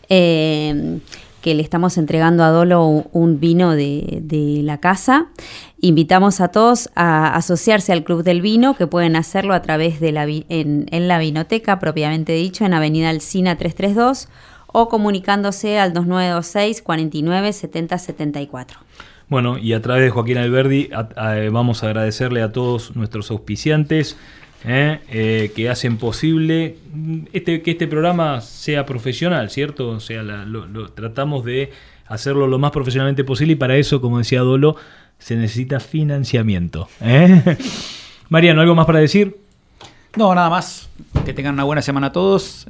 Eh, 0.09 1.01
le 1.53 1.63
estamos 1.63 1.97
entregando 1.97 2.43
a 2.43 2.49
Dolo 2.49 3.05
un 3.11 3.39
vino 3.39 3.75
de, 3.75 4.61
la 4.63 4.79
casa. 4.79 5.27
Invitamos 5.79 6.41
a 6.41 6.49
todos 6.49 6.89
a 6.95 7.35
asociarse 7.35 7.93
al 7.93 8.03
Club 8.03 8.23
del 8.23 8.41
Vino, 8.41 8.75
que 8.75 8.87
pueden 8.87 9.15
hacerlo 9.15 9.53
a 9.53 9.61
través 9.61 9.99
de 9.99 10.11
la, 10.11 10.25
en, 10.27 11.07
la 11.07 11.19
vinoteca, 11.19 11.79
propiamente 11.79 12.33
dicho, 12.33 12.65
en 12.65 12.73
Avenida 12.73 13.09
Alcina 13.09 13.55
332, 13.55 14.27
o 14.67 14.89
comunicándose 14.89 15.79
al 15.79 15.93
2926 15.93 16.81
49 16.81 17.53
70 17.53 17.97
74. 17.97 18.79
Bueno, 19.29 19.57
y 19.57 19.73
a 19.73 19.81
través 19.81 20.03
de 20.03 20.09
Joaquín 20.09 20.37
Alberdi 20.37 20.89
vamos 21.51 21.83
a 21.83 21.87
agradecerle 21.87 22.41
a 22.41 22.51
todos 22.51 22.95
nuestros 22.95 23.29
auspiciantes, 23.29 24.17
¿eh? 24.65 24.99
Eh, 25.09 25.51
que 25.55 25.69
hacen 25.69 25.97
posible 25.97 26.77
este, 27.33 27.61
que 27.61 27.71
este 27.71 27.87
programa 27.87 28.41
sea 28.41 28.85
profesional, 28.85 29.49
¿cierto? 29.49 29.89
O 29.89 29.99
sea, 29.99 30.23
lo, 30.23 30.89
tratamos 30.91 31.45
de 31.45 31.71
hacerlo 32.07 32.47
lo 32.47 32.59
más 32.59 32.71
profesionalmente 32.71 33.23
posible 33.23 33.53
y 33.53 33.55
para 33.55 33.75
eso, 33.77 34.01
como 34.01 34.17
decía 34.19 34.41
Dolo, 34.41 34.75
se 35.19 35.35
necesita 35.35 35.79
financiamiento. 35.79 36.87
¿eh? 37.01 37.57
Mariano, 38.29 38.61
¿algo 38.61 38.75
más 38.75 38.85
para 38.85 38.99
decir? 38.99 39.37
No, 40.15 40.33
nada 40.33 40.49
más. 40.49 40.89
Que 41.25 41.33
tengan 41.33 41.53
una 41.53 41.63
buena 41.63 41.81
semana 41.81 42.11
todos. 42.11 42.65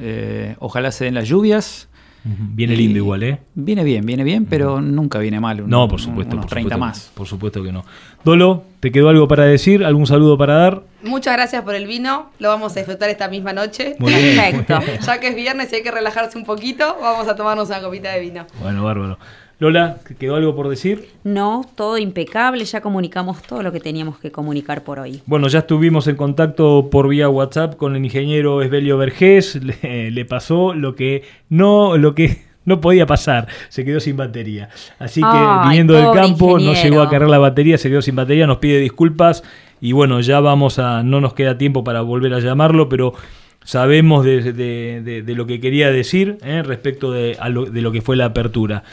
ojalá 0.59 0.91
se 0.91 1.05
den 1.05 1.13
las 1.13 1.27
lluvias. 1.27 1.87
Viene 2.23 2.75
lindo 2.75 2.97
igual, 2.97 3.23
¿eh? 3.23 3.39
Viene 3.55 3.83
bien, 3.83 4.05
viene 4.05 4.23
bien, 4.23 4.45
pero 4.45 4.81
nunca 4.81 5.19
viene 5.19 5.39
mal. 5.39 5.67
no, 5.67 5.87
por 5.87 6.01
supuesto. 6.01 6.35
Unos 6.35 6.47
30 6.47 6.77
más. 6.77 7.11
Por 7.13 7.27
supuesto 7.27 7.63
que 7.63 7.71
no. 7.71 7.85
Dolo, 8.23 8.63
¿te 8.79 8.91
quedó 8.91 9.09
algo 9.09 9.27
para 9.27 9.45
decir? 9.45 9.85
¿Algún 9.85 10.07
saludo 10.07 10.37
para 10.37 10.55
dar? 10.55 10.83
Muchas 11.03 11.35
gracias 11.35 11.63
por 11.63 11.75
el 11.75 11.87
vino. 11.87 12.31
Lo 12.39 12.49
vamos 12.49 12.73
a 12.73 12.79
disfrutar 12.79 13.09
esta 13.09 13.29
misma 13.29 13.53
noche. 13.53 13.95
Perfecto. 13.97 14.79
ya 15.05 15.19
que 15.19 15.29
es 15.29 15.35
viernes 15.35 15.71
y 15.71 15.77
hay 15.77 15.83
que 15.83 15.91
relajarse 15.91 16.37
un 16.37 16.43
poquito, 16.43 16.97
vamos 17.01 17.27
a 17.27 17.35
tomarnos 17.35 17.69
una 17.69 17.81
copita 17.81 18.11
de 18.11 18.19
vino. 18.19 18.45
Bueno, 18.61 18.83
bárbaro. 18.83 19.17
Lola, 19.59 19.97
¿quedó 20.19 20.35
algo 20.35 20.55
por 20.55 20.69
decir? 20.69 21.09
No, 21.23 21.65
todo 21.73 21.97
impecable, 21.97 22.63
ya 22.63 22.79
comunicamos 22.81 23.41
todo 23.41 23.63
lo 23.63 23.71
que 23.71 23.79
teníamos 23.79 24.19
que 24.19 24.31
comunicar 24.31 24.83
por 24.83 24.99
hoy. 24.99 25.23
Bueno, 25.25 25.47
ya 25.47 25.59
estuvimos 25.59 26.07
en 26.07 26.15
contacto 26.15 26.89
por 26.91 27.07
vía 27.07 27.27
WhatsApp 27.27 27.75
con 27.75 27.95
el 27.95 28.05
ingeniero 28.05 28.61
Esbelio 28.61 28.99
Vergés, 28.99 29.59
le, 29.81 30.25
pasó 30.25 30.75
lo 30.75 30.95
que 30.95 31.23
no, 31.49 31.97
lo 31.97 32.13
que 32.13 32.43
no 32.65 32.81
podía 32.81 33.07
pasar, 33.07 33.47
se 33.69 33.83
quedó 33.83 33.99
sin 33.99 34.15
batería. 34.15 34.69
Así 34.99 35.21
que 35.21 35.67
viniendo 35.67 35.95
del 35.95 36.11
campo, 36.11 36.59
no 36.59 36.73
llegó 36.75 37.01
a 37.01 37.09
cargar 37.09 37.29
la 37.29 37.39
batería, 37.39 37.79
se 37.79 37.89
quedó 37.89 38.03
sin 38.03 38.15
batería, 38.15 38.45
nos 38.45 38.57
pide 38.57 38.77
disculpas 38.77 39.43
y 39.81 39.91
bueno, 39.91 40.21
ya 40.21 40.39
vamos 40.39 40.77
a, 40.77 41.01
no 41.01 41.19
nos 41.19 41.33
queda 41.33 41.57
tiempo 41.57 41.83
para 41.83 42.01
volver 42.01 42.35
a 42.35 42.39
llamarlo, 42.39 42.89
pero 42.89 43.15
sabemos 43.63 44.23
de, 44.23 45.23
lo 45.25 45.47
que 45.47 45.59
quería 45.59 45.89
decir 45.89 46.37
¿eh? 46.43 46.61
respecto 46.61 47.11
de, 47.11 47.35
de 47.71 47.81
lo 47.81 47.91
que 47.91 48.03
fue 48.03 48.15
la 48.15 48.25
apertura. 48.25 48.83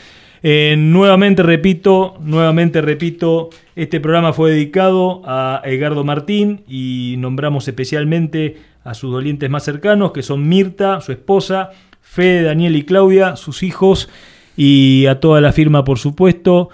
Eh, 0.47 0.77
nuevamente 0.77 1.43
repito, 1.43 2.19
nuevamente 2.21 2.83
repito, 2.83 3.49
este 3.77 3.99
programa 3.99 4.35
fue 4.35 4.51
dedicado 4.51 5.23
a 5.25 5.62
Edgardo 5.65 6.05
Martín 6.05 6.65
y 6.69 7.15
nombramos 7.16 7.66
especialmente 7.66 8.59
a 8.85 8.93
sus 8.93 9.11
dolientes 9.11 9.49
más 9.49 9.65
cercanos, 9.65 10.12
que 10.12 10.23
son 10.23 10.47
Mirta, 10.47 11.01
su 11.01 11.12
esposa, 11.12 11.71
Fede, 12.03 12.43
Daniel 12.43 12.77
y 12.77 12.83
Claudia, 12.83 13.37
sus 13.37 13.62
hijos 13.62 14.11
y 14.55 15.07
a 15.07 15.19
toda 15.19 15.41
la 15.41 15.51
firma, 15.53 15.83
por 15.83 15.99
supuesto. 15.99 16.69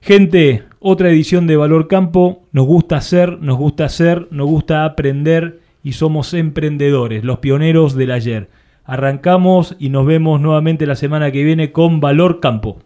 Gente, 0.00 0.62
otra 0.78 1.10
edición 1.10 1.48
de 1.48 1.56
Valor 1.56 1.88
Campo. 1.88 2.44
Nos 2.52 2.66
gusta 2.66 2.96
hacer, 2.96 3.40
nos 3.40 3.58
gusta 3.58 3.86
hacer, 3.86 4.28
nos 4.30 4.46
gusta 4.46 4.84
aprender 4.84 5.58
y 5.82 5.94
somos 5.94 6.32
emprendedores, 6.32 7.24
los 7.24 7.40
pioneros 7.40 7.96
del 7.96 8.12
ayer. 8.12 8.50
Arrancamos 8.84 9.74
y 9.80 9.88
nos 9.88 10.06
vemos 10.06 10.40
nuevamente 10.40 10.86
la 10.86 10.94
semana 10.94 11.32
que 11.32 11.42
viene 11.42 11.72
con 11.72 11.98
Valor 11.98 12.38
Campo. 12.38 12.85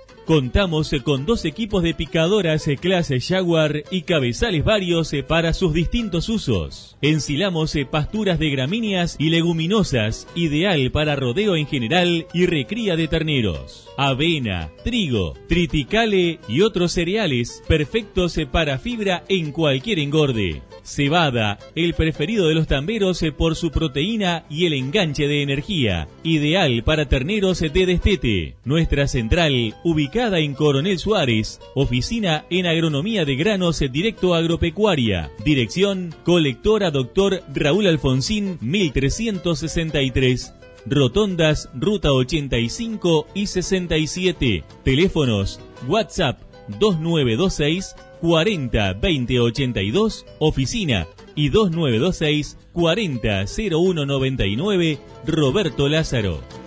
Contamos 0.31 0.95
con 1.03 1.25
dos 1.25 1.43
equipos 1.43 1.83
de 1.83 1.93
picadoras 1.93 2.65
clase 2.79 3.19
Jaguar 3.19 3.83
y 3.91 4.03
cabezales 4.03 4.63
varios 4.63 5.11
para 5.27 5.53
sus 5.53 5.73
distintos 5.73 6.29
usos. 6.29 6.95
Ensilamos 7.01 7.75
pasturas 7.91 8.39
de 8.39 8.49
gramíneas 8.49 9.17
y 9.19 9.29
leguminosas, 9.29 10.29
ideal 10.33 10.89
para 10.91 11.17
rodeo 11.17 11.57
en 11.57 11.67
general 11.67 12.27
y 12.33 12.45
recría 12.45 12.95
de 12.95 13.09
terneros. 13.09 13.89
Avena, 13.97 14.69
trigo, 14.85 15.33
triticale 15.49 16.39
y 16.47 16.61
otros 16.61 16.93
cereales 16.93 17.61
perfectos 17.67 18.39
para 18.53 18.77
fibra 18.77 19.25
en 19.27 19.51
cualquier 19.51 19.99
engorde. 19.99 20.61
Cebada, 20.83 21.59
el 21.75 21.93
preferido 21.93 22.47
de 22.47 22.55
los 22.55 22.67
tamberos 22.67 23.23
por 23.37 23.55
su 23.55 23.69
proteína 23.69 24.45
y 24.49 24.65
el 24.65 24.73
enganche 24.73 25.27
de 25.27 25.43
energía, 25.43 26.07
ideal 26.23 26.83
para 26.83 27.07
terneros 27.07 27.59
de 27.59 27.85
destete. 27.85 28.55
Nuestra 28.65 29.07
central, 29.07 29.75
ubicada 29.83 30.20
en 30.21 30.53
Coronel 30.53 30.99
Suárez, 30.99 31.59
oficina 31.73 32.45
en 32.51 32.67
agronomía 32.67 33.25
de 33.25 33.35
granos 33.35 33.79
directo 33.91 34.35
agropecuaria. 34.35 35.31
Dirección, 35.43 36.13
colectora 36.23 36.91
doctor 36.91 37.41
Raúl 37.55 37.87
Alfonsín, 37.87 38.59
1363. 38.61 40.53
Rotondas, 40.85 41.69
Ruta 41.73 42.13
85 42.13 43.29
y 43.33 43.47
67. 43.47 44.63
Teléfonos, 44.83 45.59
WhatsApp 45.87 46.39
2926 46.67 47.95
40 48.21 48.93
20 48.93 49.39
82, 49.39 50.25
oficina 50.37 51.07
y 51.35 51.49
2926 51.49 52.57
40 52.73 53.45
01 53.71 54.05
99, 54.05 54.99
Roberto 55.25 55.89
Lázaro. 55.89 56.60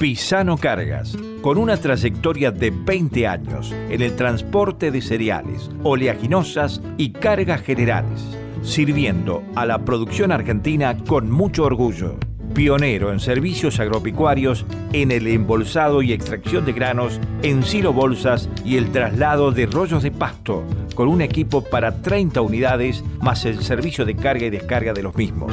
Pisano 0.00 0.56
Cargas, 0.56 1.14
con 1.42 1.58
una 1.58 1.76
trayectoria 1.76 2.50
de 2.50 2.70
20 2.70 3.26
años 3.26 3.70
en 3.90 4.00
el 4.00 4.16
transporte 4.16 4.90
de 4.90 5.02
cereales, 5.02 5.70
oleaginosas 5.82 6.80
y 6.96 7.10
cargas 7.10 7.60
generales, 7.60 8.22
sirviendo 8.62 9.42
a 9.54 9.66
la 9.66 9.84
producción 9.84 10.32
argentina 10.32 10.96
con 11.06 11.30
mucho 11.30 11.64
orgullo 11.64 12.16
pionero 12.54 13.12
en 13.12 13.20
servicios 13.20 13.78
agropecuarios, 13.78 14.64
en 14.94 15.10
el 15.10 15.26
embolsado 15.26 16.00
y 16.00 16.14
extracción 16.14 16.64
de 16.64 16.72
granos, 16.72 17.20
en 17.42 17.62
silo 17.62 17.92
bolsas 17.92 18.48
y 18.64 18.78
el 18.78 18.90
traslado 18.92 19.52
de 19.52 19.66
rollos 19.66 20.02
de 20.02 20.10
pasto, 20.10 20.64
con 20.94 21.08
un 21.08 21.20
equipo 21.20 21.62
para 21.62 22.00
30 22.00 22.40
unidades 22.40 23.04
más 23.20 23.44
el 23.44 23.62
servicio 23.62 24.06
de 24.06 24.16
carga 24.16 24.46
y 24.46 24.50
descarga 24.50 24.94
de 24.94 25.02
los 25.02 25.14
mismos. 25.14 25.52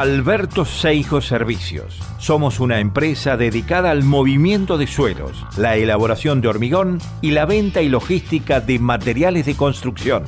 Alberto 0.00 0.66
Seijo 0.66 1.22
Servicios. 1.22 1.98
Somos 2.18 2.60
una 2.60 2.80
empresa 2.80 3.38
dedicada 3.38 3.90
al 3.90 4.02
movimiento 4.02 4.76
de 4.76 4.86
suelos, 4.86 5.42
la 5.56 5.76
elaboración 5.76 6.42
de 6.42 6.48
hormigón 6.48 6.98
y 7.22 7.30
la 7.30 7.46
venta 7.46 7.80
y 7.80 7.88
logística 7.88 8.60
de 8.60 8.78
materiales 8.78 9.46
de 9.46 9.54
construcción. 9.54 10.24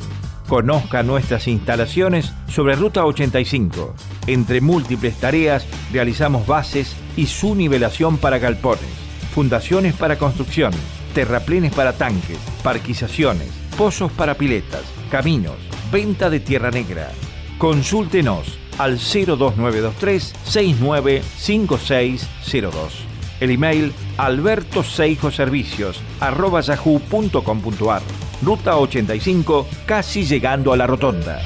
Conozca 0.49 1.03
nuestras 1.03 1.49
instalaciones 1.49 2.33
sobre 2.49 2.77
Ruta 2.77 3.05
85. 3.05 3.95
Entre 4.27 4.63
múltiples 4.63 5.17
tareas 5.19 5.67
realizamos 5.93 6.47
bases 6.47 6.97
y 7.19 7.27
su 7.27 7.55
nivelación 7.55 8.17
para 8.17 8.39
galpones, 8.39 8.89
fundaciones 9.35 9.93
para 9.93 10.17
construcción, 10.17 10.73
terraplenes 11.13 11.75
para 11.75 11.93
tanques, 11.93 12.39
parquizaciones, 12.63 13.51
pozos 13.77 14.11
para 14.13 14.33
piletas, 14.33 14.83
caminos, 15.11 15.57
venta 15.93 16.31
de 16.31 16.41
tierra 16.41 16.71
negra. 16.71 17.11
Consúltenos 17.59 18.59
al 18.79 18.99
02923 18.99 20.35
695602. 20.45 23.09
El 23.41 23.51
email 23.51 23.93
albertoseijoservicios 24.17 26.01
arroba 26.21 26.61
yahoo.com.ar. 26.61 28.03
Ruta 28.43 28.77
85, 28.77 29.67
casi 29.87 30.25
llegando 30.25 30.73
a 30.73 30.77
la 30.77 30.87
rotonda. 30.87 31.41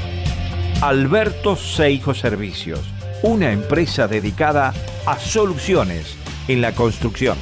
Alberto 0.82 1.56
Seijo 1.56 2.12
Servicios, 2.14 2.80
una 3.22 3.52
empresa 3.52 4.08
dedicada 4.08 4.74
a 5.06 5.18
soluciones 5.18 6.16
en 6.48 6.60
la 6.60 6.72
construcción. 6.72 7.38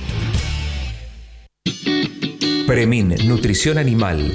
Premin, 2.66 3.16
Nutrición 3.26 3.78
Animal. 3.78 4.34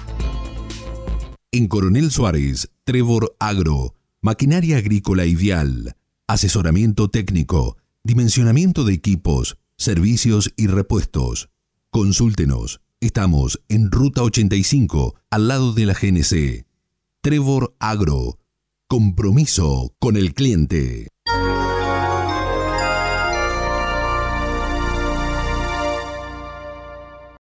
En 1.53 1.67
Coronel 1.67 2.11
Suárez, 2.11 2.71
Trevor 2.85 3.35
Agro, 3.37 3.93
maquinaria 4.21 4.77
agrícola 4.77 5.25
vial, 5.35 5.97
asesoramiento 6.25 7.09
técnico, 7.09 7.75
dimensionamiento 8.03 8.85
de 8.85 8.93
equipos, 8.93 9.57
servicios 9.75 10.53
y 10.55 10.67
repuestos. 10.67 11.49
Consúltenos. 11.89 12.79
Estamos 13.01 13.61
en 13.67 13.91
Ruta 13.91 14.23
85, 14.23 15.15
al 15.29 15.49
lado 15.49 15.73
de 15.73 15.87
la 15.87 15.93
GNC. 15.93 16.65
Trevor 17.19 17.75
Agro. 17.79 18.39
Compromiso 18.87 19.93
con 19.99 20.15
el 20.15 20.33
cliente. 20.33 21.09